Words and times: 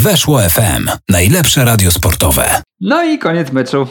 Weszło 0.00 0.40
FM. 0.40 0.88
Najlepsze 1.08 1.64
radio 1.64 1.90
sportowe. 1.90 2.62
No 2.80 3.04
i 3.04 3.18
koniec 3.18 3.52
meczu. 3.52 3.86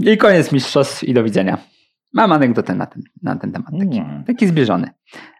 I 0.00 0.16
koniec 0.18 0.52
mistrzostw 0.52 1.04
i 1.04 1.14
do 1.14 1.24
widzenia. 1.24 1.58
Mam 2.12 2.32
anegdotę 2.32 2.74
na 2.74 2.86
ten, 2.86 3.02
na 3.22 3.36
ten 3.36 3.52
temat. 3.52 3.70
Taki, 3.80 3.98
Mm. 3.98 4.24
taki 4.24 4.46
zbliżony. 4.48 4.90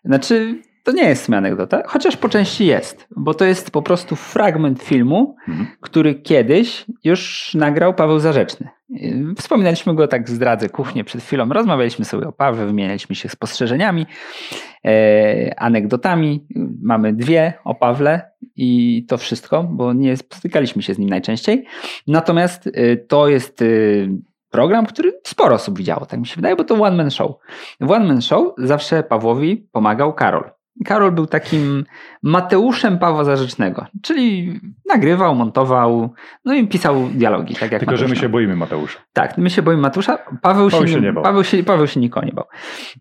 Znaczy, 0.05 0.63
to 0.85 0.93
nie 0.93 1.05
jest 1.09 1.31
anegdota, 1.33 1.83
chociaż 1.87 2.17
po 2.17 2.29
części 2.29 2.67
jest, 2.67 3.07
bo 3.17 3.35
to 3.35 3.45
jest 3.45 3.71
po 3.71 3.83
prostu 3.83 4.17
fragment 4.17 4.83
filmu, 4.83 5.37
Mhm. 5.49 5.67
który 5.81 6.15
kiedyś 6.15 6.85
już 7.05 7.55
nagrał 7.55 7.95
Paweł 7.95 8.19
Zarzeczny. 8.19 8.69
Yy, 8.89 9.35
Wspominaliśmy 9.39 9.95
go, 9.95 10.09
tak 10.09 10.31
zdradzę 10.31 10.69
kuchnię 10.69 11.05
przed 11.05 11.23
chwilą, 11.23 11.49
rozmawialiśmy 11.49 12.05
sobie 12.05 12.29
o 12.29 12.33
Pawle, 12.33 12.67
wymienialiśmy 12.67 13.15
się 13.15 13.29
spostrzeżeniami, 13.29 14.07
e, 14.85 15.61
anegdotami. 15.61 16.47
Mamy 16.83 17.13
dwie 17.13 17.53
o 17.65 17.75
Pawle 17.75 18.31
i 18.57 19.05
to 19.09 19.19
wszystko, 19.19 19.63
bo 19.65 19.93
nie 19.93 20.17
spotykaliśmy 20.17 20.83
się 20.83 20.95
z 20.95 20.99
nim 20.99 21.09
najczęściej. 21.09 21.65
Natomiast 22.07 22.67
y, 22.67 23.05
to 23.09 23.29
jest 23.29 23.63
y, 23.63 24.09
program, 24.51 24.87
który 24.87 25.13
sporo 25.27 25.55
osób 25.55 25.79
widziało, 25.79 26.07
tak 26.07 26.21
mi 26.21 26.27
się 26.27 26.37
wydaje, 26.37 26.57
bo 26.57 26.65
to 26.65 26.75
one 26.75 26.97
man 26.97 27.11
show. 27.11 27.33
W 27.81 27.91
one 27.91 28.05
man 28.07 28.23
show 28.23 28.55
zawsze 28.59 29.03
Pawłowi 29.03 29.57
pomagał 29.73 30.13
Karol. 30.15 30.51
Karol 30.85 31.13
był 31.13 31.27
takim 31.27 31.85
Mateuszem 32.23 32.99
Pawła 32.99 33.25
Zarzecznego, 33.25 33.87
czyli 34.03 34.61
nagrywał, 34.89 35.35
montował, 35.35 36.15
no 36.45 36.55
i 36.55 36.69
pisał 36.69 37.09
dialogi, 37.15 37.55
tak 37.55 37.73
jak 37.73 37.81
Tylko, 37.81 37.97
że 37.97 38.05
my 38.05 38.09
Mateusz. 38.09 38.21
się 38.21 38.29
boimy 38.29 38.57
Mateusza. 38.57 38.99
Tak, 39.13 39.39
my 39.39 39.51
się 39.51 39.63
boimy 39.63 39.83
Matusza. 39.83 40.19
Paweł, 40.43 40.71
Paweł 40.71 40.89
się, 40.89 40.95
nie, 40.95 41.01
nie 41.01 41.13
bał. 41.13 41.25
Paweł, 41.25 41.45
się, 41.45 41.63
Paweł 41.63 41.87
się 41.87 42.01
nikogo 42.01 42.27
nie 42.27 42.33
bał. 42.33 42.45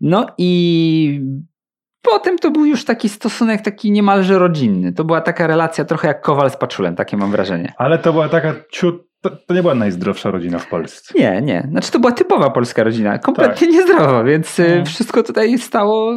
No 0.00 0.26
i 0.38 1.20
potem 2.02 2.38
to 2.38 2.50
był 2.50 2.64
już 2.64 2.84
taki 2.84 3.08
stosunek 3.08 3.62
taki 3.62 3.90
niemalże 3.90 4.38
rodzinny. 4.38 4.92
To 4.92 5.04
była 5.04 5.20
taka 5.20 5.46
relacja 5.46 5.84
trochę 5.84 6.08
jak 6.08 6.20
Kowal 6.20 6.50
z 6.50 6.56
Paczulem, 6.56 6.96
takie 6.96 7.16
mam 7.16 7.30
wrażenie. 7.30 7.72
Ale 7.78 7.98
to 7.98 8.12
bywa 8.12 8.28
taka 8.28 8.54
ciut... 8.72 9.09
To, 9.20 9.30
to 9.30 9.54
nie 9.54 9.62
była 9.62 9.74
najzdrowsza 9.74 10.30
rodzina 10.30 10.58
w 10.58 10.68
Polsce. 10.68 11.14
Nie, 11.18 11.42
nie. 11.42 11.66
Znaczy 11.70 11.90
to 11.92 11.98
była 11.98 12.12
typowa 12.12 12.50
polska 12.50 12.84
rodzina, 12.84 13.18
kompletnie 13.18 13.66
Tak. 13.66 13.76
niezdrowa, 13.76 14.24
więc 14.24 14.58
y, 14.58 14.62
Mhm. 14.66 14.86
wszystko 14.86 15.22
tutaj 15.22 15.58
stało 15.58 16.12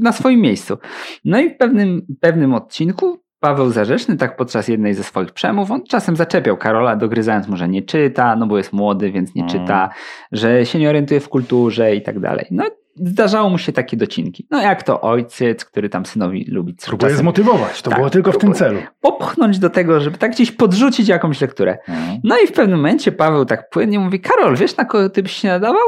na 0.00 0.12
swoim 0.12 0.40
miejscu. 0.40 0.78
No 1.24 1.40
i 1.40 1.50
w 1.50 1.56
pewnym, 1.56 2.06
pewnym 2.20 2.54
odcinku 2.54 3.18
Paweł 3.40 3.70
Zarzeczny, 3.70 4.16
tak 4.16 4.36
podczas 4.36 4.68
jednej 4.68 4.94
ze 4.94 5.02
swoich 5.02 5.32
przemów, 5.32 5.70
on 5.70 5.84
czasem 5.84 6.16
zaczepiał 6.16 6.56
Karola, 6.56 6.96
dogryzając 6.96 7.48
mu, 7.48 7.56
że 7.56 7.68
nie 7.68 7.82
czyta, 7.82 8.36
no 8.36 8.46
bo 8.46 8.56
jest 8.58 8.72
młody, 8.72 9.12
więc 9.12 9.34
nie 9.34 9.46
czyta, 9.46 9.90
że 10.32 10.66
się 10.66 10.78
nie 10.78 10.88
orientuje 10.88 11.20
w 11.20 11.28
kulturze 11.28 11.96
i 11.96 12.02
tak 12.02 12.20
dalej. 12.20 12.46
No 12.50 12.64
zdarzało 12.96 13.50
mu 13.50 13.58
się 13.58 13.72
takie 13.72 13.96
docinki. 13.96 14.46
No 14.50 14.62
jak 14.62 14.82
to 14.82 15.00
ojciec, 15.00 15.64
który 15.64 15.88
tam 15.88 16.06
synowi 16.06 16.44
lubi 16.50 16.74
Próbuję 16.86 17.10
czasem 17.10 17.22
zmotywować. 17.22 17.82
To 17.82 17.90
Tak, 17.90 17.98
było 17.98 18.10
tylko 18.10 18.32
w 18.32 18.38
tym 18.38 18.52
celu. 18.52 18.78
popchnąć 19.00 19.58
do 19.58 19.70
tego, 19.70 20.00
żeby 20.00 20.18
tak 20.18 20.30
gdzieś 20.32 20.52
podrzucić 20.52 21.08
jakąś 21.08 21.40
lekturę. 21.40 21.78
Mhm. 21.88 22.20
No 22.24 22.38
i 22.38 22.46
w 22.46 22.52
pewnym 22.52 22.76
momencie 22.78 23.12
Paweł 23.12 23.44
tak 23.44 23.70
płynnie 23.70 23.98
mówi, 23.98 24.20
Karol, 24.20 24.56
wiesz 24.56 24.76
na 24.76 24.84
kogo 24.84 25.10
ty 25.10 25.22
byś 25.22 25.32
się 25.32 25.48
nadawał? 25.48 25.82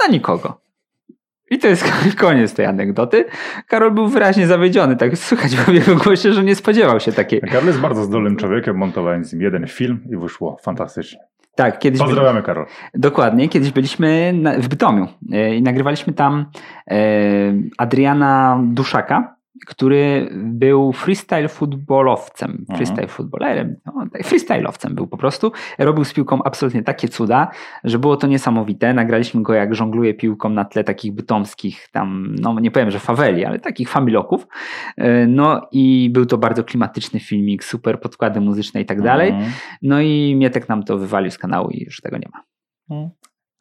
Na 0.00 0.12
nikogo. 0.12 0.60
I 1.50 1.58
to 1.58 1.68
jest 1.68 1.84
koniec 2.18 2.54
tej 2.54 2.66
anegdoty. 2.66 3.24
Karol 3.68 3.90
był 3.90 4.08
wyraźnie 4.08 4.46
zawiedziony, 4.46 4.96
tak 4.96 5.18
słychać 5.18 5.56
w 5.56 5.74
jego 5.74 5.96
głosie, 5.96 6.32
że 6.32 6.44
nie 6.44 6.54
spodziewał 6.54 7.00
się 7.00 7.12
takiej. 7.12 7.40
Karol 7.40 7.66
jest 7.66 7.78
bardzo 7.80 8.04
zdolnym 8.04 8.36
człowiekiem. 8.36 8.76
Montowałem 8.76 9.24
z 9.24 9.32
nim 9.32 9.42
jeden 9.42 9.66
film 9.66 10.00
i 10.10 10.16
wyszło 10.16 10.56
fantastycznie. 10.62 11.18
Tak, 11.54 11.78
kiedyś 11.78 12.00
byli, 12.00 12.10
Pozdrawiamy, 12.10 12.42
Karol. 12.42 12.66
dokładnie, 12.94 13.48
kiedyś 13.48 13.70
byliśmy 13.70 14.32
na, 14.32 14.52
w 14.52 14.68
Bytomiu 14.68 15.08
e, 15.32 15.54
i 15.54 15.62
nagrywaliśmy 15.62 16.12
tam 16.12 16.46
e, 16.90 16.94
Adriana 17.78 18.60
Duszaka, 18.64 19.36
który 19.66 20.28
był 20.32 20.92
freestyle 20.92 21.48
futbolowcem, 21.48 22.64
freestyle 22.76 23.06
futbolerem, 23.08 23.76
no, 23.86 24.06
tak, 24.12 24.22
freestyle'owcem 24.22 24.90
był 24.90 25.06
po 25.06 25.16
prostu. 25.16 25.52
Robił 25.78 26.04
z 26.04 26.12
piłką 26.12 26.42
absolutnie 26.42 26.82
takie 26.82 27.08
cuda, 27.08 27.50
że 27.84 27.98
było 27.98 28.16
to 28.16 28.26
niesamowite. 28.26 28.94
Nagraliśmy 28.94 29.42
go 29.42 29.54
jak 29.54 29.74
żongluje 29.74 30.14
piłką 30.14 30.48
na 30.48 30.64
tle 30.64 30.84
takich 30.84 31.12
bytomskich 31.12 31.88
tam, 31.92 32.34
no 32.40 32.60
nie 32.60 32.70
powiem, 32.70 32.90
że 32.90 32.98
faweli, 32.98 33.44
ale 33.44 33.58
takich 33.58 33.88
familoków. 33.88 34.46
E, 34.96 35.26
No 35.26 35.68
i 35.72 36.10
był 36.12 36.26
to 36.26 36.38
bardzo 36.38 36.64
klimatyczny 36.64 37.20
filmik, 37.20 37.64
super 37.64 38.00
podkłady 38.00 38.40
muzyczne 38.40 38.80
i 38.80 38.86
tak 38.86 39.02
dalej. 39.02 39.30
Mhm. 39.30 39.52
No 39.82 40.00
i 40.00 40.34
Mietek 40.38 40.68
nam 40.68 40.82
to 40.82 40.98
wywalił 40.98 41.30
z 41.30 41.38
kanału 41.38 41.70
i 41.70 41.84
już 41.84 42.00
tego 42.00 42.18
nie 42.18 42.28
ma. 42.32 42.42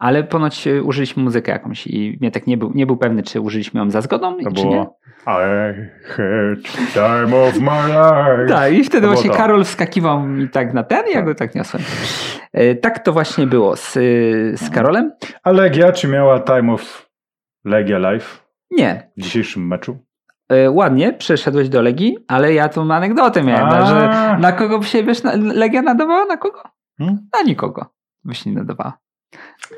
Ale 0.02 0.24
ponoć 0.24 0.68
e, 0.68 0.84
użyliśmy 0.84 1.24
muzykę 1.24 1.52
jakąś 1.52 1.88
i 1.88 2.18
Mietek 2.22 2.48
nie 2.48 2.58
był, 2.58 2.72
nie 2.76 2.86
był 2.86 2.98
pewny, 2.98 3.24
czy 3.24 3.42
użyliśmy 3.42 3.80
ją 3.80 3.92
za 3.92 4.02
zgodą, 4.02 4.38
To 4.44 4.52
czy 4.52 4.66
nie. 4.66 4.72
było 4.72 4.98
I 5.28 5.74
had 6.08 6.74
time 6.94 7.38
of 7.48 7.60
my 7.60 7.88
life. 7.88 8.46
Tak, 8.54 8.74
i 8.74 8.84
wtedy 8.84 9.08
To 9.08 9.14
właśnie. 9.14 9.30
Karol 9.32 9.64
wskakiwał 9.64 10.24
mi 10.24 10.50
tak 10.50 10.74
na 10.74 10.84
ten 10.84 11.08
i 11.08 11.14
ja 11.14 11.22
go 11.22 11.36
tak 11.36 11.56
niosłem. 11.56 11.84
E, 12.54 12.76
Tak 12.76 13.00
to 13.00 13.14
właśnie 13.14 13.48
było 13.48 13.76
z, 13.76 13.98
e, 13.98 14.00
z 14.58 14.70
Karolem? 14.70 15.12
A 15.44 15.52
Legia, 15.52 15.92
czy 15.92 16.08
miała 16.08 16.40
time 16.40 16.74
of 16.74 17.10
Legia 17.66 18.12
Life 18.12 18.38
Nie. 18.72 19.12
w 19.18 19.22
dzisiejszym 19.22 19.68
meczu? 19.68 19.98
Ładnie, 20.70 21.14
przeszedłeś 21.14 21.70
do 21.70 21.82
Legii, 21.82 22.18
ale 22.28 22.54
ja 22.54 22.70
tą 22.70 22.94
anegdotę 22.94 23.44
miałem, 23.44 23.68
A. 23.68 23.86
że 23.86 24.38
na 24.40 24.52
kogo 24.52 24.84
się, 24.84 25.04
wiesz, 25.04 25.22
Legia 25.54 25.82
nadawała? 25.82 26.26
Na 26.26 26.38
kogo? 26.38 26.62
Hmm? 26.98 27.18
Na 27.34 27.42
nikogo 27.42 27.86
by 28.24 28.36
się 28.36 28.50
nie 28.50 28.56
nadawała. 28.56 28.98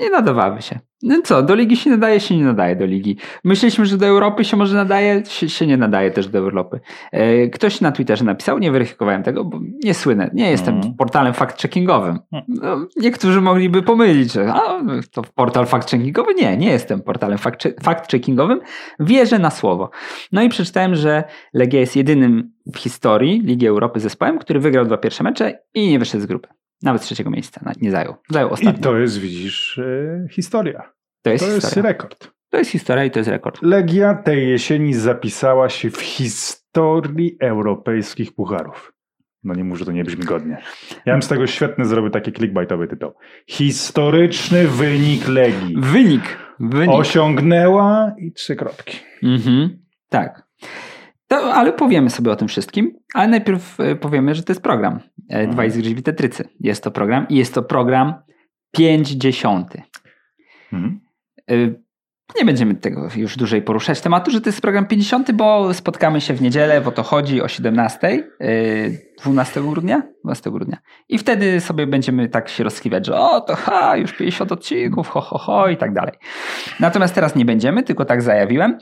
Nie 0.02 0.10
nadawałaby 0.10 0.62
się. 0.62 0.80
No 1.04 1.22
co, 1.24 1.42
do 1.44 1.56
ligi 1.56 1.78
się 1.78 1.90
nadaje, 1.90 2.20
się 2.20 2.38
nie 2.38 2.44
nadaje 2.44 2.76
do 2.76 2.86
ligi. 2.86 3.18
Myśleliśmy, 3.44 3.86
że 3.86 3.98
do 3.98 4.06
Europy 4.06 4.44
się 4.46 4.58
może 4.58 4.76
nadaje, 4.76 5.24
się, 5.26 5.50
się 5.50 5.68
nie 5.68 5.78
nadaje 5.78 6.12
też 6.12 6.28
do 6.28 6.40
Europy. 6.40 6.80
E, 7.12 7.48
Ktoś 7.48 7.82
na 7.82 7.92
Twitterze 7.92 8.26
napisał, 8.26 8.60
nie 8.60 8.72
weryfikowałem 8.72 9.24
tego, 9.24 9.46
bo 9.46 9.60
nie 9.84 9.94
słynę, 9.94 10.30
nie 10.34 10.52
jestem 10.52 10.76
Mhm. 10.76 10.94
portalem 10.96 11.34
fact-checkingowym. 11.34 12.18
Hmm. 12.32 12.46
No, 12.48 12.88
niektórzy 12.98 13.42
mogliby 13.42 13.82
pomylić, 13.84 14.34
że 14.34 14.54
a, 14.54 14.80
to 15.12 15.22
portal 15.36 15.66
fact-checkingowy. 15.66 16.36
Nie, 16.42 16.58
nie 16.58 16.70
jestem 16.72 17.02
portalem 17.02 17.38
fact- 17.38 17.74
fact-checkingowym. 17.84 18.58
Wierzę 19.00 19.40
na 19.40 19.50
słowo. 19.50 19.90
No 20.32 20.44
i 20.44 20.50
przeczytałem, 20.50 20.96
że 20.96 21.24
Legia 21.54 21.80
jest 21.80 21.96
jedynym 21.96 22.52
w 22.74 22.78
historii 22.78 23.42
Ligi 23.42 23.68
Europy 23.68 24.00
zespołem, 24.00 24.40
który 24.40 24.60
wygrał 24.60 24.86
dwa 24.86 24.98
pierwsze 24.98 25.24
mecze 25.24 25.60
i 25.74 25.90
nie 25.90 26.00
wyszedł 26.00 26.24
z 26.24 26.26
grupy. 26.26 26.48
Nawet 26.84 27.02
trzeciego 27.02 27.30
miejsca 27.30 27.72
nie 27.82 27.92
zajął. 27.92 28.16
Zajął 28.30 28.50
I 28.50 28.52
ostatnio. 28.52 28.82
to 28.84 28.98
jest, 28.98 29.20
widzisz, 29.20 29.78
e, 29.80 30.28
historia. 30.32 30.94
To 31.22 31.30
jest, 31.30 31.46
To 31.46 31.52
jest 31.52 31.66
historia. 31.68 31.92
rekord. 31.92 32.32
To 32.50 32.58
jest 32.58 32.72
historia 32.72 33.06
i 33.06 33.12
to 33.12 33.20
jest 33.20 33.30
rekord. 33.30 33.62
Legia 33.62 34.14
tej 34.14 34.50
jesieni 34.50 34.94
zapisała 34.94 35.70
się 35.70 35.90
w 35.90 36.02
historii 36.02 37.38
europejskich 37.40 38.36
pucharów. 38.36 38.94
No 39.44 39.54
nie 39.54 39.64
może 39.64 39.86
to 39.86 39.92
nie 39.92 40.04
brzmi 40.04 40.24
godnie. 40.26 40.58
Ja 41.06 41.14
bym 41.14 41.22
z 41.22 41.28
tego 41.28 41.48
świetny 41.48 41.86
zrobił 41.86 42.10
taki 42.12 42.34
clickbaitowy 42.34 42.88
tytuł. 42.88 43.12
Historyczny 43.48 44.68
wynik 44.68 45.28
Legii. 45.28 45.76
Wynik. 45.80 46.38
Wynik. 46.60 46.96
Osiągnęła 46.96 48.16
i 48.18 48.32
trzy 48.32 48.56
kropki. 48.56 49.00
Mhm. 49.24 49.80
Tak. 50.10 50.43
To, 51.34 51.54
ale 51.54 51.74
powiemy 51.74 52.10
sobie 52.10 52.32
o 52.32 52.36
tym 52.36 52.48
wszystkim, 52.48 52.96
ale 53.14 53.28
najpierw 53.28 53.80
e, 53.80 53.96
powiemy, 53.96 54.36
że 54.36 54.44
to 54.44 54.52
jest 54.54 54.62
program. 54.64 54.94
E, 54.96 55.00
Mhm. 55.34 55.52
Dwaj 55.52 55.72
zgryźli 55.72 56.04
tetrycy. 56.04 56.50
Jest 56.60 56.84
to 56.84 56.92
program 56.92 57.28
i 57.30 57.36
jest 57.36 57.54
to 57.54 57.64
program 57.64 58.14
50. 58.72 59.74
Mhm. 60.74 61.00
Y, 61.52 61.84
Nie 62.40 62.46
będziemy 62.46 62.76
tego 62.76 63.08
już 63.16 63.38
dłużej 63.38 63.62
poruszać 63.62 64.02
tematu, 64.02 64.32
że 64.32 64.42
to 64.42 64.50
jest 64.50 64.62
program 64.62 64.86
50, 64.88 65.32
bo 65.32 65.74
spotkamy 65.74 66.22
się 66.22 66.34
w 66.34 66.42
niedzielę, 66.42 66.82
bo 66.82 66.92
to 66.92 67.04
chodzi 67.04 67.42
o 67.42 67.48
17, 67.48 68.24
y, 68.42 69.14
12 69.22 69.62
grudnia, 69.62 70.02
12 70.24 70.52
grudnia. 70.52 70.78
I 71.10 71.18
wtedy 71.18 71.62
sobie 71.62 71.88
będziemy 71.88 72.30
tak 72.30 72.50
się 72.50 72.64
rozkliwiać, 72.64 73.06
że 73.06 73.16
o 73.20 73.42
to 73.42 73.56
ha, 73.56 73.98
już 73.98 74.14
50 74.14 74.52
odcinków, 74.52 75.08
ho, 75.10 75.22
ho, 75.22 75.38
ho 75.38 75.68
i 75.68 75.78
tak 75.78 75.94
dalej. 75.94 76.14
Natomiast 76.80 77.16
teraz 77.16 77.36
nie 77.36 77.46
będziemy, 77.46 77.84
tylko 77.84 78.06
tak 78.06 78.22
zajawiłem. 78.22 78.78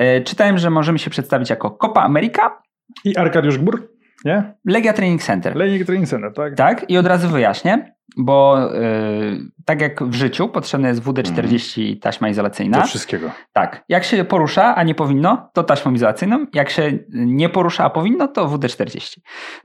Y, 0.00 0.20
Czytałem, 0.24 0.58
że 0.58 0.70
możemy 0.70 0.98
się 0.98 1.10
przedstawić 1.10 1.50
jako 1.50 1.70
Copa 1.70 2.02
America, 2.02 2.62
I 3.04 3.16
Arkadiusz 3.16 3.58
Gbur? 3.58 3.88
Nie? 4.24 4.54
Legia 4.64 4.92
Training 4.92 5.22
Center. 5.22 5.56
Legia 5.56 5.84
Training 5.84 6.08
Center, 6.08 6.32
tak? 6.34 6.54
Tak, 6.56 6.90
i 6.90 6.98
od 6.98 7.06
razu 7.06 7.28
wyjaśnię, 7.28 7.94
bo 8.16 8.68
y, 8.74 9.38
tak 9.64 9.80
jak 9.80 10.02
w 10.02 10.14
życiu 10.14 10.48
potrzebne 10.48 10.88
jest 10.88 11.02
WD-40 11.02 11.80
i 11.82 11.98
taśma 11.98 12.28
izolacyjna. 12.28 12.78
Do 12.80 12.86
wszystkiego. 12.86 13.30
Tak. 13.52 13.84
Jak 13.88 14.04
się 14.04 14.24
porusza, 14.24 14.74
a 14.74 14.82
nie 14.82 14.94
powinno, 14.94 15.50
to 15.54 15.62
taśmą 15.62 15.92
izolacyjną. 15.92 16.46
Jak 16.54 16.70
się 16.70 16.98
nie 17.12 17.48
porusza, 17.48 17.84
a 17.84 17.90
powinno, 17.90 18.28
to 18.28 18.48
WD-40. 18.48 19.18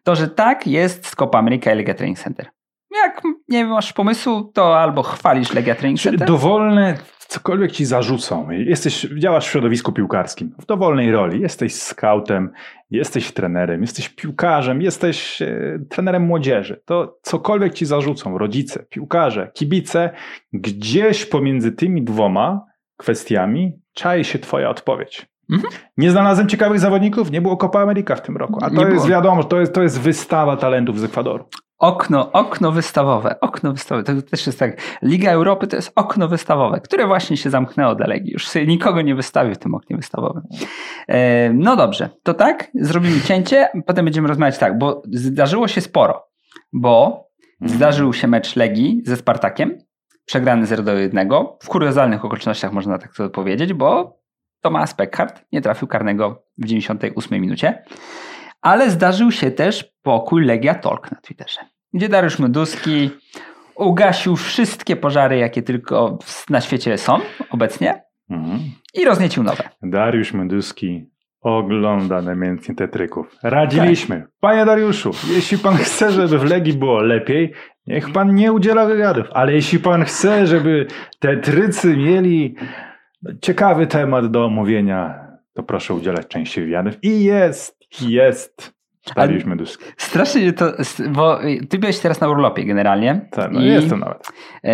To, 0.03 0.15
że 0.15 0.27
tak 0.27 0.67
jest 0.67 1.07
z 1.07 1.15
Copa 1.15 1.39
America 1.39 1.73
i 1.73 1.75
Legia 1.75 1.93
Training 1.93 2.19
Center. 2.19 2.47
Jak 3.03 3.21
nie 3.47 3.65
masz 3.65 3.93
pomysłu, 3.93 4.51
to 4.53 4.79
albo 4.79 5.03
chwalisz 5.03 5.53
Legia 5.53 5.75
Training 5.75 5.99
Czy 5.99 6.09
Center. 6.09 6.27
dowolne, 6.27 6.97
cokolwiek 7.27 7.71
ci 7.71 7.85
zarzucą, 7.85 8.49
jesteś, 8.49 9.07
działasz 9.17 9.47
w 9.47 9.51
środowisku 9.51 9.91
piłkarskim, 9.91 10.55
w 10.59 10.65
dowolnej 10.65 11.11
roli, 11.11 11.41
jesteś 11.41 11.75
scoutem, 11.75 12.51
jesteś 12.91 13.31
trenerem, 13.31 13.81
jesteś 13.81 14.09
piłkarzem, 14.09 14.81
jesteś 14.81 15.41
e, 15.41 15.79
trenerem 15.89 16.23
młodzieży, 16.23 16.81
to 16.85 17.19
cokolwiek 17.21 17.73
ci 17.73 17.85
zarzucą, 17.85 18.37
rodzice, 18.37 18.85
piłkarze, 18.89 19.51
kibice, 19.53 20.09
gdzieś 20.53 21.25
pomiędzy 21.25 21.71
tymi 21.71 22.03
dwoma 22.03 22.65
kwestiami 22.97 23.79
czai 23.93 24.23
się 24.23 24.39
twoja 24.39 24.69
odpowiedź. 24.69 25.25
Mhm. 25.51 25.73
Nie 25.97 26.11
znalazłem 26.11 26.47
ciekawych 26.47 26.79
zawodników, 26.79 27.31
nie 27.31 27.41
było 27.41 27.57
Copa 27.57 27.81
America 27.81 28.15
w 28.15 28.21
tym 28.21 28.37
roku. 28.37 28.59
A 28.61 28.69
to 28.69 28.75
nie 28.75 28.81
jest 28.81 28.95
było. 28.95 29.07
wiadomo, 29.07 29.43
to 29.43 29.59
jest, 29.59 29.73
to 29.73 29.83
jest 29.83 29.99
wystawa 29.99 30.57
talentów 30.57 30.99
z 30.99 31.03
Ekwadoru. 31.03 31.45
Okno, 31.79 32.31
okno 32.31 32.71
wystawowe, 32.71 33.39
okno 33.39 33.73
wystawowe, 33.73 34.03
to 34.03 34.21
też 34.21 34.47
jest 34.47 34.59
tak, 34.59 34.81
Liga 35.01 35.31
Europy 35.31 35.67
to 35.67 35.75
jest 35.75 35.91
okno 35.95 36.27
wystawowe, 36.27 36.81
które 36.81 37.07
właśnie 37.07 37.37
się 37.37 37.49
zamknęło 37.49 37.95
do 37.95 38.07
Legii, 38.07 38.33
już 38.33 38.47
sobie 38.47 38.67
nikogo 38.67 39.01
nie 39.01 39.15
wystawił 39.15 39.55
w 39.55 39.57
tym 39.57 39.75
oknie 39.75 39.95
wystawowym. 39.95 40.43
E, 41.07 41.49
no 41.53 41.75
dobrze, 41.75 42.09
to 42.23 42.33
tak, 42.33 42.71
zrobimy 42.73 43.21
cięcie, 43.21 43.69
potem 43.85 44.05
będziemy 44.05 44.27
rozmawiać 44.27 44.57
tak, 44.57 44.77
bo 44.77 45.01
zdarzyło 45.11 45.67
się 45.67 45.81
sporo, 45.81 46.27
bo 46.73 47.25
mhm. 47.61 47.77
zdarzył 47.77 48.13
się 48.13 48.27
mecz 48.27 48.55
Legii 48.55 49.01
ze 49.05 49.17
Spartakiem, 49.17 49.77
przegrany 50.25 50.65
0 50.65 50.83
do 50.83 50.93
1, 50.93 51.29
w 51.63 51.67
kuriozalnych 51.67 52.25
okolicznościach 52.25 52.73
można 52.73 52.97
tak 52.97 53.13
to 53.13 53.29
powiedzieć, 53.29 53.73
bo 53.73 54.17
Tomasz 54.61 54.93
Peckhardt 54.93 55.45
nie 55.51 55.61
trafił 55.61 55.87
karnego 55.87 56.43
w 56.57 56.65
98 56.65 57.41
minucie. 57.41 57.83
Ale 58.67 58.89
zdarzył 58.89 59.31
się 59.31 59.51
też 59.51 59.91
pokój 60.03 60.45
Legia 60.45 60.75
Talk 60.75 61.11
na 61.11 61.17
Twitterze, 61.21 61.59
gdzie 61.93 62.09
Dariusz 62.09 62.39
Meduski 62.39 63.09
ugasił 63.75 64.35
wszystkie 64.35 64.95
pożary, 64.95 65.37
jakie 65.37 65.61
tylko 65.61 66.19
na 66.49 66.61
świecie 66.61 66.97
są 66.97 67.19
obecnie 67.49 68.01
mhm. 68.29 68.59
i 68.93 69.05
rozniecił 69.05 69.43
nowe. 69.43 69.69
Dariusz 69.81 70.33
Meduski 70.33 71.05
ogląda 71.41 72.21
namiętnie 72.21 72.75
tetryków. 72.75 73.35
Radziliśmy. 73.43 74.21
Tak. 74.21 74.29
Panie 74.39 74.65
Dariuszu, 74.65 75.11
jeśli 75.35 75.57
pan 75.57 75.77
chce, 75.77 76.11
żeby 76.11 76.39
w 76.39 76.43
Legii 76.43 76.73
było 76.73 77.01
lepiej, 77.01 77.53
niech 77.85 78.11
pan 78.11 78.35
nie 78.35 78.53
udziela 78.53 78.85
wywiadów, 78.85 79.27
ale 79.31 79.53
jeśli 79.53 79.79
pan 79.79 80.03
chce, 80.03 80.47
żeby 80.47 80.87
tetrycy 81.19 81.97
mieli 81.97 82.55
ciekawy 83.41 83.87
temat 83.87 84.31
do 84.31 84.45
omówienia, 84.45 85.27
to 85.53 85.63
proszę 85.63 85.93
udzielać 85.93 86.27
częściej 86.27 86.63
wywiadów. 86.63 86.93
I 87.01 87.23
jest, 87.23 87.76
jest. 88.01 88.77
Dariusz 89.15 89.45
Meduski. 89.45 89.83
Strasznie 89.97 90.53
to, 90.53 90.71
bo 91.09 91.39
ty 91.69 91.79
byłeś 91.79 91.99
teraz 91.99 92.21
na 92.21 92.29
urlopie 92.29 92.65
generalnie. 92.65 93.29
Tak, 93.31 93.51
no 93.51 93.61
jestem 93.61 93.99
nawet. 93.99 94.27
Yy, 94.63 94.71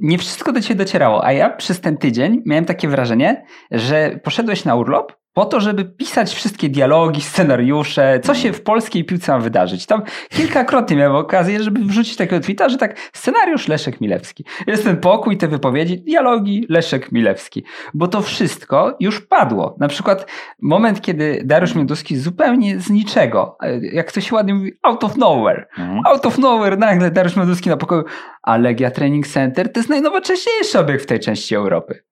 nie 0.00 0.18
wszystko 0.18 0.52
do 0.52 0.60
ciebie 0.60 0.78
docierało, 0.78 1.24
a 1.24 1.32
ja 1.32 1.50
przez 1.50 1.80
ten 1.80 1.96
tydzień 1.96 2.42
miałem 2.46 2.64
takie 2.64 2.88
wrażenie, 2.88 3.44
że 3.70 4.20
poszedłeś 4.22 4.64
na 4.64 4.74
urlop 4.74 5.12
po 5.32 5.44
to, 5.44 5.60
żeby 5.60 5.84
pisać 5.84 6.34
wszystkie 6.34 6.68
dialogi, 6.68 7.20
scenariusze, 7.20 8.20
co 8.22 8.34
się 8.34 8.52
w 8.52 8.62
polskiej 8.62 9.04
piłce 9.04 9.32
ma 9.32 9.38
wydarzyć. 9.38 9.86
Tam 9.86 10.02
kilkakrotnie 10.28 10.96
miałem 10.96 11.16
okazję, 11.16 11.62
żeby 11.62 11.80
wrzucić 11.80 12.16
takiego 12.16 12.40
tweeta, 12.40 12.68
że 12.68 12.78
tak, 12.78 12.98
scenariusz 13.12 13.68
Leszek 13.68 14.00
Milewski. 14.00 14.44
Jest 14.66 14.84
ten 14.84 14.96
pokój, 14.96 15.36
te 15.36 15.48
wypowiedzi, 15.48 16.00
dialogi 16.00 16.66
Leszek 16.68 17.12
Milewski. 17.12 17.64
Bo 17.94 18.08
to 18.08 18.20
wszystko 18.20 18.96
już 19.00 19.20
padło. 19.20 19.76
Na 19.80 19.88
przykład 19.88 20.26
moment, 20.62 21.00
kiedy 21.00 21.42
Dariusz 21.44 21.74
Mioduski 21.74 22.16
zupełnie 22.16 22.80
z 22.80 22.90
niczego, 22.90 23.58
jak 23.92 24.12
to 24.12 24.20
się 24.20 24.34
ładnie 24.34 24.54
mówi, 24.54 24.72
out 24.82 25.04
of 25.04 25.16
nowhere. 25.16 25.66
Mhm. 25.78 26.00
Out 26.06 26.26
of 26.26 26.38
nowhere 26.38 26.76
nagle 26.76 27.10
Dariusz 27.10 27.36
Mioduski 27.36 27.70
na 27.70 27.76
pokoju, 27.76 28.04
a 28.42 28.56
Legia 28.56 28.90
Training 28.90 29.26
Center 29.26 29.72
to 29.72 29.80
jest 29.80 29.90
najnowocześniejszy 29.90 30.78
obiekt 30.78 31.02
w 31.02 31.06
tej 31.06 31.20
części 31.20 31.54
Europy. 31.54 32.02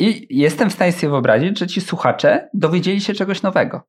I 0.00 0.26
jestem 0.38 0.70
w 0.70 0.72
stanie 0.72 0.92
sobie 0.92 1.10
wyobrazić, 1.10 1.58
że 1.58 1.66
ci 1.66 1.80
słuchacze 1.80 2.48
dowiedzieli 2.54 3.00
się 3.00 3.14
czegoś 3.14 3.42
nowego. 3.42 3.82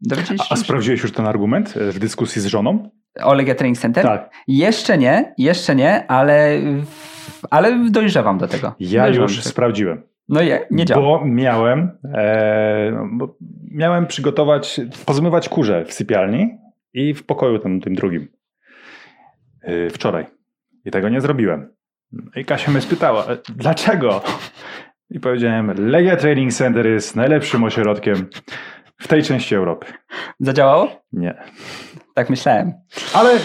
Dowiedzieli 0.00 0.38
się 0.38 0.44
a, 0.50 0.52
a 0.52 0.56
sprawdziłeś 0.56 1.02
już 1.02 1.12
ten 1.12 1.26
argument 1.26 1.76
e, 1.76 1.92
w 1.92 1.98
dyskusji 1.98 2.42
z 2.42 2.46
żoną? 2.46 2.90
O 3.22 3.34
Legia 3.34 3.54
Training 3.54 3.78
Center? 3.78 4.04
Tak. 4.04 4.30
Jeszcze 4.48 4.98
nie, 4.98 5.34
jeszcze 5.38 5.76
nie, 5.76 6.06
ale, 6.06 6.60
ale 7.50 7.90
dojrzewam 7.90 8.38
do 8.38 8.48
tego. 8.48 8.74
Ja 8.80 9.02
dojrzewam 9.02 9.28
już 9.28 9.42
sprawdziłem. 9.42 10.02
No 10.28 10.42
nie, 10.42 10.66
nie 10.70 10.84
działa. 10.84 11.02
Bo 11.02 11.24
miałem, 11.24 11.90
e, 12.14 12.90
no, 12.92 13.08
bo 13.12 13.36
miałem 13.70 14.06
przygotować, 14.06 14.80
pozmywać 15.06 15.48
kurze 15.48 15.84
w 15.84 15.92
sypialni 15.92 16.58
i 16.92 17.14
w 17.14 17.26
pokoju 17.26 17.58
tym, 17.58 17.80
tym 17.80 17.94
drugim. 17.94 18.28
E, 19.62 19.90
wczoraj. 19.90 20.26
I 20.84 20.90
tego 20.90 21.08
nie 21.08 21.20
zrobiłem. 21.20 21.74
I 22.36 22.44
Kasia 22.44 22.70
mnie 22.70 22.80
spytała, 22.80 23.26
e, 23.26 23.36
dlaczego? 23.56 24.22
I 25.10 25.20
powiedziałem, 25.20 25.72
Legia 25.76 26.16
Training 26.16 26.52
Center 26.52 26.86
jest 26.86 27.16
najlepszym 27.16 27.64
ośrodkiem 27.64 28.26
w 28.98 29.08
tej 29.08 29.22
części 29.22 29.54
Europy. 29.54 29.86
Zadziałało? 30.40 30.88
Nie. 31.12 31.42
Tak 32.14 32.30
myślałem. 32.30 32.72
Ale 33.14 33.38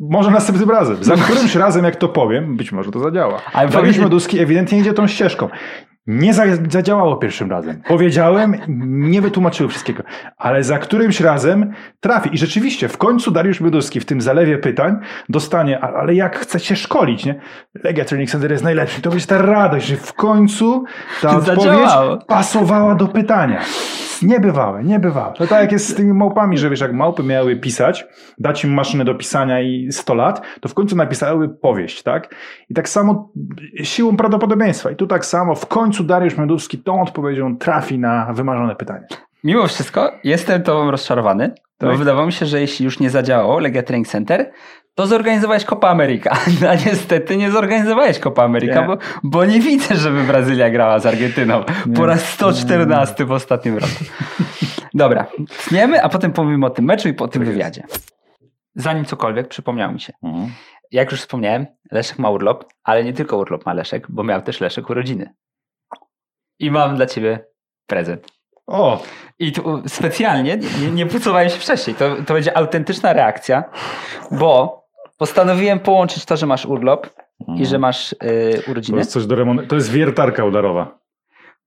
może 0.00 0.30
następnym 0.30 0.70
razem. 0.70 1.04
Za 1.04 1.16
którymś 1.16 1.54
razem, 1.54 1.84
jak 1.84 1.96
to 1.96 2.08
powiem, 2.08 2.56
być 2.56 2.72
może 2.72 2.90
to 2.90 3.00
zadziała. 3.00 3.42
Ale 3.52 3.68
Dariusz 3.68 3.98
Meduski 3.98 4.40
ewidentnie 4.40 4.78
idzie 4.78 4.92
tą 4.92 5.06
ścieżką. 5.06 5.48
Nie 6.06 6.34
zadziałało 6.70 7.16
pierwszym 7.16 7.50
razem. 7.50 7.82
Powiedziałem, 7.88 8.56
nie 9.08 9.20
wytłumaczyły 9.20 9.68
wszystkiego, 9.68 10.02
ale 10.36 10.64
za 10.64 10.78
którymś 10.78 11.20
razem 11.20 11.72
trafi. 12.00 12.34
I 12.34 12.38
rzeczywiście, 12.38 12.88
w 12.88 12.98
końcu 12.98 13.30
Dariusz 13.30 13.60
Mioduski 13.60 14.00
w 14.00 14.04
tym 14.04 14.20
zalewie 14.20 14.58
pytań 14.58 14.96
dostanie, 15.28 15.80
ale 15.80 16.14
jak 16.14 16.38
chce 16.38 16.60
się 16.60 16.76
szkolić, 16.76 17.24
nie? 17.24 17.40
Legia 17.84 18.04
Training 18.04 18.30
Center 18.30 18.50
jest 18.50 18.64
najlepszy. 18.64 19.02
To 19.02 19.10
będzie 19.10 19.26
ta 19.26 19.38
radość, 19.38 19.86
że 19.86 19.96
w 19.96 20.12
końcu 20.12 20.84
ta 21.22 21.36
odpowiedź 21.36 21.90
pasowała 22.26 22.94
do 22.94 23.08
pytania. 23.08 23.60
Niebywałe, 24.22 24.84
niebywałe. 24.84 25.32
To 25.32 25.46
tak 25.46 25.60
jak 25.60 25.72
jest 25.72 25.88
z 25.88 25.94
tymi 25.94 26.12
małpami, 26.12 26.58
że 26.58 26.70
wiesz, 26.70 26.80
jak 26.80 26.92
małpy 26.92 27.22
miały 27.22 27.56
pisać, 27.56 28.06
dać 28.38 28.64
im 28.64 28.74
maszynę 28.74 29.04
do 29.04 29.14
pisania 29.14 29.60
i 29.60 29.88
100 29.92 30.14
lat, 30.14 30.42
to 30.60 30.68
w 30.68 30.74
końcu 30.74 30.96
napisały 30.96 31.48
powieść, 31.48 32.02
tak? 32.02 32.34
I 32.70 32.74
tak 32.74 32.88
samo 32.88 33.32
siłą 33.82 34.16
prawdopodobieństwa. 34.16 34.90
I 34.90 34.96
tu 34.96 35.06
tak 35.06 35.26
samo 35.26 35.54
w 35.54 35.66
końcu 35.66 35.93
Dariusz 36.02 36.38
Mioduski 36.38 36.78
tą 36.78 37.02
odpowiedzią 37.02 37.56
trafi 37.56 37.98
na 37.98 38.32
wymarzone 38.32 38.76
pytanie. 38.76 39.06
Mimo 39.44 39.66
wszystko 39.66 40.12
jestem 40.24 40.62
tobą 40.62 40.90
rozczarowany, 40.90 41.54
tak? 41.78 41.90
bo 41.90 41.96
wydawało 41.96 42.26
mi 42.26 42.32
się, 42.32 42.46
że 42.46 42.60
jeśli 42.60 42.84
już 42.84 43.00
nie 43.00 43.10
zadziałało 43.10 43.58
Legia 43.58 43.82
Training 43.82 44.08
Center, 44.08 44.52
to 44.94 45.06
zorganizowałeś 45.06 45.64
Copa 45.64 45.88
America. 45.88 46.30
A 46.70 46.74
niestety 46.86 47.36
nie 47.36 47.50
zorganizowałeś 47.50 48.18
Copa 48.18 48.44
America, 48.44 48.82
Bo, 48.82 48.98
bo 49.22 49.44
nie 49.44 49.60
widzę, 49.60 49.94
żeby 49.94 50.22
Brazylia 50.22 50.70
grała 50.70 50.98
z 50.98 51.06
Argentyną 51.06 51.64
nie. 51.86 51.94
po 51.96 52.06
raz 52.06 52.28
114 52.28 53.24
w 53.24 53.32
ostatnim 53.32 53.74
roku. 53.74 54.04
Dobra, 54.94 55.26
tniemy, 55.68 56.02
a 56.02 56.08
potem 56.08 56.32
powiemy 56.32 56.66
o 56.66 56.70
tym 56.70 56.84
meczu 56.84 57.08
i 57.08 57.14
po 57.14 57.28
tym 57.28 57.42
tak 57.42 57.52
wywiadzie. 57.52 57.82
Zanim 58.74 59.04
cokolwiek, 59.04 59.48
przypomniało 59.48 59.92
mi 59.92 60.00
się. 60.00 60.12
Mhm. 60.22 60.50
Jak 60.92 61.10
już 61.10 61.20
wspomniałem, 61.20 61.66
Leszek 61.92 62.18
ma 62.18 62.30
urlop, 62.30 62.64
ale 62.84 63.04
nie 63.04 63.12
tylko 63.12 63.36
urlop 63.36 63.66
ma 63.66 63.72
Leszek, 63.72 64.06
bo 64.10 64.24
miał 64.24 64.42
też 64.42 64.60
Leszek 64.60 64.90
urodziny. 64.90 65.34
I 66.58 66.70
mam 66.70 66.96
dla 66.96 67.06
ciebie 67.06 67.46
prezent. 67.86 68.26
O! 68.66 69.02
I 69.38 69.52
tu 69.52 69.82
specjalnie 69.88 70.58
nie, 70.80 70.90
nie 70.90 71.06
pucowałem 71.06 71.48
się 71.48 71.58
wcześniej. 71.58 71.96
To, 71.96 72.16
to 72.26 72.34
będzie 72.34 72.56
autentyczna 72.56 73.12
reakcja, 73.12 73.64
bo 74.30 74.84
postanowiłem 75.18 75.80
połączyć 75.80 76.24
to, 76.24 76.36
że 76.36 76.46
masz 76.46 76.66
urlop 76.66 77.10
i 77.40 77.66
że 77.66 77.76
mhm. 77.76 77.80
masz 77.80 78.14
yy, 78.22 78.62
urodziny. 78.68 78.96
To 78.96 79.00
jest 79.00 79.10
coś 79.10 79.26
do 79.26 79.34
remontu. 79.34 79.66
To 79.66 79.76
jest 79.76 79.90
wiertarka 79.90 80.44
udarowa. 80.44 80.98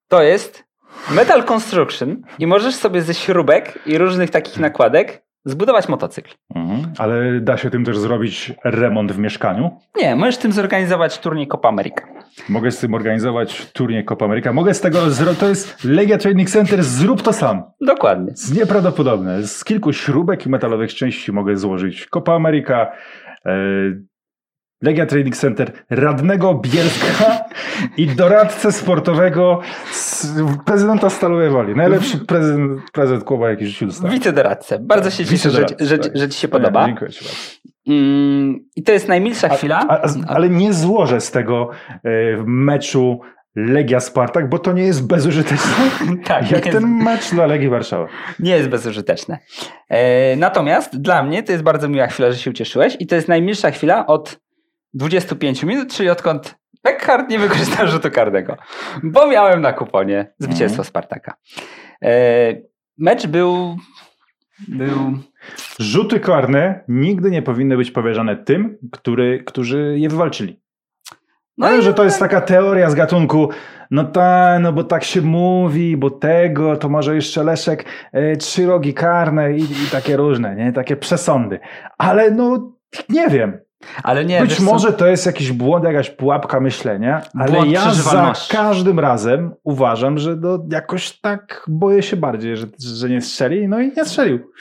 To 0.07 0.23
jest 0.23 0.63
Metal 1.11 1.43
Construction 1.43 2.21
i 2.39 2.47
możesz 2.47 2.75
sobie 2.75 3.01
ze 3.01 3.13
śrubek 3.13 3.79
i 3.85 3.97
różnych 3.97 4.29
takich 4.29 4.57
nakładek 4.57 5.26
zbudować 5.47 5.89
motocykl. 5.89 6.33
Mhm. 6.55 6.93
Ale 6.97 7.41
da 7.41 7.57
się 7.57 7.69
tym 7.69 7.85
też 7.85 7.97
zrobić 7.97 8.53
remont 8.63 9.11
w 9.11 9.17
mieszkaniu? 9.17 9.71
Nie, 9.97 10.15
możesz 10.15 10.37
tym 10.37 10.51
zorganizować 10.51 11.19
turniej 11.19 11.47
Copa 11.47 11.69
America. 11.69 12.01
Mogę 12.49 12.71
z 12.71 12.79
tym 12.79 12.93
organizować 12.93 13.71
turniej 13.71 14.05
Copa 14.05 14.25
America. 14.25 14.53
Mogę 14.53 14.73
z 14.73 14.81
tego 14.81 15.09
zrobić. 15.09 15.39
To 15.39 15.49
jest 15.49 15.83
Legia 15.83 16.17
Training 16.17 16.49
Center, 16.49 16.83
zrób 16.83 17.21
to 17.21 17.33
sam. 17.33 17.63
Dokładnie. 17.81 18.31
Z 18.35 18.57
nieprawdopodobne. 18.57 19.43
Z 19.43 19.63
kilku 19.63 19.93
śrubek 19.93 20.45
i 20.45 20.49
metalowych 20.49 20.93
części 20.93 21.31
mogę 21.31 21.57
złożyć 21.57 22.05
Copa 22.05 22.33
America, 22.33 22.87
E, 23.47 23.53
Legia 24.81 25.05
Training 25.05 25.35
Center, 25.35 25.71
radnego 25.89 26.53
Bielska 26.53 27.45
i 27.97 28.07
doradcę 28.07 28.71
sportowego 28.71 29.61
prezydenta 30.65 31.09
Stalowej 31.09 31.49
Woli. 31.49 31.75
Najlepszy 31.75 32.17
prezent, 32.17 32.91
prezent 32.91 33.23
kluba, 33.23 33.49
jaki 33.49 33.67
życiu 33.67 33.85
dostałem. 33.85 34.13
Wicedoradcę. 34.13 34.79
Bardzo 34.79 35.11
się 35.11 35.25
cieszę, 35.25 35.51
że, 35.51 35.65
że, 35.79 35.97
tak. 35.97 36.17
że, 36.17 36.29
ci 36.29 36.39
się 36.39 36.47
podoba. 36.47 36.81
Nie, 36.81 36.87
dziękuję 36.87 37.11
ci 37.11 37.25
bardzo. 37.25 37.39
Mm, 37.87 38.59
I 38.75 38.83
to 38.83 38.91
jest 38.91 39.07
najmilsza 39.07 39.49
chwila. 39.49 39.85
A, 39.89 40.01
a, 40.01 40.09
ale 40.27 40.49
nie 40.49 40.73
złożę 40.73 41.21
z 41.21 41.31
tego 41.31 41.69
y, 41.89 41.99
meczu 42.45 43.19
Legia 43.57 43.99
Spartak, 43.99 44.49
bo 44.49 44.59
to 44.59 44.73
nie 44.73 44.83
jest 44.83 45.07
bezużyteczne. 45.07 45.71
tak, 46.25 46.51
jak 46.51 46.63
ten 46.63 46.87
mecz 46.87 47.31
dla 47.31 47.45
Legii 47.45 47.69
Warszawa. 47.69 48.07
Nie 48.39 48.51
jest 48.51 48.69
bezużyteczne. 48.69 49.39
E, 49.89 50.35
natomiast 50.35 51.01
dla 51.01 51.23
mnie 51.23 51.43
to 51.43 51.51
jest 51.51 51.63
bardzo 51.63 51.89
miła 51.89 52.07
chwila, 52.07 52.31
że 52.31 52.37
się 52.37 52.49
ucieszyłeś 52.49 52.97
i 52.99 53.07
to 53.07 53.15
jest 53.15 53.27
najmilsza 53.27 53.71
chwila 53.71 54.05
od 54.05 54.39
25 54.93 55.63
minut, 55.63 55.93
czyli 55.93 56.09
odkąd 56.09 56.55
Peckhardt 56.87 57.29
nie 57.29 57.39
wykorzystał 57.39 57.87
rzutu 57.87 58.11
karnego, 58.11 58.57
bo 59.03 59.27
miałem 59.27 59.61
na 59.61 59.73
kuponie 59.73 60.33
zwycięstwo 60.39 60.81
mm. 60.81 60.85
Spartaka. 60.85 61.33
E, 62.03 62.53
mecz 62.97 63.27
był, 63.27 63.77
był... 64.67 64.97
Rzuty 65.79 66.19
karne 66.19 66.83
nigdy 66.87 67.31
nie 67.31 67.41
powinny 67.41 67.77
być 67.77 67.91
powierzane 67.91 68.35
tym, 68.35 68.77
który, 68.91 69.43
którzy 69.43 69.95
je 69.97 70.09
wywalczyli. 70.09 70.61
No, 71.57 71.75
i 71.77 71.81
że 71.81 71.93
to 71.93 72.03
jest 72.03 72.19
taka 72.19 72.41
teoria 72.41 72.89
z 72.89 72.95
gatunku, 72.95 73.49
no 73.91 74.03
tak, 74.03 74.61
no 74.61 74.73
bo 74.73 74.83
tak 74.83 75.03
się 75.03 75.21
mówi, 75.21 75.97
bo 75.97 76.09
tego, 76.09 76.77
to 76.77 76.89
może 76.89 77.15
jeszcze 77.15 77.43
Leszek, 77.43 77.85
e, 78.11 78.35
trzy 78.35 78.65
rogi 78.65 78.93
karne 78.93 79.57
i, 79.57 79.61
i, 79.61 79.89
takie 79.91 80.17
różne, 80.17 80.55
nie? 80.55 80.73
Takie 80.73 80.95
przesądy. 80.95 81.59
Ale 81.97 82.31
no, 82.31 82.73
nie 83.09 83.27
wiem. 83.27 83.66
Ale 84.03 84.25
nie, 84.25 84.41
Być 84.41 84.59
może 84.59 84.91
co? 84.91 84.97
to 84.97 85.07
jest 85.07 85.25
jakiś 85.25 85.51
błąd, 85.51 85.85
jakaś 85.85 86.09
pułapka 86.09 86.59
myślenia, 86.59 87.21
ale 87.39 87.51
błąd 87.51 87.71
ja 87.71 87.93
za 87.93 88.33
każdym 88.49 88.99
razem 88.99 89.53
uważam, 89.63 90.17
że 90.17 90.35
no 90.35 90.65
jakoś 90.71 91.19
tak 91.19 91.65
boję 91.67 92.03
się 92.03 92.17
bardziej, 92.17 92.57
że, 92.57 92.67
że 92.79 93.09
nie 93.09 93.21
strzeli, 93.21 93.67
no 93.67 93.79
i 93.79 93.91
nie 93.97 94.05
strzelił. 94.05 94.51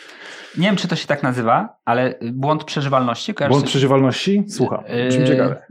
Nie 0.59 0.67
wiem, 0.67 0.77
czy 0.77 0.89
to 0.89 0.97
się 0.97 1.07
tak 1.07 1.23
nazywa, 1.23 1.77
ale 1.85 2.15
błąd 2.33 2.65
przeżywalności. 2.65 3.35
Błąd 3.49 3.65
przeżywalności? 3.65 4.45
Słucham, 4.49 4.85
brzmi 5.09 5.21
yy, 5.21 5.29
ciekawe. 5.29 5.63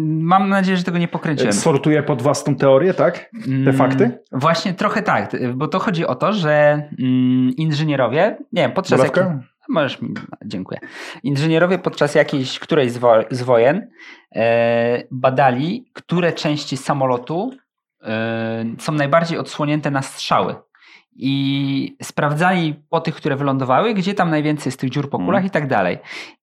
Mam 0.00 0.48
nadzieję, 0.48 0.76
że 0.76 0.84
tego 0.84 0.98
nie 0.98 1.08
pokręciłem. 1.08 1.52
Sortuję 1.52 2.02
pod 2.02 2.22
własną 2.22 2.56
teorię, 2.56 2.94
tak? 2.94 3.30
Te 3.44 3.50
mm, 3.50 3.76
fakty? 3.76 4.18
Właśnie 4.32 4.74
trochę 4.74 5.02
tak, 5.02 5.36
bo 5.54 5.68
to 5.68 5.78
chodzi 5.78 6.06
o 6.06 6.14
to, 6.14 6.32
że 6.32 6.82
mm, 6.98 7.50
inżynierowie, 7.56 8.36
nie 8.52 8.62
wiem, 8.62 8.72
podczas 8.72 9.02
jakiej, 9.02 9.24
Możesz 9.68 10.02
mi, 10.02 10.14
dziękuję. 10.44 10.80
Inżynierowie 11.22 11.78
podczas 11.78 12.14
jakiejś 12.14 12.58
którejś 12.58 12.92
z, 12.92 12.98
wo, 12.98 13.14
z 13.30 13.42
wojen 13.42 13.90
e, 14.34 15.02
badali, 15.10 15.90
które 15.92 16.32
części 16.32 16.76
samolotu 16.76 17.52
e, 18.02 18.64
są 18.78 18.92
najbardziej 18.92 19.38
odsłonięte 19.38 19.90
na 19.90 20.02
strzały. 20.02 20.54
I 21.12 21.96
sprawdzali 22.02 22.74
po 22.90 23.00
tych, 23.00 23.14
które 23.14 23.36
wylądowały, 23.36 23.94
gdzie 23.94 24.14
tam 24.14 24.30
najwięcej 24.30 24.72
z 24.72 24.76
tych 24.76 24.90
dziur 24.90 25.10
po 25.10 25.18
kulach 25.18 25.40
mm. 25.40 25.46
i 25.46 25.50
tak 25.50 25.68
dalej. 25.68 25.98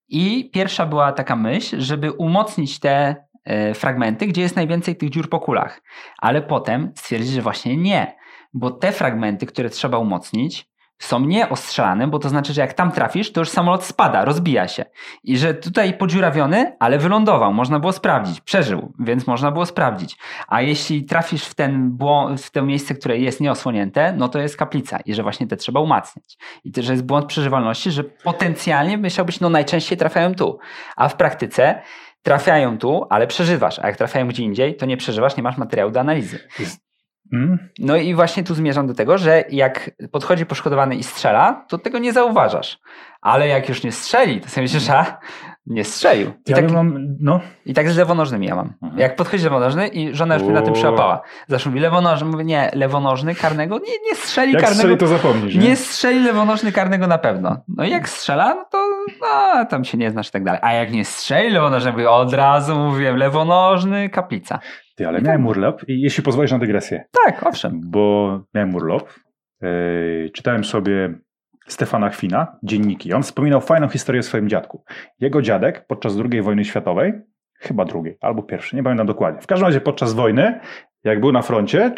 I 0.10 0.50
pierwsza 0.54 0.86
była 0.86 1.12
taka 1.12 1.36
myśl, 1.36 1.80
żeby 1.80 2.12
umocnić 2.12 2.80
te 2.80 3.16
E, 3.16 3.25
fragmenty, 3.74 4.28
gdzie 4.28 4.42
jest 4.42 4.56
najwięcej 4.56 4.96
tych 4.96 5.10
dziur 5.10 5.30
po 5.30 5.40
kulach. 5.40 5.82
Ale 6.18 6.42
potem 6.42 6.92
stwierdzić, 6.96 7.32
że 7.32 7.42
właśnie 7.42 7.78
nie, 7.78 8.16
bo 8.54 8.72
te 8.72 8.92
fragmenty, 8.92 9.46
które 9.46 9.70
trzeba 9.70 9.98
umocnić, 9.98 10.70
są 11.00 11.20
nieostrzelane, 11.20 12.08
bo 12.08 12.20
to 12.20 12.30
znaczy, 12.30 12.54
że 12.54 12.62
jak 12.62 12.74
tam 12.74 12.92
trafisz, 12.92 13.32
to 13.32 13.42
już 13.42 13.50
samolot 13.50 13.84
spada, 13.84 14.26
rozbija 14.26 14.68
się. 14.68 14.86
I 15.24 15.38
że 15.38 15.54
tutaj 15.54 15.98
podziurawiony, 15.98 16.76
ale 16.80 16.98
wylądował, 16.98 17.54
można 17.54 17.80
było 17.80 17.92
sprawdzić, 17.92 18.42
przeżył, 18.42 18.94
więc 19.00 19.28
można 19.28 19.52
było 19.52 19.66
sprawdzić. 19.66 20.18
A 20.48 20.62
jeśli 20.62 21.04
trafisz 21.04 21.46
w, 21.46 21.56
ten 21.56 21.98
w 22.38 22.52
to 22.52 22.66
miejsce, 22.66 22.96
które 22.96 23.18
jest 23.18 23.42
nieosłonięte, 23.42 24.14
no 24.18 24.30
to 24.30 24.40
jest 24.40 24.58
kaplica 24.58 25.00
i 25.06 25.14
że 25.14 25.24
właśnie 25.24 25.48
te 25.48 25.58
trzeba 25.58 25.80
umacniać. 25.80 26.38
I 26.64 26.72
to, 26.72 26.82
że 26.82 26.92
jest 26.92 27.06
błąd 27.06 27.26
przeżywalności, 27.26 27.92
że 27.92 28.04
potencjalnie 28.04 28.98
myślałbyś, 28.98 29.40
no 29.40 29.50
najczęściej 29.50 29.98
trafiają 29.98 30.36
tu. 30.36 30.60
A 30.96 31.10
w 31.10 31.16
praktyce 31.16 31.82
trafiają 32.26 32.78
tu, 32.78 33.08
ale 33.10 33.28
przeżywasz, 33.28 33.80
a 33.80 33.88
jak 33.88 33.98
trafiają 33.98 34.28
gdzie 34.28 34.44
indziej, 34.44 34.76
to 34.76 34.86
nie 34.86 34.98
przeżywasz, 34.98 35.38
nie 35.38 35.44
masz 35.44 35.58
materiału 35.58 35.92
do 35.92 36.00
analizy. 36.00 36.40
Hmm? 37.32 37.70
No 37.80 37.96
i 37.96 38.16
właśnie 38.16 38.44
tu 38.44 38.56
zmierzam 38.56 38.88
do 38.88 38.94
tego, 38.94 39.18
że 39.18 39.44
jak 39.50 39.92
podchodzi 40.12 40.46
poszkodowany 40.46 40.96
i 40.96 41.04
strzela, 41.04 41.66
to 41.70 41.78
tego 41.78 42.00
nie 42.00 42.14
zauważasz. 42.14 42.80
Ale 43.22 43.48
jak 43.48 43.70
już 43.70 43.84
nie 43.84 43.92
strzeli, 43.92 44.42
to 44.42 44.50
sobie 44.50 44.62
myślisz, 44.62 44.90
a 44.90 45.20
nie 45.68 45.84
strzelił. 45.84 46.28
I, 46.28 46.52
ja 46.52 46.56
tak, 46.56 46.72
mam, 46.72 47.16
no. 47.20 47.40
I 47.66 47.74
tak 47.74 47.90
z 47.90 47.98
lewonożnym 47.98 48.44
ja 48.44 48.56
mam. 48.56 48.74
Mhm. 48.84 49.02
Jak 49.02 49.16
podchodzi 49.16 49.44
lewonożny 49.44 49.88
i 49.88 50.16
żona 50.16 50.34
już 50.34 50.44
mnie 50.44 50.54
na 50.54 50.62
tym 50.62 50.74
przełapała. 50.74 51.22
Zawsze 51.48 51.70
mówi 51.70 51.82
lewonożny, 51.82 52.28
mówię 52.28 52.44
nie, 52.44 52.72
lewonożny 52.74 53.36
karnego, 53.36 53.78
nie, 53.78 54.10
nie 54.10 54.16
strzeli 54.16 54.54
jak 54.54 54.62
karnego. 54.62 54.80
strzeli 54.80 54.98
to 54.98 55.08
zapomnisz. 55.08 55.56
Nie? 55.56 55.70
nie 55.70 55.76
strzeli 55.76 56.24
lewonożny 56.24 56.72
karnego 56.72 57.08
na 57.08 57.18
pewno. 57.18 57.58
No 57.68 57.86
i 57.86 57.90
jak 57.90 58.10
strzela, 58.10 58.56
no 58.56 58.66
to 58.72 58.78
no, 59.22 59.66
tam 59.66 59.86
się 59.86 59.98
nie 59.98 60.12
znasz 60.12 60.30
i 60.30 60.32
tak 60.32 60.44
dalej. 60.44 60.60
A 60.64 60.74
jak 60.74 60.92
nie 60.92 61.06
strzeli 61.06 61.50
lewonożny, 61.50 61.92
mówię, 61.92 62.10
od 62.10 62.34
razu 62.34 62.76
mówiłem 62.76 63.18
lewonożny, 63.18 64.10
kaplica. 64.10 64.60
Ty, 64.96 65.08
ale 65.08 65.22
miałem 65.22 65.48
urlop 65.48 65.90
i 65.90 66.02
jeśli 66.02 66.24
pozwolisz 66.24 66.52
na 66.52 66.60
dygresję. 66.60 67.06
Tak, 67.26 67.46
owszem. 67.46 67.82
Bo 67.86 68.40
miałem 68.54 68.76
urlop, 68.76 69.10
yy, 69.62 70.30
czytałem 70.34 70.64
sobie 70.64 71.16
Stefana 71.68 72.10
Chwina, 72.10 72.58
dzienniki. 72.64 73.14
On 73.14 73.24
wspominał 73.24 73.62
fajną 73.62 73.88
historię 73.88 74.20
o 74.20 74.24
swoim 74.24 74.50
dziadku. 74.50 74.84
Jego 75.20 75.42
dziadek 75.42 75.88
podczas 75.88 76.14
II 76.32 76.42
wojny 76.42 76.66
światowej, 76.66 77.14
chyba 77.60 77.86
drugiej 77.86 78.18
albo 78.22 78.44
pierwszej, 78.44 78.78
nie 78.78 78.84
pamiętam 78.84 79.08
dokładnie. 79.08 79.42
W 79.42 79.48
każdym 79.48 79.68
razie 79.68 79.82
podczas 79.82 80.14
wojny, 80.14 80.60
jak 81.04 81.20
był 81.20 81.32
na 81.32 81.42
froncie, 81.42 81.92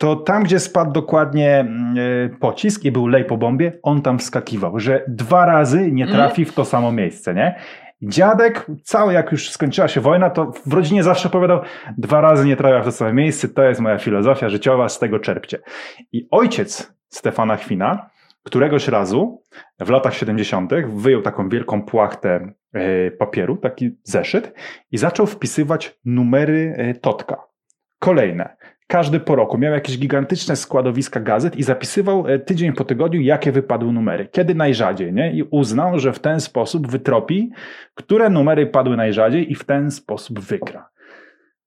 to 0.00 0.16
tam, 0.16 0.42
gdzie 0.42 0.60
spadł 0.60 0.92
dokładnie 0.92 1.60
mm, 1.60 1.94
e, 1.98 2.28
pocisk 2.28 2.84
i 2.84 2.92
był 2.92 3.06
lej 3.06 3.24
po 3.24 3.36
bombie, 3.36 3.70
on 3.82 4.02
tam 4.02 4.18
wskakiwał, 4.18 4.80
że 4.80 5.04
dwa 5.08 5.46
razy 5.46 5.92
nie 5.92 6.04
mhm. 6.04 6.18
trafi 6.18 6.44
w 6.44 6.52
to 6.52 6.64
samo 6.64 6.92
miejsce, 6.92 7.34
nie? 7.34 7.54
Dziadek, 8.02 8.66
cały 8.84 9.12
jak 9.12 9.32
już 9.32 9.50
skończyła 9.50 9.88
się 9.88 10.00
wojna, 10.00 10.30
to 10.30 10.52
w 10.66 10.72
rodzinie 10.72 11.02
zawsze 11.02 11.28
opowiadał, 11.28 11.60
dwa 11.98 12.20
razy 12.20 12.46
nie 12.46 12.56
trafia 12.56 12.80
w 12.80 12.84
to 12.84 12.92
samo 12.92 13.12
miejsce, 13.12 13.48
to 13.48 13.62
jest 13.62 13.80
moja 13.80 13.98
filozofia 13.98 14.48
życiowa, 14.48 14.88
z 14.88 14.98
tego 14.98 15.18
czerpcie. 15.18 15.58
I 16.12 16.28
ojciec 16.30 16.92
Stefana 17.08 17.56
Chwina, 17.56 18.10
któregoś 18.42 18.88
razu 18.88 19.42
w 19.80 19.90
latach 19.90 20.14
70. 20.14 20.72
wyjął 20.86 21.22
taką 21.22 21.48
wielką 21.48 21.82
płachtę 21.82 22.52
e, 22.72 23.10
papieru, 23.10 23.56
taki 23.56 23.90
zeszyt 24.02 24.52
i 24.90 24.98
zaczął 24.98 25.26
wpisywać 25.26 25.98
numery 26.04 26.74
e, 26.76 26.94
Totka. 26.94 27.44
Kolejne. 27.98 28.56
Każdy 28.86 29.20
po 29.20 29.36
roku 29.36 29.58
miał 29.58 29.72
jakieś 29.72 29.98
gigantyczne 29.98 30.56
składowiska 30.56 31.20
gazet 31.20 31.56
i 31.56 31.62
zapisywał 31.62 32.28
e, 32.28 32.38
tydzień 32.38 32.72
po 32.72 32.84
tygodniu, 32.84 33.20
jakie 33.20 33.52
wypadły 33.52 33.92
numery, 33.92 34.28
kiedy 34.32 34.54
najrzadziej, 34.54 35.12
nie? 35.12 35.32
I 35.32 35.42
uznał, 35.42 35.98
że 35.98 36.12
w 36.12 36.18
ten 36.18 36.40
sposób 36.40 36.90
wytropi, 36.90 37.50
które 37.94 38.30
numery 38.30 38.66
padły 38.66 38.96
najrzadziej 38.96 39.52
i 39.52 39.54
w 39.54 39.64
ten 39.64 39.90
sposób 39.90 40.40
wygra. 40.40 40.88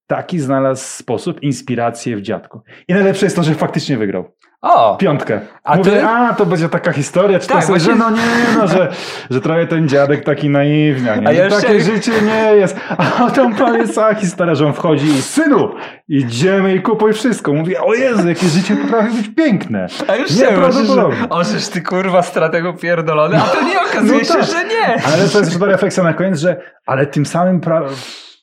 Taki 0.08 0.40
znalazł 0.40 0.84
sposób, 0.84 1.44
inspirację 1.44 2.16
w 2.16 2.22
dziadku. 2.22 2.62
I 2.88 2.94
najlepsze 2.94 3.26
jest 3.26 3.36
to, 3.36 3.44
że 3.44 3.54
faktycznie 3.54 3.98
wygrał. 3.98 4.32
O! 4.64 4.98
Piątkę. 4.98 5.40
A 5.64 5.76
Mówię, 5.76 5.92
ty? 5.92 6.06
a 6.06 6.34
to 6.34 6.46
będzie 6.46 6.70
taka 6.70 6.92
historia, 6.92 7.40
czy 7.40 7.48
tak, 7.48 7.62
to 7.62 7.68
właśnie... 7.68 7.92
że 7.94 7.96
no 7.96 8.10
nie, 8.10 8.22
no, 8.58 8.68
że, 8.68 8.92
że 9.30 9.42
trochę 9.42 9.68
ten 9.68 9.90
dziadek 9.90 10.24
taki 10.24 10.50
naiwnia, 10.50 11.16
nie? 11.16 11.28
A 11.28 11.32
ja 11.32 11.50
takie 11.50 11.82
życie 11.82 12.12
nie 12.22 12.56
jest. 12.56 12.78
A 12.98 13.32
tam 13.32 13.56
prawie 13.56 13.88
cała 13.88 14.14
historia, 14.14 14.56
że 14.56 14.66
on 14.66 14.74
wchodzi 14.74 15.06
i 15.06 15.22
synu, 15.22 15.76
idziemy 16.08 16.76
i 16.76 16.82
kupuj 16.82 17.14
wszystko. 17.14 17.54
Mówi, 17.54 17.78
o 17.78 17.94
Jezu, 17.94 18.28
jakie 18.28 18.48
życie 18.48 18.76
potrafi 18.76 19.18
być 19.18 19.36
piękne. 19.36 19.88
A 20.08 20.16
już 20.16 20.32
nie, 20.32 20.48
prawdopodobnie. 20.48 21.30
Ożysz 21.30 21.68
ty 21.68 21.82
kurwa 21.82 22.22
stratego 22.22 22.74
pierdolony, 22.74 23.38
a 23.38 23.42
to 23.42 23.62
nie 23.62 23.82
okazuje 23.82 24.20
no 24.20 24.26
się, 24.26 24.34
tak. 24.34 24.44
że 24.44 24.64
nie. 24.66 25.04
Ale 25.14 25.30
to 25.30 25.40
jest 25.40 25.62
refleksja 25.62 26.04
na 26.04 26.14
koniec, 26.14 26.40
że 26.40 26.62
ale 26.86 27.06
tym 27.06 27.26
samym 27.26 27.62
pra 27.62 27.82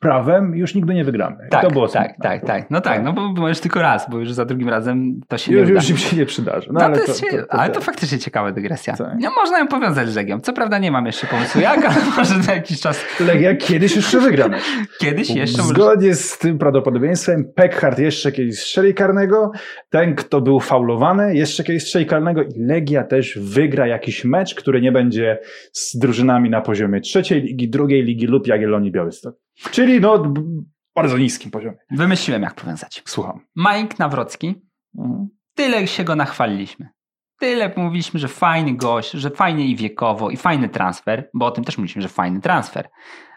prawem 0.00 0.54
już 0.56 0.74
nigdy 0.74 0.94
nie 0.94 1.04
wygramy. 1.04 1.36
Tak, 1.50 1.62
to 1.62 1.70
było 1.70 1.88
tak, 1.88 2.14
tak, 2.22 2.46
tak. 2.46 2.70
No 2.70 2.80
tak, 2.80 3.02
no 3.02 3.12
bo 3.12 3.32
możesz 3.32 3.60
tylko 3.60 3.82
raz, 3.82 4.10
bo 4.10 4.18
już 4.18 4.32
za 4.32 4.44
drugim 4.44 4.68
razem 4.68 5.20
to 5.28 5.38
się 5.38 5.52
już, 5.52 5.68
nie. 5.68 5.74
Już 5.74 5.90
im 5.90 5.96
się 5.96 6.16
nie 6.16 6.26
przydarzy. 6.26 6.66
No, 6.72 6.80
no 6.80 6.86
ale, 6.86 6.98
to, 6.98 7.06
to, 7.06 7.12
to, 7.12 7.52
ale 7.52 7.70
to 7.70 7.80
faktycznie 7.80 8.18
ciekawa 8.18 8.52
dygresja. 8.52 8.96
Tak. 8.96 9.14
No, 9.20 9.30
można 9.36 9.58
ją 9.58 9.68
powiązać 9.68 10.08
z 10.08 10.16
Legią. 10.16 10.40
Co 10.40 10.52
prawda 10.52 10.78
nie 10.78 10.90
mam 10.90 11.06
jeszcze 11.06 11.26
pomysłu 11.26 11.60
jak, 11.60 11.84
ale 11.90 11.96
może 12.16 12.38
na 12.38 12.54
jakiś 12.54 12.80
czas... 12.80 13.04
Legia 13.20 13.56
kiedyś 13.56 13.96
jeszcze 13.96 14.20
wygramy. 14.20 14.58
Kiedyś 14.98 15.30
jeszcze... 15.30 15.62
Zgodnie 15.62 16.14
z 16.14 16.38
tym 16.38 16.58
prawdopodobieństwem 16.58 17.44
Peckhardt 17.54 17.98
jeszcze 17.98 18.32
kiedyś 18.32 18.60
strzeli 18.60 18.94
karnego, 18.94 19.52
ten 19.90 20.14
kto 20.14 20.40
był 20.40 20.60
faulowany 20.60 21.34
jeszcze 21.34 21.64
kiedyś 21.64 21.82
strzeli 21.82 22.06
karnego 22.06 22.42
i 22.42 22.52
Legia 22.56 23.04
też 23.04 23.38
wygra 23.42 23.86
jakiś 23.86 24.24
mecz, 24.24 24.54
który 24.54 24.80
nie 24.80 24.92
będzie 24.92 25.38
z 25.72 25.98
drużynami 25.98 26.50
na 26.50 26.60
poziomie 26.60 27.00
trzeciej 27.00 27.42
ligi, 27.42 27.68
drugiej 27.68 28.02
ligi 28.02 28.26
lub 28.26 28.46
Jagiellonii 28.46 28.92
Białystok. 28.92 29.34
Czyli 29.70 30.00
no 30.00 30.32
bardzo 30.94 31.18
niskim 31.18 31.50
poziomie. 31.50 31.76
Wymyśliłem 31.90 32.42
jak 32.42 32.54
powiązać. 32.54 33.02
Słucham. 33.06 33.40
Mike 33.56 33.96
Nawrocki. 33.98 34.54
Mhm. 34.98 35.28
Tyle 35.54 35.86
się 35.86 36.04
go 36.04 36.16
nachwaliliśmy. 36.16 36.88
Tyle 37.38 37.72
mówiliśmy, 37.76 38.20
że 38.20 38.28
fajny 38.28 38.76
gość, 38.76 39.10
że 39.10 39.30
fajny 39.30 39.64
i 39.64 39.76
wiekowo, 39.76 40.30
i 40.30 40.36
fajny 40.36 40.68
transfer, 40.68 41.30
bo 41.34 41.46
o 41.46 41.50
tym 41.50 41.64
też 41.64 41.78
mówiliśmy, 41.78 42.02
że 42.02 42.08
fajny 42.08 42.40
transfer. 42.40 42.88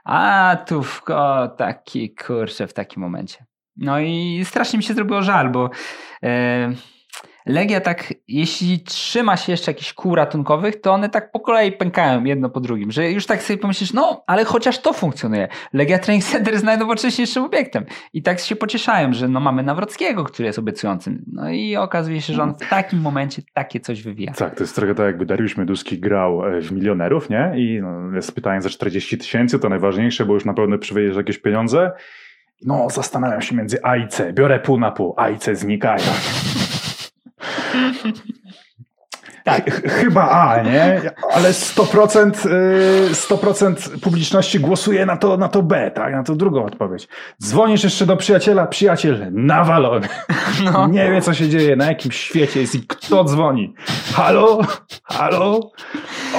A 0.03 0.57
tu 0.67 0.83
w, 0.83 1.01
o, 1.07 1.47
taki 1.47 2.15
kurczę 2.15 2.67
w 2.67 2.73
takim 2.73 3.01
momencie. 3.01 3.45
No 3.77 3.99
i 3.99 4.41
strasznie 4.45 4.77
mi 4.77 4.83
się 4.83 4.93
zrobiło 4.93 5.21
żal, 5.21 5.49
bo 5.49 5.69
yy, 6.21 6.29
Legia 7.45 7.81
tak, 7.81 8.13
jeśli 8.27 8.79
trzyma 8.79 9.37
się 9.37 9.51
jeszcze 9.51 9.71
jakichś 9.71 9.93
kół 9.93 10.15
ratunkowych, 10.15 10.81
to 10.81 10.91
one 10.93 11.09
tak 11.09 11.31
po 11.31 11.39
kolei 11.39 11.71
pękają 11.71 12.23
jedno 12.23 12.49
po 12.49 12.59
drugim, 12.59 12.91
że 12.91 13.11
już 13.11 13.25
tak 13.25 13.43
sobie 13.43 13.57
pomyślisz, 13.57 13.93
no, 13.93 14.23
ale 14.27 14.45
chociaż 14.45 14.81
to 14.81 14.93
funkcjonuje. 14.93 15.47
Legia 15.73 15.99
Training 15.99 16.25
Center 16.25 16.53
jest 16.53 16.65
najnowocześniejszym 16.65 17.43
obiektem. 17.43 17.85
I 18.13 18.21
tak 18.21 18.39
się 18.39 18.55
pocieszają, 18.55 19.13
że 19.13 19.27
no 19.27 19.39
mamy 19.39 19.63
Nawrockiego, 19.63 20.23
który 20.23 20.45
jest 20.45 20.59
obiecujący. 20.59 21.21
No 21.27 21.49
i 21.49 21.75
okazuje 21.75 22.21
się, 22.21 22.33
że 22.33 22.43
on 22.43 22.55
w 22.55 22.69
takim 22.69 23.01
momencie 23.01 23.41
takie 23.53 23.79
coś 23.79 24.03
wywija. 24.03 24.33
Tak, 24.33 24.55
to 24.55 24.63
jest 24.63 24.75
trochę 24.75 24.95
tak, 24.95 25.05
jakby 25.05 25.25
Dariusz 25.25 25.57
Meduski 25.57 25.99
grał 25.99 26.45
e, 26.45 26.61
w 26.61 26.71
milionerów, 26.71 27.29
nie? 27.29 27.51
I 27.55 27.79
no, 27.81 28.15
jest 28.15 28.35
pytanie 28.35 28.61
za 28.61 28.69
40 28.69 29.17
tysięcy, 29.17 29.59
to 29.59 29.69
najważniejsze, 29.69 30.25
bo 30.25 30.33
już 30.33 30.45
na 30.45 30.53
pewno 30.53 30.77
przywieziesz 30.77 31.15
jakieś 31.15 31.37
pieniądze. 31.37 31.91
No, 32.65 32.89
zastanawiam 32.89 33.41
się 33.41 33.55
między 33.55 33.83
A 33.83 33.97
i 33.97 34.07
C. 34.07 34.33
Biorę 34.33 34.59
pół 34.59 34.79
na 34.79 34.91
pół, 34.91 35.13
A 35.17 35.29
i 35.29 35.37
C 35.37 35.55
znikają. 35.55 36.03
Je. 37.73 38.32
Tak. 39.43 39.71
Ch- 39.71 39.91
Chyba 39.91 40.29
A, 40.29 40.61
nie? 40.63 41.01
Ale 41.33 41.49
100%, 41.53 42.45
y, 42.45 43.15
100% 43.15 43.99
publiczności 44.01 44.59
głosuje 44.59 45.05
na 45.05 45.17
to, 45.17 45.37
na 45.37 45.47
to 45.47 45.63
B, 45.63 45.91
tak? 45.91 46.13
Na 46.13 46.23
to 46.23 46.35
drugą 46.35 46.65
odpowiedź. 46.65 47.07
Dzwonisz 47.43 47.83
jeszcze 47.83 48.05
do 48.05 48.17
przyjaciela, 48.17 48.67
przyjaciel 48.67 49.27
nawalony. 49.31 50.07
No. 50.63 50.87
Nie 50.91 51.11
wie, 51.11 51.21
co 51.21 51.33
się 51.33 51.49
dzieje, 51.49 51.75
na 51.75 51.85
jakim 51.85 52.11
świecie 52.11 52.61
jest 52.61 52.75
i 52.75 52.87
kto 52.87 53.23
dzwoni. 53.23 53.73
Halo? 54.13 54.61
Halo? 55.03 55.71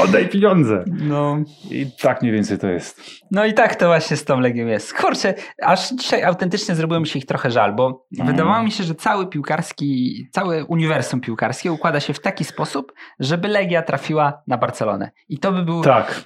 Oddaj 0.05 0.29
pieniądze. 0.29 0.85
No. 0.87 1.37
I 1.71 1.87
tak 2.03 2.23
mniej 2.23 2.35
więcej 2.35 2.59
to 2.59 2.67
jest. 2.69 3.01
no 3.31 3.45
i 3.45 3.55
tak 3.55 3.75
to 3.77 3.87
właśnie 3.87 4.17
z 4.17 4.25
tą 4.25 4.41
Legią 4.41 4.67
jest. 4.67 4.95
Kurczę, 4.95 5.35
aż 5.63 5.91
dzisiaj 5.91 6.23
autentycznie 6.23 6.75
zrobiło 6.75 7.01
mi 7.01 7.07
się 7.07 7.19
ich 7.19 7.27
trochę 7.27 7.51
żal, 7.51 7.75
bo 7.75 8.05
Mm. 8.19 8.27
wydawało 8.33 8.63
mi 8.63 8.71
się, 8.73 8.85
że 8.85 8.95
cały 8.95 9.27
piłkarski, 9.29 10.29
całe 10.33 10.65
uniwersum 10.65 11.21
piłkarskie 11.21 11.73
układa 11.73 12.01
się 12.01 12.15
w 12.15 12.21
taki 12.21 12.45
sposób, 12.45 12.93
żeby 13.21 13.49
Legia 13.49 13.83
trafiła 13.83 14.43
na 14.47 14.59
Barcelonę. 14.59 15.11
I 15.29 15.39
to 15.39 15.53
by 15.53 15.63
był 15.63 15.83
Tak. 15.83 16.25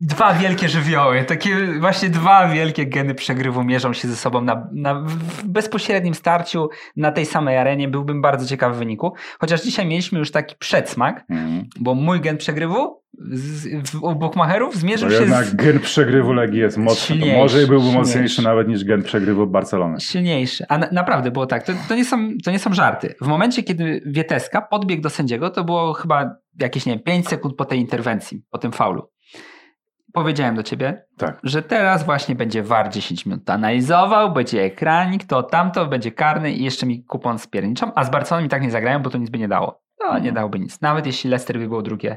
dwa 0.00 0.34
wielkie 0.34 0.68
żywioły, 0.68 1.24
takie 1.24 1.56
właśnie 1.80 2.08
dwa 2.10 2.48
wielkie 2.48 2.86
geny 2.86 3.14
przegrywu 3.14 3.64
mierzą 3.64 3.92
się 3.92 4.08
ze 4.08 4.16
sobą 4.16 4.40
na, 4.40 4.68
na, 4.72 4.94
w 4.94 5.44
bezpośrednim 5.44 6.14
starciu 6.14 6.68
na 6.96 7.12
tej 7.12 7.26
samej 7.26 7.56
arenie. 7.58 7.88
Byłbym 7.88 8.22
bardzo 8.22 8.46
ciekawy 8.46 8.78
wyniku. 8.78 9.12
Chociaż 9.40 9.62
dzisiaj 9.62 9.86
mieliśmy 9.86 10.18
już 10.18 10.30
taki 10.30 10.56
przedsmak, 10.58 11.24
Mhm. 11.30 11.68
bo 11.80 11.94
mój 11.94 12.20
gen 12.20 12.36
przegrywu 12.36 13.01
z, 13.18 13.90
w, 13.90 14.02
u 14.02 14.14
Bukmacherów 14.14 14.76
zmierzył 14.76 15.08
To 15.08 15.14
się 15.14 15.20
jednak 15.20 15.44
z 15.44 15.54
gen 15.54 15.80
przegrywu 15.80 16.32
Legii 16.32 16.60
jest 16.60 16.76
mocny. 16.78 17.00
Silniejszy, 17.00 17.36
może 17.38 17.58
byłby 17.58 17.74
silniejszy. 17.76 17.98
mocniejszy 17.98 18.42
nawet 18.42 18.68
niż 18.68 18.84
gen 18.84 19.02
przegrywu 19.02 19.46
Barcelony. 19.46 20.00
silniejszy. 20.00 20.64
A 20.68 20.78
na, 20.78 20.88
naprawdę 20.92 21.30
było 21.30 21.46
tak. 21.46 21.62
To, 21.62 21.72
to, 21.88 21.94
nie 21.94 22.04
są, 22.04 22.28
to 22.44 22.50
nie 22.50 22.58
są 22.58 22.74
żarty. 22.74 23.14
W 23.20 23.26
momencie, 23.26 23.62
kiedy 23.62 24.02
Wieteska 24.06 24.62
podbiegł 24.62 25.02
do 25.02 25.10
sędziego, 25.10 25.50
to 25.50 25.64
było 25.64 25.92
chyba 25.92 26.36
jakieś, 26.60 26.86
nie 26.86 26.92
wiem, 26.92 27.02
5 27.02 27.28
sekund 27.28 27.56
po 27.56 27.64
tej 27.64 27.78
interwencji, 27.78 28.42
po 28.50 28.58
tym 28.58 28.72
faulu. 28.72 29.10
Powiedziałem 30.12 30.54
do 30.56 30.62
ciebie, 30.62 31.04
Tak. 31.18 31.40
że 31.42 31.62
teraz 31.62 32.04
właśnie 32.04 32.34
będzie 32.34 32.62
VAR 32.62 32.88
10 32.90 33.26
minut 33.26 33.50
analizował, 33.50 34.32
będzie 34.32 34.62
ekranik, 34.62 35.24
to 35.24 35.42
tamto, 35.42 35.86
będzie 35.86 36.12
karny 36.12 36.52
i 36.52 36.64
jeszcze 36.64 36.86
mi 36.86 37.04
kupon 37.04 37.38
spierniczą, 37.38 37.94
a 37.94 38.04
z 38.04 38.10
Barceloną 38.10 38.42
mi 38.44 38.48
tak 38.48 38.62
nie 38.62 38.70
zagrają, 38.70 38.98
bo 39.02 39.10
to 39.10 39.18
nic 39.18 39.30
by 39.30 39.38
nie 39.38 39.48
dało. 39.48 39.82
No, 40.00 40.18
nie 40.18 40.32
dałoby 40.32 40.58
nic. 40.58 40.80
Nawet 40.80 41.06
jeśli 41.06 41.30
Leicester 41.30 41.58
by 41.58 41.68
było 41.68 41.82
drugie 41.82 42.16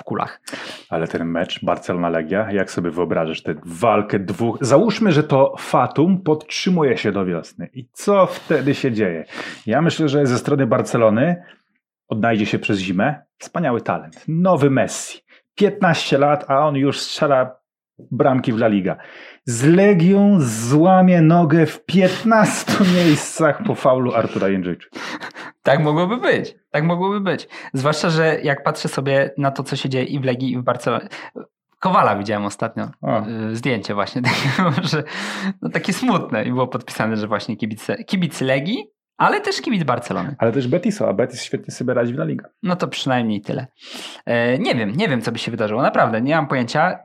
w 0.00 0.04
kulach. 0.04 0.40
Ale 0.88 1.08
ten 1.08 1.24
mecz 1.24 1.64
Barcelona-Legia, 1.64 2.52
jak 2.52 2.70
sobie 2.70 2.90
wyobrażasz 2.90 3.42
tę 3.42 3.54
walkę 3.64 4.18
dwóch... 4.18 4.58
Załóżmy, 4.60 5.12
że 5.12 5.22
to 5.22 5.54
Fatum 5.58 6.22
podtrzymuje 6.22 6.96
się 6.96 7.12
do 7.12 7.24
wiosny. 7.24 7.70
I 7.74 7.88
co 7.92 8.26
wtedy 8.26 8.74
się 8.74 8.92
dzieje? 8.92 9.24
Ja 9.66 9.82
myślę, 9.82 10.08
że 10.08 10.26
ze 10.26 10.38
strony 10.38 10.66
Barcelony 10.66 11.42
odnajdzie 12.08 12.46
się 12.46 12.58
przez 12.58 12.78
zimę 12.78 13.22
wspaniały 13.38 13.80
talent. 13.80 14.24
Nowy 14.28 14.70
Messi. 14.70 15.20
15 15.54 16.18
lat, 16.18 16.44
a 16.50 16.66
on 16.66 16.76
już 16.76 17.00
strzela 17.00 17.56
bramki 18.10 18.52
w 18.52 18.56
La 18.56 18.68
Liga. 18.68 18.96
Z 19.44 19.64
Legią 19.64 20.36
złamie 20.40 21.20
nogę 21.20 21.66
w 21.66 21.84
15 21.84 22.72
miejscach 22.96 23.62
po 23.66 23.74
faulu 23.74 24.14
Artura 24.14 24.48
Jędrzejczyka. 24.48 25.00
Tak 25.62 25.80
mogłoby 25.80 26.16
być. 26.16 26.54
Tak 26.70 26.84
mogłoby 26.84 27.20
być. 27.20 27.48
Zwłaszcza, 27.74 28.10
że 28.10 28.40
jak 28.42 28.62
patrzę 28.62 28.88
sobie 28.88 29.30
na 29.38 29.50
to, 29.50 29.62
co 29.62 29.76
się 29.76 29.88
dzieje 29.88 30.04
i 30.04 30.20
w 30.20 30.24
Legii, 30.24 30.52
i 30.52 30.58
w 30.58 30.62
Barcelonie. 30.62 31.08
Kowala 31.78 32.16
widziałem 32.16 32.44
ostatnio. 32.44 32.90
O. 33.02 33.26
y, 33.26 33.56
Zdjęcie 33.56 33.94
właśnie 33.94 34.22
takie, 34.30 34.72
że 34.82 35.02
no 35.62 35.68
takie 35.68 35.92
smutne 35.92 36.44
i 36.44 36.48
było 36.52 36.68
podpisane, 36.68 37.16
że 37.16 37.28
właśnie 37.28 37.56
kibic, 37.56 37.86
kibic 38.06 38.40
Legii, 38.40 38.90
ale 39.20 39.40
też 39.40 39.60
kibic 39.60 39.84
Barcelony. 39.84 40.34
Ale 40.38 40.52
też 40.52 40.68
Betisu, 40.68 41.04
a 41.06 41.12
Betis 41.12 41.42
świetnie 41.42 41.74
sobie 41.74 41.94
radzi 41.94 42.12
w 42.12 42.16
La 42.16 42.24
Liga. 42.24 42.48
No 42.62 42.76
to 42.76 42.88
przynajmniej 42.88 43.40
tyle. 43.40 43.66
E, 44.26 44.58
nie 44.58 44.74
wiem, 44.74 44.92
nie 44.96 45.08
wiem, 45.08 45.20
co 45.22 45.32
by 45.32 45.38
się 45.38 45.50
wydarzyło. 45.50 45.82
Naprawdę, 45.82 46.20
nie 46.20 46.36
mam 46.36 46.46
pojęcia. 46.46 46.90
E, 46.90 46.98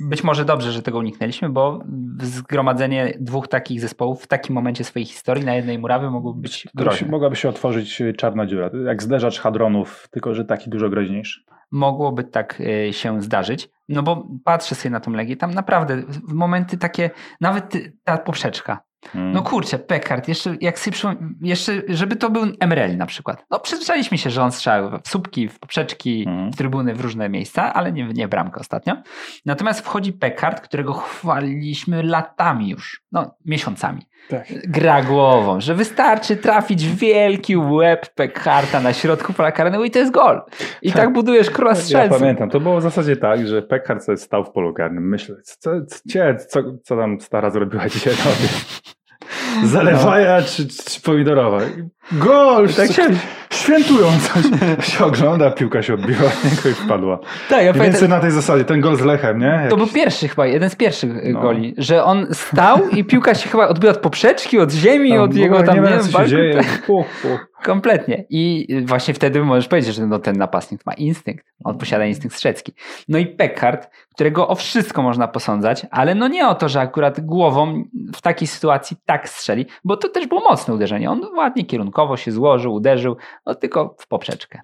być 0.00 0.24
może 0.24 0.44
dobrze, 0.44 0.72
że 0.72 0.82
tego 0.82 0.98
uniknęliśmy, 0.98 1.48
bo 1.48 1.84
zgromadzenie 2.22 3.14
dwóch 3.20 3.48
takich 3.48 3.80
zespołów 3.80 4.22
w 4.22 4.26
takim 4.26 4.54
momencie 4.54 4.84
swojej 4.84 5.06
historii 5.06 5.44
na 5.44 5.54
jednej 5.54 5.78
murawie 5.78 6.10
mogłoby 6.10 6.40
być 6.40 6.68
groźne. 6.74 7.08
mogłaby 7.08 7.36
się 7.36 7.48
otworzyć 7.48 8.00
y, 8.00 8.12
czarna 8.12 8.46
dziura, 8.46 8.70
jak 8.86 9.02
zderzacz 9.02 9.40
hadronów, 9.40 10.08
tylko 10.10 10.34
że 10.34 10.44
taki 10.44 10.70
dużo 10.70 10.88
groźniejszy. 10.88 11.40
mogłoby 11.70 12.24
tak 12.24 12.60
e, 12.88 12.92
się 12.92 13.22
zdarzyć. 13.22 13.68
No 13.88 14.02
bo 14.02 14.28
patrzę 14.44 14.74
sobie 14.74 14.90
na 14.90 15.00
tą 15.00 15.10
Legię, 15.12 15.36
tam 15.36 15.50
naprawdę 15.54 15.96
w 16.28 16.32
momenty 16.32 16.78
takie, 16.78 17.10
nawet 17.40 17.74
ta 18.04 18.18
poprzeczka. 18.18 18.89
Mm. 19.14 19.32
No 19.32 19.42
kurczę, 19.42 19.78
Pekard, 19.78 20.28
jeszcze 20.28 20.56
jak 20.60 20.78
sobie 20.78 20.96
jeszcze, 21.40 21.82
żeby 21.88 22.16
to 22.16 22.30
był 22.30 22.42
Emrel 22.60 22.96
na 22.96 23.06
przykład. 23.06 23.44
No 23.50 23.58
przyzwyczailiśmy 23.60 24.18
się, 24.18 24.30
że 24.30 24.42
on 24.42 24.52
strzał 24.52 24.90
w 25.04 25.08
słupki, 25.08 25.48
w 25.48 25.58
poprzeczki, 25.58 26.24
Mhm. 26.28 26.52
w 26.52 26.56
trybuny, 26.56 26.94
w 26.94 27.00
różne 27.00 27.28
miejsca, 27.28 27.74
ale 27.74 27.92
nie, 27.92 28.04
nie 28.04 28.26
w 28.26 28.30
bramkę 28.30 28.60
ostatnio. 28.60 28.96
Natomiast 29.46 29.80
wchodzi 29.80 30.12
Pekard, 30.12 30.60
którego 30.60 30.92
chwaliliśmy 30.92 32.02
latami 32.02 32.68
już, 32.70 33.02
no 33.12 33.34
miesiącami. 33.46 34.06
tak. 34.28 34.46
Gra 34.68 35.02
głową, 35.02 35.60
że 35.60 35.74
wystarczy 35.74 36.36
trafić 36.36 36.86
wielki 36.88 37.56
łeb 37.56 38.14
Pekharta 38.14 38.80
na 38.80 38.92
środku 38.92 39.32
pola 39.32 39.52
karnego 39.52 39.84
i 39.84 39.90
to 39.90 39.98
jest 39.98 40.12
gol. 40.12 40.42
I 40.82 40.92
tak, 40.92 41.12
budujesz 41.12 41.50
króla 41.50 41.70
Ja 41.70 41.76
strzelców. 41.76 42.18
pamiętam, 42.18 42.50
to 42.50 42.60
było 42.60 42.78
w 42.78 42.82
zasadzie 42.82 43.16
tak, 43.16 43.46
że 43.46 43.62
Pekar 43.62 44.00
sobie 44.00 44.18
stał 44.18 44.44
w 44.44 44.50
polu 44.50 44.74
karnym, 44.74 45.08
myślę, 45.08 45.36
co, 45.44 45.70
co, 45.86 45.96
co, 46.48 46.60
co 46.84 46.96
tam 46.96 47.20
stara 47.20 47.50
zrobiła 47.50 47.88
dzisiaj 47.88 48.14
na 48.14 48.30
Zalewaja 49.64 50.42
czy, 50.42 50.68
czy 50.68 51.00
pomidorowa? 51.00 51.58
Gol! 52.12 52.68
Tak 52.68 52.92
się-. 52.92 53.10
Świętują 53.52 54.06
coś. 54.20 54.44
się 54.92 55.04
ogląda, 55.04 55.50
piłka 55.50 55.82
się 55.82 55.94
odbiła 55.94 56.28
od 56.44 56.44
niego 56.44 56.68
i 56.68 56.72
wpadła. 56.72 57.18
Tak, 57.48 57.64
ja 57.64 57.70
I 57.70 57.80
więcej 57.80 58.08
na 58.08 58.20
tej 58.20 58.30
zasadzie, 58.30 58.64
ten 58.64 58.80
gol 58.80 58.96
z 58.96 59.00
Lechem, 59.00 59.38
nie? 59.38 59.66
to 59.70 59.76
był 59.76 59.86
pierwszy 59.86 60.28
chyba, 60.28 60.46
jeden 60.46 60.70
z 60.70 60.76
pierwszych 60.76 61.16
y, 61.16 61.32
No. 61.32 61.40
goli, 61.40 61.74
że 61.78 62.04
on 62.04 62.26
stał 62.32 62.88
i 62.88 63.04
piłka 63.04 63.34
się 63.34 63.48
chyba 63.48 63.68
odbiła 63.68 63.92
od 63.92 63.98
poprzeczki, 63.98 64.58
od 64.58 64.72
ziemi, 64.72 65.10
Tam 65.10 65.20
od 65.20 65.34
jego 65.34 65.62
tam, 65.62 65.74
nie 65.74 65.80
nie 65.82 65.88
wiem, 65.88 66.00
co 66.00 66.26
dzieje. 66.26 66.60
Puch, 66.86 67.06
puch. 67.22 67.50
Kompletnie. 67.62 68.24
I 68.30 68.66
właśnie 68.84 69.14
wtedy 69.14 69.44
możesz 69.44 69.68
powiedzieć, 69.68 69.94
że 69.94 70.06
no, 70.06 70.18
ten 70.18 70.36
napastnik 70.36 70.86
ma 70.86 70.92
instynkt. 70.92 71.46
On 71.64 71.78
posiada 71.78 72.06
instynkt 72.06 72.36
strzecki. 72.36 72.72
No 73.08 73.18
i 73.18 73.26
Peckard, 73.26 73.90
którego 74.14 74.48
o 74.48 74.54
wszystko 74.54 75.02
można 75.02 75.28
posądzać, 75.28 75.86
ale 75.90 76.14
no 76.14 76.28
nie 76.28 76.48
o 76.48 76.54
to, 76.54 76.68
że 76.68 76.80
akurat 76.80 77.20
głową 77.20 77.84
w 78.16 78.22
takiej 78.22 78.48
sytuacji 78.48 78.96
tak 79.06 79.28
strzeli, 79.28 79.66
bo 79.84 79.96
to 79.96 80.08
też 80.08 80.26
było 80.26 80.40
mocne 80.40 80.74
uderzenie. 80.74 81.10
On 81.10 81.20
ładnie 81.36 81.64
kierunkowo 81.64 81.99
się 82.16 82.32
złożył, 82.32 82.74
uderzył, 82.74 83.16
no 83.46 83.54
tylko 83.54 83.96
w 83.98 84.08
poprzeczkę. 84.08 84.60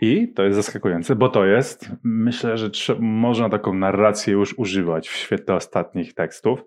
I 0.00 0.32
to 0.32 0.42
jest 0.42 0.56
zaskakujące, 0.56 1.16
bo 1.16 1.28
to 1.28 1.44
jest, 1.44 1.90
myślę, 2.04 2.58
że 2.58 2.70
można 2.98 3.48
taką 3.48 3.74
narrację 3.74 4.32
już 4.32 4.58
używać 4.58 5.08
w 5.08 5.16
świetle 5.16 5.54
ostatnich 5.54 6.14
tekstów. 6.14 6.64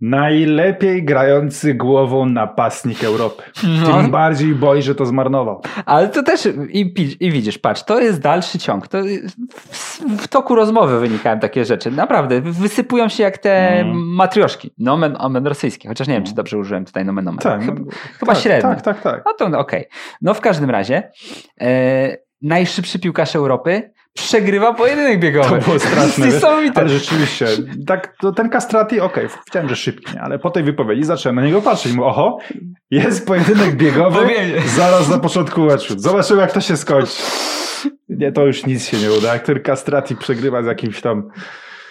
Najlepiej 0.00 1.04
grający 1.04 1.74
głową 1.74 2.26
napastnik 2.26 3.04
Europy. 3.04 3.42
No. 3.82 4.00
Tym 4.00 4.10
bardziej 4.10 4.54
boi, 4.54 4.82
że 4.82 4.94
to 4.94 5.06
zmarnował. 5.06 5.62
Ale 5.86 6.08
to 6.08 6.22
też 6.22 6.48
i, 6.68 6.94
i 7.20 7.30
widzisz, 7.30 7.58
patrz, 7.58 7.82
to 7.82 8.00
jest 8.00 8.20
dalszy 8.20 8.58
ciąg. 8.58 8.88
To 8.88 8.98
w, 9.70 10.00
w 10.22 10.28
toku 10.28 10.54
rozmowy 10.54 11.00
wynikają 11.00 11.38
takie 11.40 11.64
rzeczy. 11.64 11.90
Naprawdę, 11.90 12.40
wysypują 12.40 13.08
się 13.08 13.22
jak 13.22 13.38
te 13.38 13.64
Mm. 13.80 13.96
matrioszki. 14.14 14.70
Nomen 14.78 15.16
omen 15.18 15.46
rosyjskie. 15.46 15.88
Chociaż 15.88 16.08
nie 16.08 16.14
wiem, 16.14 16.24
czy 16.24 16.34
dobrze 16.34 16.58
użyłem 16.58 16.84
tutaj 16.84 17.04
nomen 17.04 17.28
omen. 17.28 17.38
Tak, 17.38 17.60
Chyba, 17.64 17.80
no, 17.80 17.86
chyba 18.18 18.32
tak, 18.34 18.42
średnio. 18.42 18.70
Tak, 18.70 18.82
tak, 18.82 19.00
tak. 19.02 19.22
No 19.26 19.32
to 19.38 19.48
no, 19.48 19.58
okej. 19.58 19.84
No 20.22 20.34
w 20.34 20.40
każdym 20.40 20.70
razie 20.70 21.10
e, 21.60 22.16
najszybszy 22.42 22.98
piłkarz 22.98 23.36
Europy 23.36 23.93
przegrywa 24.14 24.74
pojedynek 24.74 25.20
biegowy. 25.20 25.48
To 25.48 25.64
było 25.64 25.78
straszne. 25.78 26.26
Niesamowite. 26.30 26.80
Ale 26.80 26.88
rzeczywiście, 26.88 27.46
tak, 27.86 28.16
to 28.20 28.32
ten 28.32 28.50
Castrati, 28.50 29.00
okej, 29.00 29.28
chciałem, 29.46 29.68
że 29.68 29.76
szybki, 29.76 30.18
ale 30.18 30.38
po 30.38 30.50
tej 30.50 30.62
wypowiedzi 30.62 31.04
zacząłem 31.04 31.36
na 31.36 31.42
niego 31.42 31.62
patrzeć. 31.62 31.92
Mówię, 31.92 32.06
oho, 32.08 32.38
jest 32.90 33.26
pojedynek 33.26 33.76
biegowy, 33.76 34.20
zaraz 34.76 35.08
na 35.08 35.18
początku 35.18 35.60
meczu. 35.60 35.98
Zobaczymy, 35.98 36.40
jak 36.40 36.52
to 36.52 36.60
się 36.60 36.76
skończy. 36.76 37.22
Nie, 38.08 38.32
to 38.32 38.46
już 38.46 38.66
nic 38.66 38.84
się 38.84 38.96
nie 38.96 39.12
uda. 39.12 39.32
Jak 39.32 39.46
ten 39.46 39.60
Castrati 39.60 40.16
przegrywa 40.16 40.62
z 40.62 40.66
jakimś 40.66 41.00
tam 41.00 41.30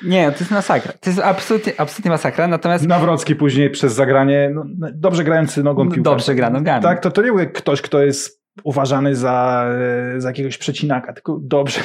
Nie, 0.04 0.32
to 0.32 0.40
jest 0.40 0.52
masakra. 0.52 0.94
To 1.00 1.10
jest 1.10 1.22
absolutnie, 1.22 1.74
absolutnie 1.78 2.12
masakra. 2.12 2.48
Natomiast 2.48 2.88
Nawrocki 2.88 3.36
później 3.36 3.70
przez 3.70 3.94
zagranie, 3.94 4.52
no, 4.54 4.66
dobrze 4.94 5.24
grający 5.24 5.64
nogą 5.64 5.86
piłkę. 5.86 6.02
dobrze 6.02 6.36
gra 6.36 6.50
nogami. 6.50 6.84
Tak, 6.84 7.00
to, 7.00 7.12
to 7.12 7.22
nie 7.22 7.34
był 7.34 7.46
ktoś, 7.54 7.82
kto 7.82 8.04
jest 8.04 8.43
uważany 8.64 9.16
za, 9.16 9.66
e, 10.16 10.22
za 10.22 10.30
jakiegoś 10.30 10.58
przecinaka, 10.58 11.14
tylko 11.14 11.40
dobrze. 11.42 11.82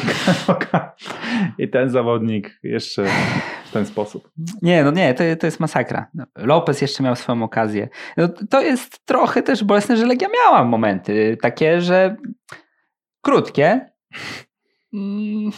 I 1.59 1.69
ten 1.69 1.91
zawodnik 1.91 2.59
jeszcze 2.63 3.05
w 3.65 3.73
ten 3.73 3.87
sposób. 3.87 4.31
Nie, 4.63 4.85
no 4.85 4.91
nie, 4.91 5.15
to, 5.15 5.25
to 5.41 5.47
jest 5.47 5.61
masakra. 5.61 6.07
Lopez 6.37 6.81
jeszcze 6.81 7.03
miał 7.03 7.17
swoją 7.17 7.43
okazję. 7.43 7.89
No, 8.17 8.29
to 8.51 8.63
jest 8.63 9.07
trochę 9.07 9.43
też 9.43 9.65
bolesne, 9.65 9.97
że 9.97 10.07
Legia 10.07 10.29
miała 10.29 10.65
momenty 10.65 11.37
takie, 11.43 11.81
że 11.81 12.17
krótkie. 13.23 13.91
Mm, 14.95 15.51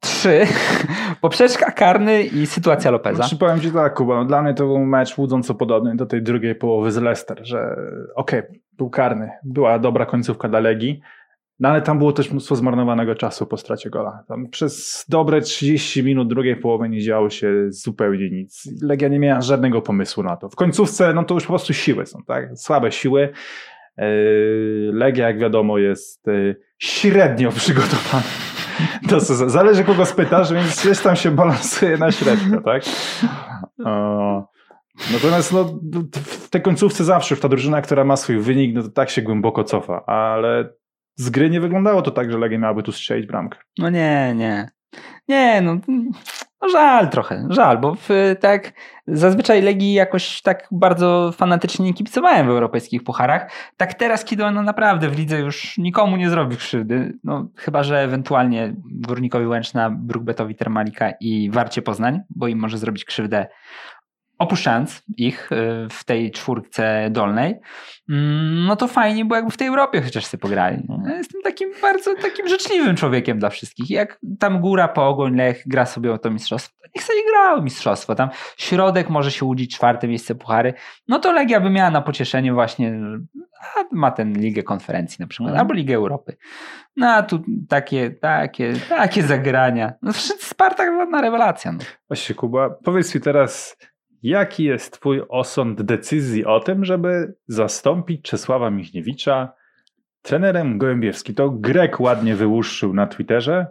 Trzy. 0.00 0.46
Poprzeczka, 1.20 1.70
karny 1.70 2.22
i 2.22 2.46
sytuacja 2.46 2.90
Lopeza. 2.90 3.16
Znaczy, 3.16 3.36
powiem 3.36 3.60
Ci 3.60 3.70
tak, 3.70 3.94
Kuba, 3.94 4.16
no, 4.16 4.24
dla 4.24 4.42
mnie 4.42 4.54
to 4.54 4.64
był 4.66 4.78
mecz 4.78 5.18
łudząco 5.18 5.54
podobny 5.54 5.96
do 5.96 6.06
tej 6.06 6.22
drugiej 6.22 6.54
połowy 6.54 6.92
z 6.92 6.96
Leicester, 6.96 7.40
że 7.42 7.76
okej, 8.14 8.42
był 8.76 8.90
karny, 8.90 9.30
była 9.44 9.78
dobra 9.78 10.06
końcówka 10.06 10.48
dla 10.48 10.60
Legii, 10.60 11.00
No 11.60 11.68
ale 11.68 11.82
tam 11.82 11.98
było 11.98 12.12
też 12.12 12.30
mnóstwo 12.30 12.56
zmarnowanego 12.56 13.14
czasu 13.14 13.46
po 13.46 13.56
stracie 13.56 13.90
gola. 13.90 14.24
Tam 14.28 14.48
przez 14.48 15.04
dobre 15.08 15.40
30 15.40 16.02
minut 16.02 16.28
drugiej 16.28 16.56
połowy 16.56 16.88
nie 16.88 17.00
działo 17.00 17.30
się 17.30 17.52
zupełnie 17.68 18.30
nic. 18.30 18.68
Legia 18.82 19.08
nie 19.08 19.18
miała 19.18 19.40
żadnego 19.40 19.82
pomysłu 19.82 20.22
na 20.22 20.36
to. 20.36 20.48
W 20.48 20.56
końcówce, 20.56 21.14
no 21.14 21.24
to 21.24 21.34
już 21.34 21.44
po 21.44 21.48
prostu 21.48 21.72
siły 21.72 22.06
są, 22.06 22.22
tak? 22.26 22.58
Słabe 22.58 22.92
siły. 22.92 23.28
Yy, 23.98 24.04
Legia, 24.92 25.26
jak 25.26 25.38
wiadomo, 25.38 25.78
jest 25.78 26.26
yy, 26.26 26.56
średnio 26.78 27.50
przygotowana. 27.50 28.24
To 29.08 29.20
zależy 29.20 29.84
kogo 29.84 30.06
spytasz, 30.06 30.52
więc 30.52 30.80
gdzieś 30.82 31.00
tam 31.00 31.16
się 31.16 31.30
balansuje 31.30 31.98
na 31.98 32.12
średnio, 32.12 32.60
tak? 32.60 32.82
Natomiast 35.12 35.52
no, 35.52 35.78
tej 36.54 36.62
końcówce 36.62 37.04
zawsze, 37.04 37.36
w 37.36 37.40
ta 37.40 37.48
drużyna, 37.48 37.82
która 37.82 38.04
ma 38.04 38.16
swój 38.16 38.38
wynik, 38.38 38.74
no 38.74 38.82
to 38.82 38.88
tak 38.88 39.10
się 39.10 39.22
głęboko 39.22 39.64
cofa, 39.64 40.06
ale 40.06 40.74
z 41.16 41.30
gry 41.30 41.50
nie 41.50 41.60
wyglądało 41.60 42.02
to 42.02 42.10
tak, 42.10 42.32
że 42.32 42.38
Legia 42.38 42.58
miałaby 42.58 42.82
tu 42.82 42.92
strzelić 42.92 43.26
bramkę. 43.26 43.58
No 43.78 43.90
nie, 43.90 44.34
nie. 44.36 44.68
Nie, 45.28 45.60
no, 45.62 45.76
no 46.62 46.68
żal 46.68 47.10
trochę, 47.10 47.46
żal, 47.50 47.78
bo 47.78 47.94
w, 47.94 48.08
tak 48.40 48.72
zazwyczaj 49.06 49.62
Legii 49.62 49.92
jakoś 49.92 50.42
tak 50.42 50.68
bardzo 50.70 51.32
fanatycznie 51.32 51.84
nie 51.84 51.94
kibicowałem 51.94 52.46
w 52.46 52.50
europejskich 52.50 53.04
pucharach. 53.04 53.50
Tak 53.76 53.94
teraz, 53.94 54.24
kiedy 54.24 54.44
ona 54.44 54.62
naprawdę 54.62 55.08
w 55.08 55.18
lidze 55.18 55.40
już 55.40 55.78
nikomu 55.78 56.16
nie 56.16 56.30
zrobi 56.30 56.56
krzywdy, 56.56 57.18
no 57.24 57.48
chyba, 57.56 57.82
że 57.82 58.02
ewentualnie 58.02 58.74
Górnikowi 58.84 59.46
Łęczna, 59.46 59.90
Brookbetowi 59.90 60.54
Termalika 60.54 61.12
i 61.20 61.50
Warcie 61.50 61.82
Poznań, 61.82 62.20
bo 62.30 62.48
im 62.48 62.58
może 62.58 62.78
zrobić 62.78 63.04
krzywdę 63.04 63.46
opuszczając 64.38 65.02
ich 65.16 65.52
y, 65.52 65.88
w 65.90 66.04
tej 66.04 66.30
czwórce 66.30 67.08
dolnej, 67.10 67.54
mm, 68.08 68.66
no 68.66 68.76
to 68.76 68.88
fajnie, 68.88 69.24
bo 69.24 69.34
jakby 69.34 69.50
w 69.50 69.56
tej 69.56 69.68
Europie 69.68 70.02
chociaż 70.02 70.26
sobie 70.26 70.40
pograli. 70.40 70.82
Ja 71.06 71.16
jestem 71.16 71.42
takim 71.42 71.68
bardzo 71.82 72.14
takim 72.22 72.48
życzliwym 72.48 72.96
człowiekiem 72.96 73.38
dla 73.38 73.50
wszystkich. 73.50 73.90
Jak 73.90 74.18
tam 74.38 74.60
góra 74.60 74.88
po 74.88 75.08
ogoń 75.08 75.36
Lech 75.36 75.62
gra 75.66 75.86
sobie 75.86 76.12
o 76.12 76.18
to 76.18 76.30
mistrzostwo, 76.30 76.74
to 76.82 76.88
niech 76.94 77.04
sobie 77.04 77.18
gra 77.30 77.54
o 77.54 77.62
mistrzostwo. 77.62 78.14
Tam 78.14 78.28
środek 78.56 79.10
może 79.10 79.30
się 79.30 79.44
łudzić 79.44 79.74
czwarte 79.74 80.08
miejsce 80.08 80.34
puchary, 80.34 80.74
no 81.08 81.18
to 81.18 81.32
Legia 81.32 81.60
by 81.60 81.70
miała 81.70 81.90
na 81.90 82.02
pocieszenie 82.02 82.52
właśnie, 82.52 83.00
a 83.60 83.84
ma 83.92 84.10
ten 84.10 84.32
Ligę 84.32 84.62
Konferencji 84.62 85.16
na 85.20 85.26
przykład, 85.26 85.50
mm. 85.50 85.60
albo 85.60 85.74
Ligę 85.74 85.94
Europy. 85.94 86.36
No 86.96 87.10
a 87.10 87.22
tu 87.22 87.42
takie, 87.68 88.10
takie, 88.10 88.72
takie 88.88 89.22
zagrania. 89.22 89.92
No 90.02 90.12
Spartak 90.12 91.10
na 91.10 91.20
rewelacja. 91.20 91.72
No. 91.72 91.78
Właśnie 92.08 92.34
Kuba, 92.34 92.70
powiedz 92.70 93.14
mi 93.14 93.20
teraz, 93.20 93.76
Jaki 94.24 94.64
jest 94.64 94.92
Twój 94.92 95.22
osąd 95.28 95.82
decyzji 95.82 96.44
o 96.44 96.60
tym, 96.60 96.84
żeby 96.84 97.34
zastąpić 97.46 98.22
Czesława 98.22 98.70
Michniewicza 98.70 99.52
trenerem 100.22 100.78
Gołębiewski? 100.78 101.34
To 101.34 101.50
Grek 101.50 102.00
ładnie 102.00 102.34
wyłuszczył 102.34 102.94
na 102.94 103.06
Twitterze. 103.06 103.66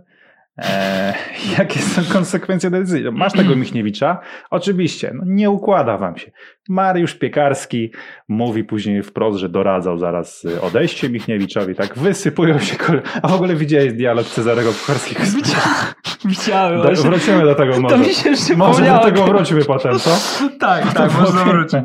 Eee, 0.58 1.14
jakie 1.58 1.80
są 1.80 2.02
konsekwencje 2.14 2.70
decyzji? 2.70 3.12
Masz 3.12 3.34
tego 3.34 3.56
Michniewicza? 3.56 4.20
Oczywiście, 4.50 5.12
no 5.16 5.24
nie 5.26 5.50
układa 5.50 5.98
wam 5.98 6.18
się. 6.18 6.32
Mariusz 6.70 7.16
Piekarski 7.16 7.92
mówi 8.28 8.64
później 8.64 9.04
wprost, 9.04 9.40
że 9.40 9.50
doradzał 9.50 9.98
zaraz 9.98 10.48
odejście 10.62 11.10
Michniewiczowi, 11.10 11.76
tak 11.76 11.98
wysypują 11.98 12.60
się. 12.60 12.76
A 13.22 13.28
w 13.28 13.34
ogóle 13.34 13.56
widziałeś 13.56 13.94
dialog 13.94 14.28
Cezarego 14.28 14.72
Pucharskiego? 14.72 15.22
Widziałem. 16.26 16.82
Do, 16.82 17.02
wrócimy 17.04 17.44
do 17.44 17.56
tego 17.56 17.80
może. 17.80 17.96
To 17.96 18.02
mi 18.02 18.14
się 18.14 18.30
jeszcze 18.30 18.56
Może 18.56 18.86
do 18.86 19.00
tego 19.00 19.24
wrócimy 19.24 19.66
potem, 19.66 20.00
co? 20.00 20.10
tak, 20.60 20.94
tak, 20.94 21.14
można 21.20 21.44
wrócić. 21.44 21.80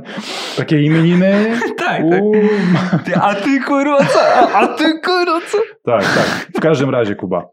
Takie 0.56 0.82
imieniny? 0.82 1.58
tak, 1.78 2.02
tak. 2.10 3.04
Ty, 3.04 3.16
a 3.16 3.34
ty 3.34 3.60
kurwa 3.60 4.04
co? 4.04 4.20
A 4.56 4.66
ty 4.66 4.84
kurwa 5.04 5.40
co? 5.52 5.58
Tak, 5.84 6.02
tak. 6.02 6.46
W 6.56 6.60
każdym 6.60 6.90
razie, 6.90 7.14
Kuba. 7.14 7.48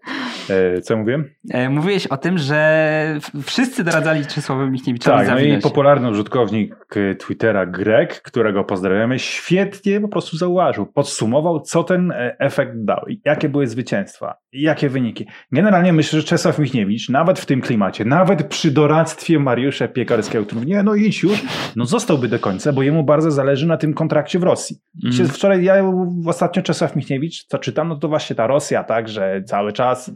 E, 0.49 0.81
co 0.81 0.97
mówiłem? 0.97 1.29
E, 1.51 1.69
mówiłeś 1.69 2.07
o 2.07 2.17
tym, 2.17 2.37
że 2.37 3.19
wszyscy 3.43 3.83
doradzali 3.83 4.25
Czesławowi 4.25 4.71
Michniewiczowi 4.71 5.17
Tak, 5.17 5.29
no 5.29 5.39
i 5.39 5.57
popularny 5.57 6.09
użytkownik 6.09 6.75
e, 6.95 7.15
Twittera 7.15 7.65
Greg, 7.65 8.21
którego 8.21 8.63
pozdrawiamy, 8.63 9.19
świetnie 9.19 10.01
po 10.01 10.07
prostu 10.07 10.37
zauważył, 10.37 10.85
podsumował, 10.85 11.61
co 11.61 11.83
ten 11.83 12.13
efekt 12.39 12.71
dał, 12.75 13.05
jakie 13.25 13.49
były 13.49 13.67
zwycięstwa, 13.67 14.35
jakie 14.55 14.89
wyniki. 14.89 15.25
Generalnie 15.51 15.93
myślę, 15.93 16.19
że 16.19 16.27
Czesław 16.27 16.59
Michniewicz, 16.59 17.09
nawet 17.09 17.39
w 17.39 17.45
tym 17.45 17.61
klimacie, 17.61 18.05
nawet 18.05 18.47
przy 18.47 18.71
doradztwie 18.71 19.39
Mariusza 19.39 19.87
Piekarskiego, 19.87 20.45
który 20.45 20.61
mówi, 20.61 20.71
nie, 20.71 20.83
no 20.83 20.95
idź 20.95 21.23
już, 21.23 21.43
no 21.75 21.85
zostałby 21.85 22.27
do 22.27 22.39
końca, 22.39 22.73
bo 22.73 22.83
jemu 22.83 23.03
bardzo 23.03 23.31
zależy 23.31 23.67
na 23.67 23.77
tym 23.77 23.93
kontrakcie 23.93 24.39
w 24.39 24.43
Rosji. 24.43 24.77
Mm. 25.03 25.27
Wczoraj 25.27 25.63
ja 25.63 25.91
ostatnio 26.27 26.63
Czesław 26.63 26.95
Michniewicz, 26.95 27.45
co 27.45 27.57
czytam, 27.57 27.87
no 27.87 27.95
to 27.95 28.07
właśnie 28.07 28.35
ta 28.35 28.47
Rosja, 28.47 28.83
tak, 28.83 29.09
że 29.09 29.43
cały 29.45 29.73
czas 29.73 30.11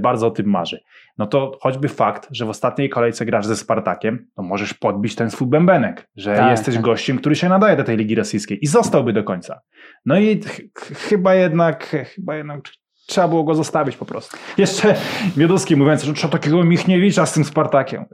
bardzo 0.00 0.26
o 0.26 0.30
tym 0.30 0.46
marzy. 0.46 0.80
No 1.18 1.26
to 1.26 1.58
choćby 1.60 1.88
fakt, 1.88 2.28
że 2.30 2.46
w 2.46 2.48
ostatniej 2.48 2.88
kolejce 2.88 3.24
grasz 3.24 3.46
ze 3.46 3.56
Spartakiem, 3.56 4.26
to 4.36 4.42
możesz 4.42 4.74
podbić 4.74 5.14
ten 5.14 5.30
swój 5.30 5.48
bębenek, 5.48 6.08
że 6.16 6.36
tak, 6.36 6.50
jesteś 6.50 6.74
tak. 6.74 6.84
gościem, 6.84 7.18
który 7.18 7.36
się 7.36 7.48
nadaje 7.48 7.76
do 7.76 7.84
tej 7.84 7.96
Ligi 7.96 8.14
Rosyjskiej 8.14 8.58
i 8.62 8.66
zostałby 8.66 9.12
do 9.12 9.24
końca. 9.24 9.60
No 10.06 10.18
i 10.18 10.40
ch 10.74 10.82
chyba 11.08 11.34
jednak, 11.34 11.96
chyba 12.14 12.36
jednak 12.36 12.60
trzeba 13.08 13.28
było 13.28 13.44
go 13.44 13.54
zostawić 13.54 13.96
po 13.96 14.04
prostu. 14.04 14.36
Jeszcze 14.58 14.94
Mioduski 15.36 15.76
mówiąc, 15.76 16.02
że 16.02 16.12
trzeba 16.12 16.32
takiego 16.32 16.64
Michniewicza 16.64 17.26
z 17.26 17.32
tym 17.32 17.44
Spartakiem. 17.44 18.04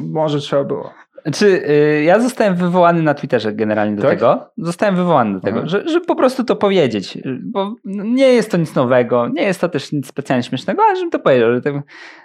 Może 0.00 0.38
trzeba 0.38 0.64
było. 0.64 0.90
Czy 1.34 1.46
y, 1.46 2.02
ja 2.02 2.20
zostałem 2.20 2.54
wywołany 2.54 3.02
na 3.02 3.14
Twitterze 3.14 3.52
generalnie 3.52 3.96
do 3.96 4.02
tak? 4.02 4.10
tego. 4.10 4.50
Zostałem 4.58 4.96
wywołany 4.96 5.34
do 5.34 5.40
tego, 5.40 5.68
że, 5.68 5.88
że 5.88 6.00
po 6.00 6.16
prostu 6.16 6.44
to 6.44 6.56
powiedzieć. 6.56 7.18
Bo 7.42 7.74
nie 7.84 8.28
jest 8.28 8.50
to 8.50 8.56
nic 8.56 8.74
nowego, 8.74 9.28
nie 9.28 9.42
jest 9.42 9.60
to 9.60 9.68
też 9.68 9.92
nic 9.92 10.06
specjalnie 10.06 10.42
śmiesznego, 10.42 10.82
ale 10.82 10.96
żebym 10.96 11.10
to 11.10 11.18
powiedział. 11.18 11.54
Że 11.54 11.60
tak, 11.60 11.74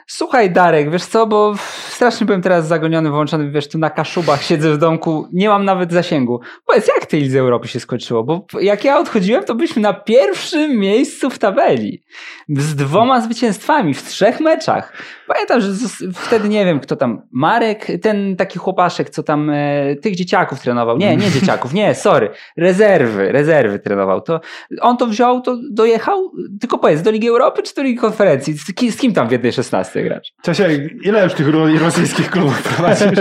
Słuchaj 0.09 0.51
Darek, 0.51 0.91
wiesz 0.91 1.05
co, 1.05 1.27
bo 1.27 1.55
strasznie 1.87 2.25
byłem 2.25 2.41
teraz 2.41 2.67
zagoniony, 2.67 3.09
wyłączony, 3.09 3.51
wiesz, 3.51 3.67
tu 3.67 3.77
na 3.77 3.89
kaszubach, 3.89 4.43
siedzę 4.43 4.73
w 4.73 4.77
domku, 4.77 5.27
nie 5.33 5.49
mam 5.49 5.65
nawet 5.65 5.91
zasięgu. 5.91 6.39
Powiedz, 6.65 6.87
jak 6.87 7.05
tej 7.05 7.21
Lidze 7.21 7.39
Europy 7.39 7.67
się 7.67 7.79
skończyło? 7.79 8.23
Bo 8.23 8.45
jak 8.61 8.83
ja 8.83 8.99
odchodziłem, 8.99 9.43
to 9.43 9.55
byliśmy 9.55 9.81
na 9.81 9.93
pierwszym 9.93 10.79
miejscu 10.79 11.29
w 11.29 11.39
tabeli. 11.39 12.03
Z 12.49 12.75
dwoma 12.75 13.21
zwycięstwami 13.21 13.93
w 13.93 14.03
trzech 14.03 14.39
meczach. 14.39 14.93
Pamiętam, 15.27 15.61
że 15.61 15.71
wtedy 16.13 16.49
nie 16.49 16.65
wiem, 16.65 16.79
kto 16.79 16.95
tam, 16.95 17.21
Marek, 17.31 17.87
ten 18.01 18.35
taki 18.35 18.59
chłopaszek, 18.87 19.09
co 19.09 19.23
tam 19.23 19.49
e, 19.49 19.95
tych 19.95 20.15
dzieciaków 20.15 20.59
trenował. 20.59 20.97
Nie, 20.97 21.17
nie 21.17 21.31
dzieciaków, 21.31 21.73
nie, 21.73 21.95
sorry. 21.95 22.29
Rezerwy, 22.57 23.31
rezerwy 23.31 23.79
trenował. 23.79 24.21
To 24.21 24.41
on 24.81 24.97
to 24.97 25.07
wziął, 25.07 25.41
to 25.41 25.57
dojechał, 25.71 26.31
tylko 26.61 26.77
powiedz, 26.77 27.01
do 27.01 27.11
Ligi 27.11 27.27
Europy 27.27 27.63
czy 27.63 27.75
do 27.75 27.83
Ligi 27.83 27.99
Konferencji? 27.99 28.53
Z, 28.53 28.95
z 28.95 28.97
kim 28.97 29.13
tam 29.13 29.27
w 29.27 29.31
jednej 29.31 29.53
16? 29.53 30.03
grać. 30.03 30.33
Cześć, 30.41 30.61
ile 31.03 31.23
już 31.23 31.33
tych 31.33 31.47
rosyjskich 31.81 32.29
klubów 32.29 32.63
prowadzisz? 32.63 33.19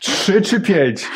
Trzy 0.00 0.42
czy 0.42 0.60
pięć? 0.60 1.08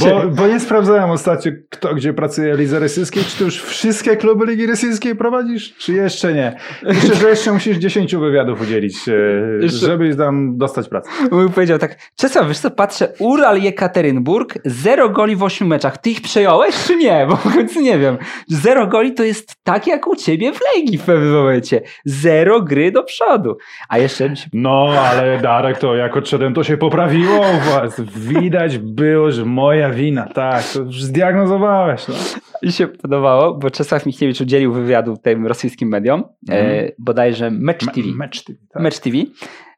Bo, 0.00 0.28
bo 0.28 0.46
nie 0.46 0.60
sprawdzałem 0.60 1.10
ostatnio, 1.10 1.52
kto 1.70 1.94
gdzie 1.94 2.12
pracuje 2.12 2.56
w 2.56 2.58
Lidze 2.58 2.78
Rosyjskiej. 2.78 3.24
Czy 3.24 3.38
ty 3.38 3.44
już 3.44 3.62
wszystkie 3.62 4.16
kluby 4.16 4.46
Ligi 4.46 4.66
Rosyjskiej 4.66 5.16
prowadzisz, 5.16 5.74
czy 5.78 5.92
jeszcze 5.92 6.34
nie? 6.34 6.56
Myślę, 6.82 7.14
że 7.14 7.28
jeszcze 7.28 7.52
musisz 7.52 7.76
dziesięciu 7.76 8.20
wywiadów 8.20 8.60
udzielić, 8.60 9.08
e, 9.08 9.68
żeby 9.68 10.16
tam 10.16 10.58
dostać 10.58 10.88
pracę. 10.88 11.10
Bym 11.30 11.48
powiedział 11.48 11.78
tak, 11.78 11.96
Czesław, 12.16 12.48
wiesz 12.48 12.58
co, 12.58 12.70
patrzę, 12.98 13.24
Ural 13.24 13.62
Jekaterynburg, 13.62 14.58
zero 14.64 15.08
goli 15.08 15.36
w 15.36 15.42
ośmiu 15.42 15.66
meczach. 15.66 15.98
Ty 15.98 16.10
ich 16.10 16.20
przejąłeś, 16.20 16.74
czy 16.86 16.96
nie? 16.96 17.26
Bo 17.28 17.36
w 17.36 17.54
końcu 17.54 17.80
nie 17.80 17.98
wiem. 17.98 18.18
Zero 18.48 18.86
goli 18.86 19.14
to 19.14 19.24
jest 19.24 19.56
tak 19.64 19.86
jak 19.86 20.06
u 20.06 20.16
ciebie 20.16 20.52
w 20.52 20.60
Legii 20.76 20.98
w 20.98 21.02
pewnym 21.02 21.32
momencie. 21.32 21.80
Zero 22.04 22.60
gry 22.60 22.92
do 22.92 23.02
przodu. 23.02 23.56
A 23.88 23.98
jeszcze. 23.98 24.34
No, 24.52 24.92
ale 24.98 25.38
Darek, 25.38 25.78
to 25.78 25.96
jak 25.96 26.16
odszedłem, 26.16 26.54
to 26.54 26.64
się 26.64 26.76
poprawiło 26.76 27.38
u 27.38 27.70
was. 27.70 28.00
Widać 28.00 28.78
było, 28.78 29.30
że 29.30 29.44
moja 29.44 29.90
wina. 29.90 30.28
Tak, 30.34 30.64
to 30.72 30.80
już 30.80 31.02
zdiagnozowałeś. 31.02 32.08
No. 32.08 32.14
I 32.62 32.72
się 32.72 32.86
podobało, 32.86 33.54
bo 33.54 33.70
Czesław 33.70 34.06
Michniewicz 34.06 34.40
udzielił 34.40 34.72
wywiadu 34.72 35.16
tym 35.16 35.46
rosyjskim 35.46 35.88
mediom, 35.88 36.24
mm. 36.48 36.66
e, 36.66 36.90
bodajże 36.98 37.50
Match 37.50 37.86
TV. 37.94 38.08
Me, 38.08 38.14
Match 38.14 38.44
TV, 38.44 38.58
tak. 38.72 38.82
Match 38.82 38.98
TV. 38.98 39.16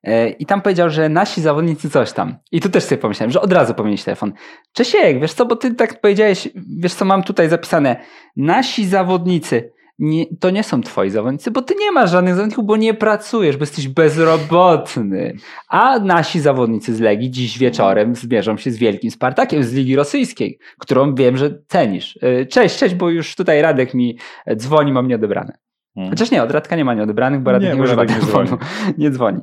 E, 0.06 0.28
I 0.28 0.46
tam 0.46 0.62
powiedział, 0.62 0.90
że 0.90 1.08
nasi 1.08 1.40
zawodnicy 1.40 1.90
coś 1.90 2.12
tam. 2.12 2.36
I 2.52 2.60
tu 2.60 2.68
też 2.68 2.84
sobie 2.84 3.00
pomyślałem, 3.00 3.30
że 3.30 3.40
od 3.40 3.52
razu 3.52 3.74
powinieneś 3.74 4.04
telefon. 4.04 4.32
Czesiek, 4.72 5.20
wiesz 5.20 5.32
co, 5.32 5.46
bo 5.46 5.56
ty 5.56 5.74
tak 5.74 6.00
powiedziałeś, 6.00 6.48
wiesz 6.78 6.94
co, 6.94 7.04
mam 7.04 7.22
tutaj 7.22 7.48
zapisane. 7.48 7.96
Nasi 8.36 8.86
zawodnicy 8.86 9.76
nie, 9.98 10.26
to 10.40 10.50
nie 10.50 10.62
są 10.62 10.82
twoi 10.82 11.10
zawodnicy, 11.10 11.50
bo 11.50 11.62
ty 11.62 11.74
nie 11.74 11.92
masz 11.92 12.10
żadnych 12.10 12.34
zawodników, 12.34 12.64
bo 12.66 12.76
nie 12.76 12.94
pracujesz, 12.94 13.56
bo 13.56 13.62
jesteś 13.62 13.88
bezrobotny. 13.88 15.36
A 15.68 15.98
nasi 15.98 16.40
zawodnicy 16.40 16.94
z 16.94 17.00
Legii 17.00 17.30
dziś 17.30 17.58
wieczorem 17.58 18.14
zmierzą 18.14 18.56
się 18.56 18.70
z 18.70 18.78
wielkim 18.78 19.10
Spartakiem 19.10 19.62
z 19.62 19.72
Ligi 19.72 19.96
Rosyjskiej, 19.96 20.58
którą 20.78 21.14
wiem, 21.14 21.36
że 21.36 21.58
cenisz. 21.68 22.18
E, 22.22 22.46
cześć, 22.46 22.78
cześć, 22.78 22.94
bo 22.94 23.10
już 23.10 23.36
tutaj 23.36 23.62
Radek 23.62 23.94
mi 23.94 24.18
dzwoni, 24.56 24.92
mam 24.92 25.08
nieodebrane. 25.08 25.58
Hmm. 25.94 26.10
Chociaż 26.10 26.30
nie, 26.30 26.42
od 26.42 26.50
Radka 26.50 26.76
nie 26.76 26.84
ma 26.84 26.94
nieodebranych, 26.94 27.40
bo 27.40 27.52
Radek 27.52 27.70
nie, 27.70 27.76
nie 27.76 27.82
używa 27.82 28.06
telefonu. 28.06 28.58
Nie 28.98 29.10
dzwoni. 29.10 29.40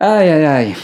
Ajajaj. 0.00 0.74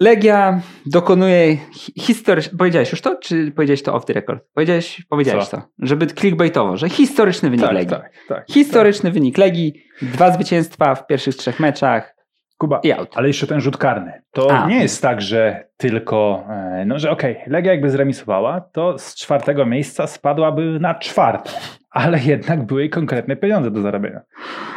Legia 0.00 0.60
dokonuje 0.86 1.56
historyczny. 2.00 2.58
Powiedziałeś 2.58 2.90
już 2.92 3.00
to, 3.00 3.16
czy 3.16 3.52
powiedziałeś 3.52 3.82
to 3.82 3.94
off 3.94 4.04
the 4.04 4.12
record? 4.12 4.44
Powiedziałeś, 4.54 5.02
powiedziałeś 5.08 5.44
Co? 5.46 5.56
to, 5.56 5.62
żeby 5.78 6.06
clickbaitowo, 6.06 6.76
że 6.76 6.88
historyczny 6.88 7.50
wynik 7.50 7.64
Tak, 7.66 7.74
Legii. 7.74 7.90
tak, 7.90 8.10
tak. 8.28 8.44
Historyczny 8.50 9.12
wynik 9.12 9.38
Legii, 9.38 9.82
dwa 10.02 10.30
zwycięstwa 10.32 10.94
w 10.94 11.06
pierwszych 11.06 11.34
trzech 11.36 11.60
meczach 11.60 12.14
Kuba, 12.58 12.80
i 12.82 12.92
out. 12.92 13.10
ale 13.14 13.28
jeszcze 13.28 13.46
ten 13.46 13.60
rzut 13.60 13.76
karny. 13.76 14.12
To 14.32 14.50
A. 14.50 14.66
nie 14.68 14.82
jest 14.82 15.02
tak, 15.02 15.22
że 15.22 15.67
tylko, 15.78 16.44
e, 16.50 16.84
no 16.86 16.98
że 16.98 17.10
okej, 17.10 17.36
Legia 17.46 17.72
jakby 17.72 17.90
zremisowała, 17.90 18.60
to 18.60 18.98
z 18.98 19.14
czwartego 19.14 19.66
miejsca 19.66 20.06
spadłaby 20.06 20.78
na 20.80 20.94
czwarte. 20.94 21.50
Ale 21.90 22.18
jednak 22.18 22.66
były 22.66 22.88
konkretne 22.88 23.36
pieniądze 23.36 23.70
do 23.70 23.80
zarabiania. 23.80 24.20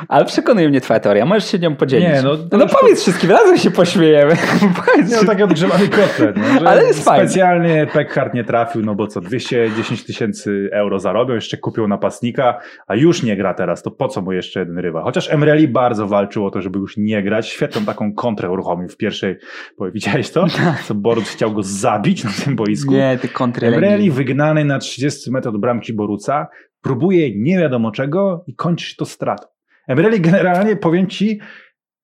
Ale 0.07 0.25
przekonuje 0.25 0.69
mnie 0.69 0.81
twoja 0.81 0.99
teoria, 0.99 1.25
możesz 1.25 1.51
się 1.51 1.59
nią 1.59 1.75
podzielić. 1.75 2.07
Nie, 2.07 2.21
no, 2.21 2.29
no, 2.51 2.63
już 2.63 2.71
powiedz 2.71 3.01
wszystkim, 3.01 3.31
razem 3.31 3.57
się 3.57 3.71
pośmiejemy. 3.71 4.35
powiedz, 4.85 5.21
no 5.21 5.27
taki 5.27 5.43
odgrzewany 5.43 5.87
kotlet. 5.87 6.37
No, 6.37 6.59
że 6.59 6.67
Ale 6.67 6.83
jest 6.83 7.03
fajne. 7.03 7.27
Specjalnie 7.27 7.87
Peckhart 7.93 8.33
nie 8.33 8.43
trafił, 8.43 8.81
no 8.81 8.95
bo 8.95 9.07
co, 9.07 9.21
210 9.21 10.05
tysięcy 10.05 10.69
euro 10.73 10.99
zarobią, 10.99 11.35
jeszcze 11.35 11.57
kupią 11.57 11.87
napastnika, 11.87 12.59
a 12.87 12.95
już 12.95 13.23
nie 13.23 13.37
gra 13.37 13.53
teraz, 13.53 13.83
to 13.83 13.91
po 13.91 14.07
co 14.07 14.21
mu 14.21 14.31
jeszcze 14.31 14.59
jeden 14.59 14.77
rywal? 14.77 15.03
Chociaż 15.03 15.33
Emreli 15.33 15.67
bardzo 15.67 16.07
walczył 16.07 16.45
o 16.45 16.51
to, 16.51 16.61
żeby 16.61 16.79
już 16.79 16.97
nie 16.97 17.23
grać. 17.23 17.47
Świetną 17.49 17.85
taką 17.85 18.13
kontrę 18.13 18.49
uruchomił 18.49 18.89
w 18.89 18.97
pierwszej, 18.97 19.37
bo 19.77 19.91
widziałeś 19.91 20.31
to? 20.31 20.45
Borut 20.95 21.25
chciał 21.25 21.51
go 21.51 21.63
zabić 21.63 22.23
na 22.23 22.31
tym 22.45 22.55
boisku. 22.55 22.91
Nie, 22.93 23.19
ty 23.21 23.29
Emreli 23.61 24.11
wygnany 24.11 24.65
na 24.65 24.79
30 24.79 25.31
metrów 25.31 25.55
od 25.55 25.61
bramki 25.61 25.93
Boruca, 25.93 26.47
próbuje 26.81 27.39
nie 27.41 27.59
wiadomo 27.59 27.91
czego 27.91 28.43
i 28.47 28.55
kończy 28.55 28.85
się 28.85 28.95
to 28.95 29.05
stratą. 29.05 29.47
Emreli 29.87 30.21
generalnie, 30.21 30.75
powiem 30.75 31.07
ci, 31.07 31.39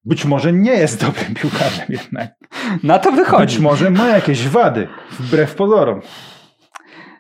być 0.06 0.26
może 0.26 0.54
nie 0.54 0.71
jest 0.71 1.06
dobrym 1.06 1.34
piłkarzem 1.41 1.86
jednak. 1.89 2.32
Na 2.84 3.00
to 3.00 3.12
wychodzi. 3.12 3.45
Być 3.45 3.60
może 3.60 3.89
ma 3.89 4.08
jakieś 4.08 4.47
wady, 4.47 4.88
wbrew 5.19 5.56
pozorom. 5.56 6.02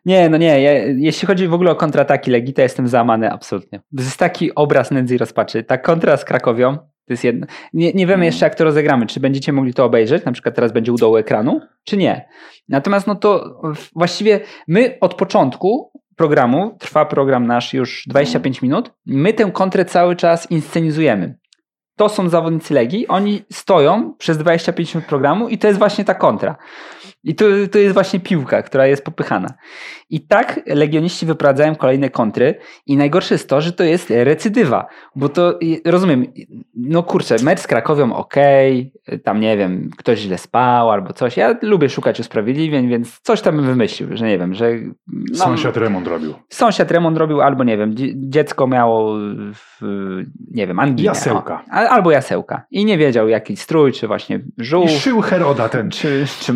Nie, 0.05 0.29
no 0.29 0.37
nie. 0.37 0.61
Ja, 0.61 0.71
jeśli 0.85 1.27
chodzi 1.27 1.47
w 1.47 1.53
ogóle 1.53 1.71
o 1.71 1.75
kontrataki 1.75 2.31
Legii, 2.31 2.53
to 2.53 2.61
jestem 2.61 2.87
załamany 2.87 3.31
absolutnie. 3.31 3.79
To 3.79 4.03
jest 4.03 4.17
taki 4.17 4.55
obraz 4.55 4.91
nędzy 4.91 5.15
i 5.15 5.17
rozpaczy. 5.17 5.63
Ta 5.63 5.77
kontra 5.77 6.17
z 6.17 6.25
Krakowią 6.25 6.77
to 7.07 7.13
jest 7.13 7.23
jedno. 7.23 7.47
Nie, 7.73 7.93
nie 7.93 8.07
wiemy 8.07 8.25
jeszcze, 8.25 8.45
jak 8.45 8.55
to 8.55 8.63
rozegramy. 8.63 9.07
Czy 9.07 9.19
będziecie 9.19 9.53
mogli 9.53 9.73
to 9.73 9.85
obejrzeć? 9.85 10.25
Na 10.25 10.31
przykład 10.31 10.55
teraz 10.55 10.71
będzie 10.71 10.93
u 10.93 10.97
dołu 10.97 11.17
ekranu, 11.17 11.61
czy 11.83 11.97
nie? 11.97 12.27
Natomiast 12.69 13.07
no 13.07 13.15
to 13.15 13.61
właściwie 13.95 14.39
my 14.67 14.97
od 15.01 15.13
początku 15.13 15.91
programu, 16.15 16.75
trwa 16.79 17.05
program 17.05 17.47
nasz 17.47 17.73
już 17.73 18.03
25 18.07 18.61
minut, 18.61 18.91
my 19.05 19.33
tę 19.33 19.51
kontrę 19.51 19.85
cały 19.85 20.15
czas 20.15 20.51
inscenizujemy. 20.51 21.37
To 21.95 22.09
są 22.09 22.29
zawodnicy 22.29 22.73
Legii, 22.73 23.07
oni 23.07 23.41
stoją 23.51 24.13
przez 24.17 24.37
25 24.37 24.95
minut 24.95 25.09
programu 25.09 25.49
i 25.49 25.57
to 25.57 25.67
jest 25.67 25.79
właśnie 25.79 26.05
ta 26.05 26.13
kontra. 26.13 26.55
I 27.23 27.35
to, 27.35 27.45
jest 27.79 27.93
właśnie 27.93 28.19
piłka, 28.19 28.61
która 28.63 28.87
jest 28.87 29.03
popychana. 29.05 29.47
I 30.09 30.27
tak 30.27 30.59
legioniści 30.67 31.25
wyprowadzają 31.25 31.75
kolejne 31.75 32.09
kontry 32.09 32.55
i 32.85 32.97
najgorsze 32.97 33.35
jest 33.35 33.49
to, 33.49 33.61
że 33.61 33.73
to 33.73 33.83
jest 33.83 34.09
recydywa, 34.09 34.87
bo 35.15 35.29
to 35.29 35.59
rozumiem, 35.85 36.25
no 36.75 37.03
kurczę, 37.03 37.35
mecz 37.43 37.59
z 37.59 37.67
Krakowią 37.67 38.13
okej, 38.13 38.93
tam 39.23 39.39
nie 39.39 39.57
wiem, 39.57 39.89
ktoś 39.97 40.19
źle 40.19 40.37
spał 40.37 40.91
albo 40.91 41.13
coś. 41.13 41.37
Ja 41.37 41.55
lubię 41.61 41.89
szukać 41.89 42.19
usprawiedliwień, 42.19 42.89
więc 42.89 43.19
coś 43.19 43.41
tam 43.41 43.55
bym 43.55 43.65
wymyślił, 43.65 44.17
że 44.17 44.25
nie 44.27 44.37
wiem, 44.39 44.53
że 44.53 44.71
no, 45.07 45.35
Sąsiad 45.35 45.77
remont 45.77 46.07
robił. 46.07 46.33
sąsiad 46.49 46.91
remont 46.91 47.17
robił 47.17 47.41
albo 47.41 47.63
nie 47.63 47.77
wiem, 47.77 47.95
dzie- 47.95 48.13
dziecko 48.15 48.67
miało 48.67 49.15
w, 49.53 49.81
nie 50.51 50.67
wiem, 50.67 50.79
anginę. 50.79 51.05
Jasełka. 51.07 51.63
O, 51.71 51.75
albo 51.75 52.11
jasełka 52.11 52.65
i 52.71 52.85
nie 52.85 52.97
wiedział 52.97 53.27
jaki 53.27 53.57
strój, 53.57 53.91
czy 53.91 54.07
właśnie 54.07 54.39
żółw, 54.57 54.91
I 54.91 54.99
szył 54.99 55.21
Heroda 55.21 55.69
ten. 55.69 55.89
czy, 55.91 56.25
czy 56.39 56.53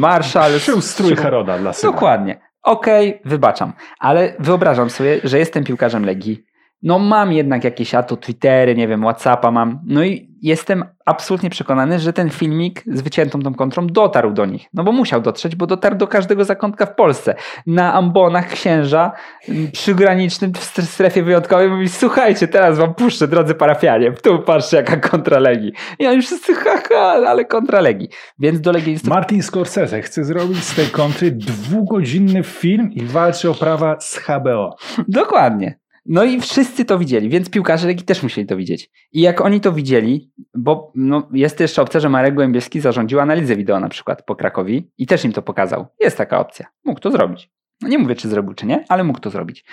marszal. 0.53 0.73
Szył 0.73 0.81
strój 0.81 1.15
Heroda 1.15 1.57
dla 1.57 1.73
syna. 1.73 1.93
Dokładnie. 1.93 2.39
Okej, 2.63 3.21
wybaczam, 3.25 3.73
ale 3.99 4.35
wyobrażam 4.39 4.89
sobie, 4.89 5.19
że 5.23 5.39
jestem 5.39 5.63
piłkarzem 5.63 6.05
Legii. 6.05 6.43
No 6.83 6.99
mam 6.99 7.33
jednak 7.33 7.63
jakieś 7.63 7.95
a 7.95 8.03
to 8.03 8.17
Twittery, 8.17 8.75
nie 8.75 8.87
wiem, 8.87 9.01
Whatsappa 9.01 9.51
mam. 9.51 9.79
No 9.85 10.03
i 10.03 10.31
jestem 10.41 10.85
absolutnie 11.05 11.49
przekonany, 11.49 11.99
że 11.99 12.13
ten 12.13 12.29
filmik 12.29 12.83
z 12.87 13.01
wyciętą 13.01 13.41
tą 13.41 13.53
kontrą 13.53 13.87
dotarł 13.87 14.33
do 14.33 14.45
nich. 14.45 14.67
No 14.73 14.83
bo 14.83 14.91
musiał 14.91 15.21
dotrzeć, 15.21 15.55
bo 15.55 15.67
dotarł 15.67 15.95
do 15.95 16.07
każdego 16.07 16.45
zakątka 16.45 16.85
w 16.85 16.95
Polsce. 16.95 17.35
Na 17.67 17.93
ambonach 17.93 18.47
księża 18.49 19.11
m, 19.49 19.67
przygranicznym 19.71 20.53
w 20.53 20.57
stre- 20.57 20.81
strefie 20.81 21.23
wyjątkowej 21.23 21.69
mówi 21.69 21.89
słuchajcie, 21.89 22.47
teraz 22.47 22.77
wam 22.77 22.93
puszczę, 22.93 23.27
drodzy 23.27 23.55
parafianie. 23.55 24.11
Tu 24.11 24.39
patrzcie 24.39 24.77
jaka 24.77 24.97
kontra 24.97 25.39
Legii. 25.39 25.71
I 25.99 26.07
oni 26.07 26.21
wszyscy 26.21 26.53
haha, 26.53 27.27
ale 27.27 27.45
kontra 27.45 27.81
Legii. 27.81 28.09
Więc 28.39 28.61
do 28.61 28.71
legionistów 28.71 29.09
Martin 29.09 29.43
Scorsese 29.43 30.01
chce 30.01 30.23
zrobić 30.23 30.63
z 30.63 30.75
tej 30.75 30.87
kontry 30.87 31.31
dwugodzinny 31.31 32.43
film 32.43 32.91
i 32.91 33.03
walczy 33.05 33.49
o 33.49 33.53
prawa 33.53 33.99
z 33.99 34.17
HBO. 34.19 34.75
Dokładnie. 35.07 35.80
No 36.05 36.23
i 36.23 36.41
wszyscy 36.41 36.85
to 36.85 36.99
widzieli, 36.99 37.29
więc 37.29 37.49
piłkarze 37.49 37.87
Legii 37.87 38.05
też 38.05 38.23
musieli 38.23 38.47
to 38.47 38.57
widzieć. 38.57 38.91
I 39.11 39.21
jak 39.21 39.41
oni 39.41 39.61
to 39.61 39.71
widzieli, 39.71 40.31
bo 40.55 40.91
no, 40.95 41.29
jest 41.33 41.59
jeszcze 41.59 41.81
opcja, 41.81 41.99
że 41.99 42.09
Marek 42.09 42.35
Głębieski 42.35 42.79
zarządził 42.79 43.19
analizę 43.19 43.55
wideo 43.55 43.79
na 43.79 43.89
przykład 43.89 44.25
po 44.25 44.35
Krakowi 44.35 44.91
i 44.97 45.07
też 45.07 45.25
im 45.25 45.31
to 45.31 45.41
pokazał. 45.41 45.87
Jest 45.99 46.17
taka 46.17 46.39
opcja. 46.39 46.65
Mógł 46.85 46.99
to 46.99 47.11
zrobić. 47.11 47.49
No 47.81 47.87
nie 47.87 47.97
mówię, 47.97 48.15
czy 48.15 48.29
zrobił, 48.29 48.53
czy 48.53 48.65
nie, 48.65 48.85
ale 48.89 49.03
mógł 49.03 49.19
to 49.19 49.29
zrobić. 49.29 49.65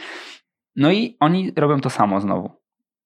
No 0.77 0.93
i 0.93 1.17
oni 1.21 1.53
robią 1.57 1.81
to 1.81 1.91
samo 1.91 2.21
znowu. 2.21 2.51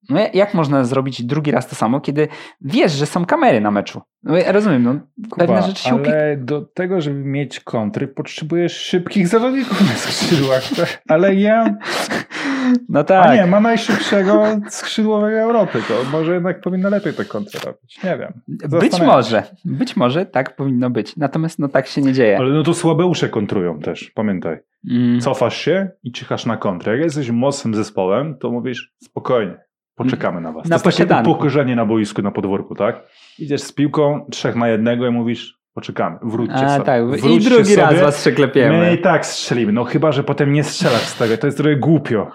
No 0.09 0.19
ja- 0.19 0.29
jak 0.33 0.53
można 0.53 0.83
zrobić 0.83 1.23
drugi 1.23 1.51
raz 1.51 1.67
to 1.67 1.75
samo, 1.75 2.01
kiedy 2.01 2.27
wiesz, 2.61 2.91
że 2.91 3.05
są 3.05 3.25
kamery 3.25 3.61
na 3.61 3.71
meczu? 3.71 4.01
No 4.23 4.37
ja 4.37 4.51
rozumiem, 4.51 4.83
no 4.83 4.99
pewne 5.37 5.61
rzeczy 5.61 5.83
się 5.83 5.93
ale 5.93 6.37
do 6.37 6.61
tego, 6.61 7.01
żeby 7.01 7.19
mieć 7.19 7.59
kontry, 7.59 8.07
potrzebujesz 8.07 8.77
szybkich 8.77 9.27
zawodników 9.27 9.81
na 9.81 9.95
skrzydłach. 9.95 10.63
Ale 11.09 11.35
ja, 11.35 11.75
No 12.89 13.03
tak. 13.03 13.27
a 13.27 13.35
nie, 13.35 13.45
ma 13.45 13.59
najszybszego 13.59 14.43
skrzydłowego 14.69 15.37
Europy, 15.37 15.79
to 15.87 15.93
może 16.11 16.33
jednak 16.33 16.61
powinno 16.61 16.89
lepiej 16.89 17.13
te 17.13 17.25
kontry 17.25 17.59
robić. 17.65 18.03
Nie 18.03 18.17
wiem. 18.17 18.33
Być 18.79 19.01
może, 19.01 19.43
być 19.65 19.95
może 19.95 20.25
tak 20.25 20.55
powinno 20.55 20.89
być. 20.89 21.17
Natomiast 21.17 21.59
no 21.59 21.67
tak 21.67 21.87
się 21.87 22.01
nie 22.01 22.13
dzieje. 22.13 22.37
Ale 22.37 22.49
no 22.49 22.63
to 22.63 22.73
słabeusze 22.73 23.29
kontrują 23.29 23.79
też, 23.79 24.11
pamiętaj. 24.15 24.57
Mm. 24.89 25.19
Cofasz 25.19 25.57
się 25.57 25.89
i 26.03 26.11
czyhasz 26.11 26.45
na 26.45 26.57
kontrę. 26.57 26.91
Jak 26.91 27.01
jesteś 27.03 27.31
mocnym 27.31 27.75
zespołem, 27.75 28.37
to 28.37 28.51
mówisz 28.51 28.93
spokojnie, 29.03 29.57
poczekamy 29.95 30.41
na 30.41 30.51
was. 30.51 30.69
Na 30.69 30.79
to 30.79 30.89
jest 30.89 30.97
takie 30.97 31.21
upokorzenie 31.21 31.75
na 31.75 31.85
boisku, 31.85 32.21
na 32.21 32.31
podwórku, 32.31 32.75
tak? 32.75 33.03
Idziesz 33.39 33.61
z 33.61 33.71
piłką, 33.71 34.25
trzech 34.31 34.55
na 34.55 34.67
jednego 34.67 35.07
i 35.07 35.11
mówisz 35.11 35.62
poczekamy, 35.73 36.17
wróćcie 36.23 36.55
A, 36.65 36.69
sobie. 36.73 36.85
tak. 36.85 37.01
I 37.01 37.05
Wróćcie 37.21 37.49
drugi 37.49 37.75
raz 37.75 37.89
sobie. 37.89 38.01
was 38.01 38.17
przeklepiemy. 38.21 38.77
My 38.77 38.93
i 38.93 39.01
tak 39.01 39.25
strzelimy, 39.25 39.71
no 39.71 39.83
chyba, 39.83 40.11
że 40.11 40.23
potem 40.23 40.53
nie 40.53 40.63
strzelasz 40.63 41.01
z 41.07 41.17
tego, 41.17 41.37
to 41.37 41.47
jest 41.47 41.57
trochę 41.57 41.75
głupio. 41.75 42.31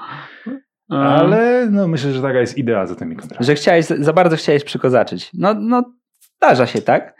Ale 0.88 1.66
no 1.70 1.88
myślę, 1.88 2.12
że 2.12 2.22
taka 2.22 2.40
jest 2.40 2.58
idea 2.58 2.86
za 2.86 2.94
tymi 2.94 3.16
kontrami. 3.16 3.44
Że 3.46 3.54
chciałeś, 3.54 3.84
za 3.86 4.12
bardzo 4.12 4.36
chciałeś 4.36 4.64
przykozaczyć. 4.64 5.30
No, 5.34 5.54
no 5.54 5.82
zdarza 6.36 6.66
się, 6.66 6.82
tak? 6.82 7.14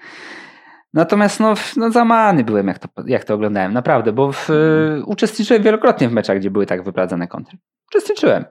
Natomiast 0.94 1.40
no, 1.40 1.54
no 1.76 1.90
zamany 1.90 2.44
byłem, 2.44 2.68
jak 2.68 2.78
to, 2.78 2.88
jak 3.07 3.24
to 3.24 3.35
oglądałem, 3.35 3.72
naprawdę, 3.72 4.12
bo 4.12 4.33
w, 4.33 4.50
Mhm. 4.50 5.02
uczestniczyłem 5.07 5.62
wielokrotnie 5.62 6.09
w 6.09 6.12
meczach, 6.12 6.38
gdzie 6.38 6.50
były 6.50 6.66
tak 6.66 6.83
wyprowadzane 6.85 7.28
kontry. 7.28 7.59
Uczestniczyłem. 7.90 8.44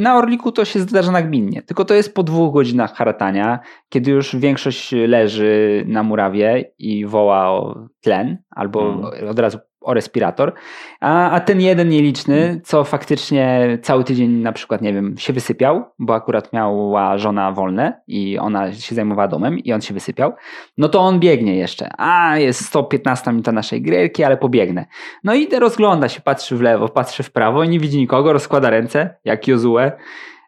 Na 0.00 0.16
Orliku 0.16 0.52
to 0.52 0.64
się 0.64 0.80
zdarza 0.80 1.12
nagminnie, 1.12 1.62
tylko 1.62 1.84
to 1.84 1.94
jest 1.94 2.14
po 2.14 2.22
dwóch 2.22 2.54
godzinach 2.54 2.94
haratania, 2.94 3.58
kiedy 3.88 4.10
już 4.10 4.36
większość 4.36 4.92
leży 4.92 5.84
na 5.88 6.02
murawie 6.02 6.72
i 6.78 7.06
woła 7.06 7.50
o 7.50 7.78
tlen 8.00 8.38
albo 8.50 8.92
Mhm. 8.92 9.28
od 9.28 9.38
razu 9.38 9.58
o 9.84 9.94
respirator, 9.94 10.52
a, 11.00 11.30
a 11.30 11.40
ten 11.40 11.60
jeden 11.60 11.88
nieliczny, 11.88 12.60
co 12.64 12.84
faktycznie 12.84 13.78
cały 13.82 14.04
tydzień 14.04 14.30
na 14.30 14.52
przykład, 14.52 14.82
nie 14.82 14.92
wiem, 14.92 15.18
się 15.18 15.32
wysypiał, 15.32 15.84
bo 15.98 16.14
akurat 16.14 16.52
miała 16.52 17.18
żona 17.18 17.52
wolne 17.52 18.00
i 18.06 18.38
ona 18.38 18.72
się 18.72 18.94
zajmowała 18.94 19.28
domem 19.28 19.58
i 19.58 19.72
on 19.72 19.80
się 19.80 19.94
wysypiał, 19.94 20.32
no 20.78 20.88
to 20.88 21.00
on 21.00 21.20
biegnie 21.20 21.56
jeszcze. 21.56 21.88
A, 21.98 22.38
jest 22.38 22.64
115 22.64 23.30
minuta 23.30 23.52
naszej 23.52 23.82
gierki, 23.82 24.24
ale 24.24 24.36
pobiegnę. 24.36 24.86
No 25.24 25.34
i 25.34 25.48
rozgląda 25.58 26.08
się, 26.08 26.20
patrzy 26.20 26.56
w 26.56 26.60
lewo, 26.60 26.88
patrzy 26.88 27.22
w 27.22 27.32
prawo 27.32 27.64
i 27.64 27.68
nie 27.68 27.80
widzi 27.80 27.98
nikogo, 27.98 28.32
rozkłada 28.32 28.70
ręce, 28.70 29.14
jak 29.24 29.48
Jozue. 29.48 29.90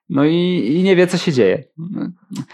No 0.08 0.24
i, 0.24 0.72
i 0.76 0.82
nie 0.82 0.96
wie, 0.96 1.06
co 1.06 1.18
się 1.18 1.32
dzieje. 1.32 1.64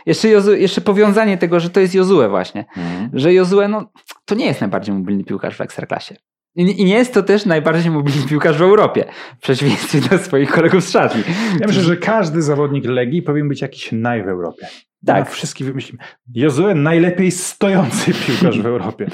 Jeszcze, 0.07 0.29
Jozu, 0.29 0.55
jeszcze 0.55 0.81
powiązanie 0.81 1.39
tego, 1.39 1.61
że 1.61 1.71
to 1.71 1.81
jest 1.81 1.95
Jozue 1.95 2.29
właśnie. 2.29 2.65
Mhm. 2.77 3.11
Że 3.13 3.35
Jozue, 3.35 3.69
no, 3.69 3.93
to 4.25 4.35
nie 4.35 4.47
jest 4.47 4.61
najbardziej 4.61 4.95
mobilny 4.95 5.25
piłkarz 5.25 5.57
w 5.57 5.61
Ekstraklasie. 5.61 6.17
I, 6.55 6.85
nie 6.85 6.95
jest 6.95 7.15
to 7.15 7.23
też 7.23 7.47
najbardziej 7.47 7.91
mobilny 7.91 8.23
piłkarz 8.29 8.59
w 8.59 8.63
Europie. 8.63 9.05
W 9.39 9.43
przeciwieństwie 9.43 10.01
do 10.01 10.19
swoich 10.19 10.51
kolegów 10.51 10.85
z 10.85 10.91
szatni. 10.91 11.23
Ja 11.61 11.67
myślę, 11.67 11.83
że 11.83 11.97
każdy 11.97 12.43
zawodnik 12.43 12.85
Legii 12.85 13.23
powinien 13.23 13.49
być 13.49 13.61
jakiś 13.63 13.93
naj 13.93 14.25
w 14.25 14.29
Europie. 14.29 14.67
Tak. 15.07 15.17
Tak. 15.17 15.31
Wszystkich 15.31 15.67
wymyślimy. 15.67 16.03
Jozue 16.35 16.75
najlepiej 16.75 17.31
stojący 17.31 18.13
piłkarz 18.27 18.61
w 18.61 18.67
Europie. 18.67 19.07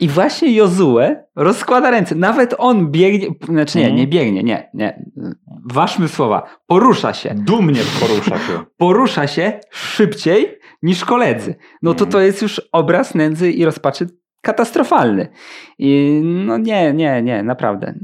I 0.00 0.08
właśnie 0.08 0.54
Jozue 0.54 0.98
rozkłada 1.36 1.90
ręce. 1.90 2.14
Nawet 2.14 2.54
on 2.58 2.90
biegnie, 2.90 3.28
znaczy 3.48 3.78
nie, 3.78 3.84
Mhm. 3.84 3.96
nie 4.00 4.06
biegnie, 4.06 4.42
nie, 4.42 4.70
nie. 4.74 5.04
Ważmy 5.70 6.08
słowa. 6.08 6.56
Porusza 6.66 7.12
się. 7.14 7.34
Dumnie 7.34 7.80
porusza 8.00 8.38
się. 8.38 8.64
Porusza 8.76 9.26
się 9.26 9.60
szybciej 9.70 10.58
niż 10.82 11.04
koledzy. 11.04 11.54
No 11.82 11.90
to 11.94 12.04
Mhm. 12.04 12.10
to 12.12 12.20
jest 12.20 12.42
już 12.42 12.62
obraz 12.72 13.14
nędzy 13.14 13.50
i 13.52 13.64
rozpaczy 13.64 14.06
katastrofalny. 14.40 15.28
I 15.78 16.20
no 16.24 16.58
nie, 16.58 16.92
nie, 16.92 17.22
nie, 17.22 17.42
naprawdę. 17.42 17.94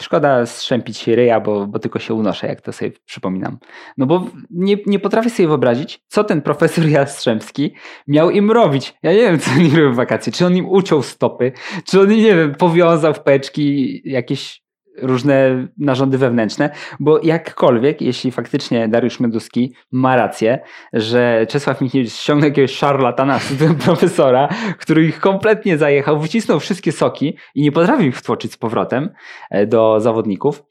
Szkoda 0.00 0.46
strzępić 0.46 1.06
ryja, 1.06 1.40
bo, 1.40 1.66
bo 1.66 1.78
tylko 1.78 1.98
się 1.98 2.14
unoszę, 2.14 2.46
jak 2.46 2.60
to 2.60 2.72
sobie 2.72 2.92
przypominam. 3.04 3.58
No 3.98 4.06
bo 4.06 4.26
nie, 4.50 4.76
nie 4.86 4.98
potrafię 4.98 5.30
sobie 5.30 5.48
wyobrazić, 5.48 6.00
co 6.08 6.24
ten 6.24 6.42
profesor 6.42 6.88
Jastrzębski 6.98 7.74
miał 8.08 8.30
im 8.30 8.50
robić. 8.50 8.94
Ja 9.02 9.12
nie 9.12 9.18
wiem, 9.18 9.38
co 9.38 9.50
oni 9.50 9.70
robią 9.70 9.92
w 9.92 9.96
wakacje. 9.96 10.32
Czy 10.32 10.46
on 10.46 10.56
im 10.56 10.68
uciął 10.68 11.02
stopy, 11.02 11.52
czy 11.84 12.00
on, 12.00 12.08
nie 12.08 12.36
wiem, 12.36 12.54
powiązał 12.54 13.14
w 13.14 13.20
peczki 13.20 14.02
jakieś 14.04 14.63
różne 15.02 15.66
narządy 15.78 16.18
wewnętrzne, 16.18 16.70
bo 17.00 17.20
jakkolwiek, 17.22 18.00
jeśli 18.00 18.32
faktycznie 18.32 18.88
Dariusz 18.88 19.20
Meduski 19.20 19.74
ma 19.92 20.16
rację, 20.16 20.58
że 20.92 21.46
Czesław 21.48 21.80
Michniewicz 21.80 22.12
ściągnął 22.12 22.48
jakiegoś 22.48 22.70
szarlatana, 22.70 23.40
profesora, 23.84 24.48
który 24.78 25.04
ich 25.04 25.20
kompletnie 25.20 25.78
zajechał, 25.78 26.20
wycisnął 26.20 26.60
wszystkie 26.60 26.92
soki 26.92 27.36
i 27.54 27.62
nie 27.62 27.72
potrafił 27.72 28.06
ich 28.06 28.16
wtłoczyć 28.16 28.52
z 28.52 28.56
powrotem 28.56 29.10
e, 29.50 29.66
do 29.66 30.00
zawodników, 30.00 30.62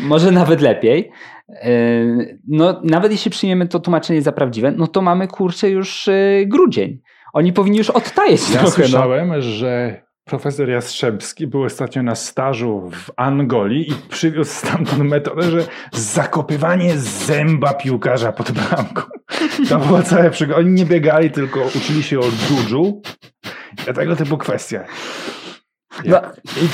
może 0.00 0.30
nawet 0.30 0.60
lepiej. 0.60 1.10
E, 1.48 1.70
no, 2.48 2.80
nawet 2.84 3.12
jeśli 3.12 3.30
przyjmiemy 3.30 3.68
to 3.68 3.80
tłumaczenie 3.80 4.22
za 4.22 4.32
prawdziwe, 4.32 4.72
no 4.72 4.86
to 4.86 5.02
mamy 5.02 5.28
kurczę 5.28 5.70
już 5.70 6.08
e, 6.08 6.46
grudzień. 6.46 7.00
Oni 7.32 7.52
powinni 7.52 7.78
już 7.78 7.90
odtajeć 7.90 8.40
ja 8.40 8.46
trochę. 8.46 8.64
Ja 8.64 8.70
słyszałem, 8.70 9.28
no. 9.28 9.42
że 9.42 10.03
Profesor 10.24 10.68
Jastrzębski 10.68 11.46
był 11.46 11.62
ostatnio 11.62 12.02
na 12.02 12.14
stażu 12.14 12.90
w 12.90 13.10
Angolii 13.16 13.90
i 13.90 13.94
przywiózł 14.08 14.50
stamtąd 14.50 15.02
metodę, 15.02 15.50
że 15.50 15.66
zakopywanie 15.92 16.98
zęba 16.98 17.74
piłkarza 17.74 18.32
pod 18.32 18.52
bramką. 18.52 19.02
To 19.68 19.78
była 19.78 20.02
cała 20.02 20.30
przygoda. 20.30 20.58
Oni 20.58 20.70
nie 20.70 20.86
biegali, 20.86 21.30
tylko 21.30 21.60
uczyli 21.76 22.02
się 22.02 22.20
o 22.20 22.22
dżudżu. 22.22 23.02
Tego 23.94 24.16
typu 24.16 24.38
kwestia. 24.38 24.84
No. 26.04 26.20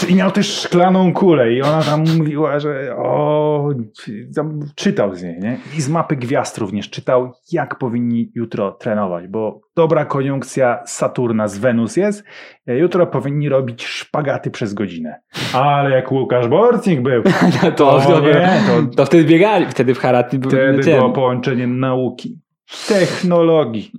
I, 0.09 0.13
I, 0.13 0.15
miał 0.15 0.31
też 0.31 0.61
szklaną 0.61 1.13
kulę 1.13 1.53
i 1.53 1.63
ona 1.63 1.83
tam 1.83 2.05
mówiła, 2.19 2.61
że 2.61 2.97
o, 2.97 3.69
czytał 4.75 5.15
z 5.15 5.23
niej, 5.23 5.39
nie? 5.41 5.59
I 5.79 5.81
z 5.81 5.89
mapy 5.89 6.17
gwiazd 6.17 6.59
również 6.59 6.91
czytał, 6.91 7.33
jak 7.53 7.79
powinni 7.79 8.31
jutro 8.35 8.73
trenować, 8.73 9.29
bo 9.29 9.61
dobra 9.77 10.05
koniunkcja 10.05 10.83
Saturna 10.87 11.49
z 11.49 11.59
Wenus 11.59 11.97
jest, 11.97 12.25
jutro 12.67 13.07
powinni 13.07 13.49
robić 13.49 13.85
szpagaty 13.85 14.51
przez 14.51 14.75
godzinę. 14.75 15.21
Ale 15.53 15.91
jak 15.91 16.13
Łukasz 16.13 16.49
Borcnik 16.49 17.01
był, 17.01 17.23
no 17.63 17.73
to, 17.73 18.01
to, 18.01 18.21
nie, 18.21 18.61
to, 18.67 18.97
to, 18.97 19.07
wtedy 19.07 19.25
biegali, 19.25 19.67
wtedy 19.67 19.95
w 19.95 19.99
Haraty 19.99 20.39
Wtedy 20.39 20.83
było 20.83 21.11
połączenie 21.11 21.67
nauki, 21.67 22.41
technologii. 22.89 23.93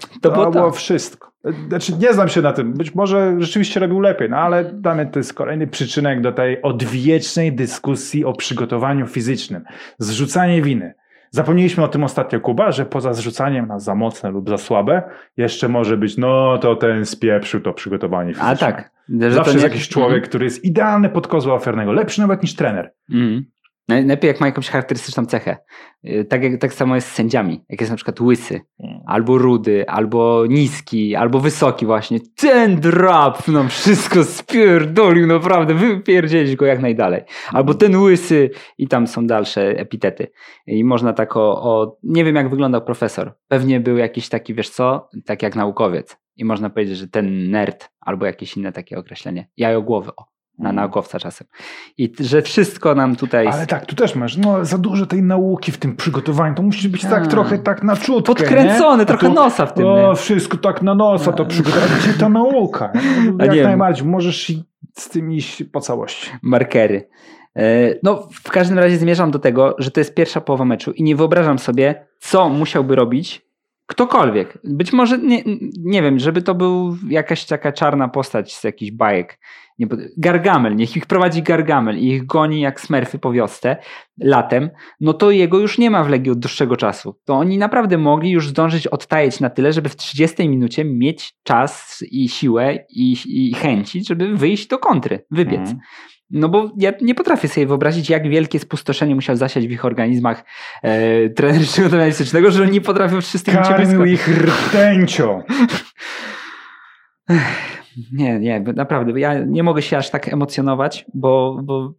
To, 0.00 0.30
to 0.30 0.30
było, 0.30 0.50
było 0.50 0.70
wszystko. 0.70 1.34
Znaczy, 1.68 1.92
nie 2.00 2.12
znam 2.12 2.28
się 2.28 2.42
na 2.42 2.52
tym. 2.52 2.72
Być 2.72 2.94
może 2.94 3.36
rzeczywiście 3.38 3.80
robił 3.80 4.00
lepiej, 4.00 4.30
no 4.30 4.36
ale 4.36 4.72
damy 4.74 5.06
to 5.06 5.18
jest 5.18 5.34
kolejny 5.34 5.66
przyczynek 5.66 6.20
do 6.20 6.32
tej 6.32 6.62
odwiecznej 6.62 7.52
dyskusji 7.52 8.24
o 8.24 8.32
przygotowaniu 8.32 9.06
fizycznym. 9.06 9.64
Zrzucanie 9.98 10.62
winy. 10.62 10.94
Zapomnieliśmy 11.30 11.84
o 11.84 11.88
tym 11.88 12.04
ostatnio, 12.04 12.40
Kuba, 12.40 12.72
że 12.72 12.86
poza 12.86 13.12
zrzucaniem 13.12 13.66
na 13.66 13.78
za 13.78 13.94
mocne 13.94 14.30
lub 14.30 14.48
za 14.48 14.58
słabe, 14.58 15.02
jeszcze 15.36 15.68
może 15.68 15.96
być, 15.96 16.16
no 16.16 16.58
to 16.58 16.76
ten 16.76 17.06
spieprzył 17.06 17.60
to 17.60 17.72
przygotowanie 17.72 18.34
fizyczne. 18.34 18.50
A 18.50 18.56
tak. 18.56 18.90
Zawsze 19.28 19.52
jest 19.52 19.64
jakiś 19.64 19.88
człowiek, 19.88 20.16
mm. 20.16 20.28
który 20.28 20.44
jest 20.44 20.64
idealny 20.64 21.08
pod 21.08 21.26
kozła 21.26 21.54
ofiarnego, 21.54 21.92
lepszy 21.92 22.20
nawet 22.20 22.42
niż 22.42 22.54
trener. 22.54 22.92
Mm. 23.10 23.44
Najlepiej 23.88 24.28
jak 24.28 24.40
ma 24.40 24.46
jakąś 24.46 24.68
charakterystyczną 24.68 25.26
cechę. 25.26 25.56
Y, 26.04 26.24
tak, 26.24 26.42
jak, 26.42 26.60
tak 26.60 26.74
samo 26.74 26.94
jest 26.94 27.08
z 27.08 27.12
sędziami. 27.12 27.64
Jak 27.68 27.80
jest 27.80 27.90
na 27.90 27.96
przykład 27.96 28.20
łysy, 28.20 28.60
mm. 28.80 29.00
albo 29.06 29.38
rudy, 29.38 29.88
albo 29.88 30.46
niski, 30.48 31.16
albo 31.16 31.40
wysoki 31.40 31.86
właśnie. 31.86 32.18
Ten 32.36 32.80
drap 32.80 33.48
nam 33.48 33.68
wszystko 33.68 34.24
spierdolił, 34.24 35.26
naprawdę, 35.26 35.74
wypierdzielić 35.74 36.56
go 36.56 36.66
jak 36.66 36.80
najdalej. 36.80 37.22
Albo 37.52 37.74
ten 37.74 37.96
łysy 37.96 38.50
i 38.78 38.88
tam 38.88 39.06
są 39.06 39.26
dalsze 39.26 39.62
epitety. 39.62 40.26
I 40.66 40.84
można 40.84 41.12
tak 41.12 41.36
o, 41.36 41.62
o... 41.62 41.98
Nie 42.02 42.24
wiem 42.24 42.36
jak 42.36 42.50
wyglądał 42.50 42.84
profesor. 42.84 43.34
Pewnie 43.48 43.80
był 43.80 43.96
jakiś 43.96 44.28
taki, 44.28 44.54
wiesz 44.54 44.70
co, 44.70 45.08
tak 45.24 45.42
jak 45.42 45.56
naukowiec. 45.56 46.16
I 46.36 46.44
można 46.44 46.70
powiedzieć, 46.70 46.98
że 46.98 47.08
ten 47.08 47.50
nerd, 47.50 47.90
albo 48.00 48.26
jakieś 48.26 48.56
inne 48.56 48.72
takie 48.72 48.98
określenie. 48.98 49.48
Jajogłowy, 49.56 50.10
o 50.16 50.33
na 50.58 50.70
mm. 50.70 50.76
naukowca 50.76 51.18
czasem. 51.18 51.46
I 51.98 52.12
że 52.20 52.42
wszystko 52.42 52.94
nam 52.94 53.16
tutaj... 53.16 53.46
Ale 53.46 53.66
tak, 53.66 53.86
tu 53.86 53.96
też 53.96 54.14
masz 54.14 54.36
no, 54.36 54.64
za 54.64 54.78
dużo 54.78 55.06
tej 55.06 55.22
nauki 55.22 55.72
w 55.72 55.78
tym 55.78 55.96
przygotowaniu. 55.96 56.54
To 56.54 56.62
musi 56.62 56.88
być 56.88 57.02
tak 57.02 57.10
tak 57.10 57.26
trochę 57.26 57.58
tak 57.58 57.82
na 57.82 57.96
czutkę, 57.96 58.34
Podkręcony, 58.34 58.98
nie? 58.98 59.06
trochę 59.06 59.28
nosa 59.28 59.66
w 59.66 59.74
tym. 59.74 59.86
O, 59.86 60.10
nie? 60.10 60.16
wszystko 60.16 60.56
tak 60.56 60.82
na 60.82 60.94
nosa, 60.94 61.32
to 61.32 61.44
przygotowanie. 61.44 61.92
Gdzie 61.98 62.12
ta 62.12 62.28
nauka? 62.28 62.92
Jak 63.38 63.64
najbardziej. 63.64 64.06
Możesz 64.06 64.52
z 64.92 65.08
tym 65.08 65.32
iść 65.32 65.64
po 65.72 65.80
całości. 65.80 66.30
Markery. 66.42 67.08
E, 67.56 67.94
no, 68.02 68.28
w 68.32 68.50
każdym 68.50 68.78
razie 68.78 68.96
zmierzam 68.96 69.30
do 69.30 69.38
tego, 69.38 69.74
że 69.78 69.90
to 69.90 70.00
jest 70.00 70.14
pierwsza 70.14 70.40
połowa 70.40 70.64
meczu 70.64 70.92
i 70.92 71.02
nie 71.02 71.16
wyobrażam 71.16 71.58
sobie, 71.58 72.06
co 72.20 72.48
musiałby 72.48 72.96
robić 72.96 73.44
ktokolwiek. 73.86 74.58
Być 74.64 74.92
może, 74.92 75.18
nie, 75.18 75.42
nie 75.78 76.02
wiem, 76.02 76.18
żeby 76.18 76.42
to 76.42 76.54
był 76.54 76.96
jakaś 77.08 77.44
taka 77.44 77.72
czarna 77.72 78.08
postać 78.08 78.54
z 78.54 78.64
jakichś 78.64 78.92
bajek 78.92 79.38
nie, 79.78 79.86
Gargamel, 80.16 80.76
niech 80.76 80.96
ich 80.96 81.06
prowadzi 81.06 81.42
Gargamel 81.42 81.98
i 81.98 82.08
ich 82.08 82.26
goni 82.26 82.60
jak 82.60 82.80
smerfy 82.80 83.18
po 83.18 83.32
wiosce 83.32 83.76
latem, 84.20 84.70
no 85.00 85.12
to 85.12 85.30
jego 85.30 85.58
już 85.58 85.78
nie 85.78 85.90
ma 85.90 86.04
w 86.04 86.08
Legii 86.08 86.32
od 86.32 86.38
dłuższego 86.38 86.76
czasu. 86.76 87.20
To 87.24 87.34
oni 87.34 87.58
naprawdę 87.58 87.98
mogli 87.98 88.30
już 88.30 88.48
zdążyć 88.48 88.86
odtajeć 88.86 89.40
na 89.40 89.50
tyle, 89.50 89.72
żeby 89.72 89.88
w 89.88 89.96
30 89.96 90.48
minucie 90.48 90.84
mieć 90.84 91.34
czas 91.42 92.04
i 92.10 92.28
siłę 92.28 92.78
i, 92.88 93.16
i 93.26 93.54
chęci, 93.54 94.04
żeby 94.04 94.36
wyjść 94.36 94.66
do 94.66 94.78
kontry, 94.78 95.24
wybiec. 95.30 95.60
Mhm. 95.60 95.78
No 96.30 96.48
bo 96.48 96.70
ja 96.78 96.92
nie 97.00 97.14
potrafię 97.14 97.48
sobie 97.48 97.66
wyobrazić, 97.66 98.10
jak 98.10 98.28
wielkie 98.28 98.58
spustoszenie 98.58 99.14
musiał 99.14 99.36
zasiać 99.36 99.68
w 99.68 99.70
ich 99.70 99.84
organizmach 99.84 100.44
e, 100.82 101.28
trener 101.30 101.62
przygotowania 101.62 102.12
że 102.48 102.62
oni 102.62 102.72
nie 102.72 102.80
potrafią 102.80 103.20
w 103.20 103.24
30 103.24 103.50
minucie... 103.50 103.68
Karmił 103.68 104.04
ich 104.04 104.28
rtęcią. 104.28 105.42
Nie, 108.12 108.38
nie, 108.38 108.60
naprawdę. 108.60 109.20
Ja 109.20 109.44
nie 109.44 109.62
mogę 109.62 109.82
się 109.82 109.96
aż 109.96 110.10
tak 110.10 110.32
emocjonować, 110.32 111.06
bo, 111.14 111.60
bo 111.62 111.94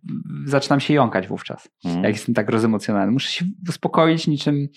zaczynam 0.46 0.80
się 0.80 0.94
jąkać 0.94 1.28
wówczas, 1.28 1.70
mm. 1.86 2.04
jak 2.04 2.14
jestem 2.14 2.36
tak 2.36 2.50
rozemocjonowany. 2.50 3.12
Muszę 3.12 3.32
się 3.32 3.46
uspokoić 3.70 4.28
niczym 4.28 4.68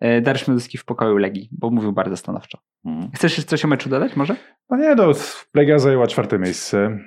e, 0.00 0.20
Dariusz 0.20 0.48
Meduski 0.48 0.78
w 0.78 0.84
pokoju 0.84 1.16
Legii, 1.16 1.48
bo 1.52 1.70
mówił 1.70 1.92
bardzo 1.92 2.16
stanowczo. 2.16 2.58
Mm. 2.84 3.10
Chcesz 3.14 3.36
jeszcze 3.36 3.50
coś 3.50 3.64
o 3.64 3.68
meczu 3.68 3.88
dodać 3.88 4.16
może? 4.16 4.36
No 4.70 4.76
nie, 4.76 4.94
no, 4.94 5.12
Legia 5.54 5.78
zajęła 5.78 6.06
czwarte 6.06 6.38
miejsce. 6.38 6.98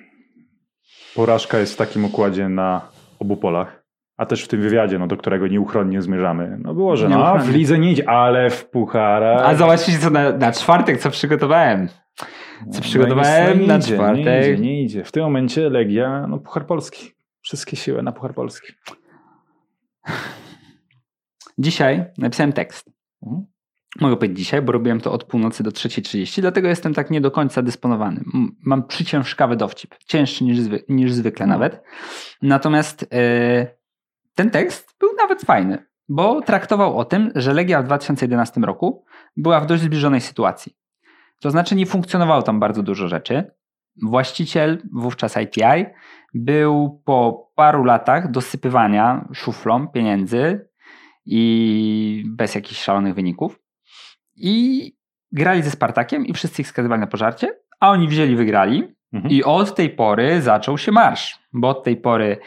Porażka 1.15 1.57
jest 1.57 1.73
w 1.73 1.77
takim 1.77 2.05
układzie 2.05 2.49
na 2.49 2.81
obu 3.19 3.37
polach. 3.37 3.85
A 4.17 4.25
też 4.25 4.43
w 4.43 4.47
tym 4.47 4.61
wywiadzie, 4.61 4.99
no, 4.99 5.07
do 5.07 5.17
którego 5.17 5.47
nieuchronnie 5.47 6.01
zmierzamy. 6.01 6.57
No 6.61 6.73
było, 6.73 6.95
że 6.95 7.09
no, 7.09 7.39
w 7.39 7.49
lidze 7.49 7.79
nie 7.79 7.91
idzie, 7.91 8.09
ale 8.09 8.49
w 8.49 8.69
pucharach. 8.69 9.41
A 9.45 9.55
zobaczcie, 9.55 9.99
co 9.99 10.09
na, 10.09 10.31
na 10.31 10.51
czwartek, 10.51 10.99
co 10.99 11.09
przygotowałem. 11.09 11.89
Co 12.71 12.81
przygotowałem 12.81 13.61
no 13.61 13.67
na 13.67 13.77
idzie, 13.77 13.95
czwartek. 13.95 14.25
Nie 14.25 14.51
idzie, 14.51 14.57
nie 14.57 14.83
idzie. 14.83 15.03
W 15.03 15.11
tym 15.11 15.23
momencie 15.23 15.69
Legia, 15.69 16.27
no 16.27 16.39
Puchar 16.39 16.65
Polski. 16.65 17.11
Wszystkie 17.41 17.77
siły 17.77 18.03
na 18.03 18.11
Puchar 18.11 18.33
Polski. 18.33 18.73
Dzisiaj 21.57 22.05
napisałem 22.17 22.53
tekst. 22.53 22.91
Mhm. 23.23 23.45
Mogę 24.01 24.15
powiedzieć 24.15 24.37
dzisiaj, 24.37 24.61
bo 24.61 24.71
robiłem 24.71 25.01
to 25.01 25.11
od 25.11 25.23
północy 25.23 25.63
do 25.63 25.71
3.30, 25.71 26.41
dlatego 26.41 26.67
jestem 26.67 26.93
tak 26.93 27.11
nie 27.11 27.21
do 27.21 27.31
końca 27.31 27.61
dysponowany. 27.61 28.23
Mam 28.61 28.87
przyciężkawy 28.87 29.55
dowcip, 29.55 29.95
cięższy 30.05 30.43
niż, 30.43 30.59
zwy, 30.59 30.83
niż 30.89 31.13
zwykle 31.13 31.43
mhm. 31.43 31.59
nawet. 31.59 31.83
Natomiast 32.41 33.01
yy, 33.01 33.67
ten 34.35 34.49
tekst 34.49 34.95
był 34.99 35.09
nawet 35.17 35.41
fajny, 35.41 35.85
bo 36.09 36.41
traktował 36.41 36.97
o 36.97 37.05
tym, 37.05 37.31
że 37.35 37.53
Legia 37.53 37.81
w 37.81 37.85
2011 37.85 38.61
roku 38.61 39.05
była 39.37 39.59
w 39.59 39.65
dość 39.65 39.83
zbliżonej 39.83 40.21
sytuacji. 40.21 40.75
To 41.39 41.51
znaczy 41.51 41.75
nie 41.75 41.85
funkcjonowało 41.85 42.41
tam 42.41 42.59
bardzo 42.59 42.83
dużo 42.83 43.07
rzeczy. 43.07 43.51
Właściciel, 44.03 44.81
wówczas 44.93 45.37
ITI, 45.37 45.85
był 46.33 47.01
po 47.05 47.49
paru 47.55 47.83
latach 47.83 48.31
dosypywania 48.31 49.27
szuflą 49.33 49.87
pieniędzy 49.87 50.69
i 51.25 52.23
bez 52.27 52.55
jakichś 52.55 52.81
szalonych 52.81 53.13
wyników. 53.13 53.59
I 54.35 54.91
grali 55.31 55.63
ze 55.63 55.71
Spartakiem 55.71 56.25
i 56.25 56.33
wszyscy 56.33 56.61
ich 56.61 56.67
skazywali 56.67 57.01
na 57.01 57.07
pożarcie, 57.07 57.59
a 57.79 57.89
oni 57.91 58.07
wzięli, 58.07 58.35
wygrali. 58.35 58.95
Mhm. 59.13 59.33
I 59.33 59.43
od 59.43 59.75
tej 59.75 59.89
pory 59.89 60.41
zaczął 60.41 60.77
się 60.77 60.91
marsz, 60.91 61.39
bo 61.53 61.69
od 61.69 61.83
tej 61.83 61.97
pory 61.97 62.37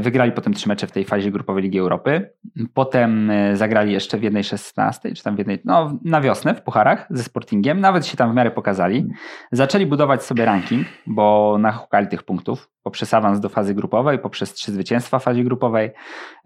wygrali 0.00 0.32
potem 0.32 0.54
trzy 0.54 0.68
mecze 0.68 0.86
w 0.86 0.92
tej 0.92 1.04
fazie 1.04 1.30
grupowej 1.30 1.62
Ligi 1.62 1.78
Europy. 1.78 2.30
Potem 2.74 3.30
e, 3.30 3.56
zagrali 3.56 3.92
jeszcze 3.92 4.18
w 4.18 4.22
jednej 4.22 4.44
16, 4.44 5.14
czy 5.14 5.22
tam 5.22 5.34
w 5.34 5.38
jednej, 5.38 5.58
no 5.64 5.98
na 6.04 6.20
wiosnę 6.20 6.54
w 6.54 6.62
Pucharach 6.62 7.06
ze 7.10 7.22
Sportingiem. 7.22 7.80
Nawet 7.80 8.06
się 8.06 8.16
tam 8.16 8.32
w 8.32 8.34
miarę 8.34 8.50
pokazali. 8.50 9.08
Zaczęli 9.52 9.86
budować 9.86 10.24
sobie 10.24 10.44
ranking, 10.44 10.86
bo 11.06 11.56
nachukali 11.60 12.08
tych 12.08 12.22
punktów 12.22 12.70
poprzez 12.82 13.14
awans 13.14 13.40
do 13.40 13.48
fazy 13.48 13.74
grupowej, 13.74 14.18
poprzez 14.18 14.52
trzy 14.52 14.72
zwycięstwa 14.72 15.18
w 15.18 15.22
fazie 15.22 15.44
grupowej. 15.44 15.90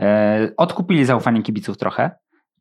E, 0.00 0.50
odkupili 0.56 1.04
zaufanie 1.04 1.42
kibiców 1.42 1.78
trochę. 1.78 2.10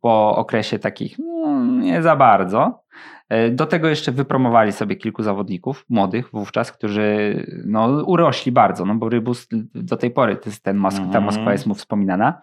Po 0.01 0.35
okresie 0.35 0.79
takich 0.79 1.19
no, 1.19 1.65
nie 1.65 2.01
za 2.01 2.15
bardzo. 2.15 2.83
E, 3.29 3.49
do 3.49 3.65
tego 3.65 3.87
jeszcze 3.87 4.11
wypromowali 4.11 4.71
sobie 4.71 4.95
kilku 4.95 5.23
zawodników 5.23 5.85
młodych 5.89 6.29
wówczas, 6.33 6.71
którzy 6.71 7.35
no, 7.65 7.87
urośli 8.05 8.51
bardzo, 8.51 8.85
no 8.85 8.95
bo 8.95 9.09
Rybus 9.09 9.47
do 9.75 9.97
tej 9.97 10.11
pory 10.11 10.35
to 10.35 10.49
jest 10.49 10.63
ten 10.63 10.77
Mosk- 10.77 10.97
ta 10.97 11.03
Mhm. 11.03 11.23
Moskwa 11.23 11.51
jest 11.51 11.65
mu 11.67 11.75
wspominana. 11.75 12.41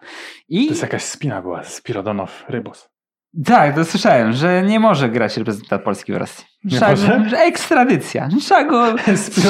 I 0.49 0.65
To 0.65 0.71
jest 0.71 0.81
jakaś 0.81 1.03
spina 1.03 1.41
była, 1.41 1.63
Spirodonow, 1.63 2.45
Rybus. 2.49 2.89
Tak, 3.45 3.75
to 3.75 3.85
słyszałem, 3.85 4.33
że 4.33 4.63
nie 4.63 4.79
może 4.79 5.09
grać 5.09 5.37
reprezentant 5.37 5.83
Polski 5.83 6.13
w 6.13 6.17
Rosji. 6.17 6.45
Nie 6.63 6.77
Trzeba 6.77 6.95
go, 6.95 7.29
że 7.29 7.37
ekstradycja. 7.37 8.29
Trzeba 8.39 8.63
go, 8.63 8.85
jest 9.07 9.41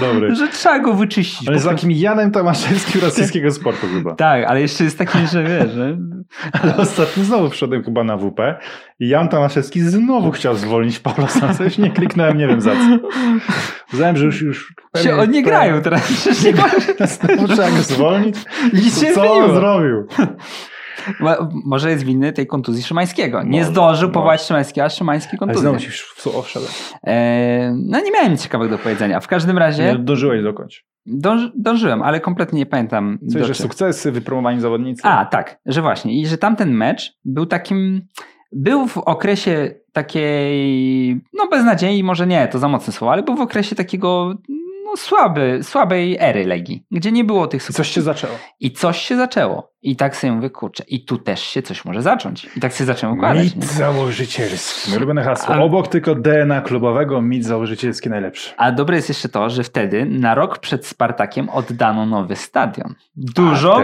dobry. 0.00 0.34
że 0.34 0.48
trzeba 0.48 0.78
go 0.78 0.94
wyczyścić. 0.94 1.46
Po 1.46 1.52
prostu. 1.52 1.68
takim 1.68 1.90
Janem 1.90 2.30
Tomaszewskim 2.30 3.00
rosyjskiego 3.00 3.50
sportu 3.50 3.86
chyba. 3.94 4.14
Tak, 4.22 4.44
ale 4.44 4.60
jeszcze 4.60 4.84
jest 4.84 4.98
taki, 4.98 5.18
że 5.26 5.44
wiesz, 5.44 5.72
że 5.72 5.96
Ale 6.62 6.76
ostatnio 6.76 7.24
znowu 7.24 7.50
wszedłem 7.50 7.84
chyba 7.84 8.04
na 8.04 8.16
WP 8.16 8.40
i 9.00 9.08
Jan 9.08 9.28
Tomaszewski 9.28 9.80
znowu 9.80 10.30
chciał 10.30 10.54
zwolnić 10.54 10.98
Paula. 10.98 11.28
Już 11.64 11.78
nie 11.78 11.90
kliknąłem, 11.90 12.38
nie 12.38 12.48
wiem 12.48 12.60
za 12.60 12.70
co. 12.70 13.08
Uznałem, 13.92 14.16
że 14.16 14.26
już... 14.26 14.42
już 14.42 14.74
się, 15.02 15.16
oni 15.16 15.32
nie 15.38 15.42
grają 15.42 15.82
teraz. 15.82 16.12
Przecież 16.12 16.44
nie 16.44 16.52
ma, 16.52 16.68
Znowu 17.06 17.48
trzeba 17.48 17.70
go 17.70 17.82
zwolnić. 17.82 18.36
Co 19.14 19.32
on 19.32 19.54
zrobił? 19.54 20.06
Mo- 21.20 21.48
Może 21.64 21.90
jest 21.90 22.04
winny 22.04 22.32
tej 22.32 22.46
kontuzji 22.46 22.82
Szymańskiego. 22.82 23.42
Nie 23.42 23.58
Może, 23.60 23.70
zdążył 23.70 24.08
może. 24.08 24.14
powołać 24.14 24.42
Szymańskiego, 24.42 24.84
a 24.84 24.88
Szymański 24.90 25.28
Ale 25.32 25.38
kontuzję. 25.38 25.60
znowu 25.62 25.78
ci 25.78 25.88
w 25.90 26.20
słowo 26.20 26.42
wszedłem. 26.42 26.72
E, 27.06 27.74
no 27.86 28.00
nie 28.00 28.10
miałem 28.10 28.32
nic 28.32 28.42
ciekawego 28.42 28.76
do 28.76 28.82
powiedzenia. 28.82 29.20
W 29.20 29.28
każdym 29.28 29.54
Nie 29.56 29.60
razie 29.60 29.98
dożyłeś 29.98 30.42
dokończ. 30.42 30.84
dąży, 31.06 31.52
dążyłem, 31.56 32.02
ale 32.02 32.20
kompletnie 32.20 32.58
nie 32.58 32.66
pamiętam. 32.66 33.18
Do 33.22 33.44
że 33.44 33.54
sukcesy, 33.54 34.12
wypromowani 34.12 34.60
zawodnicy. 34.60 35.02
A, 35.04 35.24
tak, 35.24 35.58
że 35.66 35.82
właśnie. 35.82 36.20
I 36.20 36.26
że 36.26 36.38
tamten 36.38 36.72
mecz 36.74 37.12
był 37.24 37.46
takim. 37.46 38.06
Był 38.52 38.86
w 38.88 38.98
okresie 38.98 39.74
takiej. 39.92 41.14
No, 41.32 41.48
beznadziei, 41.50 42.04
może 42.04 42.26
nie, 42.26 42.48
to 42.48 42.58
za 42.58 42.68
mocne 42.68 42.92
słowo, 42.92 43.12
ale 43.12 43.22
był 43.22 43.36
w 43.36 43.40
okresie 43.40 43.76
takiego. 43.76 44.34
No, 44.84 44.96
słaby, 44.96 45.58
słabej 45.62 46.16
ery 46.20 46.46
Legii, 46.46 46.84
gdzie 46.90 47.12
nie 47.12 47.24
było 47.24 47.46
tych 47.46 47.70
I 47.70 47.72
coś 47.72 47.88
się 47.88 48.02
zaczęło. 48.02 48.32
I 48.60 48.70
coś 48.70 48.98
się 48.98 49.16
zaczęło. 49.16 49.71
I 49.84 49.96
tak 49.96 50.16
sobie 50.16 50.32
mówię, 50.32 50.50
kurczę, 50.50 50.84
i 50.88 51.04
tu 51.04 51.18
też 51.18 51.40
się 51.42 51.62
coś 51.62 51.84
może 51.84 52.02
zacząć. 52.02 52.48
I 52.56 52.60
tak 52.60 52.72
się 52.72 52.84
zacząłem 52.84 53.16
układać. 53.16 53.44
Mit 53.44 53.56
Nie? 53.56 53.66
założycielski. 53.66 54.96
Ulubione 54.96 55.22
hasło. 55.24 55.54
A- 55.54 55.58
Obok 55.58 55.88
tylko 55.88 56.14
DNA 56.14 56.60
klubowego, 56.60 57.22
mit 57.22 57.44
założycielski 57.44 58.10
najlepszy. 58.10 58.50
A 58.56 58.72
dobre 58.72 58.96
jest 58.96 59.08
jeszcze 59.08 59.28
to, 59.28 59.50
że 59.50 59.62
wtedy 59.64 60.04
na 60.06 60.34
rok 60.34 60.58
przed 60.58 60.86
Spartakiem 60.86 61.48
oddano 61.48 62.06
nowy 62.06 62.36
stadion. 62.36 62.94
Dużą, 63.16 63.80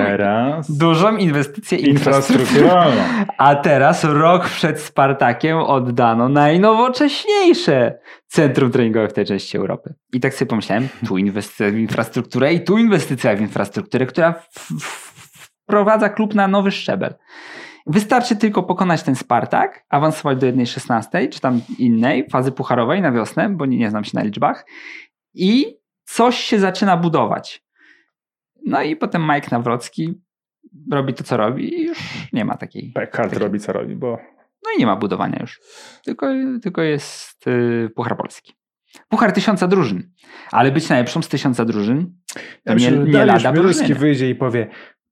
dużą 0.69 1.17
inwestycję 1.17 1.79
infrastrukturalną. 1.79 3.01
A 3.39 3.55
teraz 3.55 4.05
rok 4.05 4.45
przed 4.49 4.81
Spartakiem 4.81 5.59
oddano 5.59 6.29
najnowocześniejsze 6.29 7.99
centrum 8.27 8.71
treningowe 8.71 9.09
w 9.09 9.13
tej 9.13 9.25
części 9.27 9.57
Europy. 9.57 9.95
I 10.13 10.21
tak 10.21 10.35
sobie 10.35 10.49
pomyślałem, 10.49 10.89
tu 11.07 11.19
inwestycja 11.19 11.71
w 11.71 11.75
infrastrukturę 11.75 12.53
i 12.55 12.65
tu 12.65 12.79
inwestycja 12.79 13.37
w 13.37 13.41
infrastrukturę, 13.41 14.07
która 14.07 14.33
w- 14.33 14.81
w- 14.83 15.08
wprowadza 15.69 16.09
klub 16.09 16.35
na 16.35 16.49
nowy 16.49 16.71
szczebel. 16.71 17.14
Wystarczy 17.87 18.37
tylko 18.37 18.62
pokonać 18.62 19.03
ten 19.03 19.14
Spartak, 19.14 19.85
awansować 19.89 20.39
do 20.39 20.47
1.16 20.47 21.29
czy 21.29 21.41
tam 21.41 21.61
innej 21.79 22.29
fazy 22.31 22.53
pucharowej 22.53 23.03
na 23.03 23.12
wiosnę, 23.12 23.49
bo 23.51 23.66
nie, 23.66 23.79
nie 23.79 23.91
znam 23.91 24.05
się 24.05 24.11
na 24.14 24.23
liczbach 24.23 24.66
i 25.35 25.77
coś 26.05 26.39
się 26.39 26.59
zaczyna 26.59 26.97
budować. 26.97 27.64
No 28.66 28.83
i 28.83 28.97
potem 28.97 29.23
Mike 29.35 29.49
Nawrocki 29.51 30.21
robi 30.93 31.14
to, 31.14 31.25
co 31.25 31.37
robi 31.37 31.81
i 31.81 31.85
już 31.85 31.99
nie 32.33 32.45
ma 32.45 32.57
takiej 32.57 32.93
Pekard 32.95 33.31
Takie- 33.31 33.45
robi 33.45 33.61
co 33.61 33.73
robi, 33.73 33.97
bo 33.97 34.19
no 34.64 34.71
i 34.77 34.81
nie 34.81 34.87
ma 34.87 34.97
budowania 34.97 35.39
już. 35.41 35.61
Tylko, 36.05 36.27
tylko 36.62 36.83
jest 36.83 37.47
y, 37.47 37.91
Puchar 37.97 38.16
Polski. 38.16 38.53
Puchar 39.09 39.33
tysiąca 39.33 39.66
drużyn. 39.69 40.11
Ale 40.51 40.71
być 40.73 40.89
najlepszą 40.89 41.23
z 41.23 41.29
tysiąca 41.29 41.64
drużyn 41.64 42.14
to 42.64 42.75
nie, 42.75 42.91
nie 42.91 43.12
Dariusz 43.12 43.43
lada 43.45 43.53
drużyny. 43.53 43.95
wyjdzie 43.95 44.31
i 44.31 44.35
powie 44.35 44.69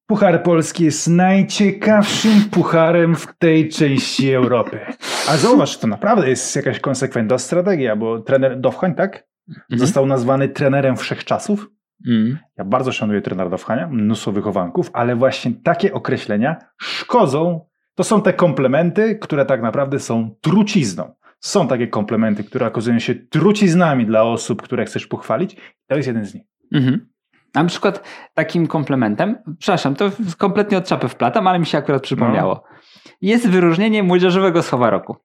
Puchar 0.06 0.42
Polski 0.42 0.84
jest 0.84 1.08
najciekawszym 1.08 2.44
pucharem 2.50 3.16
w 3.16 3.26
tej 3.38 3.68
części 3.68 4.32
Europy. 4.32 4.80
A 5.28 5.36
zauważ, 5.36 5.78
to 5.78 5.86
naprawdę 5.86 6.28
jest 6.28 6.56
jakaś 6.56 6.80
konsekwentna 6.80 7.38
strategia, 7.38 7.96
bo 7.96 8.20
trener 8.20 8.60
Dowchań, 8.60 8.94
tak? 8.94 9.26
Mhm. 9.48 9.78
Został 9.78 10.06
nazwany 10.06 10.48
trenerem 10.48 10.96
wszechczasów. 10.96 11.70
Mm. 12.06 12.38
Ja 12.58 12.64
bardzo 12.64 12.92
szanuję 12.92 13.20
trenera 13.20 13.50
Dowchania, 13.50 13.88
mnóstwo 13.88 14.32
wychowanków, 14.32 14.90
ale 14.92 15.16
właśnie 15.16 15.52
takie 15.64 15.92
określenia 15.92 16.56
szkodzą. 16.80 17.66
To 17.94 18.04
są 18.04 18.22
te 18.22 18.32
komplementy, 18.32 19.18
które 19.18 19.46
tak 19.46 19.62
naprawdę 19.62 19.98
są 19.98 20.36
trucizną. 20.40 21.14
Są 21.40 21.68
takie 21.68 21.88
komplementy, 21.88 22.44
które 22.44 22.66
okazują 22.66 22.98
się 22.98 23.14
truciznami 23.14 24.06
dla 24.06 24.22
osób, 24.22 24.62
które 24.62 24.84
chcesz 24.84 25.06
pochwalić. 25.06 25.56
To 25.86 25.96
jest 25.96 26.08
jeden 26.08 26.24
z 26.24 26.34
nich. 26.34 26.44
Mhm. 26.74 27.08
Na 27.54 27.64
przykład 27.64 28.02
takim 28.34 28.66
komplementem, 28.66 29.38
przepraszam, 29.58 29.94
to 29.94 30.10
kompletnie 30.38 30.78
od 30.78 30.84
czapy 30.84 31.08
wplatam, 31.08 31.46
ale 31.46 31.58
mi 31.58 31.66
się 31.66 31.78
akurat 31.78 32.02
przypomniało. 32.02 32.64
Jest 33.20 33.48
wyróżnienie 33.48 34.02
młodzieżowego 34.02 34.62
słowa 34.62 34.90
roku. 34.90 35.16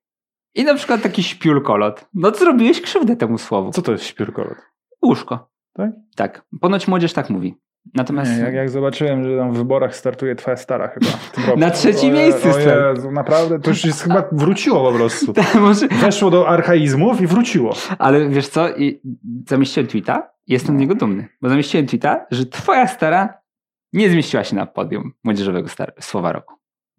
I 0.54 0.64
na 0.64 0.74
przykład 0.74 1.02
taki 1.02 1.22
śpiulkolot. 1.22 2.08
No 2.14 2.30
zrobiłeś 2.30 2.80
krzywdę 2.80 3.16
temu 3.16 3.38
słowu. 3.38 3.70
Co 3.70 3.82
to 3.82 3.92
jest 3.92 4.04
śpiórkolot? 4.04 4.56
Łóżko. 5.04 5.50
Tak? 5.72 5.90
Tak. 6.16 6.44
Ponoć 6.60 6.88
młodzież 6.88 7.12
tak 7.12 7.30
mówi. 7.30 7.56
Natomiast... 7.94 8.32
Nie, 8.36 8.38
jak, 8.38 8.54
jak 8.54 8.70
zobaczyłem, 8.70 9.24
że 9.24 9.38
tam 9.38 9.52
w 9.52 9.56
wyborach 9.56 9.96
startuje 9.96 10.34
twoja 10.34 10.56
stara 10.56 10.88
chyba. 10.88 11.56
Na 11.56 11.70
trzecim 11.70 12.14
miejscu 12.14 12.48
O. 12.48 12.58
Jezu, 12.58 13.10
naprawdę, 13.12 13.60
to 13.60 13.70
już 13.70 13.84
jest 13.84 14.02
chyba 14.02 14.24
wróciło 14.32 14.92
po 14.92 14.98
prostu. 14.98 15.32
Może, 15.60 15.88
Weszło 15.88 16.30
do 16.30 16.48
archaizmów 16.48 17.20
i 17.20 17.26
wróciło. 17.26 17.74
Ale 17.98 18.28
wiesz 18.28 18.48
co, 18.48 18.76
I 18.76 19.00
zamieściłem 19.48 19.86
tweeta 19.86 20.31
jestem 20.46 20.76
z 20.76 20.80
niego 20.80 20.94
dumny, 20.94 21.28
bo 21.42 21.48
zamieściłem 21.48 21.86
tweeta, 21.86 22.26
że 22.30 22.46
twoja 22.46 22.86
stara 22.86 23.34
nie 23.92 24.10
zmieściła 24.10 24.44
się 24.44 24.56
na 24.56 24.66
podium 24.66 25.12
młodzieżowego 25.24 25.68
star- 25.68 25.92
słowa 26.00 26.32
roku. 26.32 26.54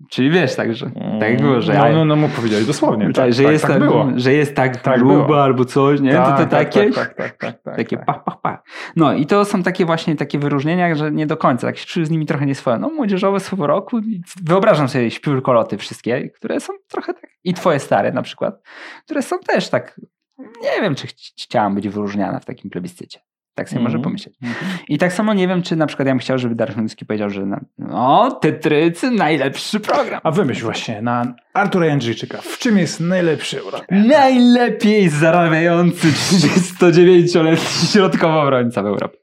Czyli 0.10 0.30
wiesz, 0.32 0.56
tak, 0.56 0.76
że 0.76 0.92
tak 1.20 1.42
było, 1.42 1.62
że, 1.62 1.74
No, 1.74 1.90
no, 1.94 2.06
no, 2.06 2.16
mu 2.16 2.30
powiedzieli 2.30 2.66
dosłownie. 2.66 3.06
tak, 3.06 3.16
Tak, 3.16 3.34
że, 3.34 3.44
tak, 3.44 3.52
jest 3.52 3.64
tak 3.64 3.72
tak, 3.74 3.82
było. 3.84 4.08
że 4.16 4.34
jest 4.34 4.56
tak, 4.56 4.78
Tak 4.78 5.00
gruba 5.00 5.26
było. 5.26 5.44
albo 5.44 5.66
coś, 5.66 6.00
nie? 6.02 6.12
to, 6.14 6.18
to 6.18 6.30
Tak, 6.30 6.38
tak, 6.38 6.50
takie, 6.50 6.92
tak, 6.92 7.14
tak, 7.14 7.38
tak, 7.38 7.62
tak, 7.62 7.76
takie 7.76 7.98
tak. 7.98 8.06
pach, 8.06 8.24
pach, 8.24 8.42
pach. 8.42 8.64
No 8.96 9.14
i 9.14 9.26
to 9.26 9.46
są 9.46 9.64
takie 9.64 9.86
właśnie 9.86 10.16
takie 10.16 10.40
wyróżnienia, 10.40 10.96
że 10.96 11.12
nie 11.12 11.28
do 11.28 11.38
końca, 11.38 11.68
tak 11.68 11.78
się 11.78 11.86
czuję 11.86 12.06
z 12.06 12.10
nimi 12.10 12.26
trochę 12.26 12.46
nieswojo. 12.46 12.78
No 12.80 12.90
młodzieżowe 12.90 13.40
słowo 13.40 13.68
roku, 13.68 14.00
wyobrażam 14.44 14.90
sobie 14.90 15.12
śpiórkoloty 15.12 15.78
wszystkie, 15.78 16.30
które 16.30 16.60
są 16.60 16.74
trochę 16.88 17.14
tak, 17.14 17.30
i 17.44 17.54
twoje 17.54 17.80
stare 17.80 18.12
na 18.12 18.22
przykład, 18.22 18.62
które 19.06 19.22
są 19.22 19.40
też 19.40 19.70
tak, 19.70 20.02
nie 20.40 20.82
wiem, 20.82 20.96
czy 20.96 21.08
ch- 21.08 21.12
chciałam 21.44 21.76
być 21.76 21.90
wyróżniana 21.90 22.40
w 22.40 22.46
takim 22.46 22.72
plebiscycie. 22.72 23.20
Tak 23.56 23.70
sobie 23.70 23.80
Mhm. 23.80 23.92
może 23.94 24.04
pomyśleć. 24.04 24.36
Mhm. 24.44 24.78
I 24.88 24.98
tak 24.98 25.14
samo 25.14 25.34
nie 25.34 25.48
wiem, 25.48 25.62
czy 25.64 25.76
na 25.76 25.88
przykład 25.88 26.08
ja 26.08 26.12
bym 26.14 26.20
chciał, 26.20 26.38
żeby 26.38 26.56
Dariusz 26.56 26.74
Chmielewski 26.74 27.06
powiedział, 27.06 27.30
że 27.30 27.46
na, 27.46 27.62
no, 27.78 28.32
Tetrycy, 28.42 29.12
najlepszy 29.12 29.80
program. 29.80 30.20
A 30.24 30.32
wymyśl 30.32 30.64
właśnie 30.64 31.02
na 31.02 31.34
Artura 31.54 31.86
Jędrzejczyka. 31.86 32.38
W 32.42 32.58
czym 32.60 32.78
jest 32.78 33.00
najlepszy 33.00 33.60
Europie? 33.60 33.86
Najlepiej 33.96 35.10
zarabiający 35.10 36.08
39-letni 36.08 37.88
środkowy 37.88 38.38
obrońca 38.40 38.84
w 38.84 38.86
Europie. 38.86 39.18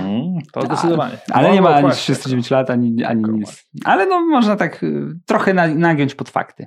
Mm, 0.00 0.38
to 0.52 0.62
zdecydowanie. 0.62 1.14
Ale 1.30 1.48
nie 1.52 1.54
Mogło 1.54 1.70
ma 1.70 1.76
ani 1.76 1.84
kłaść 1.86 2.00
39 2.00 2.50
lat, 2.50 2.70
ani, 2.70 3.04
ani 3.04 3.22
nic. 3.32 3.68
Ale 3.84 4.06
no 4.06 4.20
można 4.20 4.56
tak 4.56 4.82
y, 4.82 5.06
trochę 5.26 5.54
na, 5.54 5.66
nagiąć 5.66 6.14
pod 6.14 6.30
fakty. 6.30 6.66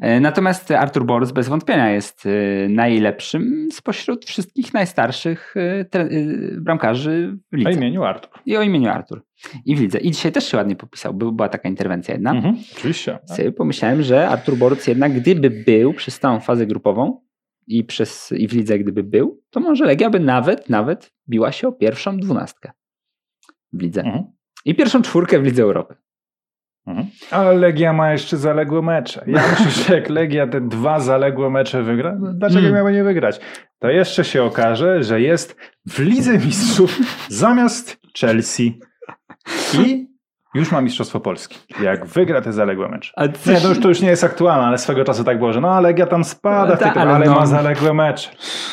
E, 0.00 0.20
Natomiast 0.20 0.70
Artur 0.70 1.04
Borys 1.06 1.32
bez 1.32 1.48
wątpienia 1.48 1.90
jest 1.90 2.26
y, 2.26 2.66
najlepszym 2.70 3.68
spośród 3.72 4.24
wszystkich 4.24 4.74
najstarszych 4.74 5.54
y, 5.56 6.60
bramkarzy 6.60 7.38
w 7.52 7.54
O 7.54 7.56
lidze. 7.56 7.72
imieniu 7.72 8.02
Artur. 8.04 8.30
I 8.46 8.56
o 8.56 8.62
imieniu 8.62 8.90
Artur. 8.90 9.22
I 9.64 9.76
w 9.76 9.80
lidze. 9.80 9.98
I 9.98 10.10
dzisiaj 10.10 10.32
też 10.32 10.48
się 10.50 10.56
ładnie 10.56 10.76
popisał. 10.76 11.14
Był, 11.14 11.32
była 11.32 11.48
taka 11.48 11.68
interwencja 11.68 12.14
jedna. 12.14 12.30
Mhm, 12.30 12.56
oczywiście. 12.76 13.18
Sobie 13.24 13.52
pomyślałem, 13.52 14.02
że 14.02 14.28
Artur 14.28 14.56
Borys 14.56 14.86
jednak 14.86 15.12
gdyby 15.12 15.50
był 15.50 15.92
przez 15.92 16.18
całą 16.20 16.40
fazę 16.40 16.66
grupową 16.66 17.20
i, 17.66 17.84
przez, 17.84 18.32
i 18.32 18.48
w 18.48 18.52
lidze 18.52 18.78
gdyby 18.78 19.02
był, 19.02 19.42
to 19.50 19.60
może 19.60 19.84
Legia 19.84 20.10
by 20.10 20.20
nawet, 20.20 20.68
nawet 20.70 21.12
biła 21.28 21.52
się 21.52 21.68
o 21.68 21.72
pierwszą 21.72 22.16
dwunastkę 22.18 22.72
w 23.72 23.82
lidze. 23.82 24.00
Mhm. 24.02 24.24
I 24.64 24.74
pierwszą 24.74 25.02
czwórkę 25.02 25.38
w 25.38 25.44
Lidze 25.44 25.62
Europy. 25.62 25.94
Mhm. 26.86 27.06
Ale 27.30 27.54
Legia 27.54 27.92
ma 27.92 28.12
jeszcze 28.12 28.36
zaległe 28.36 28.82
mecze. 28.82 29.24
Ja 29.26 29.42
myślę, 29.50 29.70
że 29.70 29.94
jak 29.94 30.08
Legia 30.10 30.46
te 30.46 30.60
dwa 30.60 31.00
zaległe 31.00 31.50
mecze 31.50 31.82
wygra, 31.82 32.16
dlaczego 32.34 32.60
Mm. 32.60 32.74
miały 32.74 32.92
nie 32.92 33.04
wygrać? 33.04 33.40
To 33.78 33.88
jeszcze 33.90 34.24
się 34.24 34.42
okaże, 34.42 35.02
że 35.02 35.20
jest 35.20 35.56
w 35.86 35.98
Lidze 35.98 36.38
Mistrzów 36.38 36.98
zamiast 37.28 37.98
Chelsea 38.20 38.80
i 39.84 40.06
już 40.54 40.72
ma 40.72 40.80
Mistrzostwo 40.80 41.20
Polski. 41.20 41.58
Jak 41.82 42.06
wygra 42.06 42.40
te 42.40 42.52
zaległe 42.52 42.88
mecze. 42.88 43.12
A 43.16 43.26
Nie, 43.26 43.60
to 43.62 43.68
już, 43.68 43.80
to 43.80 43.88
już 43.88 44.00
nie 44.00 44.08
jest 44.08 44.24
aktualne, 44.24 44.66
ale 44.66 44.78
swego 44.78 45.04
czasu 45.04 45.24
tak 45.24 45.38
było, 45.38 45.52
że 45.52 45.60
no 45.60 45.80
Legia 45.80 46.06
tam 46.06 46.24
spada, 46.24 46.76
w 46.76 46.78
tej 46.78 46.92
Ta, 46.92 47.00
ale, 47.00 47.12
ale 47.14 47.26
no. 47.26 47.34
ma 47.34 47.46
zaległe 47.46 47.94
mecze. 47.94 48.30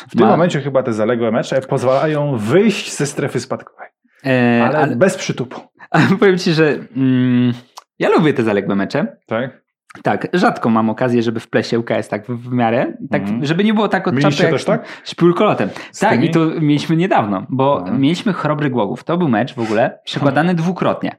W 0.08 0.16
tym 0.16 0.20
Ma. 0.26 0.30
momencie 0.30 0.60
chyba 0.60 0.82
te 0.82 0.92
zaległe 0.92 1.30
mecze 1.32 1.60
pozwalają 1.60 2.36
wyjść 2.36 2.92
ze 2.96 3.06
strefy 3.06 3.40
spadkowej, 3.40 3.88
E, 4.26 4.64
ale, 4.64 4.78
ale, 4.78 4.96
bez 4.96 5.16
przytupu. 5.16 5.60
ale 5.90 6.06
powiem 6.20 6.38
ci, 6.38 6.52
że 6.52 6.68
mm, 6.96 7.54
ja 7.98 8.08
lubię 8.08 8.34
te 8.34 8.42
zaległe 8.42 8.74
mecze, 8.74 9.16
Tak? 9.26 9.64
Tak, 10.02 10.28
rzadko 10.32 10.70
mam 10.70 10.90
okazję, 10.90 11.22
żeby 11.22 11.40
w 11.40 11.48
plesie 11.48 11.78
UKS 11.78 12.08
tak 12.08 12.26
w, 12.26 12.30
w 12.48 12.52
miarę, 12.52 12.92
tak, 13.10 13.22
Mhm. 13.22 13.44
żeby 13.44 13.64
nie 13.64 13.74
było 13.74 13.88
tak 13.88 14.08
od 14.08 14.20
czapy 14.20 14.36
też 14.36 14.64
tak? 14.64 14.86
Szpulkolotem. 15.04 15.68
Tak, 16.00 16.24
i 16.24 16.30
to 16.30 16.46
mieliśmy 16.60 16.96
niedawno, 16.96 17.46
bo 17.48 17.78
Mhm. 17.80 18.00
mieliśmy 18.00 18.32
Chrobry 18.32 18.70
Głogów. 18.70 19.04
To 19.04 19.16
był 19.16 19.28
mecz 19.28 19.54
w 19.54 19.58
ogóle 19.58 19.98
przekładany 20.04 20.54
dwukrotnie. 20.54 21.16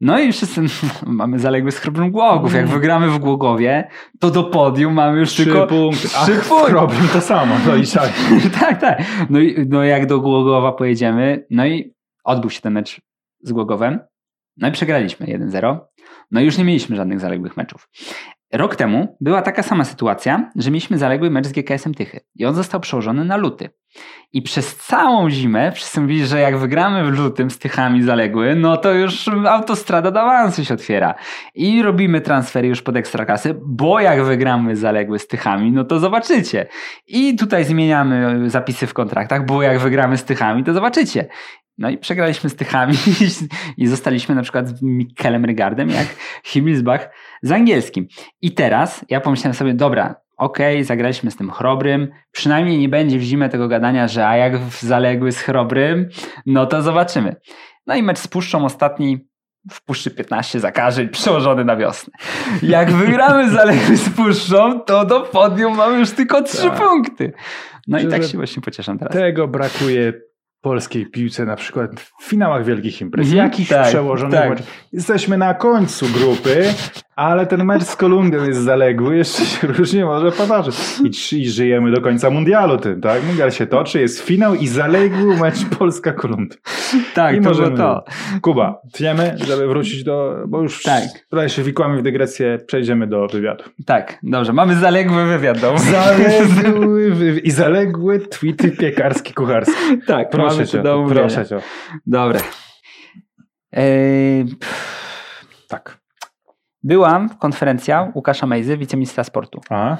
No 0.00 0.18
i 0.20 0.32
wszyscy 0.32 0.60
mamy 1.06 1.38
zaległy 1.38 1.70
z 1.72 1.78
Chrobrym 1.78 2.10
Głogów. 2.10 2.52
Jak 2.54 2.62
Mhm. 2.62 2.80
wygramy 2.80 3.08
w 3.10 3.18
Głogowie, 3.18 3.88
to 4.20 4.30
do 4.30 4.44
podium 4.44 4.94
mamy 4.94 5.18
już 5.18 5.28
Trzy 5.28 5.44
tylko 5.44 5.66
punkty. 5.66 6.08
trzy 6.08 6.16
Ach, 6.18 6.48
punkty. 6.48 7.08
To 7.12 7.20
samo. 7.20 7.54
No 7.66 7.76
i 7.76 7.86
tak. 7.98 8.12
tak, 8.60 8.80
tak. 8.80 9.02
No 9.30 9.38
i 9.40 9.66
no 9.68 9.84
jak 9.84 10.06
do 10.06 10.20
Głogowa 10.20 10.72
pojedziemy, 10.72 11.46
no 11.50 11.66
i 11.66 11.94
odbył 12.24 12.50
się 12.50 12.60
ten 12.60 12.72
mecz 12.72 13.00
z 13.42 13.52
Głogowem, 13.52 14.00
no 14.56 14.68
i 14.68 14.72
przegraliśmy 14.72 15.26
1-0. 15.26 15.78
No 16.30 16.40
już 16.40 16.58
nie 16.58 16.64
mieliśmy 16.64 16.96
żadnych 16.96 17.20
zaległych 17.20 17.56
meczów. 17.56 17.88
Rok 18.52 18.76
temu 18.76 19.16
była 19.20 19.42
taka 19.42 19.62
sama 19.62 19.84
sytuacja, 19.84 20.50
że 20.56 20.70
mieliśmy 20.70 20.98
zaległy 20.98 21.30
mecz 21.30 21.46
z 21.46 21.52
GKS-em 21.52 21.94
Tychy 21.94 22.20
i 22.34 22.44
on 22.44 22.54
został 22.54 22.80
przełożony 22.80 23.24
na 23.24 23.36
luty. 23.36 23.70
I 24.32 24.42
przez 24.42 24.76
całą 24.76 25.30
zimę 25.30 25.72
wszyscy 25.72 26.00
mówili, 26.00 26.26
że 26.26 26.40
jak 26.40 26.58
wygramy 26.58 27.04
w 27.04 27.18
lutym 27.18 27.50
z 27.50 27.58
Tychami 27.58 28.02
zaległy, 28.02 28.56
no 28.56 28.76
to 28.76 28.92
już 28.92 29.28
autostrada 29.48 30.10
do 30.10 30.20
awansu 30.20 30.64
się 30.64 30.74
otwiera. 30.74 31.14
I 31.54 31.82
robimy 31.82 32.20
transfery 32.20 32.68
już 32.68 32.82
pod 32.82 32.96
ekstraklasy, 32.96 33.54
bo 33.66 34.00
jak 34.00 34.24
wygramy 34.24 34.76
zaległy 34.76 35.18
z 35.18 35.26
Tychami, 35.26 35.72
no 35.72 35.84
to 35.84 35.98
zobaczycie. 35.98 36.66
I 37.06 37.36
tutaj 37.36 37.64
zmieniamy 37.64 38.50
zapisy 38.50 38.86
w 38.86 38.94
kontraktach, 38.94 39.46
bo 39.46 39.62
jak 39.62 39.78
wygramy 39.78 40.16
z 40.16 40.24
Tychami, 40.24 40.64
to 40.64 40.72
zobaczycie. 40.72 41.26
No 41.78 41.90
i 41.90 41.98
przegraliśmy 41.98 42.50
z 42.50 42.56
Tychami 42.56 42.94
i 43.78 43.86
zostaliśmy 43.86 44.34
na 44.34 44.42
przykład 44.42 44.68
z 44.68 44.82
Mikkelem 44.82 45.44
Rygardem, 45.44 45.90
jak 45.90 46.06
Himmelsbach 46.44 47.10
z 47.42 47.52
angielskim. 47.52 48.06
I 48.42 48.52
teraz 48.52 49.04
ja 49.10 49.20
pomyślałem 49.20 49.54
sobie, 49.54 49.74
dobra, 49.74 50.14
okej, 50.36 50.84
zagraliśmy 50.84 51.30
z 51.30 51.36
tym 51.36 51.50
Chrobrym, 51.50 52.08
przynajmniej 52.32 52.78
nie 52.78 52.88
będzie 52.88 53.18
w 53.18 53.22
zimę 53.22 53.48
tego 53.48 53.68
gadania, 53.68 54.08
że 54.08 54.28
a 54.28 54.36
jak 54.36 54.58
zaległy 54.80 55.32
z 55.32 55.38
Chrobrym, 55.38 56.08
no 56.46 56.66
to 56.66 56.82
zobaczymy. 56.82 57.36
No 57.86 57.94
i 57.94 58.02
mecz 58.02 58.18
z 58.18 58.28
Puszczą 58.28 58.64
ostatni 58.64 59.28
w 59.70 59.84
Puszczy 59.84 60.10
15 60.10 60.60
zakażeń 60.60 61.08
przełożony 61.08 61.64
na 61.64 61.76
wiosnę. 61.76 62.12
Jak 62.62 62.92
wygramy 62.92 63.50
zaległy 63.56 63.96
z 63.96 64.10
Puszczą, 64.10 64.80
to 64.80 65.04
do 65.04 65.20
podium 65.20 65.76
mamy 65.76 65.98
już 65.98 66.10
tylko 66.10 66.42
trzy 66.42 66.68
Tak. 66.68 66.78
punkty. 66.78 67.32
No 67.88 67.98
i 67.98 68.08
tak 68.08 68.24
się 68.24 68.38
właśnie 68.38 68.62
pocieszam 68.62 68.98
teraz. 68.98 69.14
Tego 69.14 69.48
brakuje 69.48 70.12
polskiej 70.64 71.06
piłce 71.06 71.44
na 71.44 71.56
przykład 71.56 72.00
w 72.00 72.24
finałach 72.24 72.64
wielkich 72.64 73.00
imprez. 73.00 73.26
Mhm, 73.26 73.44
Jakiś 73.46 73.68
tak, 73.68 73.86
przełożony 73.86 74.36
tak. 74.36 74.58
Jesteśmy 74.92 75.38
na 75.38 75.54
końcu 75.54 76.06
grupy, 76.08 76.64
ale 77.16 77.46
ten 77.46 77.64
mecz 77.64 77.82
z 77.82 77.96
Kolumbią 77.96 78.44
jest 78.44 78.60
zaległy, 78.60 79.16
jeszcze 79.16 79.44
się 79.44 79.66
różnie 79.78 80.04
może 80.04 80.32
podarzyć. 80.32 80.74
I, 81.32 81.36
I 81.40 81.48
żyjemy 81.50 81.90
do 81.92 82.00
końca 82.00 82.30
mundialu 82.30 82.78
tym, 82.78 83.00
tak? 83.00 83.24
Mundial 83.24 83.52
się 83.52 83.66
toczy, 83.66 84.00
jest 84.00 84.20
finał 84.20 84.54
i 84.54 84.66
zaległy 84.68 85.36
mecz 85.36 85.64
Polska-Kolumbia. 85.78 86.56
Tak, 87.14 87.36
I 87.36 87.40
to 87.40 87.48
możemy- 87.48 87.76
to. 87.76 88.04
Kuba, 88.42 88.80
tniemy, 88.92 89.36
żeby 89.46 89.66
wrócić 89.68 90.04
do, 90.04 90.36
bo 90.48 90.62
już 90.62 90.82
Tak. 90.82 91.02
trochę 91.30 91.48
się 91.48 91.62
wikłamy 91.62 91.98
w 91.98 92.02
dygresję, 92.02 92.58
przejdziemy 92.66 93.06
do 93.06 93.26
wywiadu. 93.26 93.64
Tak, 93.86 94.18
dobrze, 94.22 94.52
mamy 94.52 94.74
zaległy 94.76 95.26
wywiad. 95.26 95.58
do- 95.60 95.78
Zaległy 95.78 97.10
wy- 97.10 97.40
i 97.40 97.50
zaległy 97.50 98.18
tweety 98.20 98.70
piekarski, 98.70 99.34
kucharski. 99.34 99.74
tak, 100.06 100.30
Proszę 100.30 100.54
mamy 100.56 100.66
cię, 100.68 100.82
do 100.82 101.06
proszę 101.08 101.46
cię. 101.46 101.58
Dobra. 102.06 102.40
Eee, 103.72 104.44
Tak. 105.68 106.03
Byłam 106.84 107.28
konferencja 107.28 108.12
Łukasza 108.14 108.46
Mejzy, 108.46 108.76
wiceministra 108.76 109.24
sportu. 109.24 109.60
A 109.70 109.96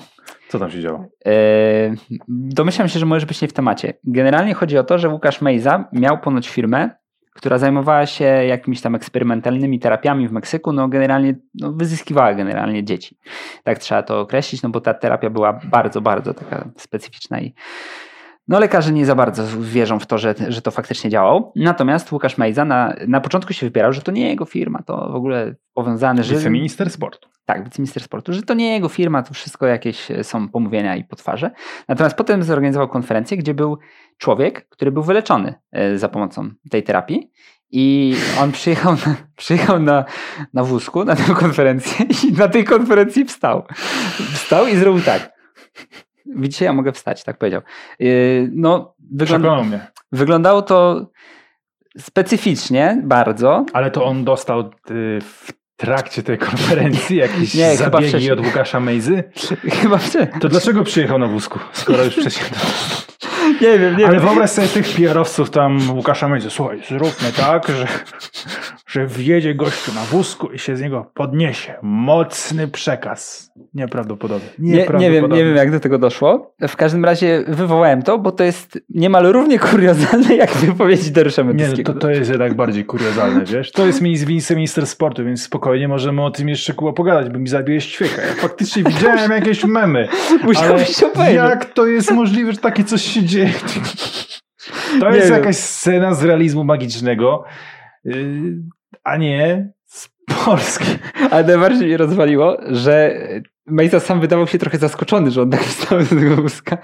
co 0.48 0.58
tam 0.58 0.70
się 0.70 0.80
działo? 0.80 1.04
Eee, 1.24 1.96
domyślam 2.28 2.88
się, 2.88 2.98
że 2.98 3.06
możesz 3.06 3.24
być 3.24 3.42
nie 3.42 3.48
w 3.48 3.52
temacie. 3.52 3.94
Generalnie 4.04 4.54
chodzi 4.54 4.78
o 4.78 4.84
to, 4.84 4.98
że 4.98 5.08
Łukasz 5.08 5.40
Mejza 5.40 5.84
miał 5.92 6.18
ponoć 6.18 6.48
firmę, 6.48 6.90
która 7.34 7.58
zajmowała 7.58 8.06
się 8.06 8.24
jakimiś 8.24 8.80
tam 8.80 8.94
eksperymentalnymi 8.94 9.78
terapiami 9.80 10.28
w 10.28 10.32
Meksyku, 10.32 10.72
no 10.72 10.88
generalnie 10.88 11.34
no, 11.54 11.72
wyzyskiwała 11.72 12.34
generalnie 12.34 12.84
dzieci. 12.84 13.18
Tak 13.64 13.78
trzeba 13.78 14.02
to 14.02 14.20
określić, 14.20 14.62
no 14.62 14.68
bo 14.68 14.80
ta 14.80 14.94
terapia 14.94 15.30
była 15.30 15.60
bardzo, 15.64 16.00
bardzo 16.00 16.34
taka 16.34 16.68
specyficzna 16.76 17.40
i 17.40 17.54
no 18.48 18.58
lekarze 18.58 18.92
nie 18.92 19.06
za 19.06 19.14
bardzo 19.14 19.44
wierzą 19.60 19.98
w 19.98 20.06
to, 20.06 20.18
że, 20.18 20.34
że 20.48 20.62
to 20.62 20.70
faktycznie 20.70 21.10
działało. 21.10 21.52
Natomiast 21.56 22.12
Łukasz 22.12 22.38
Mejza 22.38 22.64
na, 22.64 22.94
na 23.08 23.20
początku 23.20 23.52
się 23.52 23.66
wypierał, 23.66 23.92
że 23.92 24.02
to 24.02 24.12
nie 24.12 24.28
jego 24.28 24.44
firma, 24.44 24.82
to 24.82 25.08
w 25.12 25.14
ogóle 25.14 25.54
powiązane, 25.74 26.24
że... 26.24 26.34
Wiceminister 26.34 26.90
sportu. 26.90 27.28
Tak, 27.44 27.64
wiceminister 27.64 28.02
sportu, 28.02 28.32
że 28.32 28.42
to 28.42 28.54
nie 28.54 28.72
jego 28.72 28.88
firma, 28.88 29.22
to 29.22 29.34
wszystko 29.34 29.66
jakieś 29.66 30.10
e, 30.10 30.24
są 30.24 30.48
pomówienia 30.48 30.96
i 30.96 31.04
potwarze. 31.04 31.50
Natomiast 31.88 32.16
potem 32.16 32.42
zorganizował 32.42 32.88
konferencję, 32.88 33.36
gdzie 33.36 33.54
był 33.54 33.78
człowiek, 34.18 34.68
który 34.68 34.92
był 34.92 35.02
wyleczony 35.02 35.54
e, 35.72 35.98
za 35.98 36.08
pomocą 36.08 36.50
tej 36.70 36.82
terapii. 36.82 37.30
I 37.70 38.16
on 38.40 38.52
przyjechał 38.52 38.92
na, 38.92 39.16
przyjechał 39.36 39.80
na, 39.80 40.04
na 40.52 40.64
wózku 40.64 41.04
na 41.04 41.16
tę 41.16 41.34
konferencję 41.34 42.06
i 42.24 42.32
na 42.32 42.48
tej 42.48 42.64
konferencji 42.64 43.24
wstał. 43.24 43.62
Wstał 44.32 44.66
i 44.66 44.76
zrobił 44.76 45.02
tak. 45.02 45.34
Widzicie, 46.26 46.64
ja 46.64 46.72
mogę 46.72 46.92
wstać, 46.92 47.24
tak 47.24 47.38
powiedział. 47.38 47.60
Yy, 47.98 48.50
No, 48.52 48.94
wygląda, 49.12 49.62
mnie. 49.64 49.86
wyglądało 50.12 50.62
to 50.62 51.06
specyficznie 51.98 53.00
bardzo. 53.04 53.64
Ale 53.72 53.90
to 53.90 54.04
on 54.04 54.24
dostał 54.24 54.60
y, 54.60 54.64
w 55.20 55.52
trakcie 55.76 56.22
tej 56.22 56.38
konferencji 56.38 57.16
jakieś 57.16 57.54
Nie, 57.60 57.76
zabiegi 57.76 58.08
wcześniej. 58.08 58.32
od 58.32 58.46
Łukasza 58.46 58.80
Mejzy? 58.80 59.24
Chyba 59.82 59.96
wcie- 59.98 60.26
To 60.40 60.48
dlaczego 60.48 60.84
przyjechał 60.84 61.18
na 61.18 61.26
wózku, 61.26 61.58
skoro 61.72 62.04
już 62.04 62.14
wcześniej... 62.16 62.50
Nie 63.60 63.78
wiem, 63.78 63.96
nie 63.96 64.06
Ale 64.06 64.16
wiem. 64.16 64.26
wyobraź 64.26 64.50
sobie 64.50 64.68
tych 64.68 64.86
PR-owców 64.96 65.50
tam 65.50 65.78
Łukasza 65.96 66.28
Mejzy. 66.28 66.50
Słuchaj, 66.50 66.80
zróbmy 66.88 67.32
tak, 67.36 67.68
że, 67.68 67.86
że 68.86 69.06
wjedzie 69.06 69.54
gościu 69.54 69.92
na 69.94 70.00
wózku 70.04 70.46
i 70.52 70.58
się 70.58 70.76
z 70.76 70.80
niego 70.80 71.10
podniesie. 71.14 71.74
Mocny 71.82 72.68
przekaz. 72.68 73.50
Nieprawdopodobny. 73.74 74.48
Nie, 74.58 74.70
nie, 74.70 74.76
wiem, 74.76 74.80
Nieprawdopodobny. 74.82 75.36
nie 75.36 75.44
wiem, 75.44 75.56
jak 75.56 75.70
do 75.70 75.80
tego 75.80 75.98
doszło. 75.98 76.54
W 76.68 76.76
każdym 76.76 77.04
razie 77.04 77.44
wywołałem 77.48 78.02
to, 78.02 78.18
bo 78.18 78.32
to 78.32 78.44
jest 78.44 78.78
niemal 78.88 79.24
równie 79.32 79.58
kuriozalne, 79.58 80.36
jak 80.36 80.50
wypowiedzi 80.52 81.10
Dariusza 81.10 81.42
Nie, 81.42 81.48
no 81.48 81.54
Medyckiego. 81.54 81.92
to, 81.92 81.98
to 81.98 82.10
jest 82.10 82.30
jednak 82.30 82.54
bardziej 82.54 82.84
kuriozalne, 82.84 83.44
wiesz? 83.44 83.72
To 83.72 83.86
jest 83.86 84.00
mi 84.00 84.16
wiceminister 84.16 84.86
sportu, 84.86 85.24
więc 85.24 85.42
spokojnie 85.42 85.88
możemy 85.88 86.24
o 86.24 86.30
tym 86.30 86.48
jeszcze 86.48 86.74
Kuba 86.74 86.92
pogadać, 86.92 87.30
bo 87.30 87.38
mi 87.38 87.48
zabiłeś 87.48 87.86
ćwieka. 87.92 88.22
Ja 88.22 88.34
faktycznie 88.34 88.82
widziałem 88.82 89.30
jakieś 89.30 89.64
memy, 89.64 90.08
to 91.00 91.06
obejrzeć. 91.12 91.36
jak 91.36 91.64
to 91.64 91.86
jest 91.86 92.10
możliwe, 92.10 92.52
że 92.52 92.58
takie 92.58 92.84
coś 92.84 93.02
się 93.02 93.22
dzieje? 93.22 93.33
To 95.00 95.10
Nie 95.10 95.16
jest 95.16 95.28
wiem. 95.28 95.38
jakaś 95.38 95.56
scena 95.56 96.14
z 96.14 96.24
realizmu 96.24 96.64
magicznego, 96.64 97.44
yy, 98.04 98.14
a 99.04 99.16
nie 99.16 99.72
z 99.84 100.08
Polski. 100.44 100.84
Ale 101.30 101.44
najbardziej 101.44 101.86
mnie 101.86 101.96
rozwaliło, 101.96 102.56
że 102.70 103.14
Mejza 103.66 104.00
sam 104.00 104.20
wydawał 104.20 104.46
się 104.46 104.58
trochę 104.58 104.78
zaskoczony, 104.78 105.30
że 105.30 105.42
on 105.42 105.50
tak 105.50 105.60
wstał 105.70 106.02
z 106.02 106.08
tego 106.08 106.36
wózka. 106.36 106.78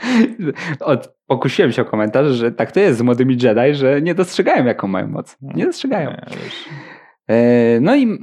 Od, 0.80 1.14
pokusiłem 1.26 1.72
się 1.72 1.82
o 1.82 1.84
komentarz, 1.84 2.26
że 2.26 2.53
tak 2.53 2.72
to 2.72 2.80
jest 2.80 2.98
z 2.98 3.03
młodymi 3.03 3.36
Jedi, 3.42 3.74
że 3.74 4.03
nie 4.03 4.14
dostrzegają 4.14 4.64
jaką 4.64 4.88
mają 4.88 5.09
moc. 5.09 5.36
Nie 5.40 5.66
dostrzegają. 5.66 6.11
Nie, 6.11 6.26
No 7.80 7.96
i 7.96 8.18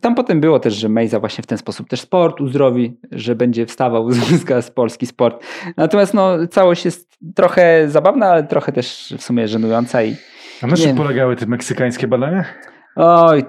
tam 0.00 0.14
potem 0.14 0.40
było 0.40 0.60
też, 0.60 0.74
że 0.74 0.88
Mejza 0.88 1.20
właśnie 1.20 1.42
w 1.42 1.46
ten 1.46 1.58
sposób 1.58 1.88
też 1.88 2.00
sport 2.00 2.40
uzdrowi, 2.40 2.96
że 3.12 3.34
będzie 3.34 3.66
wstawał 3.66 4.08
z 4.60 4.70
polski 4.70 5.06
sport. 5.06 5.44
Natomiast 5.76 6.14
no, 6.14 6.46
całość 6.46 6.84
jest 6.84 7.18
trochę 7.34 7.88
zabawna, 7.88 8.26
ale 8.26 8.44
trochę 8.44 8.72
też 8.72 9.14
w 9.18 9.22
sumie 9.22 9.48
żenująca 9.48 10.02
i 10.02 10.16
A 10.62 10.66
na 10.66 10.76
czym 10.76 10.96
polegały 10.96 11.36
te 11.36 11.46
meksykańskie 11.46 12.08
badania? 12.08 12.44
oj, 12.96 13.44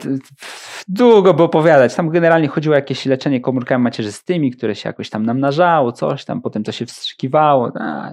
długo 0.87 1.33
by 1.33 1.43
opowiadać. 1.43 1.95
Tam 1.95 2.09
generalnie 2.09 2.47
chodziło 2.47 2.73
o 2.73 2.75
jakieś 2.75 3.05
leczenie 3.05 3.41
komórkami 3.41 3.83
macierzystymi, 3.83 4.51
które 4.51 4.75
się 4.75 4.89
jakoś 4.89 5.09
tam 5.09 5.25
namnażało, 5.25 5.91
coś 5.91 6.25
tam, 6.25 6.41
potem 6.41 6.63
to 6.63 6.71
się 6.71 6.85
wstrzykiwało. 6.85 7.71
A. 7.79 8.11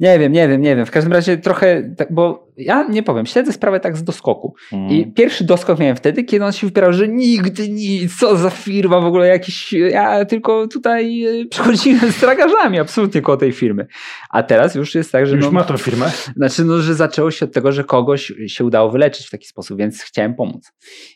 Nie 0.00 0.18
wiem, 0.18 0.32
nie 0.32 0.48
wiem, 0.48 0.60
nie 0.60 0.76
wiem. 0.76 0.86
W 0.86 0.90
każdym 0.90 1.12
razie 1.12 1.36
trochę, 1.36 1.82
tak, 1.96 2.12
bo 2.12 2.46
ja 2.56 2.88
nie 2.88 3.02
powiem, 3.02 3.26
śledzę 3.26 3.52
sprawę 3.52 3.80
tak 3.80 3.96
z 3.96 4.04
doskoku. 4.04 4.54
I 4.90 5.12
pierwszy 5.12 5.44
doskok 5.44 5.78
miałem 5.78 5.96
wtedy, 5.96 6.24
kiedy 6.24 6.44
on 6.44 6.52
się 6.52 6.66
wypierał, 6.66 6.92
że 6.92 7.08
nigdy 7.08 7.68
nic, 7.68 8.18
co 8.18 8.36
za 8.36 8.50
firma 8.50 9.00
w 9.00 9.04
ogóle 9.04 9.26
jakiś, 9.26 9.72
ja 9.72 10.24
tylko 10.24 10.68
tutaj 10.68 11.24
e, 11.24 11.46
przechodziłem 11.46 12.12
z 12.12 12.16
tragarzami 12.16 12.78
absolutnie 12.78 13.22
koło 13.22 13.36
tej 13.36 13.52
firmy. 13.52 13.86
A 14.30 14.42
teraz 14.42 14.74
już 14.74 14.94
jest 14.94 15.12
tak, 15.12 15.26
że 15.26 15.36
Już 15.36 15.44
no, 15.44 15.50
ma 15.50 15.64
tą 15.64 15.76
firmę? 15.76 16.10
znaczy 16.36 16.64
no, 16.64 16.78
że 16.78 16.94
zaczęło 16.94 17.30
się 17.30 17.46
od 17.46 17.52
tego, 17.52 17.72
że 17.72 17.84
kogoś 17.84 18.32
się 18.46 18.64
udało 18.64 18.90
wyleczyć 18.90 19.26
w 19.26 19.30
taki 19.30 19.46
sposób, 19.46 19.78
więc 19.78 20.02
chciałem 20.02 20.34
pomóc. 20.34 20.72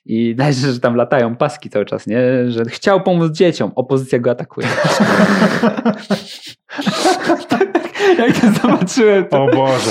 I 0.07 0.35
dajże, 0.35 0.72
że 0.72 0.81
tam 0.81 0.95
latają 0.95 1.37
paski 1.37 1.70
cały 1.70 1.85
czas, 1.85 2.07
nie? 2.07 2.20
Że 2.49 2.64
chciał 2.64 3.03
pomóc 3.03 3.33
dzieciom, 3.33 3.72
opozycja 3.74 4.18
go 4.18 4.31
atakuje. 4.31 4.66
Jak 8.18 8.40
to 8.40 8.46
zobaczyłem, 8.62 9.24
to... 9.24 9.44
O 9.44 9.46
Boże. 9.46 9.90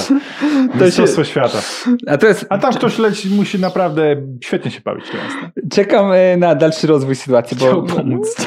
Mistrzostwo 0.82 1.24
się... 1.24 1.32
świata. 1.32 1.62
A, 2.08 2.18
to 2.18 2.28
jest... 2.28 2.46
A 2.50 2.58
tam 2.58 2.74
ktoś 2.74 2.98
leci, 2.98 3.30
musi 3.30 3.60
naprawdę 3.60 4.16
świetnie 4.44 4.72
się 4.72 4.82
bawić 4.82 5.06
teraz. 5.12 5.52
Czekam 5.72 6.12
e, 6.12 6.38
na 6.38 6.56
dalszy 6.56 6.88
rozwój 6.88 7.16
sytuacji, 7.16 7.58
bo... 7.58 7.84
Pomóc 7.84 8.36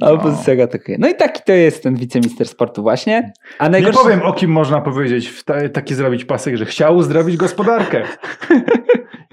A 0.00 0.10
opozycja 0.10 0.54
no. 0.54 0.62
atakuje. 0.62 0.98
No 1.00 1.08
i 1.08 1.14
taki 1.14 1.42
to 1.46 1.52
jest 1.52 1.82
ten 1.82 1.94
wiceminister 1.94 2.48
sportu 2.48 2.82
właśnie. 2.82 3.32
A 3.58 3.68
najgorsze... 3.68 3.98
Nie 3.98 4.04
powiem 4.04 4.22
o 4.22 4.32
kim 4.32 4.50
można 4.50 4.80
powiedzieć, 4.80 5.44
taki 5.72 5.94
zrobić 5.94 6.24
pasek, 6.24 6.56
że 6.56 6.64
chciał 6.64 6.96
uzdrowić 6.96 7.36
gospodarkę. 7.36 8.02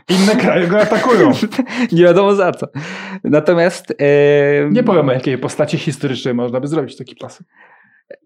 Inne 0.10 0.36
kraje 0.36 0.68
go 0.68 0.82
atakują. 0.82 1.32
Nie 1.92 2.04
wiadomo 2.04 2.36
za 2.36 2.52
co. 2.52 2.68
Natomiast... 3.24 3.90
Yy... 4.00 4.70
Nie 4.72 4.84
powiem 4.84 5.10
o 5.10 5.12
jakiej 5.12 5.38
postaci 5.38 5.78
historycznej 5.78 6.34
można 6.34 6.60
by 6.60 6.68
zrobić 6.68 6.98
taki 6.98 7.16
pasek. 7.16 7.48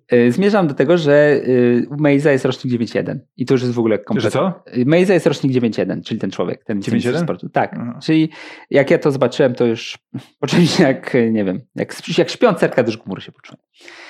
E, 0.08 0.32
zmierzam 0.32 0.68
do 0.68 0.74
tego, 0.74 0.98
że 0.98 1.42
u 1.90 2.02
Mejza 2.02 2.32
jest 2.32 2.46
rocznik 2.46 2.74
9.1 2.74 3.20
i 3.38 3.46
to 3.46 3.54
już 3.54 3.62
jest 3.62 3.74
w 3.74 3.80
ogóle 3.80 4.00
kompletnie. 4.00 4.32
co? 4.32 4.64
Mejza 4.86 5.14
jest 5.14 5.28
rocznik 5.28 5.54
9.1, 5.54 6.04
czyli 6.04 6.20
ten 6.20 6.32
człowiek, 6.32 6.64
ten 6.64 6.80
9.1 6.80 7.24
sportu. 7.24 7.50
Tak, 7.50 7.76
Aha. 7.80 8.00
czyli 8.04 8.30
jak 8.70 8.92
ja 8.92 8.98
to 8.98 9.12
zobaczyłem, 9.12 9.56
to 9.56 9.66
już 9.66 9.98
poczułem 10.40 10.66
się 10.66 10.84
jak, 10.84 11.14
nie 11.32 11.44
wiem, 11.44 11.62
jak, 11.76 11.96
jak 12.18 12.30
śpiąc 12.30 12.60
cerka 12.60 12.84
do 12.84 12.92
chmury 12.92 13.22
się 13.22 13.32
poczułem. 13.32 13.62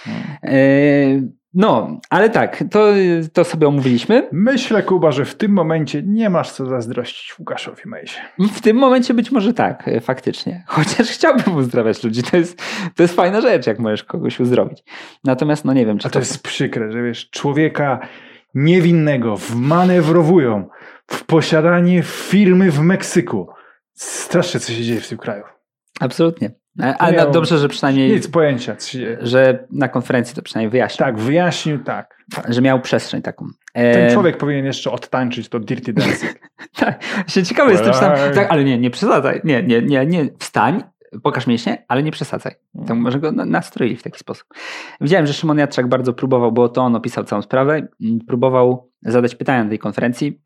Hmm. 0.03 1.31
No, 1.55 1.99
ale 2.09 2.29
tak, 2.29 2.63
to, 2.71 2.87
to 3.33 3.43
sobie 3.43 3.67
omówiliśmy. 3.67 4.29
Myślę, 4.31 4.83
Kuba, 4.83 5.11
że 5.11 5.25
w 5.25 5.35
tym 5.35 5.51
momencie 5.51 6.03
nie 6.05 6.29
masz 6.29 6.51
co 6.51 6.65
zazdrościć 6.65 7.39
Łukaszowi 7.39 7.81
Mejzie. 7.85 8.17
W 8.39 8.61
tym 8.61 8.77
momencie 8.77 9.13
być 9.13 9.31
może 9.31 9.53
tak, 9.53 9.87
e, 9.87 10.01
faktycznie. 10.01 10.63
Chociaż 10.67 11.07
chciałbym 11.07 11.55
uzdrawiać 11.55 12.03
ludzi. 12.03 12.23
To 12.23 12.37
jest, 12.37 12.61
to 12.95 13.03
jest 13.03 13.15
fajna 13.15 13.41
rzecz, 13.41 13.67
jak 13.67 13.79
możesz 13.79 14.03
kogoś 14.03 14.39
uzdrowić. 14.39 14.83
Natomiast 15.23 15.65
no 15.65 15.73
nie 15.73 15.85
wiem, 15.85 15.97
czy 15.97 16.07
A 16.07 16.09
to, 16.09 16.13
to 16.13 16.19
jest 16.19 16.43
przykre, 16.43 16.91
że 16.91 17.03
wiesz, 17.03 17.29
człowieka 17.29 17.99
niewinnego 18.53 19.37
wmanewrowują 19.37 20.67
w 21.07 21.23
posiadanie 21.23 22.03
firmy 22.03 22.71
w 22.71 22.79
Meksyku. 22.79 23.47
Strasznie, 23.93 24.59
co 24.59 24.71
się 24.71 24.83
dzieje 24.83 25.01
w 25.01 25.09
tym 25.09 25.17
kraju. 25.17 25.43
Absolutnie. 25.99 26.64
E, 26.79 26.97
ale 26.97 27.25
no, 27.25 27.31
dobrze, 27.31 27.57
że 27.57 27.69
przynajmniej. 27.69 28.11
Nic 28.11 28.27
pojęcia. 28.27 28.75
Że 29.21 29.67
na 29.71 29.87
konferencji 29.87 30.35
to 30.35 30.41
przynajmniej 30.41 30.71
wyjaśnił. 30.71 31.05
Tak, 31.05 31.19
wyjaśnił, 31.19 31.83
tak. 31.83 32.23
Że 32.49 32.61
miał 32.61 32.81
przestrzeń 32.81 33.21
taką. 33.21 33.47
Ten 33.73 34.11
człowiek 34.11 34.37
powinien 34.37 34.65
jeszcze 34.65 34.91
odtańczyć 34.91 35.49
to 35.49 35.59
Dirty 35.59 35.93
Dancing. 35.93 36.39
tak, 36.79 37.03
się 37.27 37.43
ciekawy 37.43 37.71
jestem, 37.71 37.93
tak, 38.35 38.51
ale 38.51 38.63
nie, 38.63 38.77
nie 38.77 38.89
przesadzaj. 38.89 39.41
Nie, 39.43 39.63
nie, 39.63 39.81
nie, 39.81 40.05
nie, 40.05 40.29
wstań, 40.39 40.83
pokaż 41.23 41.47
mięśnie, 41.47 41.85
ale 41.87 42.03
nie 42.03 42.11
przesadzaj. 42.11 42.55
To 42.73 42.93
mm. 42.93 42.97
może 42.97 43.19
go 43.19 43.31
nastroili 43.31 43.97
w 43.97 44.03
taki 44.03 44.19
sposób. 44.19 44.47
Widziałem, 45.01 45.27
że 45.27 45.33
Szymon 45.33 45.57
Jatrzak 45.57 45.87
bardzo 45.87 46.13
próbował, 46.13 46.51
bo 46.51 46.69
to 46.69 46.81
on 46.81 46.95
opisał 46.95 47.23
całą 47.23 47.41
sprawę, 47.41 47.87
próbował 48.27 48.91
zadać 49.01 49.35
pytania 49.35 49.63
na 49.63 49.69
tej 49.69 49.79
konferencji. 49.79 50.41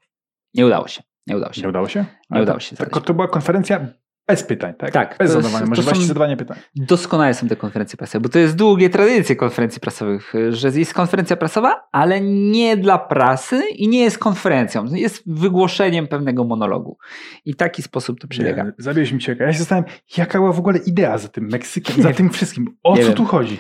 Nie 0.54 0.66
udało 0.66 0.88
się. 0.88 1.04
Nie 1.28 1.38
udało 1.38 1.54
się. 1.54 1.62
Nie 1.62 1.70
udało 1.70 1.88
się? 1.88 2.06
Nie 2.30 2.42
udało 2.42 2.60
się. 2.60 2.76
To, 2.76 3.02
to 3.02 3.14
była 3.14 3.28
konferencja 3.28 3.88
bez 4.30 4.44
pytań, 4.44 4.74
tak? 4.78 4.92
Tak. 4.92 5.16
Bez 5.20 5.32
zadawania, 5.32 5.66
możliwości 5.66 6.06
zadawania 6.06 6.38
pytań. 6.38 6.58
Doskonałe 6.76 7.34
są 7.34 7.48
te 7.48 7.56
konferencje 7.56 7.98
prasowe, 7.98 8.22
bo 8.22 8.30
to 8.30 8.40
jest 8.40 8.56
długie 8.56 8.90
tradycje 8.90 9.36
konferencji 9.36 9.82
prasowych, 9.82 10.34
że 10.50 10.68
jest 10.76 10.94
konferencja 10.94 11.36
prasowa, 11.36 11.88
ale 11.92 12.22
nie 12.22 12.78
dla 12.78 12.98
prasy 12.98 13.62
i 13.76 13.88
nie 13.88 14.00
jest 14.00 14.18
konferencją. 14.18 14.86
Jest 14.86 15.24
wygłoszeniem 15.26 16.08
pewnego 16.08 16.44
monologu. 16.44 16.98
I 17.46 17.56
taki 17.56 17.82
sposób 17.82 18.20
to 18.20 18.28
przebiega. 18.28 18.64
Nie, 18.64 18.72
zabiłeś 18.78 19.12
mi 19.12 19.20
cię. 19.20 19.36
Ja 19.40 19.54
się 19.54 19.60
zastanawiam, 19.60 19.92
jaka 20.18 20.40
była 20.40 20.52
w 20.52 20.60
ogóle 20.60 20.78
idea 20.78 21.18
za 21.18 21.28
tym 21.28 21.50
Meksykiem, 21.52 21.98
nie 21.98 22.04
za 22.04 22.14
tym 22.14 22.30
wszystkim. 22.30 22.78
O 22.84 22.98
co 22.98 23.04
wiem. 23.04 23.14
tu 23.14 23.26
chodzi? 23.26 23.58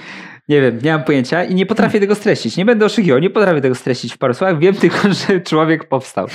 Nie 0.49 0.61
wiem, 0.61 0.79
nie 0.83 0.91
mam 0.91 1.03
pojęcia 1.03 1.43
i 1.43 1.55
nie 1.55 1.65
potrafię 1.65 1.99
tego 1.99 2.15
streścić. 2.15 2.57
Nie 2.57 2.65
będę 2.65 2.85
oszukiwał, 2.85 3.19
nie 3.19 3.29
potrafię 3.29 3.61
tego 3.61 3.75
streścić 3.75 4.13
w 4.13 4.17
paru 4.17 4.33
słowach. 4.33 4.59
Wiem 4.59 4.75
tylko, 4.75 5.13
że 5.27 5.41
człowiek 5.41 5.87
powstał. 5.87 6.27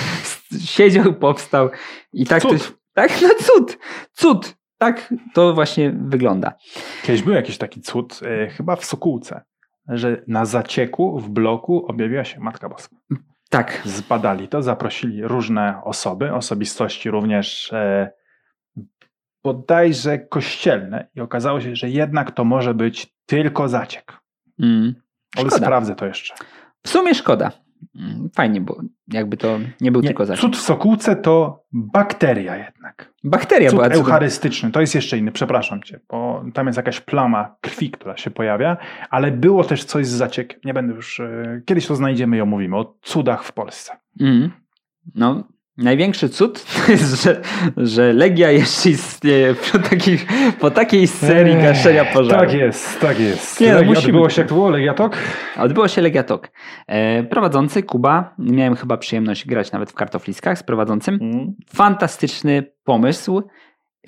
Siedział, 0.64 1.14
powstał 1.14 1.70
i 2.12 2.26
tak 2.26 2.43
Cud. 2.43 2.68
to 2.68 2.84
tak, 2.95 3.22
no 3.22 3.28
cud, 3.28 3.78
cud. 4.12 4.57
Tak 4.78 5.14
to 5.34 5.55
właśnie 5.55 5.92
wygląda. 5.99 6.53
Kiedyś 7.03 7.22
był 7.22 7.34
jakiś 7.34 7.59
taki 7.59 7.80
cud, 7.80 8.20
e, 8.22 8.49
chyba 8.49 8.76
w 8.76 8.84
Sokółce, 8.84 9.42
że 9.88 10.22
na 10.28 10.45
zacieku 10.45 11.18
w 11.18 11.28
bloku 11.28 11.86
objawiła 11.86 12.24
się 12.24 12.40
Matka 12.40 12.68
Boska. 12.68 12.97
Tak. 13.51 13.82
Zbadali 13.84 14.49
to, 14.49 14.62
zaprosili 14.62 15.22
różne 15.22 15.80
osoby, 15.84 16.32
osobistości 16.32 17.11
również 17.11 17.72
e, 17.72 18.11
bodajże 19.45 20.18
kościelne 20.18 21.09
i 21.14 21.20
okazało 21.20 21.61
się, 21.61 21.76
że 21.76 21.90
jednak 21.90 22.30
to 22.30 22.45
może 22.45 22.74
być 22.74 23.14
tylko 23.26 23.68
zaciek. 23.68 24.18
Mm. 24.61 24.95
Ale 25.36 25.51
sprawdzę 25.51 25.95
to 25.95 26.07
jeszcze. 26.07 26.34
W 26.82 26.88
sumie 26.88 27.14
szkoda. 27.14 27.51
Mm, 27.97 28.30
fajnie, 28.35 28.61
bo 28.61 28.80
jakby 29.09 29.37
to 29.37 29.59
nie 29.80 29.93
był 29.93 30.03
nie, 30.03 30.09
tylko 30.09 30.26
zaciek. 30.26 30.41
Cud 30.41 30.57
w 30.57 30.61
sokółce 30.61 31.16
to 31.16 31.64
bakteria 31.72 32.57
jednak. 32.57 33.12
Bakteria 33.24 33.70
cud 33.70 33.78
była 33.78 33.89
eucharystyczny, 33.89 34.70
to 34.70 34.80
jest 34.80 34.95
jeszcze 34.95 35.18
inny, 35.18 35.32
przepraszam 35.32 35.82
cię, 35.82 36.01
bo 36.11 36.45
tam 36.55 36.66
jest 36.66 36.76
jakaś 36.76 37.01
plama 37.01 37.57
krwi, 37.61 37.91
która 37.91 38.16
się 38.16 38.30
pojawia, 38.30 38.76
ale 39.11 39.30
było 39.30 39.64
też 39.64 39.85
coś 39.85 40.07
z 40.07 40.11
zaciekiem. 40.11 40.61
Nie 40.64 40.74
będę 40.74 40.95
już, 40.95 41.20
e, 41.20 41.61
kiedyś 41.64 41.87
to 41.87 41.97
znajdziemy 41.97 42.37
i 42.37 42.41
omówimy, 42.41 42.76
o 42.76 42.95
cudach 43.03 43.45
w 43.45 43.53
Polsce. 43.53 43.93
Mm. 44.20 44.51
No, 45.14 45.45
Największy 45.79 46.29
cud 46.29 46.64
to 46.64 46.93
jest, 46.93 47.22
że, 47.22 47.41
że 47.77 48.12
Legia 48.12 48.51
jeszcze 48.51 48.91
istnieje 48.91 49.55
po, 49.55 49.79
takich, 49.79 50.27
po 50.61 50.70
takiej 50.70 51.07
serii 51.07 51.62
gaszenia 51.62 52.05
pożaru. 52.05 52.41
Tak 52.41 52.53
jest, 52.53 53.01
tak 53.01 53.20
jest. 53.20 53.61
Nie, 53.61 53.68
no, 53.68 53.75
Legia, 53.75 53.89
musimy... 53.89 54.09
Odbyło 54.09 54.31
się 54.31 54.41
jak 54.43 54.49
było 54.49 54.70
Legiatok? 54.70 55.16
Odbyło 55.57 55.89
się 55.89 56.03
Legiatok. 56.03 56.51
E, 56.87 57.22
prowadzący 57.22 57.83
Kuba, 57.83 58.35
miałem 58.39 58.77
chyba 58.77 58.97
przyjemność 58.97 59.47
grać 59.47 59.72
nawet 59.72 59.91
w 59.91 59.95
kartofliskach 59.95 60.59
z 60.59 60.62
prowadzącym. 60.62 61.18
Mm. 61.20 61.55
Fantastyczny 61.75 62.72
pomysł, 62.85 63.43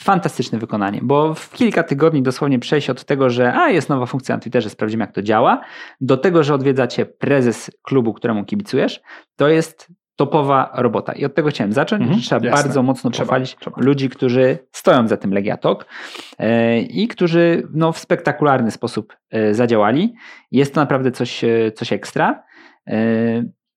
fantastyczne 0.01 0.59
wykonanie, 0.59 1.01
bo 1.03 1.35
w 1.35 1.53
kilka 1.53 1.83
tygodni 1.83 2.23
dosłownie 2.23 2.59
przejść 2.59 2.91
od 2.91 3.05
tego, 3.05 3.31
że 3.31 3.55
a 3.55 3.71
jest 3.71 3.89
nowa 3.89 4.07
funkcja 4.07 4.35
na 4.35 4.41
Twitterze, 4.41 4.71
sprawdzimy 4.71 5.05
jak 5.05 5.13
to 5.13 5.23
działa, 5.23 5.61
do 6.01 6.17
tego, 6.17 6.43
że 6.43 6.55
odwiedzacie 6.55 7.07
prezes 7.07 7.71
klubu, 7.83 8.13
któremu 8.13 8.45
kibicujesz, 8.45 9.01
to 9.37 9.49
jest 9.49 9.93
topowa 10.17 10.71
robota. 10.75 11.13
I 11.13 11.25
od 11.25 11.35
tego 11.35 11.49
chciałem 11.49 11.73
zacząć. 11.73 12.03
Mhm, 12.03 12.21
trzeba 12.21 12.47
jasne. 12.47 12.63
bardzo 12.63 12.83
mocno 12.83 13.11
trzeba, 13.11 13.25
pochwalić 13.27 13.57
trzeba. 13.57 13.77
ludzi, 13.81 14.09
którzy 14.09 14.59
stoją 14.73 15.09
za 15.09 15.17
tym 15.17 15.33
Legiatok 15.33 15.87
e, 16.39 16.81
i 16.81 17.09
którzy 17.09 17.69
no, 17.75 17.93
w 17.93 17.99
spektakularny 17.99 18.71
sposób 18.71 19.17
e, 19.31 19.55
zadziałali. 19.55 20.15
Jest 20.51 20.75
to 20.75 20.81
naprawdę 20.81 21.11
coś, 21.11 21.45
e, 21.45 21.73
coś 21.75 21.93
ekstra. 21.93 22.47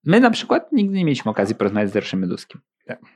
My 0.06 0.20
na 0.20 0.30
przykład 0.32 0.72
nigdy 0.72 0.98
nie 0.98 1.06
mieliśmy 1.06 1.32
okazji 1.32 1.56
porozmawiać 1.56 1.90
z 1.90 1.94
Derszym 1.94 2.20
Meduskim. 2.20 2.62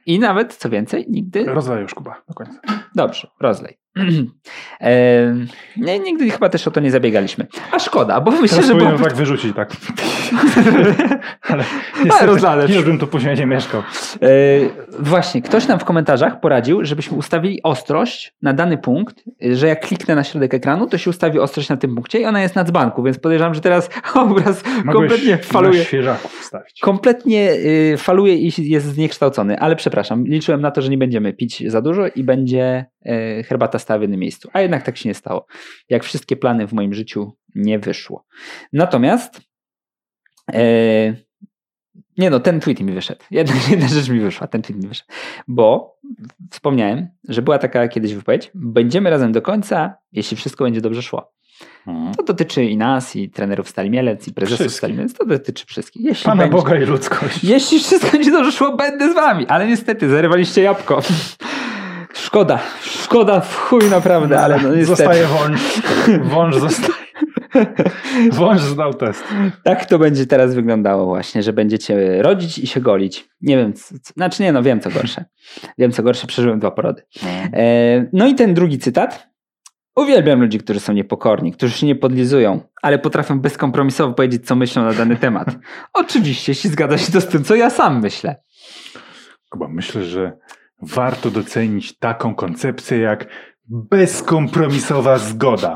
I 0.06 0.20
nawet, 0.20 0.56
co 0.56 0.70
więcej, 0.70 1.06
nigdy... 1.10 1.46
Rozlej 1.46 1.82
już, 1.82 1.94
Kuba, 1.94 2.22
do 2.28 2.34
końca. 2.34 2.60
Dobrze, 2.96 3.28
rozlej. 3.40 3.78
Nie, 5.78 6.00
nigdy 6.00 6.30
chyba 6.30 6.50
też 6.50 6.68
o 6.68 6.72
to 6.72 6.80
nie 6.80 6.92
zabiegaliśmy. 6.92 7.48
A 7.72 7.80
szkoda, 7.80 8.22
bo 8.22 8.32
myślę, 8.32 8.48
Teraz 8.48 8.66
że... 8.66 8.76
Było... 8.76 9.00
tak 9.00 9.16
wyrzucić, 9.16 9.56
tak. 9.56 9.72
Ale 11.50 11.64
niestety, 12.06 12.74
nie 12.74 12.82
bym 12.82 13.00
tu 13.00 13.08
później 13.08 13.36
nie 13.36 13.46
mieszkał. 13.46 13.82
E, 13.82 14.26
właśnie, 15.00 15.42
ktoś 15.42 15.68
nam 15.68 15.80
w 15.80 15.86
komentarzach 15.86 16.40
poradził, 16.40 16.86
żebyśmy 16.86 17.18
ustawili 17.18 17.64
ostrość 17.64 18.34
na 18.42 18.54
dany 18.54 18.78
punkt, 18.78 19.24
że 19.42 19.68
jak 19.68 19.88
kliknę 19.88 20.16
na 20.16 20.24
środek 20.24 20.54
ekranu, 20.54 20.88
to 20.88 20.98
się 20.98 21.10
ustawi 21.10 21.40
ostrość 21.40 21.70
na 21.70 21.78
tym 21.78 21.96
punkcie 21.96 22.20
i 22.20 22.26
ona 22.26 22.42
jest 22.42 22.56
na 22.56 22.64
dzbanku, 22.64 23.04
więc 23.04 23.20
podejrzewam, 23.20 23.54
że 23.54 23.62
teraz 23.62 23.90
obraz 24.14 24.64
Mogłeś 24.86 25.10
kompletnie 25.10 25.38
faluje. 25.38 25.86
Kompletnie 26.82 27.52
y, 27.94 27.96
faluje 27.98 28.36
i 28.36 28.52
jest 28.58 28.86
zniekształcony, 28.86 29.60
ale 29.60 29.76
przepraszam, 29.76 30.26
liczyłem 30.26 30.62
na 30.62 30.72
to, 30.72 30.82
że 30.82 30.90
nie 30.90 30.98
będziemy 30.98 31.34
pić 31.34 31.72
za 31.72 31.82
dużo 31.82 32.08
i 32.16 32.24
będzie 32.24 32.86
herbata 33.48 33.80
stała 33.80 33.98
w 33.98 34.02
jednym 34.02 34.20
miejscu. 34.20 34.50
A 34.54 34.62
jednak 34.62 34.84
tak 34.84 34.98
się 34.98 35.10
nie 35.10 35.16
stało. 35.16 35.46
Jak 35.90 36.04
wszystkie 36.04 36.36
plany 36.36 36.68
w 36.68 36.74
moim 36.74 36.94
życiu 36.94 37.38
nie 37.56 37.80
wyszło. 37.80 38.26
Natomiast 38.74 39.42
e, 40.54 41.14
nie 42.18 42.30
no, 42.30 42.40
ten 42.40 42.60
tweet 42.60 42.80
mi 42.80 42.94
wyszedł. 42.94 43.22
Jedna, 43.32 43.56
jedna 43.72 43.88
rzecz 43.88 44.10
mi 44.10 44.20
wyszła, 44.20 44.48
ten 44.48 44.62
tweet 44.62 44.84
mi 44.84 44.88
wyszedł. 44.88 45.10
Bo 45.48 45.98
wspomniałem, 46.52 47.08
że 47.30 47.42
była 47.42 47.60
taka 47.60 47.88
kiedyś 47.88 48.14
wypowiedź, 48.14 48.52
będziemy 48.54 49.10
razem 49.10 49.32
do 49.32 49.42
końca, 49.42 49.96
jeśli 50.12 50.38
wszystko 50.38 50.64
będzie 50.64 50.82
dobrze 50.82 51.02
szło. 51.02 51.34
Hmm. 51.86 52.14
To 52.14 52.24
dotyczy 52.24 52.64
i 52.66 52.78
nas, 52.78 53.16
i 53.16 53.30
trenerów 53.30 53.70
Stali 53.70 53.90
Mielec, 53.90 54.28
i 54.28 54.34
prezesów 54.34 54.60
Wszystkich. 54.60 54.78
Stali 54.78 54.94
Mielec. 54.94 55.14
To 55.14 55.26
dotyczy 55.26 55.66
wszystkich. 55.66 56.06
Jeśli 56.06 56.26
Pana 56.26 56.44
będzie, 56.44 56.58
Boga 56.58 56.76
i 56.76 56.86
ludzkość. 56.86 57.44
Jeśli 57.44 57.80
wszystko 57.80 58.12
będzie 58.12 58.32
dobrze 58.32 58.52
szło, 58.52 58.76
będę 58.76 59.12
z 59.12 59.16
wami. 59.16 59.48
Ale 59.48 59.68
niestety, 59.68 60.10
zarywaliście 60.10 60.62
jabłko. 60.62 61.02
Szkoda, 62.34 62.60
szkoda 62.82 63.40
w 63.40 63.56
chuj 63.56 63.90
naprawdę, 63.90 64.42
ale 64.42 64.56
no 64.56 64.76
niestety. 64.76 64.86
Zostaje 64.86 65.26
wąż. 65.26 65.82
Wąż 66.34 66.56
zostaje. 66.56 67.04
Wąż 68.32 68.62
zdał 68.62 68.94
test. 68.94 69.24
Tak 69.64 69.86
to 69.86 70.00
będzie 70.00 70.26
teraz 70.26 70.56
wyglądało 70.56 71.06
właśnie, 71.06 71.44
że 71.44 71.54
będziecie 71.54 72.22
rodzić 72.22 72.58
i 72.58 72.68
się 72.68 72.82
golić. 72.82 73.30
Nie 73.42 73.58
wiem, 73.58 73.74
co, 73.74 73.96
znaczy 74.16 74.44
nie 74.44 74.52
no, 74.52 74.64
wiem 74.64 74.80
co 74.80 74.90
gorsze. 74.90 75.26
Wiem 75.78 75.92
co 75.92 76.04
gorsze, 76.04 76.28
przeżyłem 76.28 76.60
dwa 76.60 76.72
porody. 76.72 77.02
No, 77.24 77.30
e, 77.30 78.06
no 78.14 78.28
i 78.28 78.36
ten 78.36 78.54
drugi 78.54 78.80
cytat. 78.80 79.28
Uwielbiam 79.96 80.42
ludzi, 80.42 80.60
którzy 80.60 80.80
są 80.80 80.94
niepokorni, 80.94 81.52
którzy 81.52 81.74
się 81.74 81.88
nie 81.88 81.96
podlizują, 81.96 82.62
ale 82.82 83.00
potrafią 83.00 83.40
bezkompromisowo 83.40 84.14
powiedzieć, 84.14 84.48
co 84.48 84.56
myślą 84.56 84.84
na 84.84 84.94
dany 84.94 85.16
temat. 85.16 85.48
Oczywiście, 85.94 86.52
jeśli 86.52 86.70
zgadza 86.70 86.98
się 86.98 87.12
to 87.12 87.22
z 87.22 87.28
tym, 87.28 87.44
co 87.44 87.56
ja 87.56 87.70
sam 87.70 88.02
myślę. 88.02 88.36
Kuba, 89.50 89.68
myślę, 89.68 90.04
że 90.04 90.38
warto 90.86 91.32
docenić 91.32 92.00
taką 92.00 92.36
koncepcję 92.36 93.00
jak 93.00 93.26
bezkompromisowa 93.66 95.18
zgoda. 95.18 95.76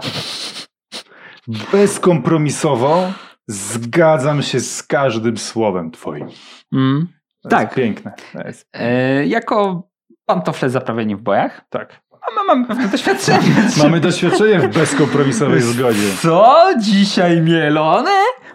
Bezkompromisowo 1.71 3.11
zgadzam 3.47 4.41
się 4.41 4.59
z 4.59 4.83
każdym 4.83 5.37
słowem 5.37 5.91
twoim. 5.91 6.27
Mm, 6.73 7.07
Tak. 7.49 7.75
Piękne. 7.75 8.13
Jest, 8.45 8.67
e, 8.73 9.25
jako 9.27 9.87
pantofle 10.25 10.69
zaprawieni 10.69 11.15
w 11.15 11.21
bojach, 11.21 11.61
tak. 11.69 12.01
mamy 12.47 12.67
pewne 12.67 12.87
doświadczenie. 12.87 13.55
Mamy 13.83 13.99
doświadczenie 13.99 14.59
w 14.59 14.73
bezkompromisowej 14.73 15.61
zgodzie. 15.61 16.13
Co 16.21 16.65
dzisiaj 16.79 17.41
mielone? 17.41 18.11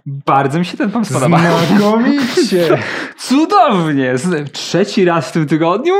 Bardzo 0.07 0.59
mi 0.59 0.65
się 0.65 0.77
ten 0.77 0.91
pomysł 0.91 1.13
podoba. 1.15 1.39
Znakomicie. 1.67 2.79
Cudownie! 3.29 4.15
Trzeci 4.53 5.05
raz 5.05 5.29
w 5.29 5.33
tym 5.33 5.47
tygodniu? 5.47 5.95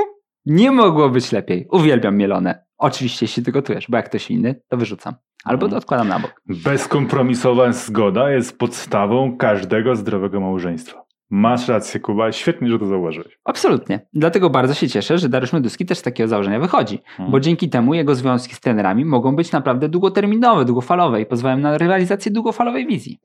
Nie 0.47 0.71
mogło 0.71 1.09
być 1.09 1.33
lepiej. 1.33 1.67
Uwielbiam 1.71 2.17
mielone. 2.17 2.65
Oczywiście, 2.79 3.25
jeśli 3.25 3.43
ty 3.43 3.53
gotujesz, 3.53 3.87
bo 3.89 3.97
jak 3.97 4.07
ktoś 4.07 4.31
inny, 4.31 4.61
to 4.69 4.77
wyrzucam. 4.77 5.15
Albo 5.45 5.69
to 5.69 5.77
odkładam 5.77 6.09
na 6.09 6.19
bok. 6.19 6.43
Bezkompromisowa 6.47 7.73
zgoda 7.73 8.31
jest 8.31 8.59
podstawą 8.59 9.37
każdego 9.37 9.97
zdrowego 9.97 10.41
małżeństwa. 10.41 11.03
Masz 11.31 11.69
rację, 11.69 12.01
Kuba. 12.01 12.33
Świetnie, 12.33 12.69
że 12.69 12.79
to 12.79 12.87
zauważyłeś. 12.87 13.39
Absolutnie. 13.45 14.07
Dlatego 14.13 14.51
bardzo 14.51 14.75
się 14.75 14.89
cieszę, 14.89 15.19
że 15.19 15.29
Dariusz 15.29 15.53
Meduski 15.53 15.87
też 15.87 15.99
z 15.99 16.03
takiego 16.03 16.29
założenia 16.29 16.61
wychodzi. 16.61 16.99
Bo 17.29 17.41
dzięki 17.41 17.69
temu 17.69 17.95
jego 17.95 18.15
związki 18.15 18.55
z 18.55 18.61
trenerami 18.61 19.05
mogą 19.05 19.37
być 19.37 19.53
naprawdę 19.53 19.89
długoterminowe, 19.89 20.65
długofalowe 20.65 21.21
i 21.21 21.27
pozwalają 21.27 21.61
na 21.61 21.79
rywalizację 21.79 22.33
długofalowej 22.33 22.87
wizji. 22.87 23.21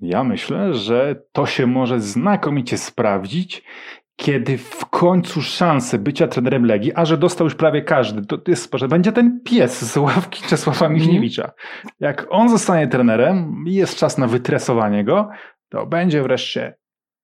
Ja 0.00 0.24
myślę, 0.24 0.74
że 0.74 1.22
to 1.32 1.46
się 1.46 1.66
może 1.66 2.00
znakomicie 2.00 2.78
sprawdzić, 2.78 3.62
kiedy 4.18 4.58
w 4.58 4.86
końcu 4.86 5.42
szansę 5.42 5.98
bycia 5.98 6.28
trenerem 6.28 6.64
Legii, 6.64 6.92
a 6.94 7.04
że 7.04 7.18
dostał 7.18 7.44
już 7.46 7.54
prawie 7.54 7.82
każdy, 7.82 8.26
to 8.26 8.38
jest, 8.48 8.70
że 8.74 8.88
będzie 8.88 9.12
ten 9.12 9.40
pies 9.44 9.92
z 9.92 9.96
ławki 9.96 10.42
Czesława 10.48 10.88
Michniewicza. 10.88 11.50
Jak 12.00 12.26
on 12.30 12.48
zostanie 12.48 12.88
trenerem 12.88 13.64
i 13.66 13.74
jest 13.74 13.98
czas 13.98 14.18
na 14.18 14.26
wytresowanie 14.26 15.04
go, 15.04 15.28
to 15.68 15.86
będzie 15.86 16.22
wreszcie 16.22 16.74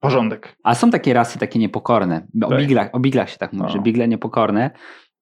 porządek. 0.01 0.57
A 0.65 0.75
są 0.75 0.91
takie 0.91 1.15
rasy 1.15 1.39
takie 1.39 1.59
niepokorne. 1.59 2.27
O 2.45 2.49
Tak. 2.49 2.59
biglach, 2.59 2.89
o 2.93 3.01
biglach 3.01 3.31
się 3.31 3.39
tak 3.39 3.53
mówi, 3.53 3.63
No. 3.65 3.69
że 3.69 3.79
bigle 3.79 4.09
niepokorne. 4.09 4.71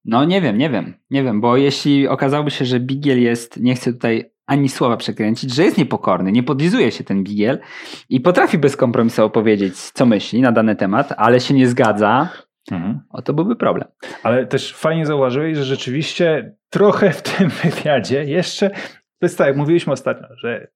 No 0.05 0.25
nie 0.25 0.41
wiem, 0.41 0.59
nie 0.59 0.71
wiem, 0.71 0.95
nie 1.11 1.23
wiem, 1.25 1.41
bo 1.41 1.57
jeśli 1.57 2.09
okazałoby 2.09 2.51
się, 2.51 2.65
że 2.65 2.81
bigiel 2.81 3.23
jest, 3.23 3.61
nie 3.61 3.75
chcę 3.75 3.93
tutaj 3.93 4.32
ani 4.47 4.69
słowa 4.69 4.97
przekręcić, 4.97 5.55
że 5.55 5.65
jest 5.65 5.79
niepokorny, 5.79 6.33
nie 6.33 6.43
podlizuje 6.43 6.93
się 6.93 7.05
ten 7.05 7.25
bigiel 7.25 7.59
i 8.09 8.21
potrafi 8.21 8.59
bezkompromisowo 8.59 9.31
powiedzieć, 9.31 9.77
co 9.77 10.07
myśli 10.07 10.41
na 10.41 10.53
dany 10.53 10.77
temat, 10.77 11.15
ale 11.17 11.41
się 11.41 11.55
nie 11.55 11.69
zgadza, 11.69 12.29
o 13.11 13.23
to 13.23 13.33
byłby 13.33 13.57
problem. 13.57 13.89
Ale 14.23 14.47
też 14.47 14.75
fajnie 14.75 15.07
zauważyłeś, 15.07 15.57
że 15.57 15.65
rzeczywiście 15.65 16.57
trochę 16.71 17.11
w 17.11 17.23
tym 17.23 17.49
wywiadzie 17.63 18.25
jeszcze, 18.25 18.71
to 18.71 19.27
jest 19.27 19.39
tak, 19.39 19.47
jak 19.47 19.57
mówiliśmy 19.57 19.93
ostatnio, 19.93 20.29
że 20.37 20.69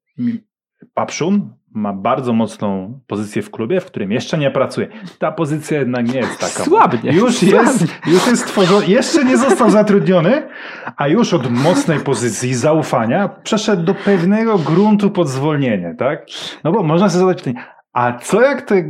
Papszun 0.97 1.55
ma 1.75 1.93
bardzo 1.93 2.33
mocną 2.33 3.01
pozycję 3.07 3.43
w 3.43 3.51
klubie, 3.51 3.81
w 3.81 3.87
którym 3.87 4.13
jeszcze 4.13 4.39
nie 4.39 4.51
pracuje. 4.51 4.89
Ta 5.19 5.33
pozycja 5.33 5.79
jednak 5.79 6.13
nie 6.15 6.21
jest 6.21 6.41
taka. 6.41 6.65
Słabnie. 6.65 7.13
Już 7.13 7.43
jest, 7.43 7.85
już 8.07 8.27
jest 8.27 8.47
tworzony, 8.47 8.87
jeszcze 8.87 9.25
nie 9.25 9.37
został 9.39 9.71
zatrudniony, 9.71 10.49
a 10.97 11.09
już 11.09 11.35
od 11.35 11.51
mocnej 11.51 12.01
pozycji 12.01 12.55
zaufania 12.55 13.29
przeszedł 13.29 13.83
do 13.83 13.95
pewnego 13.95 14.59
gruntu 14.59 15.11
pod 15.11 15.29
zwolnienie, 15.29 15.95
tak? 15.99 16.27
No 16.65 16.73
bo 16.73 16.83
można 16.83 17.09
sobie 17.09 17.21
zadać 17.21 17.43
pytanie, 17.43 17.67
a 17.93 18.19
co 18.19 18.41
jak 18.41 18.63
te, 18.63 18.85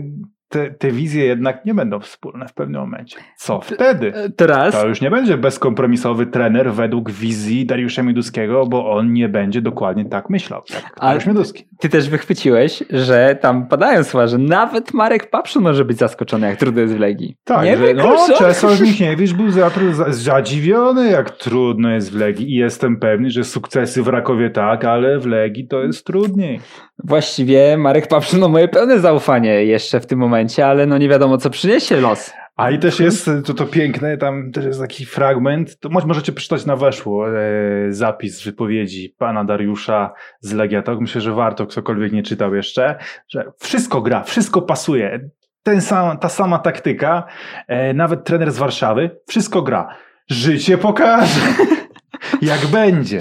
te, 0.48 0.70
te 0.70 0.90
wizje 0.90 1.24
jednak 1.24 1.64
nie 1.64 1.74
będą 1.74 2.00
wspólne 2.00 2.48
w 2.48 2.54
pewnym 2.54 2.80
momencie? 2.80 3.16
Co 3.36 3.60
wtedy? 3.60 4.12
Teraz 4.36 4.74
To 4.74 4.88
już 4.88 5.00
nie 5.00 5.10
będzie 5.10 5.36
bezkompromisowy 5.36 6.26
trener 6.26 6.72
według 6.72 7.10
wizji 7.10 7.66
Dariusza 7.66 8.02
Mioduskiego, 8.02 8.66
bo 8.66 8.90
on 8.92 9.12
nie 9.12 9.28
będzie 9.28 9.62
dokładnie 9.62 10.04
tak 10.04 10.30
myślał. 10.30 10.62
Ale- 11.00 11.08
Dariusz 11.08 11.26
Mioduski. 11.26 11.64
ty 11.80 11.88
też 11.88 12.08
wychwyciłeś, 12.08 12.82
że 12.90 13.38
tam 13.40 13.68
padają 13.68 14.04
słowa, 14.04 14.26
że 14.26 14.38
nawet 14.38 14.94
Marek 14.94 15.30
Papszun 15.30 15.62
może 15.62 15.84
być 15.84 15.98
zaskoczony, 15.98 16.46
jak 16.46 16.58
trudno 16.58 16.80
jest 16.80 16.94
w 16.94 17.00
Legii. 17.00 17.36
Tak, 17.44 17.64
nie 17.64 17.76
że, 17.76 17.94
no. 17.94 18.16
Czesław 18.38 18.80
Michniewicz 18.80 19.32
był 19.32 19.46
zadziwiony, 20.08 21.10
jak 21.10 21.30
trudno 21.30 21.90
jest 21.90 22.12
w 22.12 22.16
Legii 22.16 22.50
i 22.50 22.54
jestem 22.54 22.96
pewny, 22.96 23.30
że 23.30 23.44
sukcesy 23.44 24.02
w 24.02 24.08
Rakowie 24.08 24.50
tak, 24.50 24.84
ale 24.84 25.18
w 25.18 25.26
Legii 25.26 25.68
to 25.68 25.82
jest 25.82 26.06
trudniej. 26.06 26.60
Właściwie 27.04 27.76
Marek 27.76 28.06
Papszun 28.06 28.40
ma 28.40 28.48
moje 28.48 28.68
pełne 28.68 29.00
zaufanie 29.00 29.64
jeszcze 29.64 30.00
w 30.00 30.06
tym 30.06 30.18
momencie, 30.18 30.35
ale 30.66 30.86
no 30.86 30.98
nie 30.98 31.08
wiadomo, 31.08 31.38
co 31.38 31.50
przyniesie 31.50 32.00
los. 32.00 32.32
A 32.56 32.70
i 32.70 32.78
też 32.78 33.00
jest 33.00 33.30
to, 33.44 33.54
to 33.54 33.66
piękne, 33.66 34.16
tam 34.16 34.52
też 34.52 34.64
jest 34.64 34.80
taki 34.80 35.06
fragment, 35.06 35.78
to 35.80 35.88
mo- 35.88 36.06
możecie 36.06 36.32
przeczytać 36.32 36.66
na 36.66 36.76
weszło 36.76 37.28
e, 37.28 37.32
zapis 37.90 38.42
wypowiedzi 38.44 39.14
pana 39.18 39.44
Dariusza 39.44 40.12
z 40.40 40.52
Legia 40.52 40.82
Tok. 40.82 41.00
Myślę, 41.00 41.20
że 41.20 41.32
warto, 41.32 41.66
ktokolwiek 41.66 42.12
nie 42.12 42.22
czytał 42.22 42.54
jeszcze, 42.54 42.98
że 43.28 43.52
wszystko 43.58 44.00
gra, 44.02 44.22
wszystko 44.22 44.62
pasuje. 44.62 45.28
Ten 45.62 45.80
sam, 45.80 46.18
ta 46.18 46.28
sama 46.28 46.58
taktyka, 46.58 47.24
e, 47.68 47.94
nawet 47.94 48.24
trener 48.24 48.52
z 48.52 48.58
Warszawy, 48.58 49.10
wszystko 49.28 49.62
gra. 49.62 49.96
Życie 50.30 50.78
pokaże, 50.78 51.40
jak 52.42 52.66
będzie. 52.66 53.20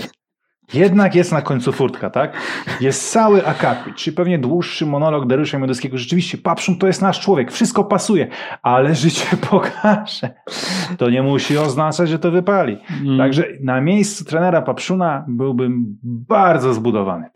Jednak 0.73 1.15
jest 1.15 1.31
na 1.31 1.41
końcu 1.41 1.71
furtka, 1.71 2.09
tak? 2.09 2.33
Jest 2.81 3.11
cały 3.11 3.45
akapit, 3.47 3.95
czyli 3.95 4.15
pewnie 4.15 4.39
dłuższy 4.39 4.85
monolog 4.85 5.27
Dariusza 5.27 5.59
Mioduskiego. 5.59 5.97
Rzeczywiście, 5.97 6.37
Papszun 6.37 6.77
to 6.77 6.87
jest 6.87 7.01
nasz 7.01 7.19
człowiek, 7.19 7.51
wszystko 7.51 7.83
pasuje, 7.83 8.27
ale 8.61 8.95
życie 8.95 9.37
pokaże. 9.49 10.29
To 10.97 11.09
nie 11.09 11.23
musi 11.23 11.57
oznaczać, 11.57 12.09
że 12.09 12.19
to 12.19 12.31
wypali. 12.31 12.77
Mm. 13.03 13.17
Także 13.17 13.47
na 13.61 13.81
miejscu 13.81 14.25
trenera 14.25 14.61
Papszuna 14.61 15.25
byłbym 15.27 15.97
bardzo 16.03 16.73
zbudowany. 16.73 17.29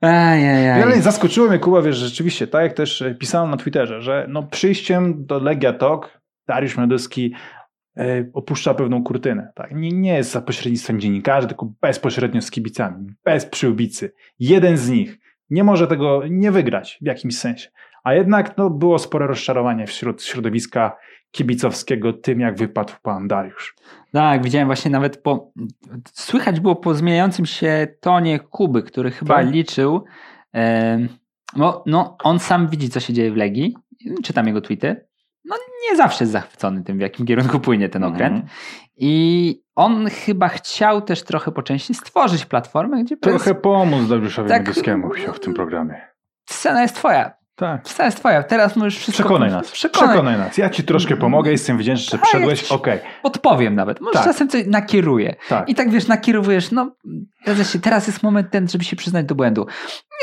Ajajaj. 0.00 0.82
Ale 0.82 1.02
zaskoczyło 1.02 1.48
mnie, 1.48 1.58
Kuba, 1.58 1.82
wiesz, 1.82 1.96
rzeczywiście, 1.96 2.46
tak 2.46 2.62
jak 2.62 2.72
też 2.72 3.04
pisałem 3.18 3.50
na 3.50 3.56
Twitterze, 3.56 4.02
że 4.02 4.26
no 4.28 4.42
przyjściem 4.42 5.26
do 5.26 5.38
Legia 5.38 5.72
Tok 5.72 6.18
Dariusz 6.48 6.76
Mioduski 6.76 7.32
e, 7.34 7.57
opuszcza 8.32 8.74
pewną 8.74 9.04
kurtynę. 9.04 9.52
Tak? 9.54 9.74
Nie, 9.74 9.92
nie 9.92 10.14
jest 10.14 10.30
za 10.30 10.40
pośrednictwem 10.40 11.00
dziennikarzy, 11.00 11.46
tylko 11.46 11.72
bezpośrednio 11.80 12.42
z 12.42 12.50
kibicami, 12.50 13.06
bez 13.24 13.46
przyłbicy. 13.46 14.12
Jeden 14.38 14.76
z 14.76 14.88
nich 14.88 15.18
nie 15.50 15.64
może 15.64 15.86
tego 15.86 16.22
nie 16.30 16.52
wygrać 16.52 16.98
w 17.02 17.06
jakimś 17.06 17.38
sensie. 17.38 17.68
A 18.04 18.14
jednak 18.14 18.56
no, 18.56 18.70
było 18.70 18.98
spore 18.98 19.26
rozczarowanie 19.26 19.86
wśród 19.86 20.22
środowiska 20.22 20.96
kibicowskiego 21.30 22.12
tym, 22.12 22.40
jak 22.40 22.58
wypadł 22.58 22.92
pan 23.02 23.28
Dariusz. 23.28 23.74
Tak, 24.12 24.44
widziałem 24.44 24.68
właśnie 24.68 24.90
nawet 24.90 25.22
po. 25.22 25.52
Słychać 26.12 26.60
było 26.60 26.76
po 26.76 26.94
zmieniającym 26.94 27.46
się 27.46 27.86
tonie 28.00 28.38
Kuby, 28.38 28.82
który 28.82 29.10
chyba 29.10 29.34
Tak. 29.34 29.50
liczył. 29.50 30.04
no, 31.56 31.82
no, 31.86 32.16
on 32.24 32.38
sam 32.38 32.68
widzi, 32.68 32.88
co 32.88 33.00
się 33.00 33.12
dzieje 33.12 33.32
w 33.32 33.36
Legii. 33.36 33.76
Czytam 34.22 34.46
jego 34.46 34.60
tweety. 34.60 35.07
No, 35.48 35.56
nie 35.90 35.96
zawsze 35.96 36.24
jest 36.24 36.32
zachwycony 36.32 36.84
tym, 36.84 36.98
w 36.98 37.00
jakim 37.00 37.26
kierunku 37.26 37.60
płynie 37.60 37.88
ten 37.88 38.04
okręt. 38.04 38.34
Mhm. 38.36 38.48
I 38.96 39.62
on 39.74 40.10
chyba 40.10 40.48
chciał 40.48 41.02
też 41.02 41.22
trochę 41.22 41.52
po 41.52 41.62
części 41.62 41.94
stworzyć 41.94 42.46
platformę, 42.46 43.04
gdzie 43.04 43.16
Trochę 43.16 43.54
pomóc 43.54 44.08
Dariuszowi 44.08 44.48
Tak. 44.48 44.66
Mioduskiemu 44.68 45.14
się 45.16 45.32
w 45.32 45.40
tym 45.40 45.54
programie. 45.54 46.00
scena 46.50 46.82
jest 46.82 46.94
twoja. 46.94 47.37
Tak. 47.58 47.88
Scena 47.88 48.06
jest 48.06 48.18
twoja. 48.18 48.42
Teraz 48.42 48.76
możesz 48.76 48.96
wszystko... 48.98 49.22
Przekonaj 49.22 49.50
nas. 49.50 49.70
Przekonaj. 49.70 50.08
Przekonaj 50.08 50.38
nas. 50.38 50.58
Ja 50.58 50.70
ci 50.70 50.84
troszkę 50.84 51.16
pomogę, 51.16 51.50
jestem 51.50 51.78
wdzięczny, 51.78 52.04
że 52.04 52.10
Tak, 52.10 52.20
przyszedłeś. 52.22 52.62
ci- 52.62 52.74
Okej, 52.74 52.98
Podpowiem 53.22 53.74
nawet. 53.74 54.00
Może 54.00 54.12
Tak. 54.12 54.24
czasem 54.24 54.48
coś 54.48 54.66
nakieruję. 54.66 55.34
tak. 55.48 55.68
I 55.68 55.74
tak 55.74 55.90
wiesz, 55.90 56.06
nakierowujesz, 56.08 56.70
no 56.70 56.96
teraz 57.82 58.06
jest 58.06 58.22
moment 58.22 58.50
ten, 58.50 58.68
żeby 58.68 58.84
się 58.84 58.96
przyznać 58.96 59.26
do 59.26 59.34
błędu. 59.34 59.66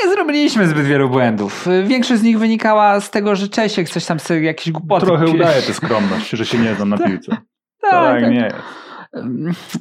Nie 0.04 0.10
zrobiliśmy 0.12 0.66
zbyt 0.66 0.86
wielu 0.86 1.08
błędów. 1.10 1.66
Większość 1.86 2.20
z 2.20 2.24
nich 2.24 2.38
wynikała 2.38 3.00
z 3.00 3.10
tego, 3.10 3.36
że 3.36 3.48
Czesiek 3.48 3.88
coś 3.88 4.04
tam 4.06 4.20
sobie 4.20 4.42
jakieś 4.42 4.72
głupoty... 4.72 5.06
Trochę 5.06 5.26
udaje 5.26 5.62
tę 5.62 5.74
skromność, 5.74 6.30
że 6.30 6.46
się 6.46 6.58
nie 6.58 6.74
znam 6.74 6.88
na 6.88 6.98
piłce. 7.08 7.36
Tak, 7.80 7.90
Tak, 7.90 8.20
tak. 8.22 8.30
nie 8.30 8.40
jest. 8.40 8.56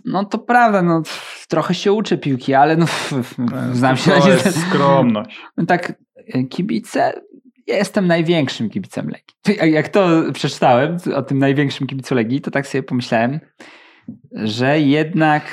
No 0.05 0.25
to 0.25 0.37
prawda, 0.37 0.81
no 0.81 1.01
trochę 1.47 1.73
się 1.73 1.93
uczę 1.93 2.17
piłki, 2.17 2.53
ale 2.53 2.75
no 2.77 2.85
znam 3.73 3.97
się 3.97 4.11
na 4.11 4.19
To 4.19 4.27
nie. 4.27 4.33
jest 4.33 4.61
skromność. 4.67 5.41
Tak, 5.67 5.93
kibice, 6.49 7.13
ja 7.67 7.75
jestem 7.77 8.07
największym 8.07 8.69
kibicem 8.69 9.05
Legii. 9.09 9.57
Jak- 9.61 9.71
Jak 9.71 9.89
to 9.89 10.09
przeczytałem 10.33 10.97
o 11.15 11.21
tym 11.21 11.39
największym 11.39 11.87
kibicu 11.87 12.15
Legii, 12.15 12.41
to 12.41 12.51
tak 12.51 12.67
sobie 12.67 12.83
pomyślałem, 12.83 13.39
że 14.31 14.79
jednak 14.79 15.43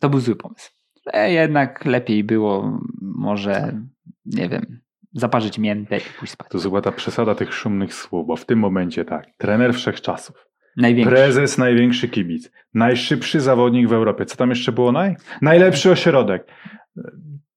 to 0.00 0.08
był 0.10 0.20
zły 0.20 0.36
pomysł. 0.36 0.70
Że 1.14 1.30
jednak 1.30 1.84
lepiej 1.84 2.24
było 2.24 2.80
może, 3.02 3.80
nie 4.26 4.48
wiem, 4.48 4.80
zaparzyć 5.12 5.58
miętę 5.58 5.96
i 5.98 6.00
pójść 6.18 6.32
spać. 6.32 6.48
To 6.50 6.58
była 6.58 6.80
ta 6.82 6.92
przesada 6.92 7.34
tych 7.34 7.54
szumnych 7.54 7.94
słów, 7.94 8.26
bo 8.26 8.36
w 8.36 8.44
tym 8.44 8.58
momencie 8.58 9.04
tak, 9.04 9.26
trener 9.38 9.74
wszechczasów, 9.74 10.46
Największy. 10.76 11.14
Prezes, 11.16 11.58
największy 11.58 12.08
kibic. 12.08 12.50
Najszybszy 12.74 13.40
zawodnik 13.40 13.88
w 13.88 13.92
Europie. 13.92 14.26
Co 14.26 14.36
tam 14.36 14.50
jeszcze 14.50 14.72
było? 14.72 14.92
Naj? 14.92 15.16
Najlepszy 15.42 15.90
ośrodek. 15.90 16.46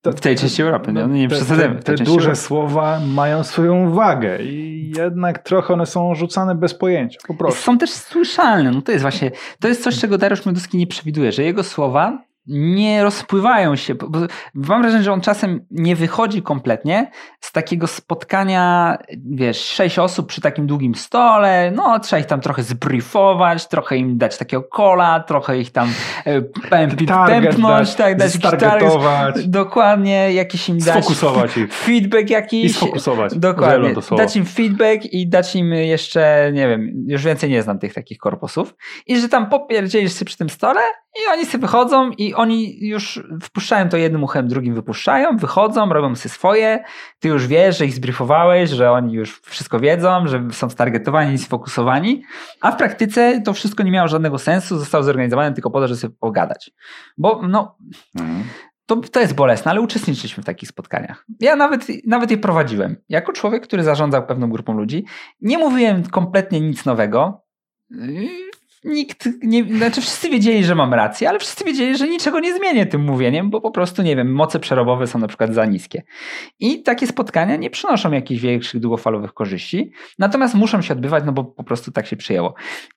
To, 0.02 0.12
w 0.12 0.22
tej 0.22 0.36
części 0.36 0.62
Europy, 0.62 0.94
no, 0.94 1.08
nie 1.08 1.30
te, 1.30 1.36
przesadzamy. 1.36 1.76
Te, 1.76 1.96
te 1.96 2.04
duże 2.04 2.20
Europy. 2.20 2.36
słowa 2.36 3.00
mają 3.00 3.44
swoją 3.44 3.92
wagę 3.92 4.44
i 4.44 4.92
jednak 4.98 5.40
trochę 5.40 5.74
one 5.74 5.86
są 5.86 6.16
rzucane 6.16 6.56
bez 6.56 6.74
pojęcia, 6.74 7.20
po 7.28 7.34
prostu. 7.34 7.62
Są 7.62 7.78
też 7.78 7.90
słyszalne, 7.90 8.72
no 8.72 8.82
to 8.82 8.92
jest 8.92 9.02
właśnie, 9.02 9.32
to 9.60 9.68
jest 9.68 9.84
coś, 9.84 10.00
czego 10.00 10.18
Dariusz 10.18 10.46
Mioduski 10.46 10.78
nie 10.78 10.88
przewiduje, 10.88 11.32
że 11.32 11.44
jego 11.44 11.64
słowa 11.64 12.29
nie 12.50 13.04
rozpływają 13.04 13.76
się. 13.76 13.96
Bo 13.96 14.20
mam 14.54 14.82
wrażenie, 14.82 15.04
że 15.04 15.14
on 15.14 15.22
czasem 15.22 15.66
nie 15.72 15.96
wychodzi 15.96 16.42
kompletnie 16.42 17.12
z 17.40 17.52
takiego 17.52 17.88
spotkania, 17.88 18.98
wiesz, 19.26 19.58
sześć 19.58 20.00
osób 20.00 20.28
przy 20.28 20.42
takim 20.42 20.68
długim 20.68 20.96
stole, 20.96 21.72
no 21.76 22.00
trzeba 22.00 22.20
ich 22.20 22.26
tam 22.26 22.42
trochę 22.42 22.64
zbriefować, 22.64 23.68
trochę 23.68 23.98
im 23.98 24.18
dać 24.18 24.38
takiego 24.38 24.64
kola, 24.64 25.20
trochę 25.20 25.60
ich 25.60 25.72
tam 25.72 25.94
e, 26.26 26.42
pępi, 26.42 27.06
pępnąć, 27.06 27.96
tak, 27.96 28.18
dać 28.18 28.40
targetować. 28.40 29.48
Dokładnie, 29.48 30.34
jakiś 30.34 30.70
im 30.70 30.78
dać 30.78 31.06
sfokusować 31.06 31.58
ich. 31.58 31.74
feedback 31.74 32.30
jakiś. 32.30 32.66
I 32.66 32.74
sfokusować. 32.74 33.36
Dokładnie. 33.36 33.94
Dać 34.18 34.36
im 34.36 34.46
feedback 34.46 35.06
i 35.06 35.28
dać 35.28 35.56
im 35.56 35.74
jeszcze, 35.74 36.52
nie 36.54 36.68
wiem, 36.68 37.06
już 37.08 37.24
więcej 37.24 37.50
nie 37.50 37.64
znam 37.64 37.80
tych 37.80 37.94
takich 37.94 38.18
korpusów. 38.18 38.76
I 39.08 39.20
że 39.20 39.30
tam 39.30 39.50
popierdzielisz 39.50 40.20
się 40.20 40.26
przy 40.26 40.38
tym 40.38 40.50
stole 40.50 40.82
i 41.16 41.32
oni 41.34 41.46
sobie 41.46 41.62
wychodzą 41.62 42.12
i 42.12 42.34
oni 42.40 42.88
już 42.88 43.24
wpuszczają 43.44 43.90
to 43.90 43.98
jednym 43.98 44.24
uchem, 44.24 44.48
drugim 44.48 44.76
wypuszczają, 44.76 45.38
wychodzą, 45.38 45.90
robią 45.90 46.16
sobie 46.16 46.34
swoje. 46.34 46.84
Ty 47.20 47.28
już 47.28 47.48
wiesz, 47.48 47.78
że 47.78 47.86
ich 47.86 47.94
zbriefowałeś, 47.94 48.70
że 48.70 48.92
oni 48.92 49.14
już 49.14 49.42
wszystko 49.42 49.80
wiedzą, 49.80 50.28
że 50.28 50.48
są 50.52 50.70
stargetowani 50.70 51.34
i 51.34 51.38
sfokusowani. 51.38 52.24
A 52.62 52.72
w 52.72 52.76
praktyce 52.76 53.42
to 53.42 53.54
wszystko 53.54 53.84
nie 53.84 53.92
miało 53.92 54.08
żadnego 54.08 54.38
sensu, 54.38 54.78
zostało 54.78 55.04
zorganizowane 55.04 55.54
tylko 55.54 55.72
po 55.72 55.80
to, 55.80 55.88
żeby 55.88 56.00
sobie 56.00 56.16
pogadać. 56.20 56.72
Bo 57.18 57.42
no, 57.48 57.76
mhm. 58.20 58.44
to, 58.86 58.96
to 58.96 59.20
jest 59.20 59.36
bolesne, 59.36 59.72
ale 59.72 59.82
uczestniczyliśmy 59.82 60.44
w 60.44 60.46
takich 60.46 60.70
spotkaniach. 60.70 61.26
Ja 61.40 61.56
nawet, 61.56 61.88
nawet 62.08 62.32
je 62.32 62.38
prowadziłem. 62.38 62.96
Jako 63.10 63.34
człowiek, 63.34 63.64
który 63.64 63.84
zarządzał 63.84 64.26
pewną 64.26 64.50
grupą 64.50 64.74
ludzi, 64.74 65.06
nie 65.42 65.58
mówiłem 65.58 66.04
kompletnie 66.04 66.62
nic 66.62 66.86
nowego 66.86 67.42
nikt, 68.84 69.30
nie, 69.44 69.64
znaczy 69.78 70.02
wszyscy 70.02 70.30
wiedzieli, 70.30 70.66
że 70.66 70.76
mam 70.76 70.94
rację, 70.94 71.30
ale 71.30 71.40
wszyscy 71.40 71.64
wiedzieli, 71.66 71.98
że 71.98 72.08
niczego 72.08 72.40
nie 72.40 72.58
zmienię 72.58 72.86
tym 72.86 73.02
mówieniem, 73.02 73.50
bo 73.50 73.62
po 73.62 73.72
prostu, 73.72 74.02
nie 74.02 74.16
wiem, 74.16 74.34
moce 74.34 74.60
przerobowe 74.60 75.08
są 75.08 75.20
na 75.20 75.28
przykład 75.28 75.54
za 75.54 75.66
niskie. 75.66 76.04
I 76.60 76.84
takie 76.84 77.08
spotkania 77.08 77.56
nie 77.56 77.70
przynoszą 77.70 78.12
jakichś 78.12 78.42
większych 78.42 78.82
długofalowych 78.82 79.34
korzyści, 79.34 79.92
natomiast 80.20 80.56
muszą 80.56 80.82
się 80.82 80.94
odbywać, 80.94 81.24
no 81.26 81.32
bo 81.32 81.44
po 81.44 81.64
prostu 81.64 81.92
tak 81.92 82.08
się 82.08 82.16
przyjęło. 82.16 82.54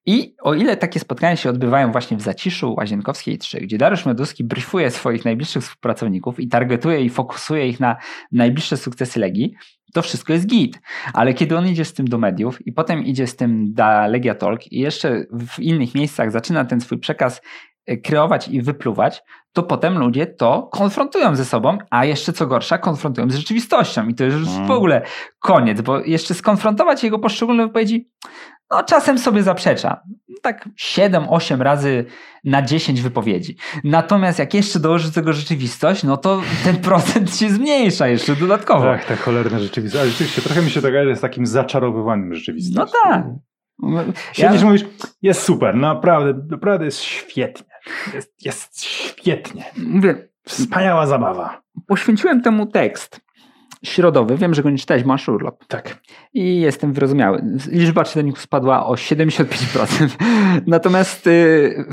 I 0.06 0.34
o 0.42 0.54
ile 0.54 0.76
takie 0.76 1.00
spotkania 1.00 1.36
się 1.36 1.50
odbywają 1.50 1.92
właśnie 1.92 2.16
w 2.16 2.22
Zaciszu 2.22 2.74
Łazienkowskiej 2.74 3.38
3, 3.38 3.60
gdzie 3.60 3.78
Dariusz 3.78 4.06
Meduski 4.06 4.44
briefuje 4.44 4.90
swoich 4.90 5.24
najbliższych 5.24 5.62
współpracowników 5.62 6.40
i 6.40 6.48
targetuje 6.48 7.00
i 7.00 7.10
fokusuje 7.10 7.68
ich 7.68 7.80
na 7.80 7.96
najbliższe 8.32 8.76
sukcesy 8.76 9.20
Legii, 9.20 9.54
to 9.92 10.02
wszystko 10.02 10.32
jest 10.32 10.46
git. 10.46 10.80
Ale 11.14 11.34
kiedy 11.34 11.58
on 11.58 11.68
idzie 11.68 11.84
z 11.84 11.92
tym 11.92 12.08
do 12.08 12.18
mediów 12.18 12.66
i 12.66 12.72
potem 12.72 13.04
idzie 13.04 13.26
z 13.26 13.36
tym 13.36 13.74
do 13.74 14.06
Legia 14.06 14.34
Talk 14.34 14.72
i 14.72 14.78
jeszcze 14.78 15.24
w 15.32 15.60
innych 15.60 15.94
miejscach 15.94 16.32
zaczyna 16.32 16.64
ten 16.64 16.80
swój 16.80 16.98
przekaz 16.98 17.40
e, 17.86 17.96
kreować 17.96 18.48
i 18.48 18.62
wypluwać, 18.62 19.22
to 19.52 19.62
potem 19.62 19.98
ludzie 19.98 20.26
to 20.26 20.68
konfrontują 20.72 21.36
ze 21.36 21.44
sobą, 21.44 21.78
a 21.90 22.04
jeszcze 22.04 22.32
co 22.32 22.46
gorsza, 22.46 22.78
konfrontują 22.78 23.30
z 23.30 23.34
rzeczywistością. 23.34 24.08
I 24.08 24.14
to 24.14 24.24
już 24.24 24.34
w 24.34 24.56
mm. 24.56 24.70
ogóle 24.70 25.02
koniec, 25.38 25.80
bo 25.80 26.00
jeszcze 26.00 26.34
skonfrontować 26.34 27.04
jego 27.04 27.18
poszczególne 27.18 27.66
wypowiedzi, 27.66 28.08
no 28.72 28.82
czasem 28.82 29.18
sobie 29.18 29.42
zaprzecza. 29.42 30.00
Tak 30.42 30.68
7-8 30.98 31.60
razy 31.60 32.04
na 32.44 32.62
10 32.62 33.00
wypowiedzi. 33.00 33.56
Natomiast 33.84 34.38
jak 34.38 34.54
jeszcze 34.54 34.80
dołoży 34.80 35.08
do 35.08 35.14
tego 35.14 35.32
rzeczywistość, 35.32 36.02
no 36.02 36.16
to 36.16 36.42
ten 36.64 36.76
procent 36.88 37.36
się 37.36 37.50
zmniejsza 37.50 38.08
jeszcze 38.08 38.36
dodatkowo. 38.36 38.84
Tak, 38.84 39.04
ta 39.04 39.16
cholerna 39.16 39.58
rzeczywistość. 39.58 40.02
Ale 40.02 40.10
rzeczywiście 40.10 40.42
trochę 40.42 40.62
mi 40.62 40.70
się 40.70 40.80
że 40.80 41.16
z 41.16 41.20
takim 41.20 41.46
zaczarowywaniem 41.46 42.34
rzeczywistością. 42.34 42.92
No 43.02 43.10
tak. 43.10 43.24
Siedzisz 44.32 44.60
ja... 44.60 44.66
mówisz, 44.66 44.84
jest 45.22 45.42
super, 45.42 45.74
naprawdę, 45.74 46.46
naprawdę 46.50 46.84
jest 46.84 47.00
świetnie. 47.00 47.66
Jest, 48.14 48.44
jest 48.44 48.84
świetnie. 48.84 49.64
Mówię, 49.86 50.32
Wspaniała 50.44 51.06
zabawa. 51.06 51.62
Poświęciłem 51.86 52.42
temu 52.42 52.66
tekst 52.66 53.20
środowy. 53.84 54.36
Wiem, 54.36 54.54
że 54.54 54.62
go 54.62 54.70
nie 54.70 54.78
czytałeś, 54.78 55.04
masz 55.04 55.28
urlop. 55.28 55.64
Tak. 55.66 55.98
I 56.34 56.60
jestem 56.60 56.92
wyrozumiały. 56.92 57.44
Liczba 57.70 58.04
czytelników 58.04 58.40
spadła 58.40 58.86
o 58.86 58.94
75%. 58.94 60.08
Natomiast 60.66 61.26
y, 61.26 61.84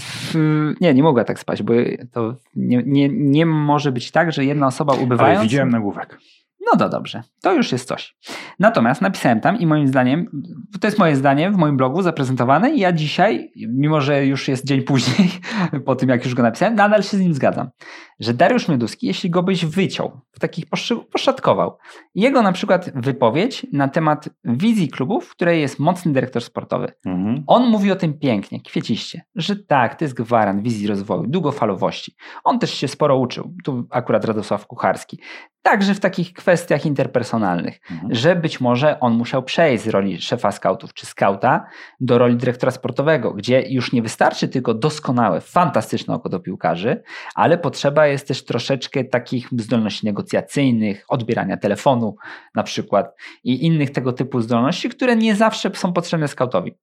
nie, 0.82 0.94
nie 0.94 1.04
mogła 1.04 1.24
tak 1.24 1.40
spać, 1.40 1.64
bo 1.64 1.74
to 2.12 2.36
nie, 2.56 2.84
nie, 2.86 3.10
nie 3.10 3.46
może 3.46 3.92
być 3.92 4.12
tak, 4.12 4.32
że 4.32 4.46
jedna 4.46 4.68
osoba 4.68 4.94
ubywając... 4.94 5.40
Ale 5.40 5.48
widziałem 5.48 5.70
nagłówek. 5.70 6.18
No 6.72 6.78
to 6.78 6.90
dobrze, 6.90 7.24
to 7.42 7.54
już 7.54 7.72
jest 7.72 7.88
coś. 7.88 8.16
Natomiast 8.60 9.02
napisałem 9.02 9.40
tam 9.40 9.60
i 9.60 9.68
moim 9.68 9.88
zdaniem, 9.88 10.26
to 10.82 10.88
jest 10.88 11.00
moje 11.00 11.16
zdanie 11.16 11.52
w 11.52 11.58
moim 11.58 11.78
blogu 11.78 12.02
zaprezentowane 12.02 12.72
i 12.72 12.80
ja 12.80 12.92
dzisiaj, 12.92 13.52
mimo 13.68 14.02
że 14.02 14.26
już 14.26 14.48
jest 14.48 14.66
dzień 14.66 14.82
później, 14.82 15.30
po 15.86 15.96
tym 15.96 16.10
jak 16.10 16.26
już 16.26 16.36
go 16.36 16.44
napisałem, 16.44 16.76
nadal 16.76 17.04
się 17.04 17.18
z 17.18 17.20
nim 17.20 17.34
zgadzam. 17.34 17.70
Że 18.20 18.34
Dariusz 18.34 18.68
Mioduski, 18.68 19.08
jeśli 19.08 19.30
go 19.30 19.44
byś 19.44 19.66
wyciął, 19.66 20.22
w 20.32 20.40
takich 20.40 20.66
poszatkował, 21.12 21.78
jego 22.16 22.42
na 22.42 22.52
przykład 22.52 22.92
wypowiedź 22.96 23.68
na 23.74 23.88
temat 23.88 24.30
wizji 24.44 24.90
klubów, 24.90 25.26
w 25.26 25.32
której 25.32 25.62
jest 25.62 25.80
mocny 25.80 26.14
dyrektor 26.14 26.44
sportowy. 26.44 26.92
Mhm. 27.06 27.44
On 27.48 27.70
mówi 27.70 27.92
o 27.92 27.96
tym 27.96 28.14
pięknie, 28.14 28.62
kwieciście, 28.62 29.22
że 29.36 29.56
tak, 29.56 29.96
to 29.96 30.06
jest 30.06 30.16
gwarant 30.16 30.64
wizji 30.64 30.88
rozwoju, 30.88 31.24
długofalowości. 31.28 32.16
On 32.44 32.60
też 32.60 32.74
się 32.74 32.88
sporo 32.88 33.18
uczył, 33.18 33.54
tu 33.64 33.88
akurat 33.90 34.26
Radosław 34.26 34.68
Kucharski 34.68 35.20
także 35.62 35.94
w 35.94 36.00
takich 36.00 36.34
kwestiach 36.34 36.86
interpersonalnych, 36.86 37.80
mhm. 37.92 38.16
że 38.16 38.36
być 38.36 38.62
może 38.62 39.00
on 39.00 39.14
musiał 39.14 39.44
przejść 39.44 39.84
z 39.84 39.88
roli 39.88 40.22
szefa 40.22 40.52
scoutów 40.52 40.94
czy 40.94 41.06
skauta 41.06 41.66
do 42.00 42.18
roli 42.18 42.36
dyrektora 42.36 42.72
sportowego, 42.72 43.34
gdzie 43.34 43.62
już 43.70 43.94
nie 43.94 44.02
wystarczy 44.02 44.48
tylko 44.48 44.74
doskonałe, 44.74 45.42
fantastyczne 45.42 46.14
oko 46.14 46.30
do 46.30 46.40
piłkarzy, 46.40 47.04
ale 47.36 47.58
potrzeba 47.58 48.08
jest 48.12 48.28
też 48.28 48.46
troszeczkę 48.46 49.04
takich 49.04 49.48
zdolności 49.58 50.06
negocjacyjnych, 50.06 51.06
odbierania 51.08 51.58
telefonu 51.58 52.16
na 52.56 52.64
przykład 52.64 53.16
i 53.44 53.66
innych 53.66 53.92
tego 53.92 54.14
typu 54.14 54.42
zdolności, 54.42 54.90
które 54.90 55.16
nie 55.16 55.36
zawsze 55.36 55.72
są 55.74 55.94
potrzebne 55.94 56.28
skautowi. 56.28 56.76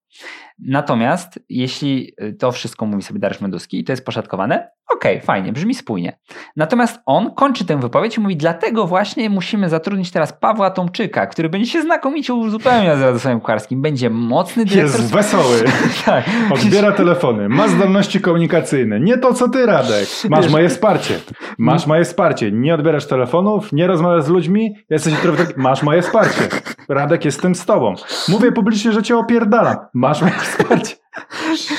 Natomiast 0.58 1.38
jeśli 1.48 2.12
to 2.38 2.52
wszystko 2.52 2.86
mówi 2.86 3.02
sobie 3.02 3.20
Dariusz 3.20 3.40
Meduski 3.40 3.80
i 3.80 3.84
to 3.84 3.92
jest 3.92 4.04
poszatkowane, 4.04 4.70
okej, 4.96 5.16
okay, 5.16 5.26
fajnie, 5.26 5.52
brzmi 5.52 5.74
spójnie. 5.74 6.18
Natomiast 6.56 7.00
on 7.06 7.34
kończy 7.34 7.64
tę 7.64 7.80
wypowiedź 7.80 8.16
i 8.16 8.20
mówi, 8.20 8.36
dlatego 8.36 8.86
właśnie 8.86 9.30
musimy 9.30 9.68
zatrudnić 9.68 10.10
teraz 10.10 10.32
Pawła 10.32 10.70
Tomczyka, 10.70 11.26
który 11.26 11.48
będzie 11.48 11.70
się 11.70 11.82
znakomicie 11.82 12.34
uzupełniał 12.34 12.96
z 12.96 13.00
Radosławem 13.00 13.40
Kucharskim. 13.40 13.82
Będzie 13.82 14.10
mocny 14.10 14.64
dyrektor. 14.64 15.00
Jest 15.00 15.12
wesoły. 15.12 15.64
tak. 16.04 16.24
Odbiera 16.50 16.92
telefony, 16.92 17.48
ma 17.48 17.68
zdolności 17.68 18.20
komunikacyjne. 18.20 19.00
Nie 19.00 19.18
to, 19.18 19.34
co 19.34 19.48
ty, 19.48 19.66
Radek. 19.66 20.08
Masz 20.28 20.42
Wiesz, 20.44 20.52
moje 20.52 20.68
wsparcie. 20.68 21.20
Masz 21.58 21.86
moje 21.86 22.04
wsparcie. 22.04 22.52
Nie 22.52 22.74
odbierasz 22.74 23.06
telefonów, 23.06 23.72
nie 23.72 23.86
rozmawiasz 23.86 24.24
z 24.24 24.28
ludźmi, 24.28 24.74
jesteś 24.90 25.14
trochę 25.14 25.46
masz 25.56 25.82
moje 25.82 26.02
wsparcie. 26.02 26.48
Radek, 26.88 27.24
jestem 27.24 27.54
z 27.54 27.66
tobą. 27.66 27.94
Mówię 28.28 28.52
publicznie, 28.52 28.92
że 28.92 29.02
cię 29.02 29.16
opierdalam. 29.16 29.76
Masz 29.94 30.22
moje 30.22 30.34
wsparcie. 30.46 30.96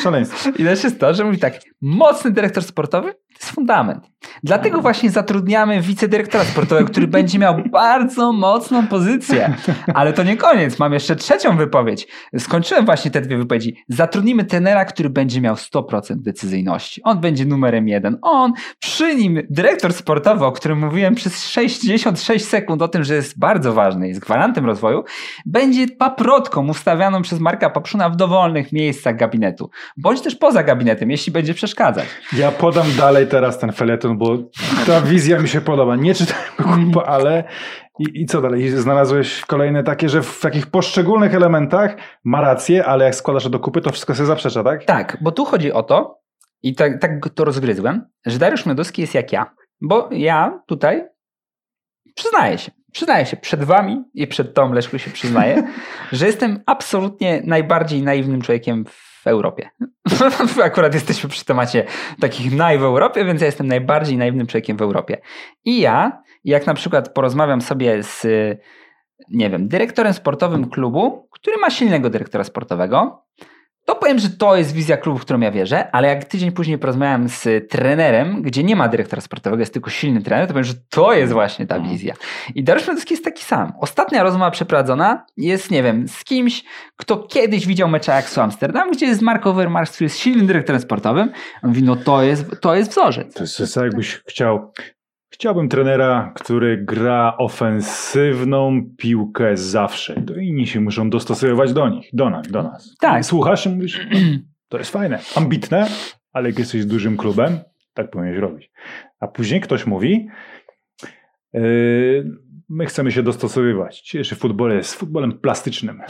Szaleństwo. 0.03 0.49
I 0.57 0.63
to, 0.99 1.13
że 1.13 1.23
mówi 1.23 1.37
tak, 1.37 1.59
mocny 1.81 2.31
dyrektor 2.31 2.63
sportowy 2.63 3.13
to 3.37 3.45
jest 3.45 3.55
fundament. 3.55 4.17
Dlatego 4.43 4.81
właśnie 4.81 5.09
zatrudniamy 5.09 5.81
wicedyrektora 5.81 6.43
sportowego, 6.43 6.89
który 6.89 7.07
będzie 7.17 7.39
miał 7.39 7.55
bardzo 7.71 8.33
mocną 8.33 8.87
pozycję. 8.87 9.55
Ale 9.93 10.13
to 10.13 10.23
nie 10.23 10.37
koniec, 10.37 10.79
mam 10.79 10.93
jeszcze 10.93 11.15
trzecią 11.15 11.57
wypowiedź. 11.57 12.07
Skończyłem 12.37 12.85
właśnie 12.85 13.11
te 13.11 13.21
dwie 13.21 13.37
wypowiedzi. 13.37 13.75
Zatrudnimy 13.89 14.45
tenera, 14.45 14.85
który 14.85 15.09
będzie 15.09 15.41
miał 15.41 15.55
100% 15.55 16.15
decyzyjności. 16.15 17.01
On 17.03 17.19
będzie 17.19 17.45
numerem 17.45 17.87
jeden. 17.87 18.17
On, 18.21 18.53
przy 18.79 19.15
nim 19.15 19.41
dyrektor 19.49 19.93
sportowy, 19.93 20.45
o 20.45 20.51
którym 20.51 20.79
mówiłem 20.79 21.15
przez 21.15 21.45
66 21.45 22.45
sekund 22.45 22.81
o 22.81 22.87
tym, 22.87 23.03
że 23.03 23.15
jest 23.15 23.39
bardzo 23.39 23.73
ważny, 23.73 24.07
jest 24.07 24.19
gwarantem 24.19 24.65
rozwoju, 24.65 25.03
będzie 25.45 25.87
paprotką 25.87 26.67
ustawianą 26.67 27.21
przez 27.21 27.39
Marka 27.39 27.69
Papszuna 27.69 28.09
w 28.09 28.15
dowolnych 28.15 28.71
miejscach 28.71 29.17
gabinetu. 29.17 29.69
Bądź 29.97 30.21
też 30.21 30.35
poza 30.35 30.63
gabinetem, 30.63 31.11
jeśli 31.11 31.31
będzie 31.31 31.53
przeszkadzać. 31.53 32.05
Ja 32.33 32.51
podam 32.51 32.87
dalej 32.97 33.26
teraz 33.27 33.59
ten 33.59 33.71
feleton, 33.71 34.17
bo 34.17 34.37
ta 34.85 35.01
wizja 35.01 35.39
mi 35.39 35.47
się 35.47 35.61
podoba. 35.61 35.95
Nie 35.95 36.15
czytałem 36.15 36.43
go 36.57 36.63
kupa, 36.63 37.03
ale 37.03 37.43
i, 37.99 38.21
I 38.21 38.25
co 38.25 38.41
dalej? 38.41 38.69
Znalazłeś 38.69 39.41
kolejne 39.41 39.83
takie, 39.83 40.09
że 40.09 40.21
w 40.21 40.39
takich 40.39 40.67
poszczególnych 40.67 41.35
elementach 41.35 41.95
ma 42.23 42.41
rację, 42.41 42.85
ale 42.85 43.05
jak 43.05 43.15
składasz 43.15 43.49
do 43.49 43.59
kupy, 43.59 43.81
to 43.81 43.91
wszystko 43.91 44.15
się 44.15 44.25
zaprzecza, 44.25 44.63
tak? 44.63 44.85
Tak, 44.85 45.17
bo 45.21 45.31
tu 45.31 45.45
chodzi 45.45 45.71
o 45.71 45.83
to, 45.83 46.19
i 46.63 46.75
tak, 46.75 47.01
tak 47.01 47.29
to 47.29 47.45
rozgryzłem, 47.45 48.05
że 48.25 48.39
Dariusz 48.39 48.65
Mioduski 48.65 49.01
jest 49.01 49.13
jak 49.13 49.31
ja. 49.31 49.53
Bo 49.81 50.09
ja 50.11 50.63
tutaj 50.67 51.05
przyznaję 52.15 52.57
się, 52.57 52.71
przyznaję 52.91 53.25
się 53.25 53.37
przed 53.37 53.63
wami 53.63 54.03
i 54.13 54.27
przed 54.27 54.53
Tom 54.53 54.73
Leszku 54.73 54.99
się 54.99 55.11
przyznaję, 55.11 55.63
że 56.11 56.25
jestem 56.25 56.63
absolutnie 56.65 57.41
najbardziej 57.45 58.03
naiwnym 58.03 58.41
człowiekiem 58.41 58.85
w 58.85 59.06
w 59.27 59.29
Europie. 59.29 59.69
Akurat 60.63 60.93
jesteśmy 60.93 61.29
przy 61.29 61.45
temacie 61.45 61.83
takich 62.19 62.55
naj 62.55 62.79
w 62.79 62.83
Europie, 62.83 63.25
więc 63.25 63.41
ja 63.41 63.45
jestem 63.45 63.67
najbardziej 63.67 64.17
naiwnym 64.17 64.47
człowiekiem 64.47 64.77
w 64.77 64.81
Europie. 64.81 65.21
I 65.65 65.79
ja, 65.79 66.23
jak 66.43 66.67
na 66.67 66.73
przykład 66.73 67.13
porozmawiam 67.13 67.61
sobie 67.61 68.03
z, 68.03 68.27
nie 69.29 69.49
wiem, 69.49 69.67
dyrektorem 69.67 70.13
sportowym 70.13 70.69
klubu, 70.69 71.29
który 71.31 71.57
ma 71.57 71.69
silnego 71.69 72.09
dyrektora 72.09 72.43
sportowego, 72.43 73.25
to 73.87 73.95
powiem, 73.95 74.19
że 74.19 74.29
to 74.29 74.55
jest 74.57 74.71
wizja 74.73 74.97
klubu, 74.97 75.17
w 75.19 75.21
którą 75.21 75.39
ja 75.39 75.51
wierzę, 75.51 75.91
ale 75.91 76.07
jak 76.07 76.25
tydzień 76.25 76.51
później 76.51 76.77
porozmawiam 76.77 77.29
z 77.29 77.69
trenerem, 77.69 78.41
gdzie 78.41 78.63
nie 78.63 78.75
ma 78.75 78.87
dyrektora 78.87 79.21
sportowego, 79.21 79.59
jest 79.59 79.73
tylko 79.73 79.89
silny 79.89 80.21
trener, 80.21 80.47
to 80.47 80.53
powiem, 80.53 80.63
że 80.63 80.73
to 80.89 81.13
jest 81.13 81.33
właśnie 81.33 81.67
ta 81.67 81.75
Mhm. 81.75 81.93
wizja. 81.93 82.13
I 82.55 82.63
Dariusz 82.63 82.87
Mioduski 82.87 83.13
jest 83.13 83.23
taki 83.23 83.43
sam. 83.43 83.73
Ostatnia 83.81 84.23
rozmowa 84.23 84.51
przeprowadzona 84.51 85.25
jest, 85.37 85.71
nie 85.71 85.83
wiem, 85.83 86.07
z 86.07 86.23
kimś, 86.23 86.63
kto 86.97 87.17
kiedyś 87.17 87.67
widział 87.67 87.89
mecze 87.89 88.13
Ajaxu 88.13 88.41
Amsterdam, 88.41 88.91
gdzie 88.91 89.05
jest 89.05 89.21
Mark 89.21 89.47
Overmars, 89.47 89.91
który 89.91 90.05
jest 90.05 90.17
silnym 90.17 90.47
dyrektorem 90.47 90.81
sportowym. 90.81 91.31
On 91.63 91.69
mówi, 91.69 91.83
no 91.83 91.95
to 91.95 92.23
jest, 92.23 92.45
to 92.61 92.75
jest 92.75 92.91
wzorzec. 92.91 93.33
To 93.33 93.43
jest, 93.43 93.57
to 93.57 93.63
jest 93.63 93.75
tak, 93.75 93.83
jakbyś 93.83 94.21
chciał. 94.27 94.71
Chciałbym 95.39 95.69
trenera, 95.69 96.31
który 96.35 96.77
gra 96.77 97.37
ofensywną 97.37 98.81
piłkę 98.97 99.57
zawsze. 99.57 100.21
To 100.21 100.35
inni 100.35 100.67
się 100.67 100.81
muszą 100.81 101.09
dostosowywać 101.09 101.73
do 101.73 101.89
nich, 101.89 102.09
do 102.13 102.29
nas, 102.29 102.47
do 102.47 102.63
nas. 102.63 102.95
Tak. 102.99 103.25
Słuchasz 103.25 103.65
i 103.65 103.69
mówisz, 103.69 104.07
to 104.69 104.77
jest 104.77 104.91
fajne, 104.91 105.19
ambitne, 105.35 105.87
ale 106.33 106.49
jak 106.49 106.59
jesteś 106.59 106.85
dużym 106.85 107.17
klubem, 107.17 107.59
tak 107.93 108.09
powinieneś 108.09 108.39
robić. 108.39 108.71
A 109.19 109.27
później 109.27 109.61
ktoś 109.61 109.85
mówi, 109.85 110.27
yy, 111.53 112.25
my 112.69 112.85
chcemy 112.85 113.11
się 113.11 113.23
dostosowywać. 113.23 114.01
Dzisiejszy 114.01 114.35
futbol 114.35 114.71
jest 114.71 114.95
futbolem 114.95 115.31
plastycznym. 115.39 115.99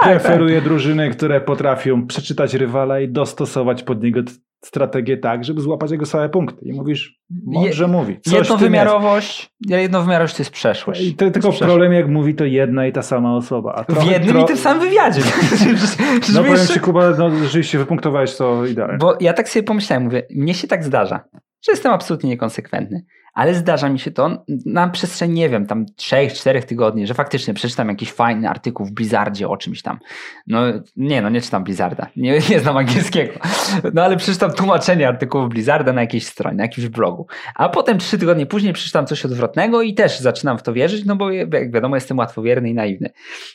Tak, 0.00 0.02
Preferuję 0.02 0.60
drużyny, 0.60 1.10
które 1.10 1.40
potrafią 1.40 2.06
przeczytać 2.06 2.54
rywala 2.54 3.00
i 3.00 3.08
dostosować 3.08 3.82
pod 3.82 4.02
niego 4.02 4.20
strategię 4.64 5.16
tak, 5.16 5.44
żeby 5.44 5.60
złapać 5.60 5.90
jego 5.90 6.06
same 6.06 6.28
punkty. 6.28 6.64
I 6.68 6.72
mówisz, 6.72 7.20
mądrze 7.46 7.88
mówi. 7.88 8.20
Coś 8.20 8.32
w. 8.32 8.36
Jednowymiarowość, 8.36 9.50
jednowymiarowość 9.66 10.34
to 10.36 10.40
jest 10.42 10.50
przeszłość. 10.50 11.00
I 11.00 11.14
tylko 11.14 11.40
To 11.40 11.48
jest 11.48 11.60
problem, 11.60 11.92
jak 11.92 12.08
mówi, 12.08 12.34
to 12.34 12.44
jedna 12.44 12.86
i 12.86 12.92
ta 12.92 13.02
sama 13.02 13.36
osoba. 13.36 13.74
A 13.74 13.82
W 13.82 13.86
trochę- 13.86 14.12
jednym 14.12 14.36
tro- 14.36 14.42
i 14.42 14.46
tym 14.46 14.56
samym 14.56 14.82
wywiadzie. 14.88 15.20
No 16.34 16.38
powiem 16.40 16.52
jeszcze- 16.52 16.74
ci, 16.74 16.80
Kuba, 16.80 17.10
no, 17.10 17.30
rzeczywiście 17.44 17.78
wypunktowałeś 17.78 18.36
to 18.36 18.66
idealnie. 18.66 18.98
Bo 18.98 19.16
ja 19.20 19.32
tak 19.32 19.48
sobie 19.48 19.62
pomyślałem, 19.62 20.04
mówię, 20.04 20.22
mnie 20.36 20.54
się 20.54 20.68
tak 20.68 20.84
zdarza, 20.84 21.24
że 21.66 21.72
jestem 21.72 21.92
absolutnie 21.92 22.30
niekonsekwentny, 22.30 23.04
ale 23.34 23.54
zdarza 23.54 23.88
mi 23.88 23.98
się 23.98 24.10
to 24.10 24.44
na 24.66 24.88
przestrzeni, 24.88 25.34
nie 25.34 25.48
wiem, 25.48 25.66
tam 25.66 25.86
trzech, 25.96 26.32
czterech 26.32 26.64
tygodni, 26.64 27.06
że 27.06 27.14
faktycznie 27.14 27.54
przeczytam 27.54 27.88
jakiś 27.88 28.12
fajny 28.12 28.48
artykuł 28.48 28.86
w 28.86 28.92
Blizzardzie 28.92 29.48
o 29.48 29.56
czymś 29.56 29.82
tam. 29.82 29.98
No 30.46 30.60
nie, 30.96 31.22
no 31.22 31.28
nie 31.28 31.40
czytam 31.40 31.64
Blizzarda, 31.64 32.06
nie, 32.16 32.40
nie 32.50 32.60
znam 32.60 32.76
angielskiego, 32.76 33.32
no 33.94 34.02
ale 34.02 34.16
przeczytam 34.16 34.52
tłumaczenie 34.52 35.08
artykułu 35.08 35.48
Blizzarda 35.48 35.92
na 35.92 36.00
jakiejś 36.00 36.26
stronie, 36.26 36.56
na 36.56 36.64
jakimś 36.64 36.88
blogu, 36.88 37.26
a 37.54 37.68
potem 37.68 37.98
trzy 37.98 38.18
tygodnie 38.18 38.46
później 38.46 38.72
przeczytam 38.72 39.06
coś 39.06 39.24
odwrotnego 39.24 39.82
i 39.82 39.94
też 39.94 40.20
zaczynam 40.20 40.58
w 40.58 40.62
to 40.62 40.72
wierzyć, 40.72 41.04
no 41.04 41.16
bo 41.16 41.30
jak 41.30 41.72
wiadomo 41.72 41.94
jestem 41.96 42.18
łatwowierny 42.18 42.70
i 42.70 42.74
naiwny. 42.74 43.10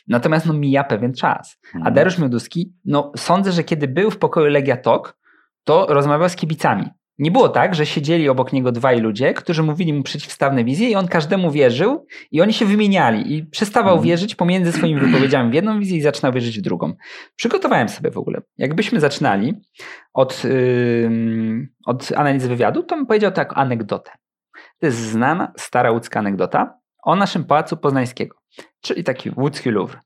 Natomiast 0.08 0.46
no 0.46 0.52
mija 0.52 0.84
pewien 0.84 1.14
czas. 1.14 1.58
A 1.74 1.76
Mhm. 1.76 1.94
Dariusz 1.94 2.18
Mioduski, 2.18 2.72
no 2.84 3.12
sądzę, 3.16 3.52
że 3.52 3.64
kiedy 3.64 3.88
był 3.88 4.10
w 4.10 4.18
pokoju 4.18 4.46
Legia 4.46 4.76
Tok, 4.76 5.18
to 5.64 5.86
rozmawiał 5.88 6.28
z 6.28 6.36
kibicami. 6.36 6.84
Nie 7.18 7.30
było 7.30 7.48
tak, 7.48 7.74
że 7.74 7.86
siedzieli 7.86 8.28
obok 8.28 8.52
niego 8.52 8.72
dwaj 8.72 9.00
ludzie, 9.00 9.34
którzy 9.34 9.62
mówili 9.62 9.92
mu 9.92 10.02
przeciwstawne 10.02 10.64
wizje 10.64 10.90
i 10.90 10.94
on 10.94 11.08
każdemu 11.08 11.50
wierzył 11.50 12.06
i 12.30 12.40
oni 12.40 12.52
się 12.52 12.64
wymieniali 12.66 13.36
i 13.36 13.44
przestawał 13.46 13.92
Mhm. 13.92 14.08
wierzyć 14.08 14.34
pomiędzy 14.34 14.72
swoimi 14.72 15.00
wypowiedziami 15.00 15.50
w 15.50 15.54
jedną 15.54 15.78
wizję 15.80 15.96
i 15.96 16.00
zaczynał 16.02 16.32
wierzyć 16.32 16.58
w 16.58 16.62
drugą. 16.62 16.94
Przygotowałem 17.36 17.88
sobie 17.88 18.10
w 18.10 18.18
ogóle. 18.18 18.40
Jakbyśmy 18.58 19.00
zaczynali 19.00 19.54
od, 20.12 20.42
ym, 21.04 21.68
od 21.86 22.12
analizy 22.16 22.48
wywiadu, 22.48 22.82
to 22.82 22.96
bym 22.96 23.06
powiedział 23.06 23.32
tak 23.32 23.52
anegdotę. 23.58 24.10
To 24.78 24.86
jest 24.86 24.98
znana, 24.98 25.52
stara 25.56 25.90
łódzka 25.90 26.20
anegdota 26.20 26.78
o 27.02 27.16
naszym 27.16 27.44
Pałacu 27.44 27.76
Poznańskiego, 27.76 28.36
czyli 28.80 29.04
taki 29.04 29.30
łódzki 29.36 29.70
Louvre. 29.70 30.00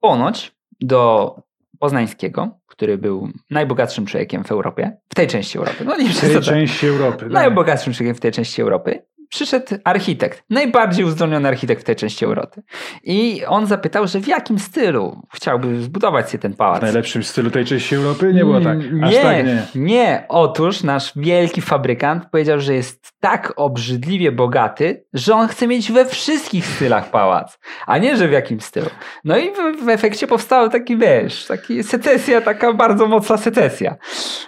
Ponoć 0.00 0.52
do 0.80 1.34
Poznańskiego, 1.78 2.58
który 2.82 2.98
był 2.98 3.28
najbogatszym 3.50 4.06
człowiekiem 4.06 4.44
w 4.44 4.52
Europie, 4.52 4.96
w 5.08 5.14
tej 5.14 5.26
części 5.26 5.58
Europy, 5.58 5.84
no 5.84 5.96
nie 5.96 6.08
W 6.08 6.20
tej 6.20 6.40
części 6.40 6.86
Europy. 6.86 7.18
tak. 7.18 7.32
najbogatszym 7.32 7.92
człowiekiem 7.92 8.14
w 8.14 8.20
tej 8.20 8.32
części 8.32 8.62
Europy, 8.62 9.02
przyszedł 9.32 9.66
architekt, 9.84 10.44
najbardziej 10.50 11.04
uzdolniony 11.04 11.48
architekt 11.48 11.80
w 11.80 11.84
tej 11.84 11.96
części 11.96 12.24
Europy. 12.24 12.62
I 13.04 13.44
on 13.46 13.66
zapytał, 13.66 14.06
że 14.06 14.20
w 14.20 14.26
jakim 14.28 14.58
stylu 14.58 15.22
chciałby 15.34 15.82
zbudować 15.82 16.26
sobie 16.30 16.38
ten 16.38 16.52
W 16.52 16.56
pałac. 16.56 16.82
najlepszym 16.82 17.22
stylu 17.22 17.50
tej 17.50 17.64
części 17.64 17.94
Europy 17.94 18.32
nie 18.34 18.40
było 18.40 18.60
tak. 18.60 18.78
Mm, 18.78 19.04
Aż 19.04 19.12
nie, 19.12 19.22
tak 19.22 19.46
nie. 19.46 19.62
nie. 19.74 20.24
Otóż 20.28 20.82
nasz 20.82 21.12
wielki 21.16 21.60
fabrykant 21.60 22.24
powiedział, 22.30 22.60
że 22.60 22.74
jest 22.74 23.12
tak 23.20 23.52
obrzydliwie 23.56 24.32
bogaty, 24.32 25.04
że 25.12 25.34
on 25.34 25.48
chce 25.48 25.66
mieć 25.66 25.92
we 25.92 26.04
wszystkich 26.06 26.66
stylach 26.66 27.10
pałac, 27.10 27.58
a 27.86 27.98
nie, 27.98 28.16
że 28.16 28.28
w 28.28 28.32
jakim 28.32 28.60
stylu. 28.60 28.86
No 29.24 29.36
i 29.38 29.50
w, 29.50 29.84
w 29.84 29.88
efekcie 29.88 30.26
powstał 30.26 30.68
taki, 30.68 30.96
wiesz, 30.96 31.46
taki 31.46 31.82
secesja, 31.82 32.40
taka 32.40 32.72
bardzo 32.72 33.06
mocna 33.06 33.36
secesja. 33.36 33.96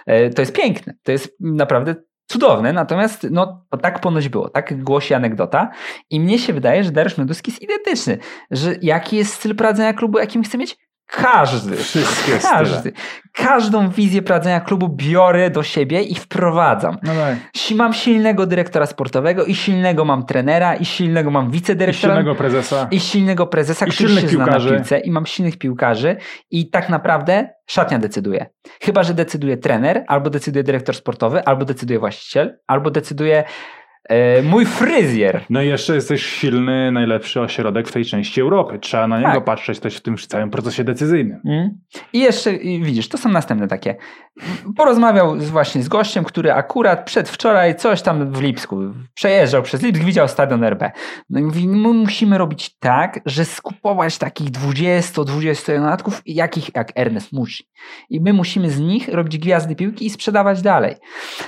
E, 0.06 0.30
To 0.30 0.42
jest 0.42 0.52
piękne. 0.52 0.94
To 1.02 1.12
jest 1.12 1.36
naprawdę 1.40 1.94
cudowne, 2.26 2.72
natomiast 2.72 3.26
no, 3.30 3.66
tak 3.82 4.00
ponoć 4.00 4.28
było, 4.28 4.48
tak 4.48 4.82
głosi 4.82 5.14
anegdota 5.14 5.70
i 6.10 6.20
mnie 6.20 6.38
się 6.38 6.52
wydaje, 6.52 6.84
że 6.84 6.90
Dariusz 6.90 7.18
Mioduski 7.18 7.50
jest 7.50 7.62
identyczny, 7.62 8.18
że 8.50 8.74
jaki 8.82 9.16
jest 9.16 9.34
styl 9.34 9.56
prowadzenia 9.56 9.92
klubu, 9.92 10.18
jakim 10.18 10.42
chce 10.42 10.58
mieć? 10.58 10.83
Każdy. 11.06 11.76
Wszystkie 11.76 12.38
Każdy. 12.38 12.78
style. 12.78 12.94
Każdą 13.32 13.88
wizję 13.90 14.22
prowadzenia 14.22 14.60
klubu 14.60 14.88
biorę 14.88 15.50
do 15.50 15.62
siebie 15.62 16.02
i 16.02 16.14
wprowadzam. 16.14 16.98
No 17.02 17.12
Mam 17.74 17.92
silnego 17.92 18.46
dyrektora 18.46 18.86
sportowego 18.86 19.44
i 19.44 19.54
silnego 19.54 20.04
mam 20.04 20.26
trenera 20.26 20.74
i 20.74 20.84
silnego 20.84 21.30
mam 21.30 21.48
I 21.48 21.50
wicedyrektora 21.50 22.14
silnego 22.14 22.34
prezesa. 22.34 22.88
i 22.90 23.00
silnego 23.00 23.46
prezesa, 23.46 23.86
I 23.86 23.90
który 23.90 24.08
silnych 24.08 24.24
się 24.24 24.28
zna 24.30 24.38
na 24.38 24.44
piłkarzy. 24.46 24.74
piłce 24.76 24.98
i 24.98 25.10
mam 25.10 25.26
silnych 25.26 25.58
piłkarzy 25.58 26.16
i 26.50 26.70
tak 26.70 26.88
naprawdę 26.88 27.48
szatnia 27.66 27.98
decyduje. 27.98 28.46
Chyba, 28.82 29.02
że 29.02 29.14
decyduje 29.14 29.56
trener, 29.56 30.04
albo 30.08 30.30
decyduje 30.30 30.62
dyrektor 30.64 30.94
sportowy, 30.96 31.44
albo 31.44 31.64
decyduje 31.64 31.98
właściciel, 31.98 32.58
albo 32.66 32.90
decyduje 32.90 33.44
e, 34.08 34.42
mój 34.42 34.66
fryzjer. 34.66 35.40
No 35.50 35.62
i 35.62 35.68
jeszcze 35.68 35.94
jesteś 35.94 36.26
silny, 36.26 36.92
najlepszy 36.92 37.40
ośrodek 37.40 37.88
w 37.88 37.92
tej 37.92 38.04
części 38.04 38.40
Europy. 38.40 38.78
Trzeba 38.78 39.08
na 39.08 39.18
niego 39.18 39.32
Tak. 39.32 39.44
patrzeć 39.44 39.78
też 39.80 39.96
w 39.96 40.00
tym 40.00 40.16
całym 40.16 40.50
procesie 40.50 40.84
decyzyjnym. 40.84 41.40
Mm. 41.44 41.70
I 42.12 42.20
jeszcze 42.20 42.52
i 42.52 42.82
widzisz, 42.82 43.08
to 43.08 43.18
są 43.18 43.28
następne 43.28 43.68
takie. 43.68 43.96
Porozmawiał 44.76 45.36
właśnie 45.36 45.82
z 45.82 45.88
gościem, 45.88 46.24
który 46.24 46.52
akurat 46.52 47.04
przedwczoraj 47.04 47.76
coś 47.76 48.02
tam 48.02 48.32
w 48.32 48.40
Lipsku 48.40 48.80
przejeżdżał 49.14 49.62
przez 49.62 49.82
Lipsk, 49.82 50.04
widział 50.04 50.28
stadion 50.28 50.64
RB. 50.64 50.82
No 51.30 51.40
i 51.40 51.42
mówi, 51.42 51.68
my 51.68 51.92
musimy 51.92 52.38
robić 52.38 52.78
tak, 52.78 53.20
że 53.26 53.44
skupować 53.44 54.18
takich 54.18 54.50
20-21 54.50 55.82
latków, 55.82 56.22
jakich 56.26 56.74
jak 56.74 56.92
Ernest 56.94 57.32
musi. 57.32 57.64
I 58.10 58.20
my 58.20 58.32
musimy 58.32 58.70
z 58.70 58.80
nich 58.80 59.08
robić 59.08 59.38
gwiazdy 59.38 59.76
piłki 59.76 60.06
i 60.06 60.10
sprzedawać 60.10 60.62
dalej. 60.62 60.94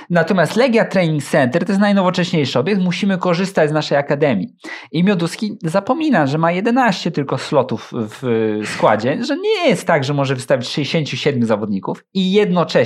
Natomiast 0.09 0.55
Legia 0.55 0.85
Training 0.85 1.23
Center 1.23 1.65
to 1.65 1.71
jest 1.71 1.81
najnowocześniejszy 1.81 2.59
obiekt, 2.59 2.81
musimy 2.81 3.17
korzystać 3.17 3.69
z 3.69 3.73
naszej 3.73 3.97
akademii. 3.97 4.47
I 4.91 5.03
Mioduski 5.03 5.57
zapomina, 5.63 6.27
że 6.27 6.37
ma 6.37 6.51
11 6.51 7.11
tylko 7.11 7.37
slotów 7.37 7.91
w 7.93 8.61
składzie, 8.65 9.23
że 9.23 9.37
nie 9.37 9.69
jest 9.69 9.87
tak, 9.87 10.03
że 10.03 10.13
może 10.13 10.35
wystawić 10.35 10.67
67 10.67 11.45
zawodników 11.45 12.03
i 12.13 12.31
jednocześnie 12.31 12.76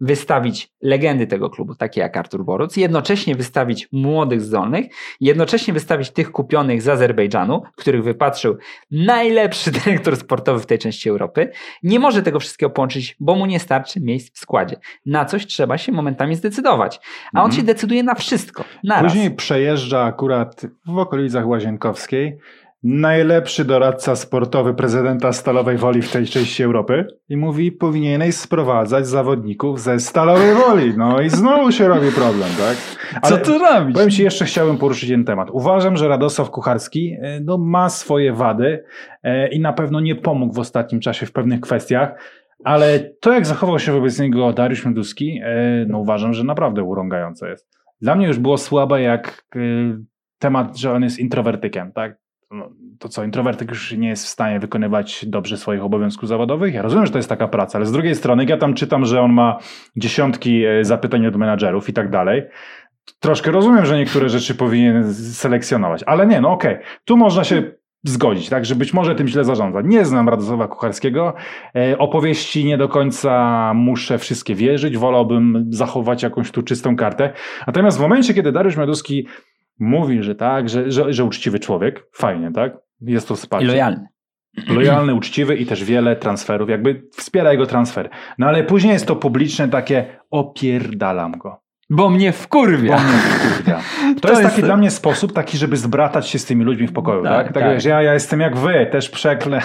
wystawić 0.00 0.68
legendy 0.82 1.26
tego 1.26 1.50
klubu, 1.50 1.74
takie 1.74 2.00
jak 2.00 2.16
Artur 2.16 2.44
Boruc, 2.44 2.76
jednocześnie 2.76 3.34
wystawić 3.34 3.88
młodych 3.92 4.40
zdolnych, 4.40 4.86
jednocześnie 5.20 5.74
wystawić 5.74 6.10
tych 6.10 6.32
kupionych 6.32 6.82
z 6.82 6.88
Azerbejdżanu, 6.88 7.62
których 7.76 8.04
wypatrzył 8.04 8.56
najlepszy 8.90 9.70
dyrektor 9.84 10.16
sportowy 10.16 10.60
w 10.60 10.66
tej 10.66 10.78
części 10.78 11.08
Europy. 11.08 11.50
Nie 11.82 11.98
może 12.00 12.22
tego 12.22 12.40
wszystkiego 12.40 12.70
połączyć, 12.70 13.16
bo 13.20 13.34
mu 13.34 13.46
nie 13.46 13.60
starczy 13.60 14.00
miejsc 14.00 14.34
w 14.34 14.38
składzie. 14.38 14.76
Na 15.06 15.24
coś 15.24 15.46
trzeba 15.46 15.78
się 15.78 15.92
momentami 15.92 16.34
zdecydować. 16.34 17.00
A 17.34 17.40
on 17.42 17.46
Mhm. 17.46 17.52
się 17.60 17.66
decyduje 17.66 18.02
na 18.02 18.14
wszystko. 18.14 18.64
Naraz. 18.84 19.12
Później 19.12 19.30
przejeżdża 19.30 20.04
akurat 20.04 20.62
w 20.86 20.98
okolicach 20.98 21.46
Łazienkowskiej 21.46 22.38
najlepszy 22.86 23.64
doradca 23.64 24.16
sportowy 24.16 24.74
prezydenta 24.74 25.32
Stalowej 25.32 25.76
Woli 25.76 26.02
w 26.02 26.12
tej 26.12 26.26
części 26.26 26.62
Europy 26.62 27.06
i 27.28 27.36
mówi, 27.36 27.72
powinieneś 27.72 28.34
sprowadzać 28.34 29.06
zawodników 29.06 29.80
ze 29.80 30.00
Stalowej 30.00 30.54
Woli. 30.54 30.94
No 30.96 31.20
i 31.20 31.30
znowu 31.30 31.72
się 31.72 31.88
robi 31.88 32.10
problem, 32.10 32.48
tak? 32.58 32.76
Co 33.22 33.38
tu 33.38 33.58
robić? 33.58 33.94
Powiem 33.94 34.10
Ci, 34.10 34.22
jeszcze 34.22 34.44
chciałem 34.44 34.78
poruszyć 34.78 35.08
jeden 35.08 35.24
temat. 35.24 35.48
Uważam, 35.52 35.96
że 35.96 36.08
Radosław 36.08 36.50
Kucharski 36.50 37.16
e, 37.20 37.40
no, 37.40 37.58
ma 37.58 37.88
swoje 37.88 38.32
wady 38.32 38.84
e, 39.22 39.48
i 39.48 39.60
na 39.60 39.72
pewno 39.72 40.00
nie 40.00 40.14
pomógł 40.14 40.54
w 40.54 40.58
ostatnim 40.58 41.00
czasie 41.00 41.26
w 41.26 41.32
pewnych 41.32 41.60
kwestiach, 41.60 42.20
ale 42.64 43.00
to, 43.20 43.32
jak 43.32 43.46
zachował 43.46 43.78
się 43.78 43.92
wobec 43.92 44.18
niego 44.18 44.52
Dariusz 44.52 44.86
Mioduski, 44.86 45.40
e, 45.44 45.86
no 45.88 45.98
uważam, 45.98 46.34
że 46.34 46.44
naprawdę 46.44 46.82
urągające 46.82 47.48
jest. 47.48 47.68
Dla 48.00 48.14
mnie 48.14 48.26
już 48.26 48.38
było 48.38 48.58
słabe 48.58 49.02
jak 49.02 49.44
temat, 50.38 50.76
że 50.76 50.92
on 50.92 51.02
jest 51.02 51.18
introwertykiem, 51.18 51.92
tak? 51.92 52.25
No, 52.56 52.70
to 52.98 53.08
co, 53.08 53.24
introwertyk 53.24 53.70
już 53.70 53.92
nie 53.92 54.08
jest 54.08 54.24
w 54.24 54.28
stanie 54.28 54.60
wykonywać 54.60 55.26
dobrze 55.26 55.56
swoich 55.56 55.84
obowiązków 55.84 56.28
zawodowych? 56.28 56.74
Ja 56.74 56.82
rozumiem, 56.82 57.06
że 57.06 57.12
to 57.12 57.18
jest 57.18 57.28
taka 57.28 57.48
praca, 57.48 57.78
ale 57.78 57.86
z 57.86 57.92
drugiej 57.92 58.14
strony 58.14 58.44
ja 58.44 58.56
tam 58.56 58.74
czytam, 58.74 59.04
że 59.04 59.20
on 59.20 59.32
ma 59.32 59.58
dziesiątki 59.96 60.64
e, 60.64 60.84
zapytań 60.84 61.26
od 61.26 61.36
menadżerów 61.36 61.88
i 61.88 61.92
tak 61.92 62.10
dalej. 62.10 62.42
Troszkę 63.20 63.50
rozumiem, 63.50 63.86
że 63.86 63.98
niektóre 63.98 64.28
rzeczy 64.28 64.54
powinien 64.54 65.14
selekcjonować, 65.14 66.02
ale 66.06 66.26
nie, 66.26 66.40
no 66.40 66.50
okej. 66.50 66.74
Okay. 66.74 66.86
Tu 67.04 67.16
można 67.16 67.44
się 67.44 67.62
zgodzić, 68.04 68.48
tak, 68.48 68.64
że 68.64 68.74
być 68.74 68.94
może 68.94 69.14
tym 69.14 69.28
źle 69.28 69.44
zarządza. 69.44 69.80
Nie 69.80 70.04
znam 70.04 70.28
Radosława 70.28 70.68
Kucharskiego. 70.68 71.34
E, 71.76 71.98
opowieści 71.98 72.64
nie 72.64 72.78
do 72.78 72.88
końca 72.88 73.72
muszę 73.74 74.18
wszystkie 74.18 74.54
wierzyć. 74.54 74.98
Wolałbym 74.98 75.66
zachować 75.70 76.22
jakąś 76.22 76.50
tu 76.50 76.62
czystą 76.62 76.96
kartę. 76.96 77.32
Natomiast 77.66 77.98
w 77.98 78.00
momencie, 78.00 78.34
kiedy 78.34 78.52
Dariusz 78.52 78.76
Mioduski 78.76 79.26
mówi, 79.78 80.22
że 80.22 80.34
tak, 80.34 80.68
że, 80.68 80.90
że, 80.90 81.12
że 81.12 81.24
uczciwy 81.24 81.58
człowiek, 81.58 82.06
fajnie, 82.12 82.52
tak? 82.52 82.72
Jest 83.00 83.28
to 83.28 83.36
wsparcie. 83.36 83.66
I 83.66 83.68
lojalny. 83.68 84.06
Lojalny, 84.68 85.14
uczciwy 85.14 85.56
i 85.56 85.66
też 85.66 85.84
wiele 85.84 86.16
transferów, 86.16 86.68
jakby 86.68 87.02
wspiera 87.12 87.52
jego 87.52 87.66
transfer. 87.66 88.10
No 88.38 88.46
ale 88.46 88.64
później 88.64 88.92
jest 88.92 89.06
to 89.06 89.16
publiczne 89.16 89.68
takie 89.68 90.06
opierdalam 90.30 91.32
go. 91.32 91.60
Bo 91.90 92.10
mnie 92.10 92.32
wkurwia. 92.32 92.96
Bo 92.96 93.02
mnie 93.02 93.18
wkurwia. 93.18 93.80
To, 94.16 94.20
to 94.20 94.28
jest, 94.28 94.42
jest 94.42 94.54
taki 94.54 94.62
dla 94.62 94.76
mnie 94.76 94.90
sposób 94.90 95.32
taki, 95.32 95.58
żeby 95.58 95.76
zbratać 95.76 96.28
się 96.28 96.38
z 96.38 96.44
tymi 96.44 96.64
ludźmi 96.64 96.86
w 96.86 96.92
pokoju, 96.92 97.22
tak? 97.22 97.32
Tak, 97.32 97.54
tak, 97.54 97.62
tak. 97.62 97.74
Wiesz, 97.74 97.84
ja, 97.84 98.02
ja 98.02 98.14
jestem 98.14 98.40
jak 98.40 98.56
wy, 98.56 98.88
też 98.92 99.10
przeklę. 99.10 99.62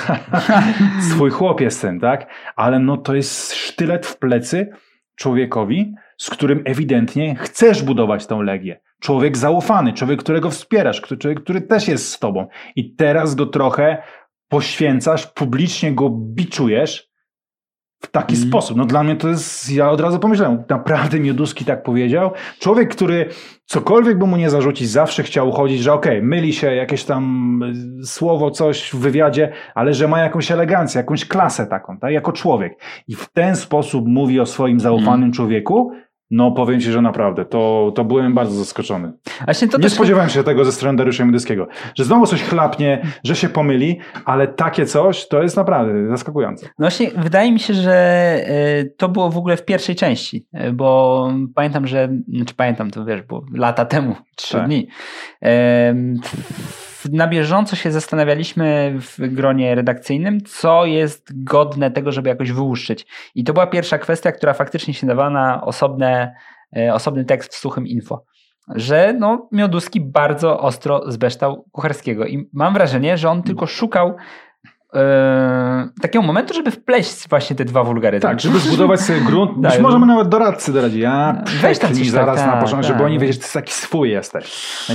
Swój 1.11 1.29
chłop 1.29 1.61
jestem, 1.61 1.99
tak? 1.99 2.27
Ale 2.55 2.79
no 2.79 2.97
to 2.97 3.15
jest 3.15 3.53
sztylet 3.53 4.05
w 4.05 4.17
plecy 4.17 4.69
człowiekowi, 5.15 5.93
z 6.17 6.29
którym 6.29 6.61
ewidentnie 6.65 7.35
chcesz 7.35 7.83
budować 7.83 8.27
tą 8.27 8.41
legię. 8.41 8.81
Człowiek 9.01 9.37
zaufany, 9.37 9.93
człowiek, 9.93 10.19
którego 10.19 10.49
wspierasz, 10.49 11.01
człowiek, 11.01 11.43
który 11.43 11.61
też 11.61 11.87
jest 11.87 12.11
z 12.11 12.19
tobą. 12.19 12.47
I 12.75 12.95
teraz 12.95 13.35
go 13.35 13.45
trochę 13.45 14.03
poświęcasz, 14.47 15.27
publicznie 15.27 15.93
go 15.93 16.09
biczujesz, 16.09 17.11
w 18.01 18.11
taki 18.11 18.35
mm. 18.35 18.47
sposób. 18.47 18.77
No 18.77 18.85
dla 18.85 19.03
mnie 19.03 19.15
to 19.15 19.27
jest, 19.29 19.71
ja 19.71 19.89
od 19.89 20.01
razu 20.01 20.19
pomyślałem, 20.19 20.63
naprawdę 20.69 21.19
Mioduski 21.19 21.65
tak 21.65 21.83
powiedział. 21.83 22.31
Człowiek, 22.59 22.95
który 22.95 23.29
cokolwiek 23.65 24.17
by 24.17 24.27
mu 24.27 24.37
nie 24.37 24.49
zarzucić, 24.49 24.89
zawsze 24.89 25.23
chciał 25.23 25.49
uchodzić, 25.49 25.81
że 25.81 25.93
okej, 25.93 26.17
okay, 26.17 26.27
myli 26.27 26.53
się 26.53 26.75
jakieś 26.75 27.03
tam 27.03 27.59
y, 28.01 28.05
słowo, 28.05 28.51
coś 28.51 28.89
w 28.93 28.95
wywiadzie, 28.95 29.51
ale 29.75 29.93
że 29.93 30.07
ma 30.07 30.19
jakąś 30.19 30.51
elegancję, 30.51 30.99
jakąś 30.99 31.25
klasę 31.25 31.67
taką, 31.67 31.97
tak, 31.97 32.11
jako 32.11 32.31
człowiek. 32.31 32.73
I 33.07 33.15
w 33.15 33.29
ten 33.33 33.55
sposób 33.55 34.07
mówi 34.07 34.39
o 34.39 34.45
swoim 34.45 34.79
zaufanym 34.79 35.23
mm. 35.23 35.31
człowieku, 35.31 35.91
no 36.31 36.51
powiem 36.51 36.81
Ci, 36.81 36.91
że 36.91 37.01
naprawdę, 37.01 37.45
to, 37.45 37.91
to 37.95 38.03
byłem 38.03 38.33
bardzo 38.33 38.55
zaskoczony. 38.55 39.11
nie 39.77 39.89
spodziewałem 39.89 40.29
się 40.29 40.43
tego 40.43 40.65
ze 40.65 40.71
strony 40.71 40.97
Dariusza 40.97 41.25
Miodyskiego, 41.25 41.67
że 41.95 42.03
znowu 42.03 42.27
coś 42.27 42.43
chlapnie, 42.43 43.01
że 43.23 43.35
się 43.35 43.49
pomyli, 43.49 43.99
ale 44.25 44.47
takie 44.47 44.85
coś 44.85 45.27
to 45.27 45.43
jest 45.43 45.57
naprawdę 45.57 46.09
zaskakujące. 46.09 46.65
No 46.65 46.83
właśnie, 46.83 47.11
wydaje 47.17 47.51
mi 47.51 47.59
się, 47.59 47.73
że 47.73 47.93
e, 47.93 48.85
to 48.85 49.09
było 49.09 49.29
w 49.29 49.37
ogóle 49.37 49.57
w 49.57 49.65
pierwszej 49.65 49.95
części, 49.95 50.47
e, 50.53 50.71
bo 50.71 51.29
pamiętam, 51.55 51.87
że, 51.87 52.09
znaczy 52.27 52.53
pamiętam 52.55 52.91
to 52.91 53.05
wiesz, 53.05 53.21
bo 53.21 53.45
lata 53.53 53.85
temu, 53.85 54.15
trzy 54.35 54.53
tak. 54.53 54.65
dni, 54.65 54.87
na 57.11 57.27
bieżąco 57.27 57.75
się 57.75 57.91
zastanawialiśmy 57.91 58.95
w 58.99 59.19
gronie 59.19 59.75
redakcyjnym, 59.75 60.41
co 60.41 60.85
jest 60.85 61.43
godne 61.43 61.91
tego, 61.91 62.11
żeby 62.11 62.29
jakoś 62.29 62.51
wyłuszczyć. 62.51 63.05
I 63.35 63.43
to 63.43 63.53
była 63.53 63.67
pierwsza 63.67 63.97
kwestia, 63.97 64.31
która 64.31 64.53
faktycznie 64.53 64.93
się 64.93 65.07
dawała 65.07 65.29
na 65.29 65.61
osobne, 65.61 66.35
e, 66.77 66.93
osobny 66.93 67.25
tekst 67.25 67.55
w 67.55 67.57
suchym 67.57 67.87
info. 67.87 68.25
Że 68.75 69.15
no, 69.19 69.49
Mioduski 69.51 70.01
bardzo 70.01 70.59
ostro 70.59 71.11
zbeształ 71.11 71.65
Kucharskiego. 71.71 72.25
I 72.25 72.49
mam 72.53 72.73
wrażenie, 72.73 73.17
że 73.17 73.29
on 73.29 73.43
tylko 73.43 73.67
szukał 73.67 74.15
Yy, 74.93 75.01
takiego 76.01 76.25
momentu, 76.25 76.53
żeby 76.53 76.71
wpleść 76.71 77.29
właśnie 77.29 77.55
te 77.55 77.65
dwa 77.65 77.83
wulgaryzmy. 77.83 78.29
Tak, 78.29 78.39
żeby 78.39 78.59
zbudować 78.59 79.01
sobie 79.01 79.21
grunt. 79.21 79.51
Być 79.61 79.71
tak, 79.71 79.81
może 79.81 79.99
mu 79.99 80.05
nawet 80.05 80.29
doradcy 80.29 80.73
doradzi. 80.73 80.99
Ja 80.99 81.43
weź 81.61 81.79
tam 81.79 81.95
coś 81.95 82.09
zaraz 82.09 82.37
tak, 82.37 82.55
na 82.55 82.61
początek, 82.61 82.87
żeby 82.87 82.99
tak. 82.99 83.05
oni 83.05 83.19
wiedzieli, 83.19 83.33
że 83.33 83.47
ty 83.47 83.53
taki 83.53 83.73
swój 83.73 84.09
jesteś. 84.09 84.51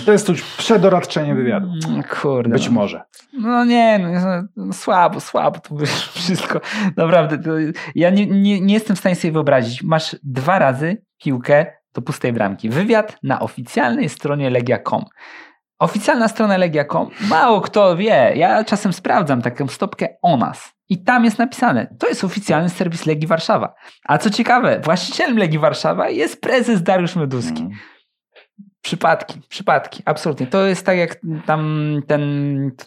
To 0.06 0.12
jest 0.12 0.28
już 0.28 0.42
przedoradczenie 0.42 1.34
wywiadu. 1.34 1.68
Mm, 1.88 2.02
kurde. 2.02 2.50
Być 2.50 2.66
no. 2.66 2.72
może. 2.72 3.02
No 3.32 3.64
nie, 3.64 3.98
no, 3.98 4.42
no, 4.56 4.72
słabo, 4.72 5.20
słabo 5.20 5.60
to 5.60 5.76
wszystko. 6.14 6.60
Naprawdę, 6.96 7.38
to 7.38 7.50
ja 7.94 8.10
nie, 8.10 8.26
nie, 8.26 8.60
nie 8.60 8.74
jestem 8.74 8.96
w 8.96 8.98
stanie 8.98 9.16
sobie 9.16 9.32
wyobrazić. 9.32 9.82
Masz 9.82 10.16
dwa 10.22 10.58
razy 10.58 11.02
piłkę 11.18 11.66
do 11.94 12.02
pustej 12.02 12.32
bramki. 12.32 12.68
Wywiad 12.68 13.18
na 13.22 13.40
oficjalnej 13.40 14.08
stronie 14.08 14.50
legia.com. 14.50 15.04
Oficjalna 15.78 16.28
strona 16.28 16.56
Legia.com, 16.56 17.10
mało 17.20 17.60
kto 17.60 17.96
wie, 17.96 18.32
ja 18.36 18.64
czasem 18.64 18.92
sprawdzam 18.92 19.42
taką 19.42 19.68
stopkę 19.68 20.08
o 20.22 20.36
nas. 20.36 20.72
I 20.88 21.04
tam 21.04 21.24
jest 21.24 21.38
napisane, 21.38 21.94
to 21.98 22.08
jest 22.08 22.24
oficjalny 22.24 22.68
serwis 22.68 23.06
Legii 23.06 23.26
Warszawa. 23.26 23.74
A 24.04 24.18
co 24.18 24.30
ciekawe, 24.30 24.80
właścicielem 24.84 25.38
Legii 25.38 25.58
Warszawa 25.58 26.08
jest 26.08 26.40
prezes 26.40 26.82
Dariusz 26.82 27.16
Meduski. 27.16 27.62
Mm. 27.62 27.76
Przypadki, 28.86 29.40
przypadki, 29.48 30.02
absolutnie. 30.04 30.46
To 30.46 30.66
jest 30.66 30.86
tak 30.86 30.98
jak 30.98 31.16
tam 31.46 31.92
ten 32.06 32.22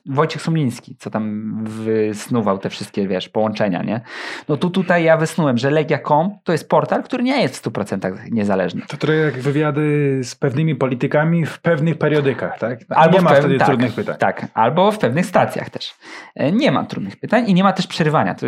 Wojciech 0.05 0.41
Sumliński, 0.41 0.95
co 0.99 1.09
tam 1.09 1.55
wysnuwał 1.63 2.57
te 2.57 2.69
wszystkie, 2.69 3.07
wiesz, 3.07 3.29
połączenia, 3.29 3.83
nie? 3.83 4.01
No 4.49 4.57
tu 4.57 4.69
tutaj 4.69 5.03
ja 5.03 5.17
wysnułem, 5.17 5.57
że 5.57 5.71
Legia.com 5.71 6.37
to 6.43 6.51
jest 6.51 6.69
portal, 6.69 7.03
który 7.03 7.23
nie 7.23 7.41
jest 7.41 7.57
w 7.57 7.71
100% 7.71 8.31
niezależny. 8.31 8.81
To 8.87 8.97
trochę 8.97 9.15
jak 9.15 9.39
wywiady 9.39 10.19
z 10.23 10.35
pewnymi 10.35 10.75
politykami 10.75 11.45
w 11.45 11.59
pewnych 11.61 11.97
periodykach, 11.97 12.59
tak? 12.59 12.79
Albo 12.89 13.17
nie 13.17 13.23
ma 13.23 13.29
wtedy 13.29 13.57
tak, 13.57 13.67
trudnych 13.67 13.93
pytań. 13.93 14.15
Tak, 14.19 14.47
albo 14.53 14.91
w 14.91 14.97
pewnych 14.97 15.25
stacjach 15.25 15.69
też. 15.69 15.93
E, 16.35 16.51
nie 16.51 16.71
ma 16.71 16.83
trudnych 16.83 17.17
pytań 17.17 17.49
i 17.49 17.53
nie 17.53 17.63
ma 17.63 17.73
też 17.73 17.87
przerywania. 17.87 18.35
To, 18.35 18.47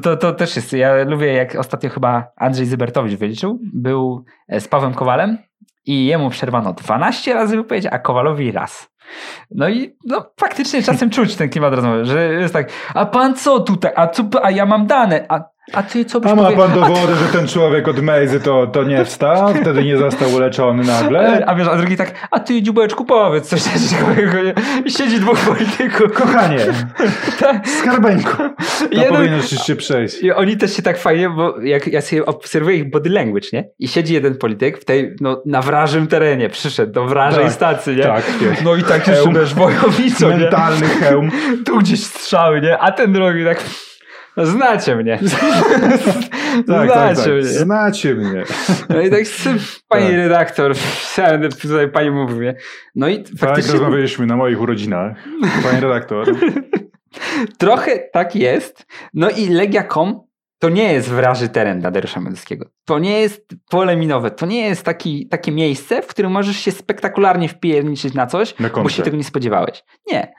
to, 0.00 0.16
to 0.16 0.32
też 0.32 0.56
jest, 0.56 0.72
ja 0.72 1.04
lubię 1.04 1.32
jak 1.32 1.54
ostatnio 1.54 1.90
chyba 1.90 2.30
Andrzej 2.36 2.66
Zybertowicz 2.66 3.18
wyliczył, 3.18 3.58
był 3.62 4.24
z 4.48 4.68
Pawłem 4.68 4.94
Kowalem 4.94 5.47
i 5.88 6.06
jemu 6.06 6.30
przerwano 6.30 6.72
12 6.72 7.34
razy 7.34 7.56
wypowiedź, 7.56 7.86
a 7.86 7.98
Kowalowi 7.98 8.52
raz. 8.52 8.90
No 9.50 9.68
i 9.68 9.96
no, 10.04 10.30
faktycznie 10.40 10.82
czasem 10.82 11.10
czuć 11.10 11.36
ten 11.36 11.48
klimat 11.48 11.74
rozmowy, 11.74 12.04
że 12.04 12.32
jest 12.32 12.54
tak, 12.54 12.70
a 12.94 13.06
pan 13.06 13.34
co 13.34 13.60
tutaj, 13.60 13.92
a, 13.96 14.06
co, 14.06 14.24
a 14.42 14.50
ja 14.50 14.66
mam 14.66 14.86
dane, 14.86 15.26
a 15.28 15.40
a 15.72 15.82
ty 15.82 16.04
co 16.04 16.20
byś 16.20 16.32
A 16.32 16.34
ma 16.34 16.52
pan 16.52 16.72
dowody, 16.72 17.14
że 17.14 17.38
ten 17.38 17.48
człowiek 17.48 17.88
od 17.88 18.00
Mejzy 18.02 18.40
to, 18.40 18.66
to 18.66 18.84
nie 18.84 19.04
wstał, 19.04 19.54
wtedy 19.54 19.84
nie 19.84 19.96
został 19.96 20.34
uleczony 20.34 20.84
nagle? 20.84 21.28
A 21.46 21.54
wiesz, 21.54 21.68
a 21.68 21.76
drugi 21.76 21.96
tak, 21.96 22.28
a 22.30 22.40
ty 22.40 22.62
dziubeczku 22.62 23.04
powiedz 23.04 23.48
coś 23.48 23.62
I 24.84 24.90
siedzi 24.90 25.20
dwóch 25.20 25.38
polityków. 25.38 26.12
Kochanie, 26.12 26.58
tak. 27.40 27.68
skarbeńku, 27.68 28.36
to 28.36 28.86
Jeden... 28.90 29.08
powinieneś 29.08 29.66
się 29.66 29.76
przejść. 29.76 30.22
I 30.22 30.32
oni 30.32 30.56
też 30.56 30.76
się 30.76 30.82
tak 30.82 30.98
fajnie, 30.98 31.30
bo 31.30 31.60
jak 31.60 31.86
ja 31.86 32.00
sobie 32.00 32.26
obserwuję 32.26 32.76
ich 32.76 32.90
body 32.90 33.10
language, 33.10 33.48
nie? 33.52 33.68
I 33.78 33.88
siedzi 33.88 34.14
jeden 34.14 34.38
polityk 34.38 34.78
w 34.78 34.84
tej, 34.84 35.16
no, 35.20 35.42
na 35.46 35.62
wrażym 35.62 36.06
terenie, 36.06 36.48
przyszedł 36.48 36.92
do 36.92 37.04
wrażej 37.04 37.44
tak, 37.44 37.52
stacji, 37.52 37.96
nie? 37.96 38.02
Tak. 38.02 38.24
No 38.64 38.76
i 38.76 38.82
tak 38.82 39.08
już, 39.08 39.34
wiesz, 39.34 39.54
wojownicą, 39.54 40.28
Mentalny 40.28 40.80
nie? 40.80 40.94
hełm. 40.94 41.30
Tu 41.66 41.78
gdzieś 41.78 42.04
strzały, 42.04 42.60
nie? 42.60 42.78
A 42.78 42.92
ten 42.92 43.12
drugi 43.12 43.44
tak 43.44 43.64
Znacie 44.46 44.96
mnie. 44.96 45.18
tak, 46.66 46.88
tak, 46.88 47.16
Znacie 47.16 47.22
tak, 47.22 47.32
mnie. 47.32 47.42
Znacie 47.42 48.14
mnie. 48.14 48.44
No 48.88 49.00
i 49.00 49.10
tak, 49.10 49.20
pani 49.88 50.06
tak. 50.06 50.14
redaktor, 50.14 50.74
tutaj 51.62 51.88
pani 51.88 52.10
mówi. 52.10 52.46
No 52.94 53.08
i 53.08 53.22
tak, 53.22 53.32
faktycznie... 53.38 53.72
Tak, 53.72 53.80
rozmawialiśmy 53.80 54.26
na 54.26 54.36
moich 54.36 54.60
urodzinach. 54.60 55.16
Pani 55.62 55.80
redaktor. 55.80 56.26
Trochę 57.58 57.98
tak 58.12 58.36
jest. 58.36 58.86
No 59.14 59.30
i 59.30 59.48
Legia.com 59.48 60.28
to 60.58 60.68
nie 60.68 60.92
jest 60.92 61.08
wraży 61.08 61.48
teren 61.48 61.80
dla 61.80 61.90
Dariusza 61.90 62.20
Medyckiego. 62.20 62.70
To 62.84 62.98
nie 62.98 63.20
jest 63.20 63.54
pole 63.70 63.96
minowe. 63.96 64.30
To 64.30 64.46
nie 64.46 64.60
jest 64.60 64.82
taki, 64.82 65.28
takie 65.28 65.52
miejsce, 65.52 66.02
w 66.02 66.06
którym 66.06 66.32
możesz 66.32 66.56
się 66.56 66.70
spektakularnie 66.70 67.48
wpierniczyć 67.48 68.14
na 68.14 68.26
coś, 68.26 68.58
na 68.58 68.68
bo 68.68 68.88
się 68.88 69.02
tego 69.02 69.16
nie 69.16 69.24
spodziewałeś. 69.24 69.84
Nie. 70.12 70.32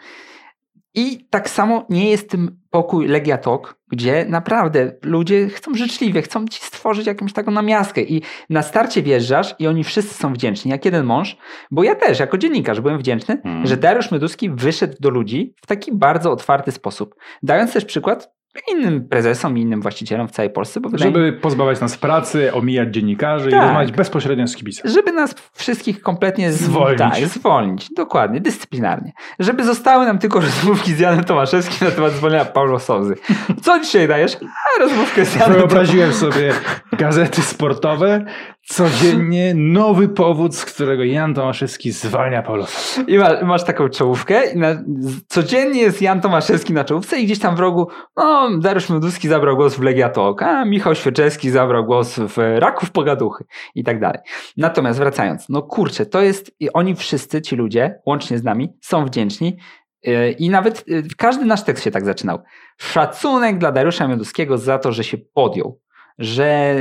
I 0.94 1.28
tak 1.30 1.50
samo 1.50 1.86
nie 1.90 2.10
jest 2.10 2.30
tym 2.30 2.59
pokój 2.70 3.08
Legia 3.08 3.38
Talk, 3.38 3.80
gdzie 3.92 4.26
naprawdę 4.30 4.92
ludzie 5.04 5.50
chcą 5.50 5.74
życzliwie, 5.74 6.22
chcą 6.22 6.48
ci 6.48 6.62
stworzyć 6.62 7.08
jakąś 7.08 7.34
taką 7.34 7.52
namiastkę 7.52 8.02
i 8.02 8.22
na 8.50 8.62
starcie 8.62 9.02
wjeżdżasz 9.02 9.56
i 9.60 9.68
oni 9.68 9.84
wszyscy 9.84 10.14
są 10.14 10.34
wdzięczni, 10.34 10.72
jak 10.72 10.86
jeden 10.86 11.06
mąż, 11.06 11.38
bo 11.72 11.84
ja 11.84 11.96
też 11.96 12.20
jako 12.20 12.38
dziennikarz 12.38 12.82
byłem 12.82 12.98
wdzięczny, 12.98 13.42
hmm. 13.44 13.68
że 13.68 13.78
Dariusz 13.78 14.12
Meduski 14.12 14.50
wyszedł 14.50 14.96
do 15.00 15.10
ludzi 15.10 15.54
w 15.62 15.68
taki 15.68 15.92
bardzo 15.94 16.32
otwarty 16.32 16.72
sposób, 16.72 17.16
dając 17.44 17.74
też 17.74 17.86
przykład 17.86 18.39
innym 18.72 19.08
prezesom 19.08 19.58
i 19.58 19.62
innym 19.62 19.82
właścicielom 19.82 20.28
w 20.28 20.32
całej 20.32 20.50
Polsce. 20.50 20.80
Bo 20.80 20.90
żeby 20.98 21.34
pozbawiać 21.34 21.82
nas 21.82 21.98
pracy, 21.98 22.54
omijać 22.54 22.94
dziennikarzy 22.94 23.50
tak. 23.50 23.60
i 23.60 23.64
rozmawiać 23.64 23.92
bezpośrednio 23.92 24.48
z 24.48 24.56
kibicem. 24.56 24.92
Żeby 24.92 25.12
nas 25.12 25.36
wszystkich 25.54 26.02
kompletnie 26.02 26.52
zwolnić. 26.52 27.00
Tak, 27.00 27.16
zwolnić, 27.28 27.90
dokładnie, 27.96 28.42
dyscyplinarnie. 28.42 29.12
Żeby 29.40 29.64
zostały 29.64 30.06
nam 30.06 30.20
tylko 30.20 30.40
rozmówki 30.40 30.94
z 30.94 31.00
Janem 31.00 31.24
Tomaszewskim 31.24 31.88
na 31.88 31.94
temat 31.94 32.14
zwolnienia 32.14 32.46
Paulo 32.46 32.80
Souzy. 32.80 33.16
Co 33.62 33.80
dzisiaj 33.80 34.08
dajesz? 34.08 34.38
A, 34.42 34.80
rozmówkę 34.80 35.26
z 35.26 35.36
Janem 35.36 35.58
Wyobraziłem 35.58 36.14
sobie 36.14 36.54
gazety 36.98 37.42
sportowe, 37.42 38.26
codziennie 38.70 39.54
nowy 39.56 40.10
powód, 40.10 40.56
z 40.56 40.66
którego 40.66 41.04
Jan 41.04 41.34
Tomaszewski 41.34 41.92
zwalnia 41.92 42.42
Paulosa. 42.42 43.02
I 43.08 43.18
ma, 43.18 43.42
masz 43.44 43.64
taką 43.64 43.90
czołówkę 43.90 44.52
i 44.52 44.58
na, 44.58 44.84
codziennie 45.28 45.82
jest 45.82 46.02
Jan 46.02 46.22
Tomaszewski 46.22 46.74
na 46.74 46.84
czołówce 46.84 47.20
i 47.20 47.26
gdzieś 47.26 47.40
tam 47.40 47.56
w 47.56 47.60
rogu 47.60 47.88
no, 48.18 48.50
Dariusz 48.58 48.90
Mioduski 48.90 49.28
zabrał 49.28 49.56
głos 49.56 49.76
w 49.76 49.82
Legia 49.82 50.10
Talk, 50.10 50.42
a 50.42 50.66
Michał 50.66 50.96
Świeczewski 50.96 51.50
zabrał 51.50 51.86
głos 51.86 52.20
w 52.20 52.38
Raków 52.38 52.92
Pogaduchy 52.92 53.44
i 53.76 53.84
tak 53.84 54.00
dalej. 54.00 54.20
Natomiast 54.58 55.00
wracając, 55.00 55.50
no 55.50 55.62
kurczę, 55.62 56.06
to 56.06 56.22
jest, 56.22 56.52
i 56.60 56.74
oni 56.74 56.96
wszyscy, 56.96 57.42
ci 57.42 57.56
ludzie, 57.56 58.00
łącznie 58.06 58.38
z 58.38 58.44
nami, 58.44 58.70
są 58.82 59.06
wdzięczni 59.06 59.58
yy, 60.04 60.32
i 60.32 60.50
nawet 60.50 60.88
yy, 60.88 61.04
każdy 61.18 61.46
nasz 61.46 61.64
tekst 61.64 61.84
się 61.84 61.92
tak 61.92 62.06
zaczynał. 62.06 62.40
Szacunek 62.78 63.58
dla 63.58 63.72
Dariusza 63.72 64.08
Mioduskiego 64.08 64.58
za 64.58 64.80
to, 64.80 64.92
że 64.92 65.04
się 65.04 65.18
podjął, 65.18 65.80
że 66.20 66.76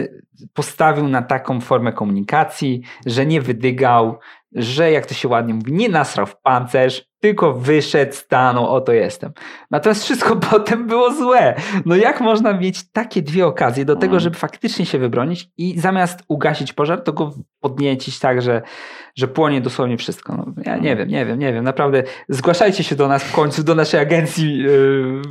postawił 0.55 1.09
na 1.09 1.23
taką 1.23 1.61
formę 1.61 1.93
komunikacji, 1.93 2.83
że 3.07 3.27
nie 3.27 3.41
wydygał, 3.41 4.19
że 4.53 4.91
jak 4.91 5.07
to 5.07 5.15
się 5.15 5.29
ładnie 5.29 5.55
mówi, 5.55 5.73
nie 5.73 5.89
nasrał 5.89 6.27
w 6.27 6.37
pancerz, 6.37 7.08
tylko 7.21 7.53
wyszedł, 7.55 8.13
stanął, 8.13 8.67
oto 8.69 8.93
jestem. 8.93 9.33
Natomiast 9.71 10.05
wszystko 10.05 10.37
potem 10.51 10.87
było 10.87 11.13
złe. 11.13 11.55
No 11.87 11.97
jak 11.97 12.21
można 12.21 12.53
mieć 12.53 12.91
takie 12.93 13.23
dwie 13.23 13.47
okazje 13.47 13.85
do 13.85 13.95
tego, 13.95 14.05
Mhm. 14.05 14.21
żeby 14.21 14.37
faktycznie 14.37 14.87
się 14.87 14.99
wybronić 14.99 15.49
i 15.57 15.81
zamiast 15.81 16.21
ugasić 16.29 16.73
pożar, 16.73 17.01
to 17.03 17.13
go 17.13 17.35
podniecić 17.61 18.19
tak, 18.19 18.43
że, 18.43 18.63
że 19.17 19.29
płonie 19.29 19.61
dosłownie 19.61 19.97
wszystko. 19.97 20.37
No, 20.37 20.47
ja 20.65 20.77
nie 20.77 20.97
wiem, 20.97 21.09
nie 21.09 21.27
wiem, 21.27 21.39
nie 21.39 21.53
wiem. 21.53 21.65
Naprawdę 21.65 22.03
zgłaszajcie 22.29 22.85
się 22.85 22.97
do 22.97 23.09
nas 23.09 23.25
w 23.25 23.33
końcu, 23.33 23.63
do 23.63 23.75
naszej 23.75 24.01
agencji 24.01 24.59
yy, 24.59 25.23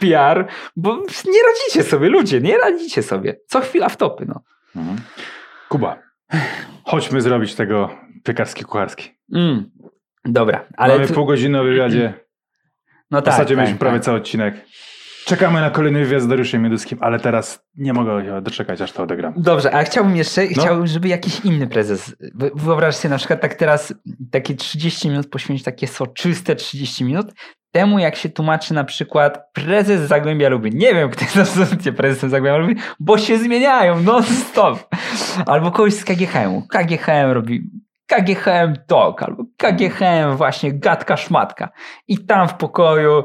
PR, 0.00 0.46
bo 0.76 0.96
nie 1.26 1.40
radzicie 1.48 1.82
sobie, 1.82 2.08
ludzie, 2.08 2.40
nie 2.40 2.58
radzicie 2.58 3.02
sobie. 3.02 3.36
Co 3.46 3.60
chwila 3.60 3.88
w 3.88 3.96
topy, 3.96 4.26
no. 4.28 4.40
Mhm. 4.76 4.96
Kuba, 5.68 5.98
chodźmy 6.84 7.20
zrobić 7.20 7.54
tego 7.54 7.90
piekarski-kucharski. 8.24 9.08
Mm. 9.34 9.70
Dobra, 10.26 10.64
ale... 10.76 10.94
Mamy 10.94 11.06
tu- 11.06 11.14
pół 11.14 11.26
godziny 11.26 11.60
o 11.60 11.64
wywiadzie. 11.64 12.14
no 13.10 13.22
W 13.22 13.24
zasadzie 13.24 13.48
tak, 13.48 13.56
mieliśmy 13.56 13.74
tak, 13.74 13.80
prawie 13.80 13.96
tak. 13.98 14.04
cały 14.04 14.16
odcinek. 14.18 14.54
Czekamy 15.26 15.60
na 15.60 15.70
kolejny 15.70 16.04
wywiad 16.04 16.22
z 16.22 16.28
Dariuszem 16.28 16.62
Mieduskim, 16.62 16.98
ale 17.00 17.20
teraz 17.20 17.66
nie 17.76 17.92
mogę 17.92 18.24
się 18.24 18.42
doczekać, 18.42 18.80
aż 18.80 18.92
to 18.92 19.02
odegram. 19.02 19.32
Dobrze, 19.36 19.74
a 19.74 19.84
chciałbym 19.84 20.16
jeszcze, 20.16 20.42
No. 20.44 20.48
chciałbym, 20.62 20.86
żeby 20.86 21.08
jakiś 21.08 21.40
inny 21.40 21.66
prezes, 21.66 22.16
wy- 22.34 22.50
wyobraź 22.54 22.94
sobie 22.96 23.10
na 23.10 23.18
przykład 23.18 23.40
tak 23.40 23.54
teraz 23.54 23.94
takie 24.30 24.54
30 24.54 25.08
minut 25.08 25.30
poświęcić, 25.30 25.64
takie 25.64 25.86
soczyste 25.86 26.56
30 26.56 27.04
minut, 27.04 27.26
temu 27.72 27.98
jak 27.98 28.16
się 28.16 28.28
tłumaczy 28.28 28.74
na 28.74 28.84
przykład 28.84 29.38
prezes 29.52 30.00
Zagłębia 30.08 30.48
Lubin. 30.48 30.78
Nie 30.78 30.94
wiem, 30.94 31.10
kto 31.10 31.24
jest 31.24 31.36
absolutnie 31.36 31.92
prezesem 31.92 32.30
Zagłębia 32.30 32.58
Lubin, 32.58 32.76
bo 33.00 33.18
się 33.18 33.38
zmieniają 33.38 34.02
non 34.02 34.22
stop. 34.22 34.88
Albo 35.46 35.70
kogoś 35.70 35.94
z 35.94 36.04
KGHM-u. 36.04 36.62
KGHM 36.68 37.30
robi 37.30 37.70
KGHM 38.06 38.74
Talk, 38.86 39.22
albo 39.22 39.44
KGHM 39.56 40.36
właśnie 40.36 40.72
gadka 40.72 41.16
szmatka. 41.16 41.68
I 42.08 42.18
tam 42.26 42.48
w 42.48 42.54
pokoju 42.54 43.24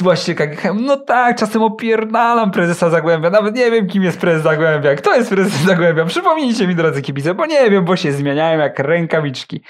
właśnie 0.00 0.34
KGHM, 0.34 0.84
no 0.84 0.96
tak, 0.96 1.36
czasem 1.38 1.62
opierdalam 1.62 2.50
prezesa 2.50 2.90
Zagłębia, 2.90 3.30
nawet 3.30 3.56
nie 3.56 3.70
wiem 3.70 3.86
kim 3.86 4.02
jest 4.02 4.20
prezes 4.20 4.42
Zagłębia, 4.42 4.94
kto 4.94 5.16
jest 5.16 5.30
prezes 5.30 5.52
Zagłębia, 5.52 6.04
przypomnijcie 6.04 6.66
mi 6.66 6.74
drodzy 6.74 7.02
kibice, 7.02 7.34
bo 7.34 7.46
nie 7.46 7.70
wiem, 7.70 7.84
bo 7.84 7.96
się 7.96 8.12
zmieniają 8.12 8.58
jak 8.58 8.78
rękawiczki. 8.78 9.62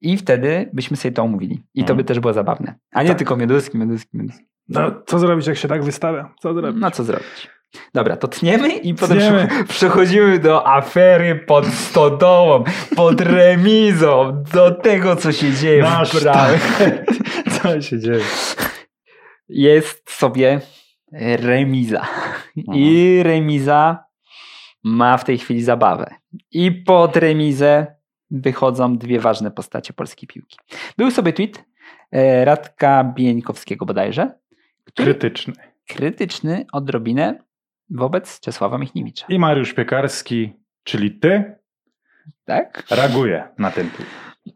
I 0.00 0.16
wtedy 0.16 0.70
byśmy 0.72 0.96
sobie 0.96 1.12
to 1.12 1.22
omówili. 1.22 1.64
I 1.74 1.80
to 1.80 1.92
Mhm. 1.92 1.96
by 1.96 2.04
też 2.04 2.20
było 2.20 2.32
zabawne. 2.32 2.74
A 2.92 3.02
nie 3.02 3.08
Tak. 3.08 3.18
tylko 3.18 3.36
Mioduski, 3.36 3.78
Mioduski, 3.78 4.08
Mioduski. 4.14 4.44
No, 4.68 4.90
co 5.06 5.18
zrobić, 5.18 5.46
jak 5.46 5.56
się 5.56 5.68
tak 5.68 5.84
wystawia? 5.84 6.34
Co 6.40 6.54
zrobić? 6.54 6.80
No 6.80 6.90
co 6.90 7.04
zrobić? 7.04 7.50
Dobra, 7.94 8.16
to 8.16 8.28
tniemy 8.28 8.68
i 8.68 8.94
potem 8.94 9.18
Tniemy. 9.18 9.46
prze- 9.48 9.64
przechodzimy 9.74 10.38
do 10.38 10.66
afery 10.68 11.34
pod 11.36 11.66
stodołą, 11.66 12.64
pod 12.96 13.20
remizą, 13.20 14.42
do 14.54 14.70
tego, 14.70 15.16
co 15.16 15.32
się 15.32 15.52
dzieje 15.52 15.82
Nasz 15.82 16.12
w 16.16 16.22
Bramie. 16.22 16.58
Co 17.62 17.80
się 17.82 17.98
dzieje? 18.00 18.20
Jest 19.48 20.10
sobie 20.10 20.60
remiza. 21.20 22.06
I 22.74 23.20
remiza 23.22 24.04
ma 24.84 25.16
w 25.16 25.24
tej 25.24 25.38
chwili 25.38 25.62
zabawę. 25.62 26.14
I 26.52 26.72
pod 26.72 27.16
remizę 27.16 27.86
wychodzą 28.30 28.96
dwie 28.98 29.20
ważne 29.20 29.50
postacie 29.50 29.92
polskiej 29.92 30.28
piłki. 30.28 30.58
Był 30.96 31.10
sobie 31.10 31.32
tweet 31.32 31.64
e, 32.12 32.44
Radka 32.44 33.04
Bieńkowskiego 33.04 33.86
bodajże, 33.86 34.30
który 34.84 35.14
Krytyczny. 35.14 35.54
krytyczny 35.88 36.66
odrobinę 36.72 37.38
wobec 37.90 38.40
Czesława 38.40 38.78
Michniewicza. 38.78 39.26
I 39.28 39.38
Mariusz 39.38 39.72
Piekarski, 39.74 40.52
czyli 40.84 41.10
ty, 41.10 41.54
Tak? 42.44 42.82
reaguje 42.90 43.48
na 43.58 43.70
ten 43.70 43.90
tweet. 43.90 44.08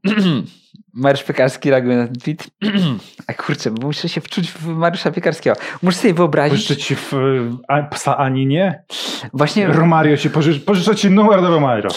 Mariusz 0.95 1.25
Piekarski 1.25 1.71
reaguje 1.71 1.97
na 1.97 2.07
ten 2.07 2.17
tweet. 2.17 2.51
A 3.29 3.33
kurczę, 3.35 3.71
bo 3.71 3.87
muszę 3.87 4.09
się 4.09 4.21
wczuć 4.21 4.51
w 4.51 4.67
Mariusza 4.67 5.11
Piekarskiego. 5.11 5.57
Muszę 5.83 5.99
sobie 5.99 6.15
wyobrazić. 6.15 6.63
Pożyczę 6.63 6.77
ci 6.83 6.97
w, 6.97 7.13
a, 7.69 7.83
psa 7.83 8.17
Aninie? 8.17 8.85
Właśnie 9.33 9.67
Romario 9.67 10.17
ci 10.17 10.31
pożycz, 10.31 10.65
pożyczę 10.65 10.97
ci 10.97 11.11
numer 11.11 11.41
do 11.43 11.51
Romario. 11.51 11.89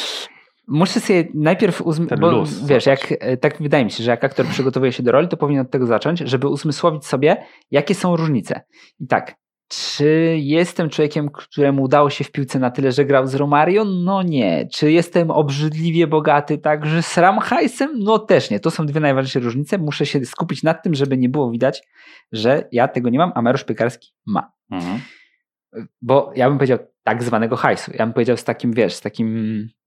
muszę 0.68 1.00
sobie 1.00 1.28
najpierw 1.34 1.82
uzm... 1.82 2.08
Ten 2.08 2.20
bo 2.20 2.32
luz, 2.32 2.66
wiesz, 2.68 2.86
jak, 2.86 3.00
e, 3.20 3.38
tak 3.38 3.62
wydaje 3.62 3.86
mi 3.86 3.92
się, 3.92 4.04
że 4.04 4.12
jak 4.12 4.24
aktor 4.24 4.46
przygotowuje 4.46 4.92
się 4.92 5.04
do 5.04 5.12
roli, 5.12 5.28
to 5.28 5.38
powinien 5.38 5.62
od 5.62 5.72
tego 5.72 5.86
zacząć, 5.86 6.20
żeby 6.20 6.48
uzmysłowić 6.48 7.06
sobie, 7.06 7.38
jakie 7.72 7.96
są 7.96 8.16
różnice. 8.16 8.62
I 9.00 9.08
tak, 9.08 9.36
czy 9.68 10.38
jestem 10.40 10.90
człowiekiem, 10.90 11.30
któremu 11.30 11.84
udało 11.84 12.10
się 12.10 12.24
w 12.24 12.32
piłce 12.32 12.60
na 12.60 12.72
tyle, 12.72 12.92
że 12.92 13.06
grał 13.06 13.28
z 13.28 13.36
Romario? 13.36 13.86
No 13.86 14.24
nie. 14.24 14.68
Czy 14.74 14.92
jestem 14.92 15.32
obrzydliwie 15.32 16.08
bogaty, 16.08 16.58
tak, 16.58 16.86
że 16.86 17.02
sram 17.04 17.40
hajsem? 17.40 18.00
No 18.00 18.20
też 18.20 18.50
nie. 18.50 18.60
To 18.60 18.72
są 18.72 18.86
dwie 18.86 19.00
najważniejsze 19.00 19.40
różnice. 19.40 19.78
Muszę 19.78 20.06
się 20.06 20.26
skupić 20.26 20.64
nad 20.64 20.84
tym, 20.84 20.96
żeby 20.96 21.18
nie 21.18 21.30
było 21.30 21.52
widać, 21.52 21.84
że 22.32 22.68
ja 22.72 22.88
tego 22.88 23.10
nie 23.10 23.18
mam, 23.18 23.32
a 23.36 23.42
Mariusz 23.42 23.64
Piekarski 23.64 24.14
ma. 24.26 24.52
Mhm. 24.72 25.00
Bo 26.02 26.32
ja 26.36 26.50
bym 26.50 26.58
powiedział 26.58 26.80
tak 27.04 27.24
zwanego 27.24 27.56
hajsu. 27.56 27.92
Ja 27.94 28.06
bym 28.06 28.14
powiedział 28.14 28.38
z 28.38 28.44
takim, 28.44 28.74
wiesz, 28.74 28.94
z 28.94 29.02
takim 29.02 29.28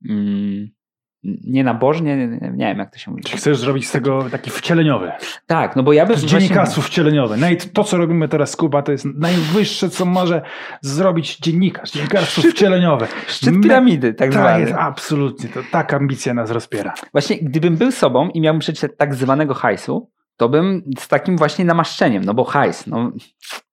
mm, 0.08 0.68
nie, 1.44 2.16
nie, 2.16 2.26
nie 2.52 2.66
wiem 2.66 2.78
jak 2.78 2.90
to 2.92 2.98
się 2.98 3.10
mówi. 3.10 3.22
Czy 3.22 3.36
chcesz 3.36 3.58
zrobić 3.58 3.88
z 3.88 3.92
tego 3.92 4.24
taki 4.30 4.50
wcieleniowy? 4.50 5.12
Tak, 5.46 5.76
no 5.76 5.82
bo 5.82 5.92
ja 5.92 6.06
bym 6.06 6.16
Z 6.16 6.20
właśnie- 6.20 6.38
dziennikarstwo 6.38 6.82
wcieleniowe. 6.82 7.36
To, 7.72 7.84
co 7.84 7.96
robimy 7.96 8.28
teraz, 8.28 8.56
Kuba, 8.56 8.82
to 8.82 8.92
jest 8.92 9.04
najwyższe, 9.04 9.90
co 9.90 10.04
może 10.04 10.42
zrobić 10.80 11.38
dziennikarz. 11.38 11.90
Dziennikarstwo 11.90 12.42
Szczyt- 12.42 12.50
wcieleniowe. 12.50 13.06
Szczyt 13.26 13.54
piramidy, 13.62 14.14
tak 14.14 14.30
Tak 14.30 14.32
zwany. 14.40 14.60
jest, 14.60 14.72
absolutnie. 14.78 15.48
To 15.48 15.60
tak 15.72 15.94
ambicja 15.94 16.34
nas 16.34 16.50
rozpiera. 16.50 16.94
Właśnie 17.12 17.36
gdybym 17.42 17.76
był 17.76 17.92
sobą 17.92 18.28
i 18.28 18.40
miałbym 18.40 18.60
przeczytać 18.60 18.90
tak 18.98 19.14
zwanego 19.14 19.54
hajsu, 19.54 20.10
to 20.38 20.48
bym 20.48 20.82
z 20.98 21.08
takim 21.08 21.36
właśnie 21.36 21.64
namaszczeniem, 21.64 22.24
no 22.24 22.34
bo 22.34 22.44
hajs, 22.44 22.86
no, 22.86 23.12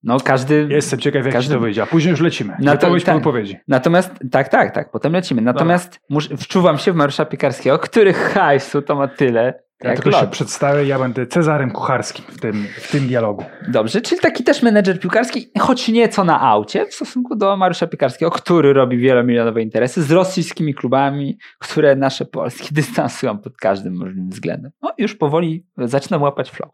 no 0.03 0.19
każdy... 0.19 0.67
Jestem 0.69 0.99
ciekaw, 0.99 1.25
jak 1.25 1.33
Każdy- 1.33 1.53
to 1.53 1.59
wyjdzie. 1.59 1.83
A 1.83 1.85
później 1.85 2.11
już 2.11 2.19
lecimy. 2.19 2.57
Po 3.03 3.05
tak. 3.05 3.15
wypowiedzi. 3.15 3.57
Natomiast, 3.67 4.11
tak, 4.31 4.49
tak, 4.49 4.75
tak, 4.75 4.91
potem 4.91 5.13
lecimy. 5.13 5.41
Natomiast 5.41 5.99
mus, 6.09 6.29
wczuwam 6.37 6.77
się 6.77 6.91
w 6.91 6.95
Mariusza 6.95 7.25
Piekarskiego, 7.25 7.79
który 7.79 8.13
hajsu 8.13 8.81
to 8.81 8.95
ma 8.95 9.07
tyle, 9.07 9.63
Ja 9.83 9.89
jak 9.89 9.99
tylko 9.99 10.11
się 10.11 10.21
lot. 10.21 10.29
przedstawię, 10.29 10.85
ja 10.85 10.99
będę 10.99 11.27
Cezarem 11.27 11.71
Kucharskim 11.71 12.25
w 12.27 12.39
tym, 12.39 12.67
w 12.77 12.91
tym 12.91 13.07
dialogu. 13.07 13.43
Dobrze, 13.67 14.01
czyli 14.01 14.21
taki 14.21 14.43
też 14.43 14.61
menedżer 14.61 14.99
piłkarski, 14.99 15.51
choć 15.59 15.87
nieco 15.87 16.23
na 16.23 16.41
aucie 16.41 16.85
w 16.85 16.93
stosunku 16.93 17.35
do 17.35 17.57
Mariusza 17.57 17.87
Piekarskiego, 17.87 18.31
który 18.31 18.73
robi 18.73 18.97
wielomilionowe 18.97 19.61
interesy 19.61 20.03
z 20.03 20.11
rosyjskimi 20.11 20.73
klubami, 20.75 21.37
które 21.59 21.95
nasze 21.95 22.25
Polski 22.25 22.73
dystansują 22.75 23.37
pod 23.37 23.57
każdym 23.57 23.97
możliwym 23.97 24.29
względem. 24.29 24.71
No 24.81 24.93
już 24.97 25.15
powoli 25.15 25.65
zaczynam 25.77 26.21
łapać 26.21 26.51
flow. 26.51 26.71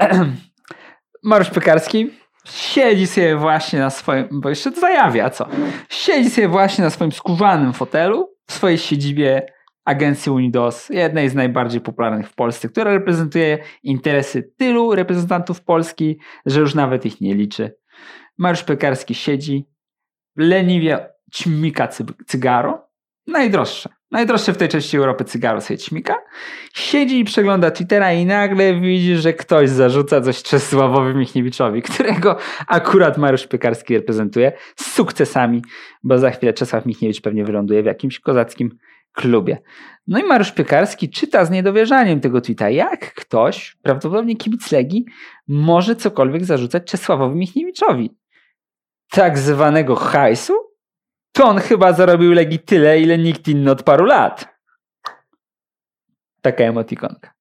Mariusz 1.24 1.50
Piekarski 1.50 2.10
siedzi 2.44 3.06
sobie 3.06 3.36
właśnie 3.36 3.78
na 3.78 3.90
swoim, 3.90 4.28
bo 4.32 4.48
jeszcze 4.48 4.70
zajawia 4.70 5.30
co, 5.30 5.46
siedzi 5.88 6.30
sobie 6.30 6.48
właśnie 6.48 6.84
na 6.84 6.90
swoim 6.90 7.12
skórzanym 7.12 7.72
fotelu 7.72 8.34
w 8.46 8.52
swojej 8.52 8.78
siedzibie 8.78 9.53
agencji 9.84 10.32
Unidos, 10.32 10.88
jednej 10.90 11.28
z 11.28 11.34
najbardziej 11.34 11.80
popularnych 11.80 12.28
w 12.28 12.34
Polsce, 12.34 12.68
która 12.68 12.90
reprezentuje 12.92 13.58
interesy 13.82 14.52
tylu 14.56 14.94
reprezentantów 14.94 15.62
Polski, 15.62 16.18
że 16.46 16.60
już 16.60 16.74
nawet 16.74 17.06
ich 17.06 17.20
nie 17.20 17.34
liczy. 17.34 17.76
Mariusz 18.38 18.62
Piekarski 18.64 19.14
siedzi, 19.14 19.68
leniwie 20.36 21.08
ćmika 21.34 21.88
cy- 21.88 22.04
cygaro, 22.26 22.88
najdroższe, 23.26 23.88
najdroższe 24.10 24.52
w 24.52 24.56
tej 24.56 24.68
części 24.68 24.96
Europy 24.96 25.24
cygaro 25.24 25.60
sobie 25.60 25.78
ćmika, 25.78 26.14
siedzi 26.74 27.20
i 27.20 27.24
przegląda 27.24 27.70
Twittera 27.70 28.12
i 28.12 28.26
nagle 28.26 28.80
widzi, 28.80 29.16
że 29.16 29.32
ktoś 29.32 29.70
zarzuca 29.70 30.20
coś 30.20 30.42
Czesławowi 30.42 31.14
Michniewiczowi, 31.14 31.82
którego 31.82 32.38
akurat 32.66 33.18
Mariusz 33.18 33.46
Piekarski 33.46 33.94
reprezentuje 33.94 34.52
z 34.76 34.92
sukcesami, 34.92 35.62
bo 36.02 36.18
za 36.18 36.30
chwilę 36.30 36.52
Czesław 36.52 36.86
Michniewicz 36.86 37.20
pewnie 37.20 37.44
wyląduje 37.44 37.82
w 37.82 37.86
jakimś 37.86 38.20
kozackim 38.20 38.78
klubie. 39.14 39.58
No 40.06 40.18
i 40.18 40.24
Mariusz 40.24 40.52
Piekarski 40.52 41.10
czyta 41.10 41.44
z 41.44 41.50
niedowierzaniem 41.50 42.20
tego 42.20 42.40
tweeta, 42.40 42.70
jak 42.70 43.14
ktoś, 43.14 43.76
prawdopodobnie 43.82 44.36
kibic 44.36 44.72
Legii, 44.72 45.04
może 45.48 45.96
cokolwiek 45.96 46.44
zarzucać 46.44 46.84
Czesławowi 46.84 47.36
Michniewiczowi. 47.36 48.10
tak 49.10 49.38
zwanego 49.38 49.96
hajsu, 49.96 50.54
to 51.32 51.44
on 51.44 51.58
chyba 51.58 51.92
zarobił 51.92 52.32
Legii 52.32 52.58
tyle, 52.58 53.00
ile 53.00 53.18
nikt 53.18 53.48
inny 53.48 53.70
od 53.70 53.82
paru 53.82 54.04
lat. 54.04 54.48
Taka 56.40 56.64
emotikonka. 56.64 57.34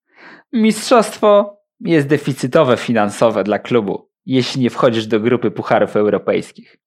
Mistrzostwo 0.53 1.57
jest 1.79 2.07
deficytowe 2.07 2.77
finansowe 2.77 3.43
dla 3.43 3.59
klubu, 3.59 4.09
jeśli 4.25 4.61
nie 4.61 4.69
wchodzisz 4.69 5.07
do 5.07 5.19
grupy 5.19 5.51
pucharów 5.51 5.95
europejskich. 5.95 6.77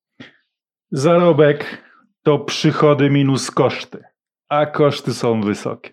Zarobek 0.90 1.82
to 2.22 2.38
przychody 2.38 3.10
minus 3.10 3.50
koszty, 3.50 4.04
a 4.48 4.66
koszty 4.66 5.14
są 5.14 5.40
wysokie. 5.40 5.90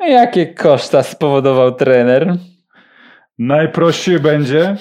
Jakie 0.00 0.46
koszta 0.54 1.02
spowodował 1.02 1.74
trener? 1.74 2.36
Najprościej 3.38 4.20
będzie, 4.20 4.76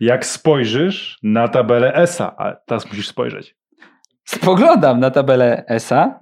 jak 0.00 0.26
spojrzysz 0.26 1.18
na 1.22 1.48
tabelę 1.48 1.94
ESA, 1.94 2.34
a 2.38 2.52
teraz 2.66 2.86
musisz 2.88 3.08
spojrzeć. 3.08 3.56
Spoglądam 4.24 5.00
na 5.00 5.10
tabelę 5.10 5.64
ESA. 5.68 6.20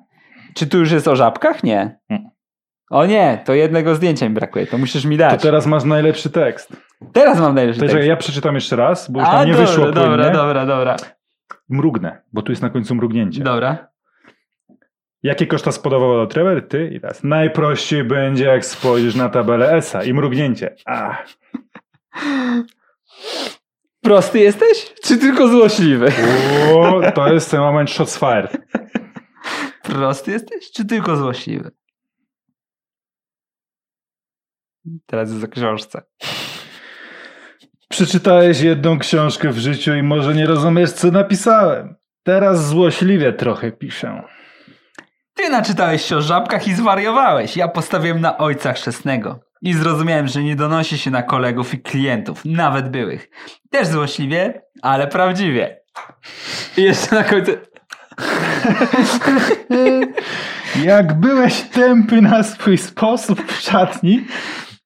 Czy 0.55 0.67
tu 0.67 0.79
już 0.79 0.91
jest 0.93 1.09
o 1.09 1.17
żabkach? 1.17 1.63
Nie. 1.65 1.99
Hmm. 2.09 2.29
O 2.91 3.07
nie, 3.07 3.43
to 3.45 3.55
jednego 3.55 3.95
zdjęcia 3.95 4.29
mi 4.29 4.35
brakuje, 4.35 4.67
to 4.67 4.79
musisz 4.79 5.05
mi 5.05 5.17
To 5.17 5.21
dać. 5.25 5.43
teraz 5.43 5.67
masz 5.67 5.85
najlepszy 5.85 6.31
tekst. 6.31 6.77
Teraz 7.13 7.41
mam 7.41 7.55
najlepszy 7.55 7.81
To 7.81 7.87
czekaj, 7.87 7.97
tekst. 8.01 8.09
ja 8.09 8.17
przeczytam 8.17 8.55
jeszcze 8.55 8.77
raz, 8.77 9.11
bo 9.11 9.21
już 9.21 9.29
A, 9.29 9.33
tam 9.33 9.47
nie 9.47 9.53
dobra, 9.53 9.67
wyszło 9.67 9.85
dobra, 9.87 10.03
płynnie. 10.15 10.31
dobra, 10.31 10.67
dobra. 10.67 10.97
Mrugnę, 11.69 12.23
bo 12.33 12.43
tu 12.43 12.53
jest 12.53 12.63
na 12.63 12.71
końcu 12.71 12.95
mrugnięcie. 12.95 13.43
Dobra. 13.45 13.92
Jakie 15.23 15.47
koszta 15.47 15.73
spodobał 15.73 16.27
trener? 16.27 16.69
Ty 16.69 16.91
i 16.95 17.01
teraz. 17.01 17.25
Najprościej 17.25 18.05
będzie, 18.05 18.45
jak 18.45 18.65
spojrzysz 18.65 19.15
na 19.15 19.29
tabelę 19.29 19.73
ESA 19.73 20.05
i 20.05 20.15
mrugnięcie. 20.15 20.75
A, 20.87 21.25
Prosty 24.03 24.39
jesteś? 24.39 24.95
Czy 25.03 25.19
tylko 25.19 25.49
złośliwy? 25.49 26.09
o, 26.75 27.01
to 27.15 27.33
jest 27.33 27.51
ten 27.51 27.61
moment 27.61 27.91
shots 27.91 28.19
fired. 28.19 28.57
Prosty 29.83 30.31
jesteś? 30.31 30.71
Czy 30.71 30.85
tylko 30.85 31.17
złośliwy? 31.17 31.71
Teraz 35.07 35.31
jest 35.33 35.45
o 35.45 35.49
książce. 35.49 36.03
Przeczytałeś 37.89 38.61
jedną 38.61 38.99
książkę 38.99 39.51
w 39.51 39.59
życiu 39.59 39.95
i 39.95 40.03
może 40.03 40.35
nie 40.35 40.47
rozumiesz, 40.47 40.93
co 40.93 41.11
napisałem. 41.11 41.95
Teraz 42.23 42.69
złośliwie 42.69 43.33
trochę 43.33 43.73
piszę. 43.73 44.23
Ty 45.43 45.51
naczytałeś 45.51 46.05
się 46.05 46.17
o 46.17 46.23
żabkach 46.23 46.69
i 46.69 46.75
zwariowałeś. 46.75 47.57
Ja 47.57 47.69
postawiłem 47.69 48.21
na 48.21 48.39
ojca 48.39 48.73
chrzestnego. 48.73 49.41
I 49.63 49.75
zrozumiałem, 49.75 50.29
że 50.29 50.43
nie 50.43 50.57
donosi 50.57 50.99
się 50.99 51.11
na 51.11 51.23
kolegów 51.23 51.75
i 51.75 51.79
klientów, 51.79 52.41
nawet 52.45 52.89
byłych. 52.89 53.31
Też 53.71 53.87
złośliwie, 53.87 54.63
ale 54.83 55.07
prawdziwie. 55.07 55.81
I 56.77 56.83
jeszcze 56.83 57.15
na 57.15 57.25
końcu... 57.25 57.53
Jak 60.85 61.21
byłeś 61.21 61.63
tępy 61.63 62.23
na 62.23 62.43
swój 62.43 62.79
sposób 62.79 63.53
w 63.53 63.61
szatni, 63.61 64.25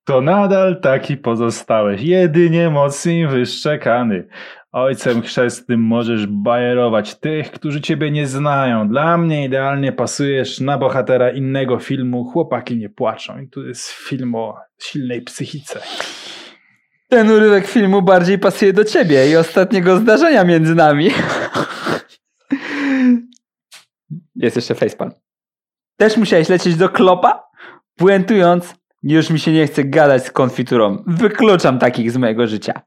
to 0.04 0.20
nadal 0.20 0.80
taki 0.80 1.16
pozostałeś. 1.16 2.02
Jedynie 2.02 2.70
mocniej 2.70 3.26
wyszczekany. 3.26 4.28
Ojcem 4.76 5.22
chrzestnym 5.22 5.80
możesz 5.80 6.26
bajerować 6.26 7.14
tych, 7.14 7.50
którzy 7.50 7.80
ciebie 7.80 8.10
nie 8.10 8.26
znają. 8.26 8.88
Dla 8.88 9.18
mnie 9.18 9.44
idealnie 9.44 9.92
pasujesz 9.92 10.60
na 10.60 10.78
bohatera 10.78 11.30
innego 11.30 11.78
filmu 11.78 12.24
Chłopaki 12.24 12.76
nie 12.76 12.88
płaczą. 12.88 13.40
I 13.40 13.48
tu 13.48 13.66
jest 13.66 13.88
film 13.88 14.34
o 14.34 14.56
silnej 14.78 15.22
psychice. 15.22 15.80
Ten 17.08 17.30
urywek 17.30 17.66
filmu 17.66 18.02
bardziej 18.02 18.38
pasuje 18.38 18.72
do 18.72 18.84
ciebie 18.84 19.30
i 19.30 19.36
ostatniego 19.36 19.96
zdarzenia 19.96 20.44
między 20.44 20.74
nami. 20.74 21.10
Jest 24.34 24.56
jeszcze 24.56 24.74
facepalm. 24.74 25.12
Też 25.96 26.16
musiałeś 26.16 26.48
lecieć 26.48 26.76
do 26.76 26.88
klopa? 26.88 27.42
Puentując, 27.96 28.74
już 29.02 29.30
mi 29.30 29.38
się 29.38 29.52
nie 29.52 29.66
chce 29.66 29.84
gadać 29.84 30.26
z 30.26 30.30
konfiturą. 30.30 31.04
Wykluczam 31.06 31.78
takich 31.78 32.12
z 32.12 32.16
mojego 32.16 32.46
życia. 32.46 32.82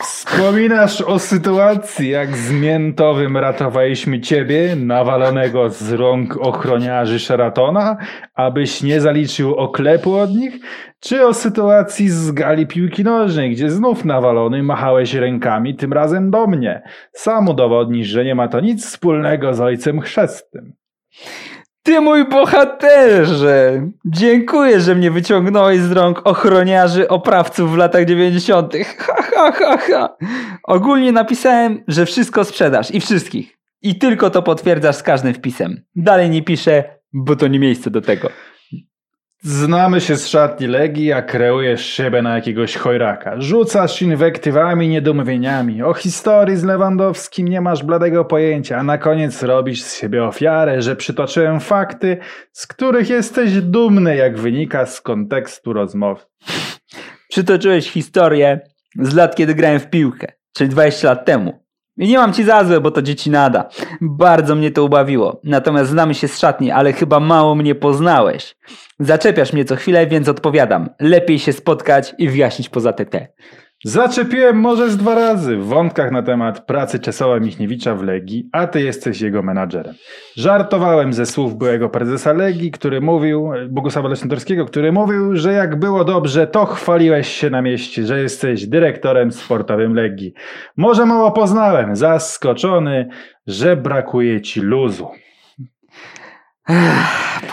Wspominasz 0.00 1.00
o 1.00 1.18
sytuacji, 1.18 2.08
jak 2.08 2.36
z 2.36 2.52
Miętowym 2.52 3.36
ratowaliśmy 3.36 4.20
ciebie, 4.20 4.76
nawalonego 4.76 5.70
z 5.70 5.92
rąk 5.92 6.36
ochroniarzy 6.36 7.18
Sheratona, 7.18 7.96
abyś 8.34 8.82
nie 8.82 9.00
zaliczył 9.00 9.54
oklepu 9.54 10.14
od 10.14 10.30
nich? 10.30 10.54
Czy 11.00 11.26
o 11.26 11.34
sytuacji 11.34 12.08
z 12.08 12.30
gali 12.30 12.66
piłki 12.66 13.04
nożnej, 13.04 13.50
gdzie 13.50 13.70
znów 13.70 14.04
nawalony 14.04 14.62
machałeś 14.62 15.14
rękami, 15.14 15.76
tym 15.76 15.92
razem 15.92 16.30
do 16.30 16.46
mnie? 16.46 16.82
Sam 17.12 17.48
udowodnisz, 17.48 18.08
że 18.08 18.24
nie 18.24 18.34
ma 18.34 18.48
to 18.48 18.60
nic 18.60 18.86
wspólnego 18.86 19.54
z 19.54 19.60
ojcem 19.60 20.00
chrzestnym. 20.00 20.72
Ty 21.86 22.00
mój 22.00 22.28
bohaterze! 22.28 23.88
Dziękuję, 24.04 24.80
że 24.80 24.94
mnie 24.94 25.10
wyciągnąłeś 25.10 25.80
z 25.80 25.92
rąk 25.92 26.26
ochroniarzy 26.26 27.08
oprawców 27.08 27.72
w 27.72 27.76
latach 27.76 28.04
90. 28.04 28.74
Ha, 28.98 29.14
ha, 29.34 29.52
ha, 29.52 29.78
ha. 29.78 30.16
Ogólnie 30.62 31.12
napisałem, 31.12 31.84
że 31.88 32.06
wszystko 32.06 32.44
sprzedasz 32.44 32.94
i 32.94 33.00
wszystkich. 33.00 33.58
I 33.82 33.98
tylko 33.98 34.30
to 34.30 34.42
potwierdzasz 34.42 34.96
z 34.96 35.02
każdym 35.02 35.34
wpisem. 35.34 35.82
Dalej 35.96 36.30
nie 36.30 36.42
piszę, 36.42 36.84
bo 37.12 37.36
to 37.36 37.48
nie 37.48 37.58
miejsce 37.58 37.90
do 37.90 38.00
tego. 38.00 38.28
Znamy 39.42 40.00
się 40.00 40.16
z 40.16 40.26
szatni 40.26 40.66
Legii, 40.66 41.12
a 41.12 41.22
kreujesz 41.22 41.86
siebie 41.86 42.22
na 42.22 42.34
jakiegoś 42.34 42.76
chojraka. 42.76 43.40
Rzucasz 43.40 44.02
inwektywami, 44.02 44.88
niedomówieniami. 44.88 45.82
O 45.82 45.94
historii 45.94 46.56
z 46.56 46.64
Lewandowskim 46.64 47.48
nie 47.48 47.60
masz 47.60 47.82
bladego 47.84 48.24
pojęcia, 48.24 48.76
a 48.76 48.82
na 48.82 48.98
koniec 48.98 49.42
robisz 49.42 49.82
z 49.82 49.96
siebie 50.00 50.24
ofiarę, 50.24 50.82
że 50.82 50.96
przytoczyłem 50.96 51.60
fakty, 51.60 52.18
z 52.52 52.66
których 52.66 53.10
jesteś 53.10 53.52
dumny, 53.52 54.16
jak 54.16 54.38
wynika 54.38 54.86
z 54.86 55.00
kontekstu 55.00 55.72
rozmowy. 55.72 56.22
Przytoczyłeś 57.28 57.90
historię 57.90 58.60
z 59.00 59.14
lat, 59.14 59.36
kiedy 59.36 59.54
grałem 59.54 59.80
w 59.80 59.90
piłkę, 59.90 60.26
czyli 60.56 60.70
20 60.70 61.08
lat 61.08 61.24
temu. 61.24 61.65
Nie 61.96 62.18
mam 62.18 62.32
ci 62.32 62.44
za 62.44 62.64
złe, 62.64 62.80
bo 62.80 62.90
to 62.90 63.02
dzieci 63.02 63.30
nada. 63.30 63.68
Bardzo 64.00 64.54
mnie 64.54 64.70
to 64.70 64.84
ubawiło. 64.84 65.40
Natomiast 65.44 65.90
znamy 65.90 66.14
się 66.14 66.28
z 66.28 66.38
szatni, 66.38 66.70
ale 66.70 66.92
chyba 66.92 67.20
mało 67.20 67.54
mnie 67.54 67.74
poznałeś. 67.74 68.56
Zaczepiasz 68.98 69.52
mnie 69.52 69.64
co 69.64 69.76
chwilę, 69.76 70.06
więc 70.06 70.28
odpowiadam. 70.28 70.88
Lepiej 71.00 71.38
się 71.38 71.52
spotkać 71.52 72.14
i 72.18 72.28
wyjaśnić 72.28 72.68
poza 72.68 72.92
TT. 72.92 73.28
Zaczepiłem 73.84 74.56
może 74.56 74.90
z 74.90 74.96
dwa 74.96 75.14
razy 75.14 75.56
w 75.56 75.66
wątkach 75.66 76.12
na 76.12 76.22
temat 76.22 76.66
pracy 76.66 76.98
Czesława 76.98 77.40
Michniewicza 77.40 77.94
w 77.94 78.02
Legii, 78.02 78.48
a 78.52 78.66
ty 78.66 78.82
jesteś 78.82 79.20
jego 79.20 79.42
menadżerem. 79.42 79.94
Żartowałem 80.36 81.12
ze 81.12 81.26
słów 81.26 81.56
byłego 81.56 81.88
prezesa 81.88 82.32
Legii, 82.32 82.70
który 82.70 83.00
mówił, 83.00 83.50
Bogusława 83.68 84.08
Leśnitorskiego, 84.08 84.64
który 84.64 84.92
mówił, 84.92 85.36
że 85.36 85.52
jak 85.52 85.78
było 85.78 86.04
dobrze, 86.04 86.46
to 86.46 86.66
chwaliłeś 86.66 87.28
się 87.28 87.50
na 87.50 87.62
mieście, 87.62 88.06
że 88.06 88.20
jesteś 88.20 88.66
dyrektorem 88.66 89.32
sportowym 89.32 89.94
Legii. 89.94 90.34
Może 90.76 91.06
mało 91.06 91.32
poznałem, 91.32 91.96
zaskoczony, 91.96 93.08
że 93.46 93.76
brakuje 93.76 94.40
ci 94.40 94.60
luzu. 94.60 95.08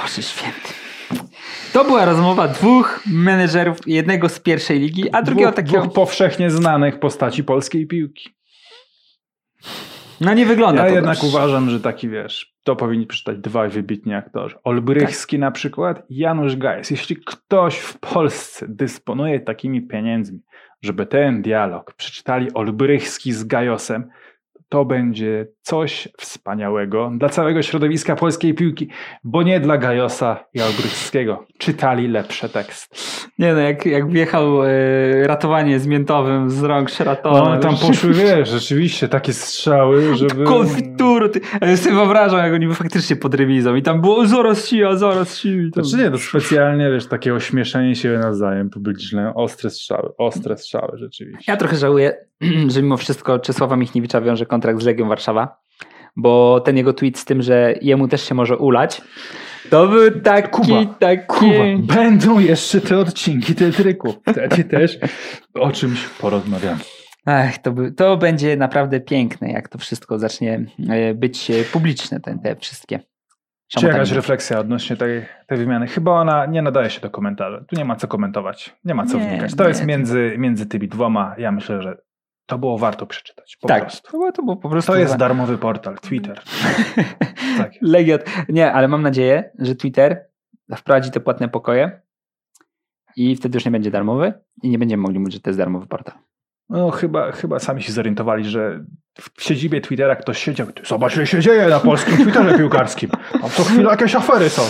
Boże 0.02 0.22
święty. 0.22 0.83
To 1.74 1.84
była 1.86 2.06
rozmowa 2.06 2.48
dwóch 2.48 3.04
menedżerów, 3.12 3.78
jednego 3.88 4.30
z 4.30 4.40
pierwszej 4.40 4.80
ligi, 4.80 5.10
a 5.12 5.22
drugiego 5.22 5.52
Dwóch, 5.52 5.56
takiego... 5.66 5.82
dwóch 5.82 5.94
powszechnie 5.94 6.50
znanych 6.52 7.00
postaci 7.00 7.44
polskiej 7.44 7.88
piłki. 7.88 8.30
No 10.22 10.34
nie 10.34 10.46
wygląda 10.46 10.82
Ja 10.84 10.90
to 10.90 10.96
jednak 10.96 11.16
dobrze. 11.16 11.28
uważam, 11.28 11.70
że 11.70 11.80
taki 11.80 12.10
wiesz, 12.10 12.54
to 12.64 12.76
powinni 12.76 13.08
przeczytać 13.08 13.38
dwaj 13.38 13.70
wybitni 13.70 14.14
aktorzy. 14.14 14.56
Olbrychski 14.64 15.40
na 15.40 15.52
przykład 15.52 16.04
Janusz 16.10 16.56
Gajs. 16.56 16.92
Jeśli 16.92 17.16
ktoś 17.16 17.78
w 17.78 17.98
Polsce 18.00 18.66
dysponuje 18.70 19.40
takimi 19.40 19.82
pieniędzmi, 19.82 20.40
żeby 20.82 21.06
ten 21.06 21.42
dialog 21.42 21.94
przeczytali 21.94 22.54
Olbrychski 22.54 23.34
z 23.34 23.44
Gajosem, 23.44 24.10
to 24.74 24.86
będzie 24.86 25.48
coś 25.62 26.08
wspaniałego 26.18 27.12
dla 27.18 27.30
całego 27.30 27.62
środowiska 27.62 28.16
polskiej 28.16 28.54
piłki, 28.54 28.90
bo 29.24 29.44
nie 29.44 29.60
dla 29.60 29.78
Gajosa 29.78 30.46
i 30.54 30.62
Olbrychskiego. 30.62 31.46
Czytali 31.58 32.08
lepsze 32.08 32.50
teksty. 32.50 32.96
Nie 33.40 33.54
no, 33.54 33.60
jak, 33.60 33.86
jak 33.86 34.10
wjechał 34.10 34.64
e, 34.64 34.68
ratowanie 35.28 35.80
z 35.80 35.88
miętowym 35.88 36.50
z 36.50 36.64
rąk 36.64 36.90
Sheratona. 36.90 37.56
No, 37.56 37.58
tam 37.58 37.78
poszły, 37.78 38.14
wiesz, 38.14 38.50
rzeczywiście 38.50 39.08
takie 39.08 39.34
strzały, 39.34 40.16
żeby... 40.16 40.46
Ty- 41.34 41.42
A 41.62 41.66
ja 41.66 41.78
sobie 41.78 41.96
wyobrażam, 41.96 42.40
jak 42.40 42.54
oni 42.54 42.74
faktycznie 42.74 43.16
pod 43.16 43.36
remizą 43.36 43.76
i 43.76 43.82
tam 43.82 44.02
było 44.02 44.28
zaraz 44.28 44.68
siła, 44.68 44.96
zaraz 44.96 45.38
siła. 45.38 45.64
Tam... 45.74 45.86
Znaczy 45.86 46.04
nie, 46.04 46.12
to 46.12 46.18
specjalnie, 46.18 46.92
wiesz, 46.92 47.08
takie 47.08 47.34
ośmieszenie 47.34 47.96
siebie 47.96 48.18
nawzajem 48.18 48.70
publiczne, 48.70 49.34
ostre 49.34 49.70
strzały, 49.70 50.10
ostre 50.18 50.58
strzały 50.58 50.98
rzeczywiście. 50.98 51.52
Ja 51.52 51.58
trochę 51.58 51.76
żałuję, 51.76 52.18
że 52.72 52.82
mimo 52.82 52.98
wszystko 52.98 53.40
Czesława 53.40 53.76
Michniewicza 53.76 54.22
wiąże 54.22 54.46
kontrakt 54.46 54.82
z 54.82 54.86
Legią 54.86 55.08
Warszawa, 55.08 55.58
bo 56.16 56.60
ten 56.60 56.78
jego 56.78 56.94
tweet 56.94 57.18
z 57.18 57.26
tym, 57.26 57.42
że 57.42 57.74
jemu 57.82 58.08
też 58.08 58.30
się 58.30 58.36
może 58.36 58.58
ulać, 58.58 59.02
to 59.70 59.88
był 59.88 60.22
taki, 60.22 60.50
Kuba, 60.50 60.86
taki... 61.00 61.26
Kuba, 61.28 61.94
będą 61.96 62.40
jeszcze 62.40 62.82
te 62.82 62.98
odcinki 62.98 63.56
tetryku. 63.56 64.14
Wtedy 64.32 64.64
też 64.64 64.98
o 65.54 65.72
czymś 65.72 66.08
porozmawiamy. 66.08 66.80
Ach, 67.26 67.58
to, 67.58 67.72
by, 67.72 67.92
to 67.92 68.18
będzie 68.18 68.58
naprawdę 68.58 69.00
piękne, 69.00 69.52
jak 69.52 69.70
to 69.70 69.78
wszystko 69.78 70.20
zacznie 70.20 70.66
e, 70.90 71.14
być 71.14 71.52
e, 71.52 71.64
publiczne, 71.64 72.20
te, 72.20 72.38
te 72.44 72.56
wszystkie. 72.56 73.00
Czy 73.00 73.80
Szamotanie. 73.80 74.00
jakaś 74.00 74.12
refleksja 74.12 74.60
odnośnie 74.60 74.96
tej, 74.96 75.26
tej 75.48 75.58
wymiany? 75.58 75.88
Chyba 75.88 76.12
ona 76.12 76.46
nie 76.46 76.62
nadaje 76.62 76.90
się 76.90 77.02
do 77.02 77.10
komentarza. 77.10 77.64
Tu 77.68 77.76
nie 77.76 77.86
ma 77.86 77.96
co 77.96 78.08
komentować. 78.08 78.76
Nie 78.86 78.96
ma 78.96 79.06
co 79.06 79.18
Nie, 79.18 79.30
wnikać. 79.30 79.56
To 79.56 79.64
nie. 79.64 79.70
jest 79.70 79.86
między, 79.86 80.36
między 80.38 80.66
tymi 80.66 80.88
dwoma. 80.88 81.36
Ja 81.38 81.52
myślę, 81.52 81.82
że 81.82 81.98
to 82.46 82.58
było 82.58 82.78
warto 82.78 83.06
przeczytać. 83.06 83.58
Po 83.62 83.68
tak, 83.68 83.82
prostu. 83.82 84.12
to 84.12 84.18
było, 84.18 84.32
to 84.32 84.44
było 84.44 84.58
po 84.58 84.70
prostu. 84.70 84.92
To 84.92 84.98
jest 84.98 85.16
darmowy 85.16 85.58
portal, 85.58 85.98
Twitter. 85.98 86.42
Tak. 87.58 87.72
Legiot. 87.82 88.22
Nie, 88.50 88.74
ale 88.74 88.88
mam 88.88 89.02
nadzieję, 89.02 89.52
że 89.60 89.76
Twitter 89.76 90.26
wprowadzi 90.76 91.12
te 91.12 91.20
płatne 91.20 91.50
pokoje 91.50 92.02
i 93.16 93.36
wtedy 93.36 93.56
już 93.56 93.66
nie 93.66 93.72
będzie 93.72 93.92
darmowy 93.92 94.34
i 94.64 94.70
nie 94.70 94.80
będziemy 94.80 95.04
mogli 95.04 95.20
mówić, 95.20 95.34
że 95.34 95.40
to 95.40 95.50
jest 95.50 95.60
darmowy 95.60 95.88
portal. 95.88 96.16
No 96.70 96.92
chyba, 96.92 97.32
chyba 97.32 97.60
sami 97.60 97.84
się 97.84 97.92
zorientowali, 97.92 98.46
że 98.46 98.86
w 99.20 99.44
siedzibie 99.44 99.82
Twittera 99.82 100.16
ktoś 100.16 100.38
siedział. 100.38 100.68
Zobacz, 100.86 101.16
ile 101.16 101.28
się 101.28 101.40
dzieje 101.40 101.68
na 101.68 101.80
polskim 101.80 102.18
Twitterze 102.18 102.58
piłkarskim. 102.58 103.10
A 103.44 103.50
co 103.50 103.64
chwilę 103.64 103.90
jakieś 103.90 104.16
afery 104.16 104.50
są. 104.50 104.62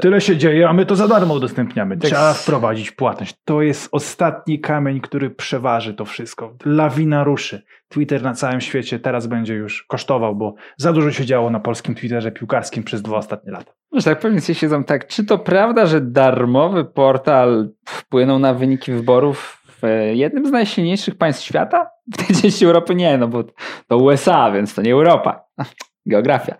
Tyle 0.00 0.20
się 0.20 0.36
dzieje, 0.36 0.68
a 0.68 0.72
my 0.72 0.86
to 0.86 0.96
za 0.96 1.08
darmo 1.08 1.34
udostępniamy. 1.34 1.96
Tak. 1.96 2.10
Trzeba 2.10 2.32
wprowadzić 2.32 2.90
płatność. 2.90 3.34
To 3.44 3.62
jest 3.62 3.88
ostatni 3.92 4.60
kamień, 4.60 5.00
który 5.00 5.30
przeważy 5.30 5.94
to 5.94 6.04
wszystko. 6.04 6.56
Lawina 6.64 7.24
ruszy. 7.24 7.62
Twitter 7.88 8.22
na 8.22 8.34
całym 8.34 8.60
świecie 8.60 8.98
teraz 8.98 9.26
będzie 9.26 9.54
już 9.54 9.82
kosztował, 9.82 10.36
bo 10.36 10.54
za 10.76 10.92
dużo 10.92 11.12
się 11.12 11.24
działo 11.24 11.50
na 11.50 11.60
polskim 11.60 11.94
Twitterze 11.94 12.32
piłkarskim 12.32 12.84
przez 12.84 13.02
dwa 13.02 13.16
ostatnie 13.16 13.52
lata. 13.52 13.72
Że 13.92 14.02
tak 14.02 14.20
powiem, 14.20 14.40
się 14.40 14.54
siedzą 14.54 14.84
tak, 14.84 15.06
czy 15.06 15.24
to 15.24 15.38
prawda, 15.38 15.86
że 15.86 16.00
darmowy 16.00 16.84
portal 16.84 17.70
wpłynął 17.84 18.38
na 18.38 18.54
wyniki 18.54 18.92
wyborów 18.92 19.59
w 19.82 20.10
jednym 20.14 20.46
z 20.46 20.50
najsilniejszych 20.50 21.14
państw 21.18 21.44
świata? 21.44 21.90
W 22.12 22.26
tej 22.26 22.36
części 22.36 22.64
Europy 22.66 22.94
nie, 22.94 23.18
no 23.18 23.28
bo 23.28 23.44
to 23.88 23.96
USA, 23.98 24.50
więc 24.52 24.74
to 24.74 24.82
nie 24.82 24.92
Europa. 24.92 25.44
Geografia. 26.06 26.54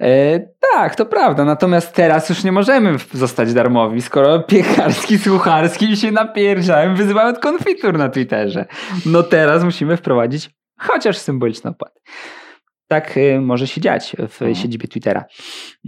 E, 0.00 0.40
tak, 0.74 0.94
to 0.94 1.06
prawda. 1.06 1.44
Natomiast 1.44 1.94
teraz 1.94 2.28
już 2.28 2.44
nie 2.44 2.52
możemy 2.52 2.96
zostać 3.12 3.54
darmowi, 3.54 4.02
skoro 4.02 4.40
piekarski 4.40 5.16
z 5.18 5.24
kucharskim 5.28 5.96
się 5.96 6.10
napierdziałem, 6.12 6.96
wyzywając 6.96 7.38
konfitur 7.38 7.98
na 7.98 8.08
Twitterze. 8.08 8.64
No 9.06 9.22
teraz 9.22 9.64
musimy 9.64 9.96
wprowadzić 9.96 10.50
chociaż 10.78 11.18
symboliczny 11.18 11.70
opłat. 11.70 12.00
Tak 12.88 13.16
y, 13.16 13.40
może 13.40 13.66
się 13.66 13.80
dziać 13.80 14.16
w 14.28 14.42
Mhm. 14.42 14.54
siedzibie 14.54 14.88
Twittera. 14.88 15.24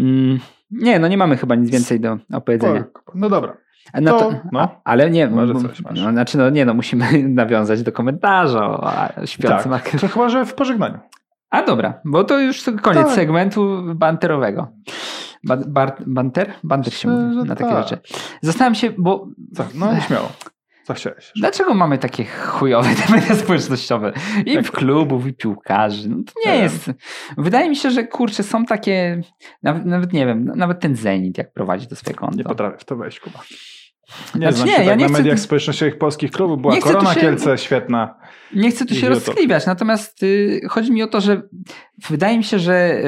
Mm, 0.01 0.39
nie, 0.70 0.99
no 0.99 1.09
nie 1.09 1.16
mamy 1.16 1.37
chyba 1.37 1.55
nic 1.55 1.70
więcej 1.70 2.01
do 2.01 2.19
opowiedzenia. 2.33 2.85
No 3.15 3.29
dobra. 3.29 3.57
No 4.01 4.19
to- 4.19 4.33
no. 4.53 4.69
ale 4.85 5.11
nie, 5.11 5.29
Może 5.29 5.55
coś 5.55 5.81
masz. 5.81 6.01
no, 6.01 6.11
znaczy 6.13 6.39
no 6.39 6.51
nie, 6.51 6.65
no 6.65 6.75
musimy 6.75 7.23
nawiązać 7.29 7.83
do 7.83 7.93
komentarza 7.93 8.67
o 8.67 8.89
a, 8.89 9.27
śpiący 9.27 9.69
Tak, 9.69 9.91
to 10.01 10.09
chyba, 10.09 10.29
że 10.29 10.47
w 10.47 10.55
pożegnaniu. 10.55 10.99
A 11.51 11.63
dobra, 11.63 12.01
bo 12.05 12.25
to 12.25 12.39
już 12.39 12.65
koniec 12.83 13.07
Tak. 13.07 13.15
segmentu 13.15 13.83
banterowego. 13.95 14.69
Ba, 15.45 15.57
bar, 15.67 15.97
banter? 16.07 16.53
Banter 16.65 16.95
się 16.95 17.09
mówi 17.09 17.49
na 17.49 17.57
takie 17.57 17.71
tak. 17.71 17.89
rzeczy. 17.89 18.03
Zastanawiam 18.43 18.75
się, 18.75 18.91
bo 18.99 19.27
Co? 19.55 19.65
No 19.75 20.01
śmiało. 20.01 20.29
Co 20.85 20.95
chciałeś? 20.95 21.33
dlaczego 21.37 21.75
mamy 21.75 21.99
takie 21.99 22.25
chujowe 22.25 22.89
te 23.07 23.13
media 23.13 23.35
społecznościowe? 23.35 24.13
I 24.47 24.63
w 24.63 24.71
klubów, 24.71 25.27
i 25.27 25.33
piłkarzy. 25.33 26.09
No 26.09 26.17
to 26.17 26.51
nie 26.51 26.57
jest. 26.57 26.91
Wydaje 27.39 27.69
mi 27.69 27.77
się, 27.77 27.91
że 27.91 28.05
kurczę, 28.05 28.43
są 28.43 28.65
takie, 28.65 29.23
nawet, 29.63 29.85
nawet 29.85 30.13
nie 30.13 30.27
wiem, 30.27 30.45
nawet 30.45 30.81
ten 30.81 30.97
Zenit 30.97 31.39
jak 31.39 31.53
prowadzi 31.53 31.87
to 31.87 31.97
swoje 31.97 32.15
konto. 32.15 32.37
Nie 32.37 32.45
potrafię 32.45 32.79
w 32.79 32.85
to 32.85 32.97
wejść, 32.97 33.21
Kuba. 33.21 33.41
Nie 34.35 34.41
Znaczy 34.41 34.57
znam 34.57 34.69
nie, 34.69 34.75
się 34.77 34.83
ja 34.83 34.89
tak 34.89 34.99
nie 34.99 35.05
na 35.05 35.13
chcę 35.13 35.23
mediach 35.23 35.39
społecznościowych 35.39 35.99
polskich 35.99 36.31
klubów. 36.31 36.61
Była 36.63 36.77
Korona 36.77 37.15
się- 37.15 37.21
Kielce, 37.21 37.59
świetna. 37.59 38.15
Nie 38.55 38.71
chcę 38.71 38.87
tu 38.87 38.95
się 38.95 39.09
rozkliwiać, 39.09 39.67
natomiast 39.67 40.23
y, 40.23 40.61
chodzi 40.71 40.93
mi 40.93 41.03
o 41.03 41.07
to, 41.07 41.21
że 41.21 41.43
wydaje 42.09 42.39
mi 42.39 42.45
się, 42.45 42.59
że 42.59 43.03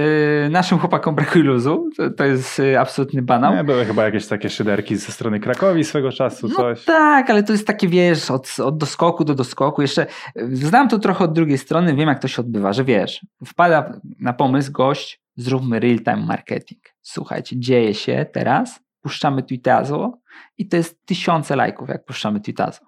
y, 0.46 0.48
naszym 0.50 0.78
chłopakom 0.78 1.14
brakuje 1.14 1.44
luzu. 1.44 1.90
To, 1.96 2.10
to 2.10 2.24
jest 2.24 2.58
y, 2.58 2.80
absolutny 2.80 3.22
banał. 3.22 3.54
Nie, 3.56 3.64
były 3.64 3.84
chyba 3.84 4.04
jakieś 4.04 4.26
takie 4.26 4.50
szyderki 4.50 4.96
ze 4.96 5.12
strony 5.12 5.40
Krakowi 5.40 5.84
swego 5.84 6.12
czasu, 6.12 6.48
No 6.48 6.54
coś. 6.54 6.84
tak, 6.84 7.30
ale 7.30 7.42
to 7.42 7.52
jest 7.52 7.66
takie, 7.66 7.88
wiesz, 7.88 8.30
od, 8.30 8.56
od 8.64 8.78
doskoku 8.78 9.24
do 9.24 9.34
doskoku. 9.34 9.82
Jeszcze 9.82 10.06
y, 10.36 10.56
znam 10.56 10.88
to 10.88 10.98
trochę 10.98 11.24
od 11.24 11.32
drugiej 11.32 11.58
strony, 11.58 11.94
wiem 11.96 12.08
jak 12.08 12.22
to 12.22 12.28
się 12.28 12.42
odbywa, 12.42 12.72
że 12.72 12.84
wiesz, 12.84 13.26
wpada 13.46 14.00
na 14.20 14.32
pomysł 14.32 14.72
gość, 14.72 15.20
zróbmy 15.36 15.80
real-time 15.80 16.26
marketing. 16.26 16.80
Słuchajcie, 17.02 17.58
dzieje 17.58 17.94
się 17.94 18.26
teraz, 18.32 18.80
puszczamy 19.02 19.42
tweetazo 19.42 20.18
i 20.58 20.68
to 20.68 20.76
jest 20.76 21.06
tysiące 21.06 21.56
lajków, 21.56 21.88
jak 21.88 22.04
puszczamy 22.04 22.40
tweetazo. 22.40 22.80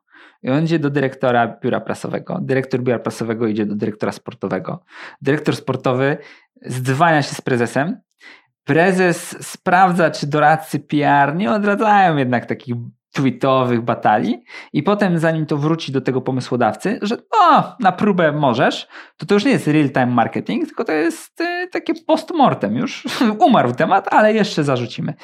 I 0.42 0.50
on 0.50 0.64
idzie 0.64 0.78
do 0.78 0.90
dyrektora 0.90 1.58
biura 1.62 1.80
prasowego. 1.80 2.38
Dyrektor 2.42 2.80
biura 2.80 2.98
prasowego 2.98 3.46
idzie 3.46 3.66
do 3.66 3.74
dyrektora 3.74 4.12
sportowego. 4.12 4.84
Dyrektor 5.22 5.56
sportowy 5.56 6.18
zdwania 6.62 7.22
się 7.22 7.34
z 7.34 7.40
prezesem. 7.40 8.00
Prezes 8.64 9.48
sprawdza, 9.48 10.10
czy 10.10 10.26
doradcy 10.26 10.80
PR 10.80 11.34
nie 11.36 11.52
odradzają 11.52 12.16
jednak 12.16 12.46
takich 12.46 12.74
tweetowych 13.16 13.82
batalii 13.82 14.42
i 14.72 14.82
potem 14.82 15.18
zanim 15.18 15.46
to 15.46 15.56
wróci 15.56 15.92
do 15.92 16.00
tego 16.00 16.20
pomysłodawcy, 16.20 16.98
że 17.02 17.16
o, 17.40 17.74
na 17.80 17.92
próbę 17.92 18.32
możesz, 18.32 18.88
to 19.16 19.26
to 19.26 19.34
już 19.34 19.44
nie 19.44 19.50
jest 19.50 19.66
real-time 19.66 20.06
marketing, 20.06 20.66
tylko 20.66 20.84
to 20.84 20.92
jest 20.92 21.40
y, 21.40 21.68
takie 21.72 21.92
postmortem 22.06 22.76
już. 22.76 23.04
Umarł 23.46 23.72
temat, 23.72 24.14
ale 24.14 24.34
jeszcze 24.34 24.64
zarzucimy. 24.64 25.14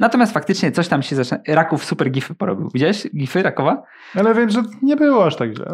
Natomiast 0.00 0.32
faktycznie 0.32 0.72
coś 0.72 0.88
tam 0.88 1.02
się 1.02 1.16
zaczyna. 1.16 1.40
Raków 1.48 1.84
super 1.84 2.10
gify 2.10 2.34
porobił. 2.34 2.68
Widziałeś 2.74 3.06
gify 3.16 3.42
Rakowa? 3.42 3.82
Ale 4.14 4.34
wiem, 4.34 4.50
że 4.50 4.62
nie 4.82 4.96
było 4.96 5.26
aż 5.26 5.36
tak 5.36 5.54
źle. 5.54 5.66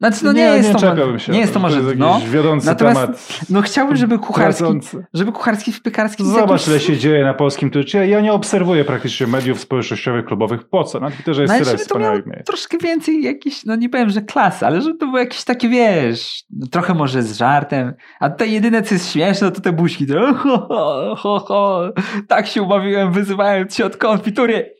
Znaczy, 0.00 0.24
no 0.24 0.32
nie, 0.32 0.42
jest 0.42 0.72
to, 0.72 0.78
czepiałbym 0.78 1.18
się. 1.18 1.32
nie 1.32 1.38
jest 1.40 1.54
to 1.54 1.60
może, 1.60 1.80
jest 1.80 1.98
no. 1.98 2.14
jakiś 2.14 2.30
wiodący 2.30 2.66
Natomiast 2.66 3.00
temat. 3.00 3.40
No 3.50 3.62
chciałbym, 3.62 3.96
żeby 3.96 4.18
kucharski, 4.18 4.58
tracący. 4.62 5.06
żeby 5.14 5.32
kucharski 5.32 5.72
w 5.72 5.82
piekarski 5.82 6.24
Zobacz, 6.24 6.68
ile 6.68 6.80
się 6.80 6.96
dzieje 6.96 7.24
na 7.24 7.34
polskim 7.34 7.70
Twitterze. 7.70 8.08
Ja, 8.08 8.20
nie 8.20 8.32
obserwuję 8.32 8.84
praktycznie 8.84 9.26
mediów 9.26 9.60
społecznościowych, 9.60 10.24
klubowych. 10.24 10.68
Po 10.68 10.84
co? 10.84 11.00
Na 11.00 11.10
Twitterze 11.10 11.42
jest 11.42 11.54
No 11.54 11.60
tyle 11.60 11.72
to 11.72 11.78
wspaniałych 11.78 12.26
miejsc. 12.26 12.46
troszkę 12.46 12.78
więcej 12.78 13.22
jakiś, 13.22 13.64
no 13.64 13.76
nie 13.76 13.88
powiem, 13.88 14.10
że 14.10 14.22
klasy, 14.22 14.66
ale 14.66 14.82
żeby 14.82 14.98
to 14.98 15.06
było 15.06 15.18
jakieś 15.18 15.44
takie, 15.44 15.68
wiesz, 15.68 16.44
no 16.50 16.66
trochę 16.66 16.94
może 16.94 17.22
z 17.22 17.36
żartem, 17.38 17.94
a 18.20 18.30
tutaj 18.30 18.52
jedyne, 18.52 18.82
co 18.82 18.94
jest 18.94 19.12
śmieszne, 19.12 19.50
to 19.52 19.60
te 19.60 19.72
buźki, 19.72 20.06
to 20.06 20.34
ho, 20.34 20.58
ho, 20.68 21.14
ho, 21.16 21.38
ho, 21.40 21.92
tak 22.28 22.46
się 22.46 22.62
ubawiłem, 22.62 23.12
wyzywając 23.12 23.74
się 23.74 23.84
od 23.84 23.96
konfitury 23.96 24.74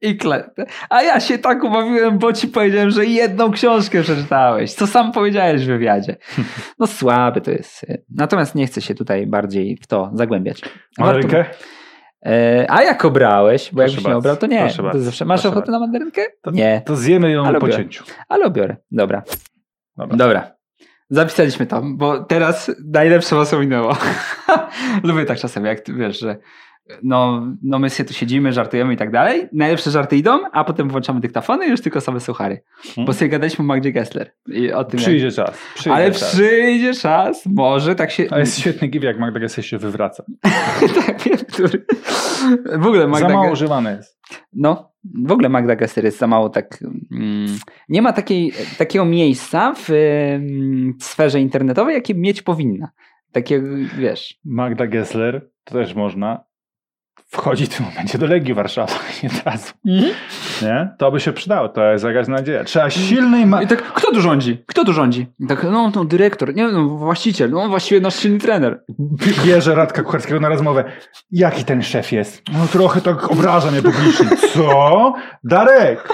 i 0.00 0.16
kle. 0.16 0.50
A 0.90 1.02
ja 1.02 1.20
się 1.20 1.38
tak 1.38 1.64
ubawiłem, 1.64 2.18
bo 2.18 2.32
ci 2.32 2.48
powiedziałem, 2.48 2.90
że 2.90 3.06
jedną 3.06 3.50
książkę 3.50 4.02
przeczytałeś, 4.02 4.72
co 4.72 4.86
sam 4.86 5.12
powiedziałeś 5.12 5.64
w 5.64 5.66
wywiadzie. 5.68 6.16
No 6.78 6.86
słabe 6.86 7.40
to 7.40 7.50
jest. 7.50 7.86
Natomiast 8.14 8.54
nie 8.54 8.66
chcę 8.66 8.80
się 8.82 8.94
tutaj 8.94 9.26
bardziej 9.26 9.76
w 9.82 9.86
to 9.86 10.10
zagłębiać. 10.14 10.62
Mandarynkę? 10.98 11.44
E, 12.26 12.66
a 12.68 12.82
jak 12.82 13.04
obrałeś? 13.04 13.70
Bo 13.72 13.76
Proszę 13.76 13.92
jakbyś 13.92 14.06
nie 14.06 14.16
obrał, 14.16 14.36
to 14.36 14.46
nie. 14.46 14.70
To 14.76 14.82
bardzo, 14.82 15.00
zawsze 15.00 15.24
masz 15.24 15.40
ochotę 15.46 15.56
bardzo. 15.60 15.72
na 15.72 15.78
mandarynkę? 15.78 16.22
To, 16.42 16.50
Nie, 16.50 16.82
To 16.86 16.96
zjemy 16.96 17.30
ją 17.30 17.46
Ale 17.46 17.58
po 17.60 17.66
biorę. 17.66 17.78
cięciu. 17.82 18.04
ale 18.28 18.44
obiorę. 18.44 18.76
Dobra. 18.90 19.22
Dobra. 19.96 20.16
Dobra. 20.16 20.56
Zapisaliśmy 21.10 21.66
to, 21.66 21.82
bo 21.84 22.24
teraz 22.24 22.70
najlepsze 22.92 23.36
was 23.36 23.54
ominęło. 23.54 23.96
Lubię 25.04 25.24
tak 25.24 25.38
czasem, 25.38 25.64
jak 25.64 25.80
ty 25.80 25.94
wiesz, 25.94 26.20
że 26.20 26.36
no, 27.02 27.46
no 27.62 27.78
my 27.78 27.90
sobie 27.90 28.08
tu 28.08 28.14
siedzimy, 28.14 28.52
żartujemy 28.52 28.94
i 28.94 28.96
tak 28.96 29.10
dalej. 29.10 29.48
Najlepsze 29.52 29.90
żarty 29.90 30.16
idą, 30.16 30.38
a 30.52 30.64
potem 30.64 30.88
włączamy 30.88 31.20
dyktafony 31.20 31.66
i 31.66 31.70
już 31.70 31.80
tylko 31.80 32.00
same 32.00 32.20
suchary. 32.20 32.62
Bo 33.06 33.12
sobie 33.12 33.28
gadaliśmy 33.28 33.62
o 33.62 33.66
Magdzie 33.66 33.92
Gessler. 33.92 34.32
I 34.46 34.72
o 34.72 34.84
tym, 34.84 35.00
jak... 35.00 35.08
Przyjdzie 35.08 35.32
czas. 35.32 35.58
Przyjdzie 35.74 35.94
Ale 35.94 36.10
czas. 36.10 36.34
przyjdzie 36.34 36.94
czas, 36.94 37.46
może 37.46 37.94
tak 37.94 38.10
się... 38.10 38.26
A 38.30 38.38
jest 38.38 38.58
świetny 38.58 38.88
gif, 38.88 39.02
jak 39.02 39.18
Magda 39.18 39.40
Gessler 39.40 39.66
się 39.66 39.78
wywraca. 39.78 40.24
tak, 41.06 41.22
wiem, 41.22 41.38
który... 41.52 41.86
W 42.78 42.86
ogóle 42.86 43.06
Magda 43.06 43.28
Za 43.28 43.34
mało 43.34 43.52
używany 43.52 43.96
jest. 43.96 44.18
No, 44.52 44.92
w 45.24 45.32
ogóle 45.32 45.48
Magda 45.48 45.76
Gessler 45.76 46.04
jest 46.04 46.18
za 46.18 46.26
mało 46.26 46.48
tak. 46.48 46.78
Mm, 47.12 47.58
nie 47.88 48.02
ma 48.02 48.12
takiej, 48.12 48.52
takiego 48.78 49.04
miejsca 49.04 49.74
w 49.76 49.90
mm, 49.90 50.94
sferze 51.00 51.40
internetowej, 51.40 51.94
jakie 51.94 52.14
mieć 52.14 52.42
powinna. 52.42 52.90
Takiego, 53.32 53.66
wiesz. 53.98 54.40
Magda 54.44 54.86
Gessler, 54.86 55.50
to 55.64 55.74
też 55.74 55.94
można, 55.94 56.44
wchodzi 57.28 57.66
w 57.66 57.68
tym 57.68 57.86
momencie 57.86 58.18
do 58.18 58.26
Legii 58.26 58.54
Warszawa 58.54 58.94
od 59.26 59.44
razu. 59.44 59.72
Nie? 60.62 60.88
To 60.98 61.12
by 61.12 61.20
się 61.20 61.32
przydało, 61.32 61.68
to 61.68 61.84
jest 61.84 62.04
jakaś 62.04 62.28
nadzieja. 62.28 62.64
Trzeba 62.64 62.90
silnej 62.90 63.46
ma... 63.46 63.62
I 63.62 63.66
tak, 63.66 63.82
kto 63.82 64.12
tu 64.12 64.20
rządzi? 64.20 64.64
Kto 64.66 64.84
tu 64.84 64.92
rządzi? 64.92 65.26
I 65.40 65.46
tak, 65.46 65.66
no, 65.70 65.90
to 65.90 66.04
dyrektor, 66.04 66.54
nie, 66.54 66.68
no, 66.68 66.88
właściciel, 66.88 67.50
no, 67.50 67.68
właściwie 67.68 68.00
nasz 68.00 68.16
silny 68.16 68.38
trener. 68.38 68.84
Bierze 69.44 69.74
Radka 69.74 70.02
Kucharskiego 70.02 70.40
na 70.40 70.48
rozmowę. 70.48 70.84
Jaki 71.30 71.64
ten 71.64 71.82
szef 71.82 72.12
jest? 72.12 72.42
No 72.52 72.66
trochę 72.66 73.00
tak 73.00 73.30
obraża 73.30 73.70
mnie 73.70 73.82
publicznie. 73.82 74.26
Co? 74.54 75.14
Darek! 75.44 76.08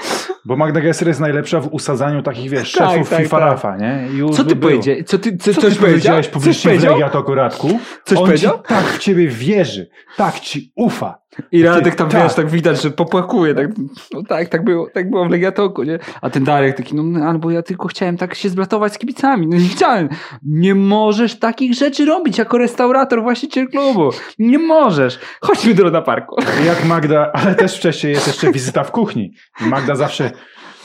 Bo 0.44 0.56
Magda 0.56 0.81
Gessler 0.81 1.09
jest 1.09 1.20
najlepsza 1.20 1.60
w 1.60 1.69
usadzaniu 1.73 2.23
takich, 2.23 2.51
wiesz, 2.51 2.73
Tak, 2.73 2.90
szefów 2.90 3.10
tak, 3.10 3.23
FIFA 3.23 3.39
tak. 3.39 3.51
Rafa, 3.51 3.77
nie? 3.77 4.09
Już 4.12 4.36
Co 4.36 4.44
ty 4.44 4.56
powiedziałeś? 4.56 5.05
Co 5.06 5.19
ty, 5.19 5.36
co, 5.36 5.55
Co 5.55 5.60
coś 5.60 5.74
ty 5.74 5.81
powiedziałeś 5.81 6.27
Coś 6.27 6.32
publicznie 6.32 6.60
w 6.60 6.64
powiedział? 6.64 6.93
Legia 6.93 7.10
Toku 7.10 7.35
Radku? 7.35 7.78
Coś 8.05 8.19
On 8.19 8.24
powiedział? 8.24 8.59
Tak 8.59 8.85
w 8.85 8.98
ciebie 8.98 9.28
wierzy, 9.28 9.90
tak 10.16 10.40
ci 10.40 10.73
ufa. 10.77 11.22
I 11.52 11.62
Radek 11.62 11.94
tam, 11.94 12.09
Tak. 12.09 12.22
wiesz, 12.22 12.34
tak 12.34 12.50
widać, 12.50 12.82
że 12.82 12.90
popłakuje. 12.90 13.54
Tak, 13.54 13.66
no 14.12 14.22
tak, 14.28 14.48
tak 14.48 14.64
było, 14.64 14.88
tak 14.94 15.10
było 15.10 15.28
w 15.28 15.30
Legiatoku, 15.30 15.82
nie? 15.82 15.98
A 16.20 16.30
ten 16.30 16.44
Darek 16.44 16.76
taki, 16.76 16.94
no 16.94 17.02
no, 17.02 17.26
albo 17.26 17.50
ja 17.50 17.62
tylko 17.62 17.88
chciałem 17.88 18.16
tak 18.16 18.34
się 18.34 18.48
zblatować 18.48 18.92
z 18.92 18.98
kibicami. 18.98 19.46
No 19.46 19.56
nie 19.62 19.68
chciałem. 19.68 20.09
Nie 20.42 20.74
możesz 20.74 21.38
takich 21.38 21.74
rzeczy 21.74 22.04
robić 22.04 22.38
jako 22.38 22.59
restaurator, 22.59 23.22
właściciel 23.22 23.68
klubu. 23.68 24.10
Nie 24.38 24.59
możesz. 24.59 25.18
Chodźmy 25.40 25.74
do 25.74 25.84
Luna 25.84 26.02
Parku. 26.02 26.36
Jak 26.66 26.84
Magda, 26.84 27.32
ale 27.32 27.54
też 27.54 27.76
wcześniej 27.76 28.12
jest 28.12 28.26
jeszcze 28.26 28.52
wizyta 28.52 28.84
w 28.84 28.90
kuchni. 28.90 29.32
Magda 29.60 29.94
zawsze, 29.94 30.30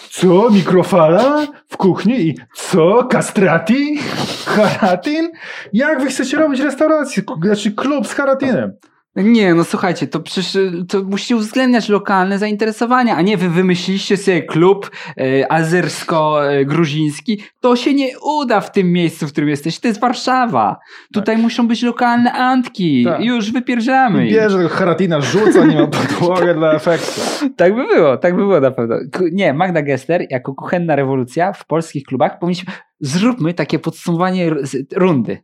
co, 0.10 0.50
mikrofala 0.50 1.48
w 1.70 1.78
kuchni 1.78 2.28
i 2.28 2.36
co, 2.56 3.04
kastrati, 3.04 3.98
haratin? 4.46 5.32
Jak 5.74 6.02
wy 6.02 6.08
chcecie 6.08 6.38
robić 6.38 6.60
restaurację, 6.60 7.24
znaczy 7.44 7.72
klub 7.72 8.08
z 8.08 8.14
haratinem? 8.14 8.74
Nie, 9.24 9.54
no 9.54 9.64
słuchajcie, 9.64 10.08
to 10.08 10.20
przecież 10.20 10.56
y, 10.56 10.86
to 10.88 11.04
musicie 11.04 11.36
uwzględniać 11.36 11.90
lokalne 11.90 12.40
zainteresowania, 12.40 13.16
a 13.16 13.22
nie 13.22 13.38
wy 13.38 13.50
wymyśliliście 13.50 14.18
sobie 14.18 14.44
klub 14.44 14.92
e, 15.18 15.52
azersko-gruziński. 15.52 17.44
To 17.60 17.76
się 17.76 17.94
nie 17.94 18.20
uda 18.20 18.62
w 18.62 18.72
tym 18.72 18.92
miejscu, 18.92 19.28
w 19.28 19.32
którym 19.32 19.50
jesteś. 19.50 19.80
To 19.80 19.88
jest 19.88 20.00
Warszawa. 20.00 20.78
Tutaj 21.14 21.38
muszą 21.38 21.68
być 21.68 21.82
lokalne 21.84 22.34
antki. 22.34 23.04
Tak. 23.06 23.24
Już 23.26 23.52
wypierdzielamy. 23.52 24.28
ich. 24.28 24.34
Bierze 24.34 24.58
tego 24.58 24.70
haratina, 24.70 25.22
rzuca, 25.22 25.66
nie 25.66 25.76
ma 25.76 25.88
podłogę 26.20 26.54
dla 26.54 26.74
efektu. 26.74 27.22
Tak 27.56 27.76
by 27.76 27.88
było, 27.88 28.18
tak 28.18 28.36
by 28.36 28.42
było 28.42 28.60
na 28.60 28.72
pewno. 28.72 28.96
Nie, 29.32 29.54
Magda 29.54 29.82
Gessler 29.82 30.26
jako 30.30 30.54
kuchenna 30.56 30.96
rewolucja 30.96 31.54
w 31.54 31.66
polskich 31.66 32.04
klubach 32.04 32.40
powinniśmy, 32.40 32.74
zróbmy 33.00 33.54
takie 33.54 33.80
podsumowanie 33.80 34.52
rundy 34.96 35.38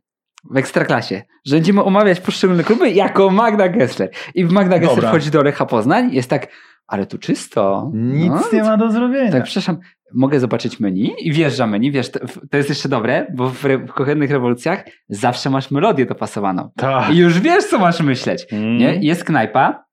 w 0.50 0.56
Ekstraklasie, 0.56 1.22
że 1.44 1.56
będziemy 1.56 1.84
omawiać 1.84 2.20
poszczególne 2.20 2.64
kluby 2.64 2.90
jako 2.90 3.30
Magda 3.30 3.68
Gessler. 3.68 4.10
I 4.34 4.44
Magda 4.44 4.78
Gessler 4.78 4.96
Dobra. 4.96 5.10
wchodzi 5.10 5.30
do 5.30 5.42
Lecha 5.42 5.66
Poznań, 5.66 6.12
jest 6.12 6.30
tak, 6.30 6.48
ale 6.86 7.06
tu 7.06 7.18
czysto. 7.18 7.90
Nic 7.94 8.32
No, 8.32 8.42
nie 8.52 8.62
ma 8.62 8.76
do 8.76 8.90
zrobienia. 8.90 9.32
Tak, 9.32 9.44
przepraszam, 9.44 9.78
mogę 10.14 10.40
zobaczyć 10.40 10.80
menu 10.80 11.14
i 11.18 11.32
wjeżdża 11.32 11.66
menu, 11.66 11.90
wiesz, 11.90 12.10
to, 12.10 12.20
to 12.50 12.56
jest 12.56 12.68
jeszcze 12.68 12.88
dobre, 12.88 13.26
bo 13.34 13.50
w, 13.50 13.64
re, 13.64 13.78
w 13.78 13.92
kuchennych 13.92 14.30
rewolucjach 14.30 14.84
zawsze 15.08 15.50
masz 15.50 15.70
melodię 15.70 16.06
dopasowaną. 16.06 16.70
Tak. 16.76 17.10
I 17.14 17.16
już 17.16 17.40
wiesz, 17.40 17.64
co 17.64 17.78
masz 17.78 18.00
myśleć. 18.00 18.46
Mm. 18.52 18.78
Nie? 18.78 18.98
Jest 19.00 19.24
knajpa 19.24 19.84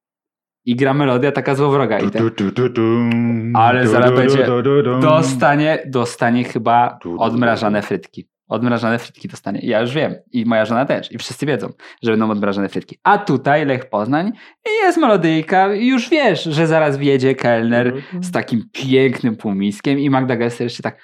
i 0.66 0.76
gra 0.76 0.94
melodia 0.94 1.32
taka 1.32 1.56
złowroga. 1.56 2.00
I 2.00 2.12
tak. 2.12 2.22
Ale 3.54 3.88
zaraz 3.88 4.12
będzie-. 4.12 4.48
Dostanie, 5.02 5.84
dostanie 5.88 6.44
chyba 6.44 7.00
odmrażane 7.18 7.82
frytki. 7.82 8.31
Odmrażane 8.52 9.00
frytki 9.00 9.28
dostanie. 9.28 9.60
Ja 9.64 9.82
już 9.82 9.94
wiem. 9.94 10.16
I 10.32 10.46
moja 10.46 10.66
żona 10.66 10.86
też. 10.86 11.12
I 11.12 11.18
wszyscy 11.18 11.46
wiedzą, 11.46 11.74
że 12.04 12.12
będą 12.12 12.32
odmrażane 12.32 12.70
frytki. 12.70 12.98
A 13.04 13.18
tutaj 13.18 13.66
Lech 13.66 13.90
Poznań 13.90 14.32
jest 14.84 14.98
melodyjka 14.98 15.76
i 15.76 15.88
już 15.88 16.10
wiesz, 16.10 16.44
że 16.44 16.68
zaraz 16.68 16.98
wjedzie 16.98 17.36
kelner 17.36 17.94
z 18.22 18.32
takim 18.32 18.70
pięknym 18.72 19.36
półmiskiem 19.36 20.00
i 20.00 20.10
Magda 20.10 20.36
Gessler 20.36 20.66
jeszcze 20.66 20.84
tak 20.84 20.98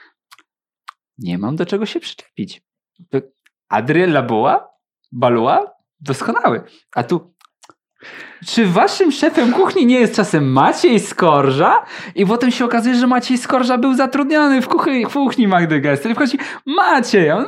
nie 1.18 1.38
mam 1.38 1.56
do 1.56 1.66
czego 1.66 1.86
się 1.86 2.00
przyczepić. 2.00 2.62
To 3.10 3.18
Adriella 3.70 4.22
Buła? 4.22 4.70
Baluła? 5.12 5.74
Doskonały. 6.00 6.64
A 6.96 7.04
tu 7.04 7.34
czy 8.46 8.66
waszym 8.66 9.12
szefem 9.12 9.54
kuchni 9.54 9.86
nie 9.86 10.00
jest 10.00 10.16
czasem 10.16 10.52
Maciej 10.52 11.00
Skorża? 11.00 11.84
I 12.16 12.26
potem 12.26 12.52
się 12.52 12.66
okazuje, 12.66 12.96
że 12.96 13.08
Maciej 13.08 13.38
Skorża 13.38 13.78
był 13.78 13.94
zatrudniony 13.96 14.62
w 14.62 14.68
kuchni, 14.68 15.06
w 15.06 15.14
kuchni 15.14 15.48
Magdy 15.48 15.82
Gessler. 15.82 16.12
I 16.12 16.16
wchodzi 16.16 16.38
Maciej, 16.66 17.32
on 17.32 17.46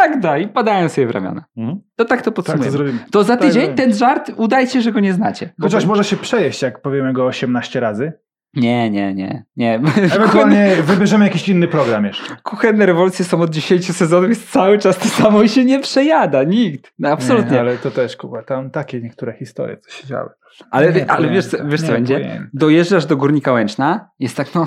Magda 0.00 0.38
i 0.38 0.48
padają 0.48 0.88
sobie 0.88 1.06
w 1.06 1.10
ramiona. 1.10 1.44
Mhm. 1.56 1.80
To 1.96 2.04
tak 2.04 2.22
to 2.22 2.30
Tak 2.30 2.46
to 2.46 2.52
podsumujemy. 2.52 2.98
to 3.10 3.24
za 3.24 3.36
Tak, 3.36 3.46
tydzień 3.46 3.66
tak. 3.66 3.76
ten 3.76 3.94
żart 3.94 4.30
udajcie, 4.36 4.82
że 4.82 4.92
go 4.92 5.00
nie 5.00 5.12
znacie. 5.12 5.52
Chociaż 5.60 5.86
może 5.86 6.04
się 6.04 6.16
przejeść, 6.16 6.62
jak 6.62 6.82
powiemy 6.82 7.12
go 7.12 7.24
18 7.26 7.80
razy. 7.80 8.12
Nie, 8.54 8.90
nie, 8.90 9.14
nie. 9.14 9.44
nie. 9.56 9.74
Ewentualnie 10.16 10.76
wybierzemy 10.82 11.24
jakiś 11.24 11.48
inny 11.48 11.68
program 11.68 12.04
jeszcze. 12.04 12.36
Kuchenne 12.42 12.86
rewolucje 12.86 13.24
są 13.24 13.40
od 13.40 13.50
10 13.50 13.96
sezonów, 13.96 14.28
jest 14.28 14.50
cały 14.50 14.78
czas 14.78 14.98
to 14.98 15.08
samo 15.08 15.42
i 15.42 15.48
się 15.48 15.64
nie 15.64 15.80
przejada. 15.80 16.42
Nikt. 16.44 16.92
No, 16.98 17.08
absolutnie. 17.08 17.52
Nie, 17.52 17.60
ale 17.60 17.70
ale 17.70 17.78
to 17.78 17.90
też, 17.90 18.16
Kuba, 18.16 18.42
tam 18.42 18.70
takie 18.70 19.00
niektóre 19.00 19.32
historie, 19.32 19.76
co 19.76 19.90
się 19.90 20.06
działy. 20.06 20.30
ale, 20.70 20.86
Nie 20.86 20.92
wiesz, 20.92 21.04
co- 21.46 21.56
pojęcia, 21.56 21.64
wiesz 21.64 21.82
co 21.82 21.92
będzie? 21.92 22.46
Dojeżdżasz 22.54 23.06
do 23.06 23.16
Górnika 23.16 23.52
Łęczna, 23.52 24.08
jest 24.18 24.36
tak, 24.36 24.54
no, 24.54 24.66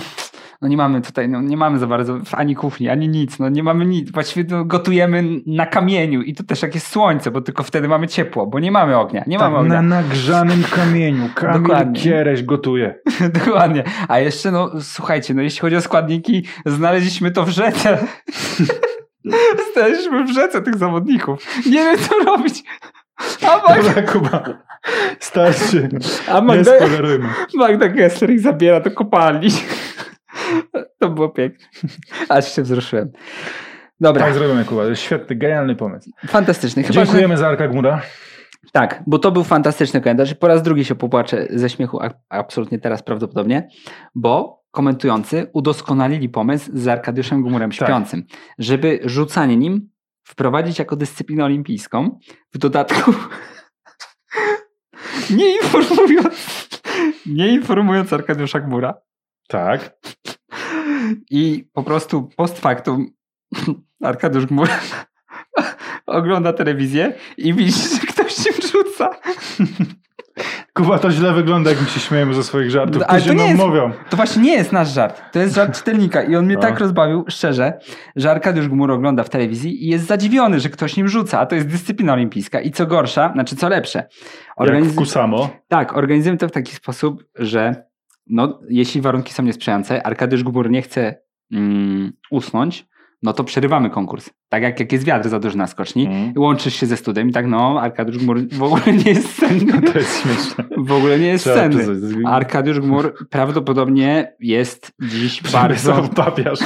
no 0.61 0.67
nie 0.67 0.77
mamy 0.77 1.01
tutaj, 1.01 1.29
no 1.29 1.41
nie 1.41 1.57
mamy 1.57 1.79
za 1.79 1.87
bardzo 1.87 2.17
ani 2.31 2.55
kuchni, 2.55 2.89
ani 2.89 3.09
nic, 3.09 3.39
no 3.39 3.49
nie 3.49 3.63
mamy 3.63 3.85
nic. 3.85 4.11
Właściwie 4.11 4.49
to 4.49 4.65
gotujemy 4.65 5.23
na 5.45 5.65
kamieniu 5.65 6.21
i 6.21 6.33
to 6.33 6.43
też 6.43 6.61
jak 6.61 6.75
jest 6.75 6.87
słońce, 6.87 7.31
bo 7.31 7.41
tylko 7.41 7.63
wtedy 7.63 7.87
mamy 7.87 8.07
ciepło, 8.07 8.47
bo 8.47 8.59
nie 8.59 8.71
mamy 8.71 8.97
ognia. 8.97 9.23
Nie 9.27 9.37
Tak, 9.37 9.47
mamy 9.51 9.57
ognia. 9.61 9.81
na 9.81 10.01
nagrzanym 10.01 10.63
kamieniu. 10.75 11.29
Kamil 11.35 11.61
Dokładnie. 11.61 12.01
Kiereś 12.01 12.43
gotuje. 12.43 12.95
Dokładnie. 13.45 13.83
A 14.07 14.19
jeszcze, 14.19 14.51
no 14.51 14.71
słuchajcie, 14.81 15.33
no 15.33 15.41
jeśli 15.41 15.61
chodzi 15.61 15.75
o 15.75 15.81
składniki, 15.81 16.43
znaleźliśmy 16.65 17.31
to 17.31 17.43
w 17.45 17.49
rzece. 17.49 17.97
Znaleźliśmy 19.73 20.23
w 20.23 20.29
rzece 20.33 20.61
tych 20.61 20.77
zawodników. 20.77 21.47
Nie 21.65 21.71
wiem, 21.83 21.97
co 21.97 22.25
robić. 22.25 22.63
A 23.47 23.57
Magda, 23.69 23.83
Dobra, 23.93 24.01
Kuba. 24.01 24.43
Starczy. 25.19 25.89
a 26.31 26.39
Nie 26.39 26.41
Magda, 26.41 26.75
spoilerujmy. 26.77 27.29
Magda 27.55 27.87
Gessler 27.87 28.31
ich 28.31 28.39
zabiera 28.39 28.79
do 28.79 28.91
kopalni. 28.91 29.47
To 30.99 31.09
było 31.09 31.29
piękne. 31.29 31.65
Aż 32.29 32.55
się 32.55 32.61
wzruszyłem. 32.61 33.11
Dobra, 33.99 34.25
Tak 34.25 34.33
zrobimy, 34.33 34.65
Kuba. 34.65 34.83
To 34.83 34.89
jest 34.89 35.01
świetny, 35.01 35.35
genialny 35.35 35.75
pomysł. 35.75 36.09
fantastyczny. 36.27 36.83
Chyba, 36.83 36.93
że, 36.93 37.05
Dziękujemy 37.05 37.37
za 37.37 37.47
Arka 37.47 37.67
Gmura. 37.67 38.01
tak, 38.71 39.03
bo 39.07 39.19
to 39.19 39.31
był 39.31 39.43
fantastyczny 39.43 40.01
komentarz. 40.01 40.33
Po 40.33 40.47
raz 40.47 40.63
drugi 40.63 40.85
się 40.85 40.95
popłaczę 40.95 41.47
ze 41.49 41.69
śmiechu, 41.69 41.99
a- 42.01 42.09
absolutnie 42.29 42.79
teraz 42.79 43.03
prawdopodobnie, 43.03 43.67
bo 44.15 44.63
komentujący 44.71 45.49
udoskonalili 45.53 46.29
pomysł 46.29 46.71
z 46.73 46.87
Arkadiuszem 46.87 47.41
Gumurem 47.41 47.71
Tak. 47.71 47.87
śpiącym, 47.87 48.23
żeby 48.59 48.99
rzucanie 49.03 49.57
nim 49.57 49.89
wprowadzić 50.23 50.79
jako 50.79 50.95
dyscyplinę 50.95 51.45
olimpijską, 51.45 52.19
w 52.53 52.57
dodatku 52.57 53.13
nie 55.37 55.55
informując, 55.55 56.67
nie 57.25 57.47
informując 57.47 58.13
Arkadiusza 58.13 58.59
Gmura 58.59 58.93
Tak. 59.47 59.95
I 61.31 61.67
po 61.73 61.83
prostu 61.83 62.29
post 62.37 62.59
factum 62.59 63.07
Arkadiusz 64.03 64.45
Gmur 64.45 64.67
ogląda 66.05 66.53
telewizję 66.53 67.13
i 67.37 67.53
widzi, 67.53 67.79
że 67.95 68.07
ktoś 68.07 68.37
nim 68.45 68.53
rzuca. 68.71 69.09
Kuba, 70.73 70.99
to 70.99 71.11
źle 71.11 71.33
wygląda, 71.33 71.69
jak 71.69 71.81
my 71.81 71.87
się 71.87 71.99
śmiejemy 71.99 72.33
ze 72.33 72.43
swoich 72.43 72.71
żartów. 72.71 73.03
Ale 73.07 73.21
to 73.21 73.33
nie 73.33 73.43
jest- 73.47 73.57
mówią. 73.57 73.91
To 74.09 74.17
właśnie 74.17 74.41
nie 74.41 74.53
jest 74.53 74.71
nasz 74.71 74.89
żart. 74.93 75.21
To 75.31 75.39
jest 75.39 75.55
żart 75.55 75.75
czytelnika 75.77 76.23
i 76.23 76.35
on 76.35 76.45
mnie 76.45 76.55
No. 76.55 76.61
tak 76.61 76.79
rozbawił, 76.79 77.25
szczerze, 77.27 77.79
że 78.15 78.31
Arkadiusz 78.31 78.67
Gmur 78.67 78.91
ogląda 78.91 79.23
w 79.23 79.29
telewizji 79.29 79.85
i 79.85 79.87
jest 79.87 80.05
zadziwiony, 80.05 80.59
że 80.59 80.69
ktoś 80.69 80.97
nim 80.97 81.07
rzuca, 81.07 81.39
a 81.39 81.45
to 81.45 81.55
jest 81.55 81.67
dyscyplina 81.67 82.13
olimpijska. 82.13 82.61
I 82.61 82.71
co 82.71 82.85
gorsza, 82.85 83.31
znaczy 83.33 83.55
co 83.55 83.69
lepsze, 83.69 83.99
Jak 83.99 84.57
organiz- 84.69 84.85
w 84.91 84.95
Kusamo. 84.95 85.49
tak, 85.67 85.97
organizujemy 85.97 86.37
to 86.37 86.47
w 86.47 86.51
taki 86.51 86.75
sposób, 86.75 87.23
że 87.35 87.84
no, 88.27 88.59
jeśli 88.69 89.01
warunki 89.01 89.33
są 89.33 89.43
niesprzyjające, 89.43 90.07
Arkadiusz 90.07 90.43
Gmur 90.43 90.69
nie 90.69 90.81
chce 90.81 91.21
mm, 91.51 92.13
usnąć, 92.31 92.87
no 93.23 93.33
to 93.33 93.43
przerywamy 93.43 93.89
konkurs. 93.89 94.29
Tak 94.49 94.63
jak, 94.63 94.79
jak 94.79 94.91
jest 94.91 95.05
wiatr 95.05 95.29
za 95.29 95.39
duży 95.39 95.57
na 95.57 95.67
skoczni. 95.67 96.05
Mm. 96.05 96.33
Łączysz 96.37 96.75
się 96.75 96.85
ze 96.85 96.97
studem 96.97 97.29
i 97.29 97.31
tak, 97.33 97.47
no, 97.47 97.81
Arkadiusz 97.81 98.17
Gmur 98.17 98.47
w 98.51 98.63
ogóle 98.63 98.81
nie 99.05 99.11
jest 99.11 99.35
senny. 99.39 99.81
To 99.81 99.99
jest 99.99 100.21
śmieszne. 100.21 100.63
W 100.77 100.91
ogóle 100.91 101.19
nie 101.19 101.27
jest 101.27 101.43
Trzeba 101.43 101.57
senny. 101.57 102.27
Arkadiusz 102.27 102.79
Gmur 102.79 103.27
prawdopodobnie 103.29 104.33
jest 104.39 104.91
dziś 105.01 105.43
bardzo, 105.51 106.09
Papiarz 106.15 106.59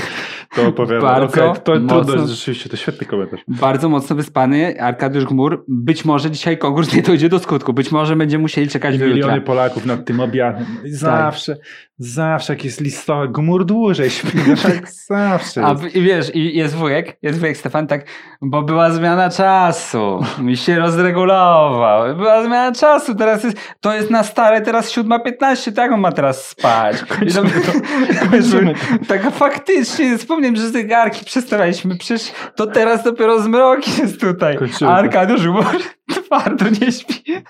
to 0.55 0.67
opowiada. 0.67 1.01
Bardzo 1.01 1.49
Okej, 1.49 1.63
to 1.63 1.71
mocno- 1.79 2.05
trudno, 2.05 2.27
rzeczywiście, 2.27 2.69
to 2.69 2.77
świetny 2.77 3.07
komentarz. 3.07 3.39
bardzo 3.47 3.89
mocno 3.89 4.15
wyspany. 4.15 4.81
Arkadiusz 4.81 5.25
Gmur, 5.25 5.65
być 5.67 6.05
może 6.05 6.31
dzisiaj 6.31 6.57
konkurs 6.57 6.93
nie 6.95 7.01
dojdzie 7.01 7.29
do 7.29 7.39
skutku. 7.39 7.73
Być 7.73 7.91
może 7.91 8.15
będziemy 8.15 8.41
musieli 8.41 8.67
czekać 8.67 8.97
do 8.97 9.05
Miliony 9.05 9.33
jutra. 9.33 9.41
Polaków 9.41 9.85
nad 9.85 10.05
tym 10.05 10.19
obiadem. 10.19 10.65
Zawsze, 10.85 11.57
zawsze 11.97 12.53
jak 12.53 12.65
jest 12.65 12.81
lista 12.81 13.27
gmur 13.27 13.65
dłużej 13.65 14.09
śpi. 14.09 14.37
Tak 14.63 14.91
zawsze. 14.91 15.65
A 15.65 15.75
wiesz, 15.75 16.35
i 16.35 16.57
jest 16.57 16.75
wujek, 16.75 17.17
jest 17.21 17.39
wujek 17.39 17.57
Stefan, 17.69 17.87
tak, 17.87 18.05
bo 18.41 18.61
była 18.61 18.91
zmiana 18.91 19.29
czasu, 19.29 20.25
mi 20.39 20.57
się 20.57 20.79
rozregulował, 20.79 22.15
była 22.15 22.43
zmiana 22.43 22.71
czasu, 22.71 23.15
teraz 23.15 23.43
jest, 23.43 23.57
to 23.79 23.93
jest 23.93 24.09
na 24.09 24.23
stare, 24.23 24.61
teraz 24.61 24.91
7.15, 24.91 25.73
tak 25.73 25.91
on 25.91 25.99
ma 25.99 26.11
teraz 26.11 26.47
spać. 26.47 27.03
Kończymy 27.03 27.49
to. 27.49 27.71
Kończymy 28.31 28.73
to. 28.73 29.05
Tak 29.07 29.31
faktycznie, 29.31 30.17
wspomniałem, 30.17 30.55
że 30.55 30.69
zegarki 30.69 31.25
przestawialiśmy, 31.25 31.97
przecież 31.97 32.31
to 32.55 32.67
teraz 32.67 33.03
dopiero 33.03 33.41
zmrok 33.41 33.97
jest 33.97 34.21
tutaj, 34.21 34.57
Kończymy. 34.57 34.91
Arkadiusz 34.91 35.47
Gmur 35.47 35.65
twardo 36.25 36.65
nie 36.81 36.91
śpi. 36.91 37.43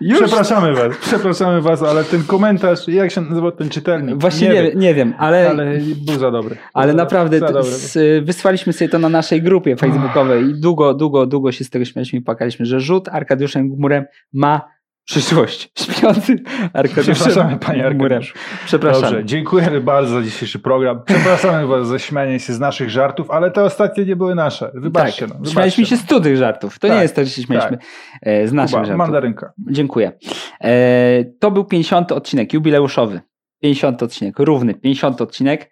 Już 0.00 0.18
Przepraszamy 0.22 0.74
was, 0.74 0.96
przepraszamy 1.00 1.60
was, 1.60 1.82
ale 1.82 2.04
ten 2.04 2.22
komentarz, 2.24 2.88
jak 2.88 3.10
się 3.10 3.20
nazywa 3.20 3.52
ten 3.52 3.68
czytelnik? 3.68 4.16
Właśnie 4.20 4.48
nie, 4.48 4.62
wiem, 4.62 4.78
nie 4.78 4.94
wiem, 4.94 5.14
ale, 5.18 5.50
ale, 5.50 5.62
Ale 5.62 5.80
był 6.06 6.18
za 6.18 6.30
dobry. 6.30 6.56
Był 6.74 6.86
za- 6.86 6.92
naprawdę 6.92 7.38
za 7.38 7.46
dobry. 7.52 7.70
s, 7.72 7.98
wysłaliśmy 8.22 8.72
sobie 8.72 8.88
to 8.88 8.98
na 8.98 9.08
naszej 9.08 9.42
grupie 9.42 9.76
facebookowej 9.76 10.44
i 10.44 10.60
długo, 10.60 10.94
długo, 10.94 11.26
długo 11.26 11.52
się 11.52 11.64
z 11.64 11.70
tego 11.70 11.84
śmialiśmy 11.84 12.18
i 12.18 12.22
płakaliśmy, 12.22 12.66
że 12.66 12.80
rzut 12.80 13.08
Arkadiuszem 13.08 13.74
Gmurem 13.76 14.04
ma 14.32 14.77
przyszłość. 15.08 15.70
Śpiący 15.96 16.36
Arkadiusz. 16.72 17.16
Przepraszamy 17.18 17.56
panie 17.56 17.86
Arkadiuszu. 17.86 18.34
Przepraszam. 18.66 19.02
Dobrze, 19.02 19.24
dziękujemy 19.24 19.80
bardzo 19.80 20.14
za 20.14 20.22
dzisiejszy 20.22 20.58
program. 20.58 21.02
Przepraszamy 21.04 21.68
bardzo 21.68 21.84
za 21.84 21.98
śmianie 21.98 22.40
się 22.40 22.52
z 22.52 22.60
naszych 22.60 22.90
żartów, 22.90 23.30
ale 23.30 23.50
te 23.50 23.62
ostatnie 23.64 24.04
nie 24.04 24.16
były 24.16 24.34
nasze. 24.34 24.70
Wybaczcie 24.74 25.20
tak, 25.20 25.28
nam. 25.28 25.38
Wybaczcie 25.38 25.52
Śmialiśmy 25.52 25.86
się 25.86 25.94
nam. 25.96 26.04
z 26.04 26.08
cudzych 26.08 26.36
żartów. 26.36 26.78
To 26.78 26.88
Tak, 26.88 26.96
nie 26.96 27.02
jest 27.02 27.16
tak, 27.16 27.24
że 27.24 27.30
się 27.30 27.42
śmialiśmy 27.42 27.76
tak. 27.78 27.86
e, 28.22 28.48
z 28.48 28.52
naszych 28.52 28.72
Kuba, 28.74 28.84
żartów. 28.84 28.98
mandarynka. 28.98 29.52
Dziękuję. 29.70 30.12
E, 30.60 31.24
to 31.38 31.50
był 31.50 31.64
50 31.64 32.12
odcinek, 32.12 32.52
jubileuszowy. 32.52 33.20
50 33.62 34.02
odcinek, 34.02 34.38
równy 34.38 34.74
50 34.74 35.20
odcinek 35.20 35.62
e, 35.62 35.66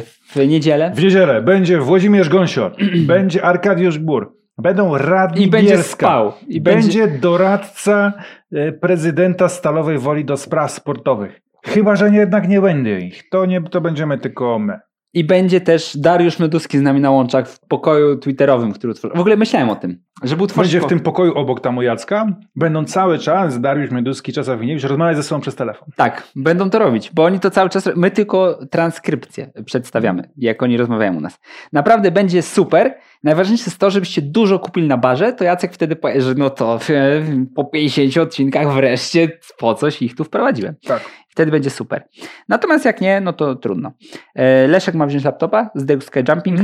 w 0.00 0.36
niedzielę. 0.48 0.92
W 0.94 1.02
niedzielę 1.02 1.42
będzie 1.42 1.78
Włodzimierz 1.78 2.28
Gąsior, 2.28 2.76
będzie 3.06 3.44
Arkadiusz 3.44 3.98
Bur, 3.98 4.32
będą 4.58 4.98
radni 4.98 5.44
I 5.44 5.50
będzie 5.50 5.74
Bierska, 5.74 6.06
spał. 6.06 6.32
I 6.48 6.60
będzie, 6.60 7.02
będzie 7.02 7.18
doradca 7.18 8.12
e, 8.52 8.72
prezydenta 8.72 9.48
Stalowej 9.48 9.98
Woli 9.98 10.24
do 10.24 10.36
spraw 10.36 10.70
sportowych. 10.70 11.40
Chyba, 11.64 11.96
że 11.96 12.10
jednak 12.10 12.48
nie 12.48 12.60
będzie 12.60 12.98
ich. 12.98 13.28
To, 13.28 13.46
nie, 13.46 13.62
to 13.62 13.80
będziemy 13.80 14.18
tylko 14.18 14.58
my. 14.58 14.80
I 15.14 15.24
będzie 15.24 15.60
też 15.60 15.96
Dariusz 15.96 16.38
Meduski 16.38 16.78
z 16.78 16.82
nami 16.82 17.00
na 17.00 17.10
łączach 17.10 17.48
w 17.48 17.60
pokoju 17.60 18.16
twitterowym, 18.16 18.72
który 18.72 18.90
utworzył. 18.90 19.16
W 19.16 19.20
ogóle 19.20 19.36
myślałem 19.36 19.70
o 19.70 19.76
tym, 19.76 20.02
żeby 20.22 20.42
utworzyć... 20.42 20.72
Będzie 20.72 20.86
w 20.86 20.88
tym 20.88 21.00
pokoju 21.00 21.34
obok 21.34 21.60
tamu 21.60 21.82
Jacka, 21.82 22.26
będą 22.56 22.84
cały 22.84 23.18
czas 23.18 23.60
Dariusz 23.60 23.90
Mioduski, 23.90 24.32
Czesław 24.32 24.60
Winiewicz 24.60 24.84
rozmawiać 24.84 25.16
ze 25.16 25.22
sobą 25.22 25.40
przez 25.40 25.54
telefon. 25.54 25.88
Tak, 25.96 26.28
będą 26.36 26.70
to 26.70 26.78
robić, 26.78 27.10
bo 27.14 27.24
oni 27.24 27.40
to 27.40 27.50
cały 27.50 27.70
czas. 27.70 27.90
My 27.96 28.10
tylko 28.10 28.66
transkrypcję 28.70 29.50
przedstawiamy, 29.64 30.30
jak 30.36 30.62
oni 30.62 30.76
rozmawiają 30.76 31.16
u 31.16 31.20
nas. 31.20 31.38
Naprawdę 31.72 32.10
będzie 32.10 32.42
super. 32.42 32.94
Najważniejsze 33.24 33.64
jest 33.66 33.78
to, 33.78 33.90
żebyście 33.90 34.22
dużo 34.22 34.58
kupili 34.58 34.88
na 34.88 34.96
barze, 34.96 35.32
to 35.32 35.44
Jacek 35.44 35.72
wtedy 35.74 35.96
powie, 35.96 36.22
że 36.22 36.34
no 36.34 36.50
to 36.50 36.78
po 37.56 37.64
50 37.64 38.16
odcinkach 38.16 38.72
wreszcie 38.74 39.28
po 39.58 39.74
coś 39.74 40.02
ich 40.02 40.14
tu 40.16 40.24
wprowadziłem. 40.24 40.74
Tak. 40.86 41.04
Wtedy 41.28 41.50
będzie 41.52 41.70
super. 41.70 42.04
Natomiast 42.48 42.84
jak 42.84 43.00
nie, 43.00 43.20
no 43.20 43.32
to 43.32 43.54
trudno. 43.54 43.92
E, 44.34 44.66
Leszek 44.66 44.94
ma 44.94 45.06
wziąć 45.06 45.24
laptopa 45.24 45.70
z 45.74 45.84
Deus 45.84 46.04
Sky 46.04 46.20
Jumping. 46.28 46.60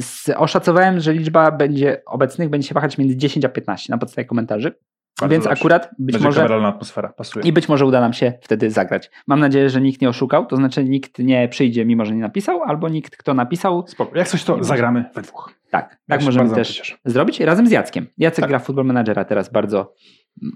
Z- 0.00 0.30
Oszacowałem, 0.36 1.00
że 1.00 1.12
liczba 1.12 1.50
będzie 1.50 2.02
obecnych 2.06 2.48
będzie 2.48 2.68
się 2.68 2.74
wahać 2.74 2.98
między 2.98 3.16
10 3.16 3.44
a 3.44 3.48
15 3.48 3.92
na 3.92 3.98
podstawie 3.98 4.24
komentarzy. 4.26 4.74
Bardzo 5.20 5.32
Więc 5.32 5.44
dobrze. 5.44 5.60
akurat 5.60 5.90
być 5.98 6.12
Będzie 6.12 6.28
może. 6.28 6.36
kameralna 6.40 6.68
atmosfera, 6.68 7.08
pasuje. 7.08 7.46
I 7.46 7.52
być 7.52 7.68
może 7.68 7.86
uda 7.86 8.00
nam 8.00 8.12
się 8.12 8.32
wtedy 8.42 8.70
zagrać. 8.70 9.10
Mam 9.26 9.40
nadzieję, 9.40 9.70
że 9.70 9.80
nikt 9.80 10.00
nie 10.02 10.08
oszukał, 10.08 10.46
to 10.46 10.56
znaczy 10.56 10.84
nikt 10.84 11.18
nie 11.18 11.48
przyjdzie, 11.48 11.84
mimo 11.84 12.04
że 12.04 12.14
nie 12.14 12.20
napisał, 12.20 12.62
albo 12.62 12.88
nikt, 12.88 13.16
kto 13.16 13.34
napisał. 13.34 13.84
Spoko. 13.86 14.18
Jak 14.18 14.28
coś 14.28 14.44
to 14.44 14.64
zagramy 14.64 15.04
we 15.14 15.22
dwóch. 15.22 15.54
Tak, 15.70 15.90
Ja 16.08 16.16
tak 16.16 16.24
możemy 16.24 16.54
też 16.54 16.98
zrobić 17.04 17.40
razem 17.40 17.66
z 17.66 17.70
Jackiem. 17.70 18.06
Jacek 18.18 18.40
Tak. 18.42 18.48
gra 18.50 18.58
Football 18.58 18.84
Managera 18.86 19.24
teraz 19.24 19.52
bardzo 19.52 19.94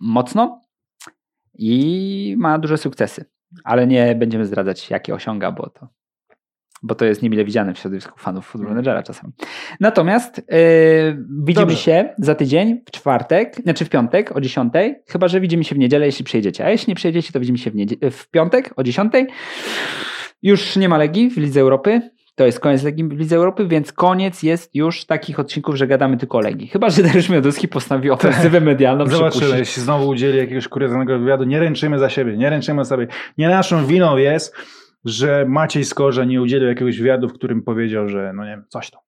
mocno 0.01 0.60
i 1.55 2.35
ma 2.39 2.59
duże 2.59 2.78
sukcesy, 2.78 3.24
ale 3.64 3.86
nie 3.86 4.14
będziemy 4.14 4.47
zdradzać, 4.47 4.90
jakie 4.90 5.14
osiąga, 5.14 5.52
bo 5.52 5.70
to, 5.70 5.89
bo 6.85 6.94
to 6.94 7.05
jest 7.05 7.23
niemile 7.23 7.44
widziane 7.44 7.74
w 7.74 7.78
środowisku 7.78 8.19
fanów 8.19 8.47
Football 8.47 8.70
Managera 8.70 9.02
czasem. 9.02 9.32
Natomiast 9.81 10.36
yy, 10.36 11.24
widzimy 11.44 11.66
Dobrze. 11.66 11.77
się 11.77 12.15
za 12.19 12.35
tydzień 12.35 12.81
w 12.86 12.90
czwartek, 12.90 13.56
znaczy 13.62 13.85
w 13.85 13.89
piątek 13.89 14.36
o 14.36 14.40
10, 14.40 14.73
chyba 15.09 15.28
że 15.28 15.40
widzimy 15.40 15.65
się 15.65 15.74
w 15.74 15.78
niedzielę, 15.78 16.06
jeśli 16.06 16.24
przyjedziecie. 16.24 16.65
A 16.66 16.70
jeśli 16.70 16.90
nie 16.90 16.94
przyjedziecie, 16.94 17.32
to 17.32 17.40
widzimy 17.40 17.59
się 17.59 17.70
w, 17.70 18.11
w 18.11 18.31
piątek 18.31 18.74
o 18.77 18.82
10. 18.82 19.12
Już 20.43 20.77
nie 20.77 20.89
ma 20.89 20.98
Legii 20.98 21.31
w 21.31 21.36
Lidze 21.36 21.61
Europy. 21.61 22.11
To 22.35 22.47
jest 22.47 22.61
koniec 22.61 22.82
Legii 22.82 23.05
w 23.05 23.19
Lidze 23.19 23.36
Europy, 23.36 23.66
więc 23.66 23.93
koniec 23.93 24.43
jest 24.43 24.74
już 24.74 25.05
takich 25.05 25.40
odcinków, 25.40 25.77
że 25.77 25.86
gadamy 25.86 26.16
tylko 26.16 26.39
o 26.39 26.40
Legii. 26.40 26.69
Chyba, 26.69 26.90
że 26.90 27.02
Dariusz 27.02 27.28
Mioduski 27.28 27.69
postanowił 27.69 28.12
ofensywę 28.12 28.61
medialną 28.61 29.06
Zobaczymy, 29.06 29.59
jeśli 29.59 29.82
znowu 29.82 30.09
udzieli 30.09 30.39
jakiegoś 30.39 30.69
kuriozalnego 30.69 31.19
wywiadu, 31.19 31.44
nie 31.44 31.61
ręczymy 31.61 31.98
za 31.98 32.11
siebie, 32.11 32.36
nie 32.36 32.51
ręczymy 32.51 32.85
sobie. 32.85 33.06
Nie 33.39 33.48
naszą 33.48 33.86
winą 33.86 34.16
jest, 34.16 34.55
że 35.05 35.44
Maciej 35.48 35.85
Skorza 35.85 36.24
nie 36.24 36.43
udzielił 36.43 36.68
jakiegoś 36.68 36.98
wywiadu, 36.98 37.28
w 37.28 37.32
którym 37.32 37.62
powiedział, 37.62 38.09
że 38.09 38.32
no 38.36 38.44
nie 38.44 38.51
wiem, 38.51 38.64
coś 38.68 38.90
tam. 38.90 39.01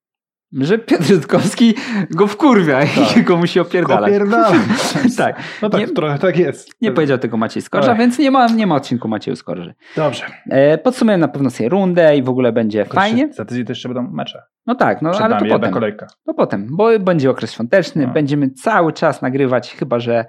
Że 0.53 0.79
Piotr 0.79 1.11
Rutkowski 1.15 1.75
go 2.11 2.27
wkurwia 2.27 2.81
Tak. 2.81 3.17
i 3.17 3.23
go 3.23 3.37
musi 3.37 3.61
opierdalać. 3.61 4.13
Tak. 5.17 5.37
No 5.63 5.71
tak, 5.71 5.81
Nie- 5.81 5.89
trochę 5.89 6.19
tak 6.19 6.39
jest. 6.39 6.71
Nie 6.81 6.93
powiedział 6.93 7.19
tego 7.19 7.37
Maciej 7.37 7.63
Skorża, 7.63 7.93
Oj. 7.93 7.99
więc 7.99 8.19
nie 8.19 8.31
ma, 8.31 8.47
nie 8.47 8.67
ma 8.67 8.75
odcinku 8.75 9.09
Macieju 9.09 9.37
Skorży. 9.37 9.75
Dobrze. 9.97 10.25
E, 10.51 10.79
podsumujemy 10.79 11.21
na 11.21 11.29
pewno 11.29 11.51
sobie 11.51 11.69
rundę 11.69 12.17
i 12.17 12.23
w 12.23 12.29
ogóle 12.29 12.53
będzie 12.53 12.85
fajnie. 12.85 13.33
Za 13.33 13.45
tydzień 13.45 13.65
też 13.65 13.77
jeszcze 13.79 13.89
będą 13.89 14.11
mecze. 14.13 14.43
No 14.67 14.75
tak, 14.75 15.03
no 15.03 15.11
Przed 15.11 15.23
ale 15.23 15.35
to 15.35 15.41
nami 15.41 15.51
potem. 15.51 15.73
kolejka. 15.73 16.07
To 16.27 16.35
potem, 16.35 16.67
bo 16.71 16.99
będzie 16.99 17.31
okres 17.31 17.53
świąteczny, 17.53 18.07
No. 18.07 18.13
będziemy 18.13 18.51
cały 18.51 18.93
czas 18.93 19.23
nagrywać, 19.23 19.75
chyba 19.75 19.99
że 20.01 20.25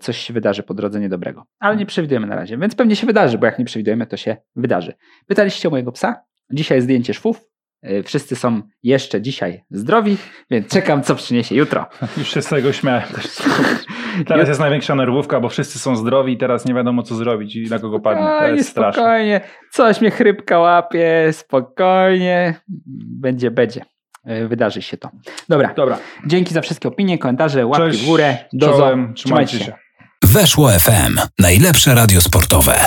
coś 0.00 0.18
się 0.18 0.32
wydarzy 0.34 0.62
po 0.62 0.74
drodze 0.74 1.00
niedobrego. 1.00 1.44
Ale 1.58 1.76
nie 1.76 1.86
przewidujemy 1.86 2.26
na 2.26 2.36
razie, 2.36 2.58
więc 2.58 2.74
pewnie 2.74 2.96
się 2.96 3.06
wydarzy, 3.06 3.38
bo 3.38 3.46
jak 3.46 3.58
nie 3.58 3.64
przewidujemy, 3.64 4.06
to 4.06 4.16
się 4.16 4.36
wydarzy. 4.56 4.92
Pytaliście 5.26 5.68
o 5.68 5.70
mojego 5.70 5.92
psa? 5.92 6.22
Dzisiaj 6.52 6.80
zdjęcie 6.80 7.14
szwów. 7.14 7.40
E, 7.82 8.02
Wszyscy 8.02 8.36
są 8.36 8.62
jeszcze 8.82 9.22
dzisiaj 9.22 9.64
zdrowi, 9.70 10.16
więc 10.50 10.68
czekam, 10.68 11.02
co 11.02 11.14
przyniesie 11.14 11.54
jutro. 11.54 11.86
Już 12.18 12.28
się 12.34 12.42
z 12.42 12.48
tego 12.48 12.72
śmiałem. 12.72 13.02
Teraz 14.28 14.48
jest 14.48 14.60
największa 14.60 14.94
nerwówka, 14.94 15.40
bo 15.40 15.48
wszyscy 15.48 15.78
są 15.78 15.96
zdrowi 15.96 16.32
i 16.32 16.38
teraz 16.38 16.64
nie 16.64 16.74
wiadomo 16.74 17.02
co 17.02 17.14
zrobić 17.14 17.56
i 17.56 17.62
na 17.70 17.78
kogo 17.78 18.00
padnie. 18.00 18.22
To 18.22 18.28
Spokojnie, 18.30 18.56
jest 18.56 18.70
straszne. 18.70 19.02
spokojnie. 19.02 19.40
Coś 19.72 20.00
mnie 20.00 20.10
chrypka 20.10 20.58
łapie, 20.58 21.28
spokojnie. 21.32 22.54
Będzie, 23.20 23.50
będzie. 23.50 23.84
E, 24.24 24.48
Wydarzy 24.48 24.82
się 24.82 24.96
to. 24.96 25.10
Dobra, 25.48 25.74
Dobra, 25.74 25.98
dzięki 26.26 26.54
za 26.54 26.60
wszystkie 26.60 26.88
opinie, 26.88 27.18
komentarze, 27.18 27.66
łapki 27.66 27.90
cześć, 27.90 28.02
w 28.02 28.06
górę. 28.06 28.36
Do 28.52 28.66
czołem, 28.68 29.08
zo- 29.10 29.14
trzymajcie 29.14 29.58
się. 29.58 29.72
Weszło 30.24 30.70
FM. 30.70 31.18
Najlepsze 31.38 31.94
radio 31.94 32.20
sportowe. 32.20 32.80